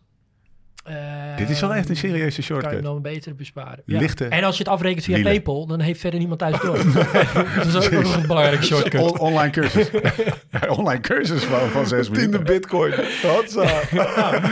eh, 0.90 1.36
Dit 1.36 1.50
is 1.50 1.60
wel 1.60 1.74
echt 1.74 1.88
een 1.88 1.96
serieuze 1.96 2.42
Kan 2.42 2.56
je 2.56 2.62
shortcut. 2.62 2.82
dan 2.82 3.02
beter 3.02 3.34
besparen. 3.34 3.82
Lichte 3.86 4.24
En 4.24 4.44
als 4.44 4.56
je 4.56 4.62
het 4.62 4.72
afrekent 4.72 5.04
via. 5.04 5.22
PayPal, 5.22 5.66
dan 5.66 5.80
heeft 5.80 6.00
verder 6.00 6.18
niemand 6.18 6.40
thuis 6.40 6.60
door. 6.60 6.76
dat 7.56 7.66
is 7.66 7.74
ook 7.76 7.90
nog 8.02 8.16
een 8.16 8.26
belangrijke 8.26 8.64
shortcut. 8.64 9.00
On- 9.00 9.18
online 9.18 9.50
cursus. 9.50 9.90
Online 10.78 11.00
cursus 11.00 11.42
van, 11.44 11.68
van 11.68 11.86
zes 11.86 12.06
Tiende 12.06 12.20
minuten. 12.20 12.44
bitcoin. 12.54 12.92
Hotza. 13.22 13.62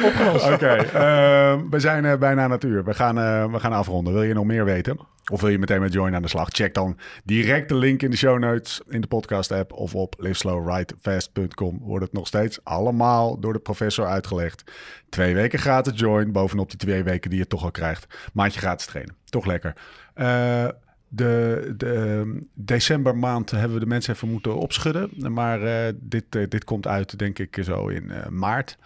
Opgelost. 0.05 0.51
Oké, 0.53 0.67
ehm, 0.67 1.61
we 1.71 1.79
zijn 1.81 2.05
eh, 2.05 2.17
bijna 2.19 2.43
aan 2.43 2.51
het 2.51 2.65
uur. 2.65 2.85
We 2.85 2.95
gaan, 2.95 3.19
eh, 3.19 3.53
we 3.53 3.61
gaan 3.61 3.73
afronden. 3.73 4.13
Wil 4.13 4.23
je 4.23 4.35
nog 4.35 4.45
meer 4.45 4.65
weten? 4.65 4.99
Of 5.33 5.41
wil 5.41 5.51
je 5.51 5.59
meteen 5.59 5.81
met 5.81 5.93
Join 5.93 6.15
aan 6.15 6.23
de 6.23 6.29
slag? 6.29 6.49
Check 6.51 6.75
dan 6.75 6.97
direct 7.25 7.69
de 7.69 7.75
link 7.75 8.03
in 8.03 8.11
de 8.11 8.17
show 8.17 8.39
notes 8.39 8.81
in 8.89 9.01
de 9.01 9.07
podcast 9.07 9.53
app 9.53 9.73
of 9.73 9.95
op 9.95 10.15
liveslowridefast.com. 10.19 11.79
Wordt 11.83 12.05
het 12.05 12.13
nog 12.13 12.27
steeds 12.27 12.59
allemaal 12.65 13.41
door 13.41 13.53
de 13.53 13.59
professor 13.59 14.07
uitgelegd. 14.07 14.63
Twee 15.09 15.35
weken 15.35 15.59
gratis 15.59 15.93
Join, 16.01 16.28
bovenop 16.33 16.69
die 16.71 16.79
twee 16.79 17.03
weken 17.03 17.31
die 17.31 17.39
je 17.39 17.47
toch 17.47 17.63
al 17.65 17.71
krijgt. 17.71 18.07
Maandje 18.33 18.61
gratis 18.61 18.87
trainen. 18.87 19.15
Toch 19.25 19.47
lekker. 19.47 19.73
Eh, 20.15 20.69
de, 21.09 21.75
de 21.77 21.93
ehm, 21.93 22.41
decembermaand 22.55 23.51
hebben 23.51 23.73
we 23.75 23.81
de 23.81 23.87
mensen 23.87 24.15
even 24.15 24.29
moeten 24.31 24.57
opschudden. 24.57 25.33
Maar 25.33 25.63
eh, 25.63 25.93
dit, 26.01 26.25
eh, 26.37 26.43
dit 26.49 26.65
komt 26.65 26.87
uit, 26.87 27.19
denk 27.19 27.39
ik, 27.39 27.59
zo 27.65 27.89
in 27.89 28.11
eh, 28.11 28.29
maart. 28.29 28.79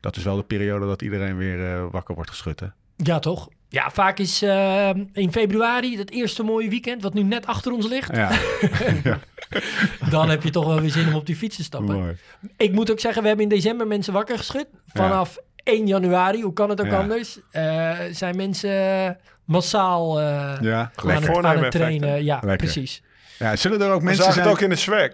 Dat 0.00 0.16
is 0.16 0.24
wel 0.24 0.36
de 0.36 0.42
periode 0.42 0.86
dat 0.86 1.02
iedereen 1.02 1.36
weer 1.36 1.74
eh, 1.74 1.86
wakker 1.90 2.14
wordt 2.14 2.30
geschud. 2.30 2.60
Hè? 2.60 2.66
Ja, 2.96 3.18
toch? 3.18 3.48
Ja, 3.68 3.90
vaak 3.90 4.18
is 4.18 4.42
eh, 4.42 4.90
in 5.12 5.32
februari 5.32 5.96
het 5.98 6.10
eerste 6.10 6.42
mooie 6.42 6.68
weekend, 6.68 7.02
wat 7.02 7.14
nu 7.14 7.22
net 7.22 7.46
achter 7.46 7.72
ons 7.72 7.88
ligt. 7.88 8.16
Ja, 8.16 9.18
Dan 10.10 10.28
heb 10.28 10.42
je 10.42 10.50
toch 10.50 10.66
wel 10.66 10.80
weer 10.80 10.90
zin 10.90 11.06
om 11.08 11.14
op 11.14 11.26
die 11.26 11.36
fiets 11.36 11.56
te 11.56 11.62
stappen. 11.62 11.96
mooi. 11.96 12.16
Ik 12.56 12.72
moet 12.72 12.90
ook 12.90 13.00
zeggen, 13.00 13.22
we 13.22 13.28
hebben 13.28 13.46
in 13.46 13.54
december 13.54 13.86
mensen 13.86 14.12
wakker 14.12 14.38
geschud. 14.38 14.66
Vanaf 14.86 15.38
1 15.66 15.86
januari, 15.86 16.42
hoe 16.42 16.52
kan 16.52 16.70
het 16.70 16.80
ook 16.80 16.86
Ja. 16.86 16.98
anders, 16.98 17.38
eh, 17.50 17.92
zijn 18.10 18.36
mensen 18.36 19.18
massaal 19.44 20.20
eh, 20.20 20.24
Ja, 20.60 20.78
aan, 20.80 20.90
het, 20.94 21.04
aan 21.04 21.08
het 21.14 21.24
Voornemen 21.24 21.70
trainen. 21.70 22.08
effect, 22.08 22.24
Ja, 22.24 22.34
Lekker. 22.34 22.56
precies. 22.56 23.02
Ja, 23.38 23.56
zullen 23.56 23.80
er 23.80 23.90
ook 23.92 23.98
We 23.98 24.04
mensen 24.04 24.24
zagen 24.24 24.38
zijn... 24.42 24.46
het 24.48 24.56
ook 24.56 24.62
in 24.62 24.70
de 24.70 24.76
swag. 24.76 25.10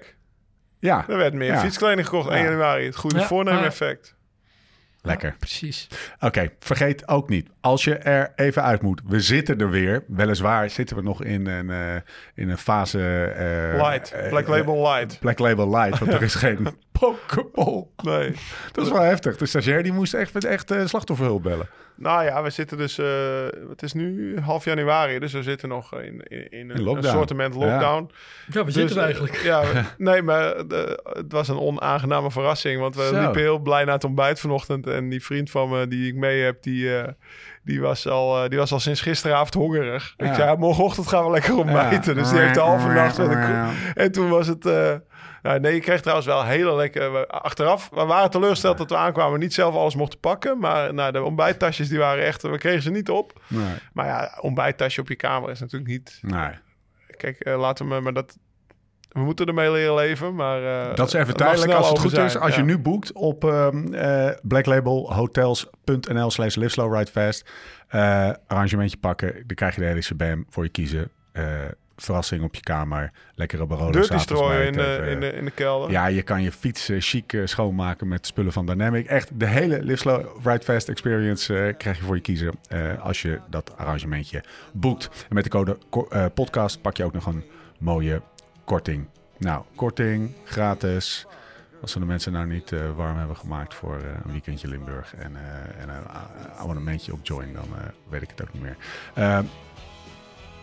Ja, 0.78 1.04
Er 1.08 1.16
werd 1.16 1.34
meer 1.34 1.52
Ja. 1.52 1.58
fietskleding 1.60 2.06
gekocht 2.06 2.28
1 2.30 2.38
Ja. 2.38 2.44
januari. 2.44 2.84
Het 2.84 2.96
goede 2.96 3.18
Ja, 3.18 3.24
voornemen 3.26 3.58
maar- 3.60 3.68
effect. 3.68 4.14
Lekker. 5.02 5.34
Precies. 5.38 5.88
Oké, 6.20 6.48
vergeet 6.58 7.08
ook 7.08 7.28
niet. 7.28 7.48
Als 7.60 7.84
je 7.84 7.94
er 7.96 8.32
even 8.36 8.62
uit 8.62 8.82
moet. 8.82 9.00
We 9.06 9.20
zitten 9.20 9.58
er 9.60 9.70
weer. 9.70 10.04
Weliswaar 10.08 10.70
zitten 10.70 10.96
we 10.96 11.02
nog 11.02 11.22
in 11.24 11.46
een, 11.46 11.70
eh, 11.70 11.94
in 12.34 12.48
een 12.48 12.58
fase... 12.58 13.24
eh, 13.24 13.82
Light. 13.88 14.14
Black 14.28 14.44
eh, 14.44 14.48
Label 14.50 14.88
Light. 14.92 15.18
Black 15.20 15.38
Label 15.38 15.70
Light, 15.76 15.98
want 15.98 16.12
er 16.12 16.22
is 16.22 16.34
geen 16.44 16.68
Pokeball. 16.92 17.86
Nee. 18.02 18.34
Dat 18.72 18.86
is 18.86 18.92
wel 18.92 19.02
heftig. 19.02 19.36
De 19.36 19.46
stagiair 19.46 19.82
die 19.82 19.92
moest 19.92 20.14
echt, 20.14 20.44
echt 20.44 20.70
eh, 20.70 20.86
slachtofferhulp 20.86 21.42
bellen. 21.42 21.66
Nou 21.96 22.24
ja, 22.24 22.42
we 22.42 22.50
zitten 22.50 22.76
dus... 22.78 22.98
eh, 22.98 23.06
het 23.68 23.82
is 23.82 23.92
nu 23.92 24.38
half 24.40 24.64
januari, 24.64 25.18
dus 25.18 25.32
we 25.32 25.42
zitten 25.42 25.68
nog 25.68 25.94
in, 25.94 26.20
in, 26.28 26.50
in 26.50 26.70
een, 26.70 26.82
lockdown. 26.82 27.40
een 27.40 27.52
lockdown. 27.54 28.10
Ja, 28.52 28.58
we 28.58 28.64
Dus, 28.64 28.74
zitten 28.74 28.94
we 28.94 29.00
eh, 29.00 29.06
eigenlijk. 29.06 29.36
Ja, 29.36 29.60
we- 29.60 29.82
nee, 29.98 30.22
maar 30.22 30.66
de- 30.68 31.00
het 31.12 31.32
was 31.32 31.48
een 31.48 31.58
onaangename 31.58 32.30
verrassing. 32.30 32.80
Want 32.80 32.96
we 32.96 33.08
Zo. 33.12 33.20
liepen 33.20 33.40
heel 33.40 33.58
blij 33.58 33.84
naar 33.84 33.94
het 33.94 34.04
ontbijt 34.04 34.40
vanochtend. 34.40 34.86
En 34.86 35.08
die 35.08 35.24
vriend 35.24 35.50
van 35.50 35.68
me 35.70 35.88
die 35.88 36.08
ik 36.08 36.14
mee 36.14 36.42
heb, 36.42 36.62
die, 36.62 36.96
eh, 36.98 37.08
die, 37.64 37.80
was, 37.80 38.08
al, 38.08 38.42
eh, 38.42 38.48
die 38.48 38.58
was 38.58 38.72
al 38.72 38.80
sinds 38.80 39.00
gisteravond 39.00 39.54
hongerig. 39.54 40.14
Ja. 40.16 40.26
Ik 40.26 40.34
zei, 40.34 40.48
ja, 40.50 40.56
morgenochtend 40.56 41.08
gaan 41.08 41.24
we 41.24 41.30
lekker 41.30 41.56
ontbijten. 41.56 42.14
Dus 42.14 42.30
die 42.30 42.38
heeft 42.38 42.54
de 42.54 42.60
halve 42.60 42.88
nacht 42.88 43.18
En 43.94 44.12
toen 44.12 44.28
was 44.28 44.46
het... 44.46 44.64
nee, 45.42 45.74
je 45.74 45.80
kreeg 45.80 46.00
trouwens 46.00 46.26
wel 46.26 46.44
hele 46.44 46.74
lekker... 46.74 47.26
Achteraf, 47.26 47.88
we 47.92 48.04
waren 48.04 48.30
teleurgesteld 48.30 48.78
dat 48.78 48.90
we 48.90 48.96
aankwamen... 48.96 49.40
niet 49.40 49.54
zelf 49.54 49.74
alles 49.74 49.94
mochten 49.94 50.18
pakken. 50.20 50.58
Maar 50.58 50.94
nou, 50.94 51.12
de 51.12 51.22
ontbijttasjes, 51.22 51.88
die 51.88 51.98
waren 51.98 52.24
echt... 52.24 52.42
We 52.42 52.58
kregen 52.58 52.82
ze 52.82 52.90
niet 52.90 53.10
op. 53.10 53.40
Nee, 53.46 53.74
Maar 53.92 54.06
ja, 54.06 54.38
ontbijttasje 54.40 55.00
op 55.00 55.08
je 55.08 55.16
kamer 55.16 55.50
is 55.50 55.60
natuurlijk 55.60 55.90
niet... 55.90 56.18
nee. 56.22 56.50
Kijk, 57.16 57.40
eh, 57.40 57.58
laten 57.58 57.88
we... 57.88 58.00
Maar 58.00 58.12
dat... 58.12 58.36
We 59.08 59.20
moeten 59.20 59.46
ermee 59.46 59.70
leren 59.70 59.94
leven, 59.94 60.34
maar... 60.34 60.88
eh, 60.88 60.94
Dat 60.94 61.06
is 61.06 61.12
even 61.12 61.34
snel 61.58 61.76
als 61.76 61.88
het 61.88 61.98
goed 61.98 62.16
is. 62.18 62.36
Als 62.36 62.54
je 62.56 62.62
nu 62.62 62.78
boekt 62.78 63.12
op 63.12 63.44
eh 63.44 64.28
blacklabelhotels.nl 64.42 66.30
slash 66.30 66.54
liveslowridefast. 66.54 67.50
arrangementje 68.46 68.96
pakken. 68.96 69.32
Dan 69.34 69.56
krijg 69.56 69.74
je 69.74 69.80
de 69.80 69.86
hele 69.86 70.00
CBM 70.00 70.42
voor 70.48 70.64
je 70.64 70.70
kiezen. 70.70 71.10
Verrassing 71.96 72.42
op 72.42 72.54
je 72.54 72.60
kamer. 72.60 73.12
Lekkere 73.34 73.66
Barolo 73.66 73.90
Dirty 73.90 74.18
strooien 74.18 74.66
in, 74.66 74.72
de, 74.72 75.06
in, 75.10 75.20
de, 75.20 75.32
in 75.32 75.44
de 75.44 75.50
kelder. 75.50 75.90
Ja, 75.90 76.06
je 76.06 76.22
kan 76.22 76.42
je 76.42 76.52
fiets 76.52 76.88
eh, 76.88 77.00
chic 77.00 77.32
eh, 77.32 77.40
schoonmaken 77.44 78.08
met 78.08 78.26
spullen 78.26 78.52
van 78.52 78.66
Dynamic. 78.66 79.06
Echt, 79.06 79.40
de 79.40 79.46
hele 79.46 79.82
Live 79.82 79.96
Slow, 79.96 80.46
Ride 80.46 80.64
Fast 80.64 80.88
experience 80.88 81.58
eh, 81.58 81.76
krijg 81.76 81.98
je 81.98 82.04
voor 82.04 82.14
je 82.14 82.20
kiezen 82.20 82.54
als 83.00 83.22
je 83.22 83.40
dat 83.50 83.76
arrangementje 83.76 84.44
boekt. 84.72 85.26
En 85.28 85.34
met 85.34 85.44
de 85.44 85.50
code 85.50 85.78
podcast 86.34 86.80
pak 86.80 86.96
je 86.96 87.04
ook 87.04 87.12
nog 87.12 87.26
een 87.26 87.44
mooie 87.78 88.22
korting. 88.64 89.08
Nou, 89.38 89.64
korting, 89.74 90.30
gratis. 90.44 91.26
Als 91.80 91.94
we 91.94 92.00
de 92.00 92.06
mensen 92.06 92.32
nou 92.32 92.46
niet 92.46 92.72
warm 92.94 93.18
hebben 93.18 93.36
gemaakt 93.36 93.74
voor 93.74 93.94
een 94.24 94.30
weekendje 94.30 94.68
Limburg 94.68 95.14
en, 95.14 95.36
en 95.78 95.88
een 95.88 96.08
abonnementje 96.56 97.12
op 97.12 97.18
Join, 97.22 97.52
dan 97.52 97.66
weet 98.08 98.22
ik 98.22 98.30
het 98.30 98.42
ook 98.42 98.52
niet 98.52 98.62
meer. 98.62 98.76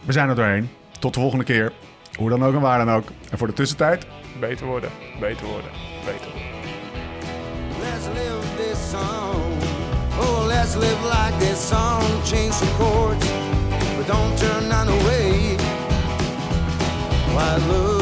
We 0.05 0.11
zijn 0.11 0.29
er 0.29 0.35
doorheen. 0.35 0.69
Tot 0.99 1.13
de 1.13 1.19
volgende 1.19 1.43
keer. 1.43 1.71
Hoe 2.17 2.29
dan 2.29 2.43
ook 2.43 2.53
en 2.53 2.61
waar 2.61 2.85
dan 2.85 2.95
ook. 2.95 3.07
En 3.29 3.37
voor 3.37 3.47
de 3.47 3.53
tussentijd, 3.53 4.05
Beter 4.39 4.65
worden, 4.65 4.89
beter 5.19 5.45
worden, 5.45 5.71
beter 6.05 6.31
worden. 6.31 6.47
Let's 7.81 8.05
live 8.07 8.55
this 8.57 8.89
song. 8.89 9.51
Oh, 10.19 10.45
let's 10.47 10.75
live 10.75 11.03
like 11.03 11.37
this 11.39 11.67
song. 11.67 12.03
Change 12.23 12.53
some 12.53 12.71
chords, 12.77 13.25
but 13.97 14.07
don't 14.07 14.37
turn 14.37 14.67
none 14.67 14.89
away. 14.89 15.57
Why 17.33 17.57
looking 17.67 17.98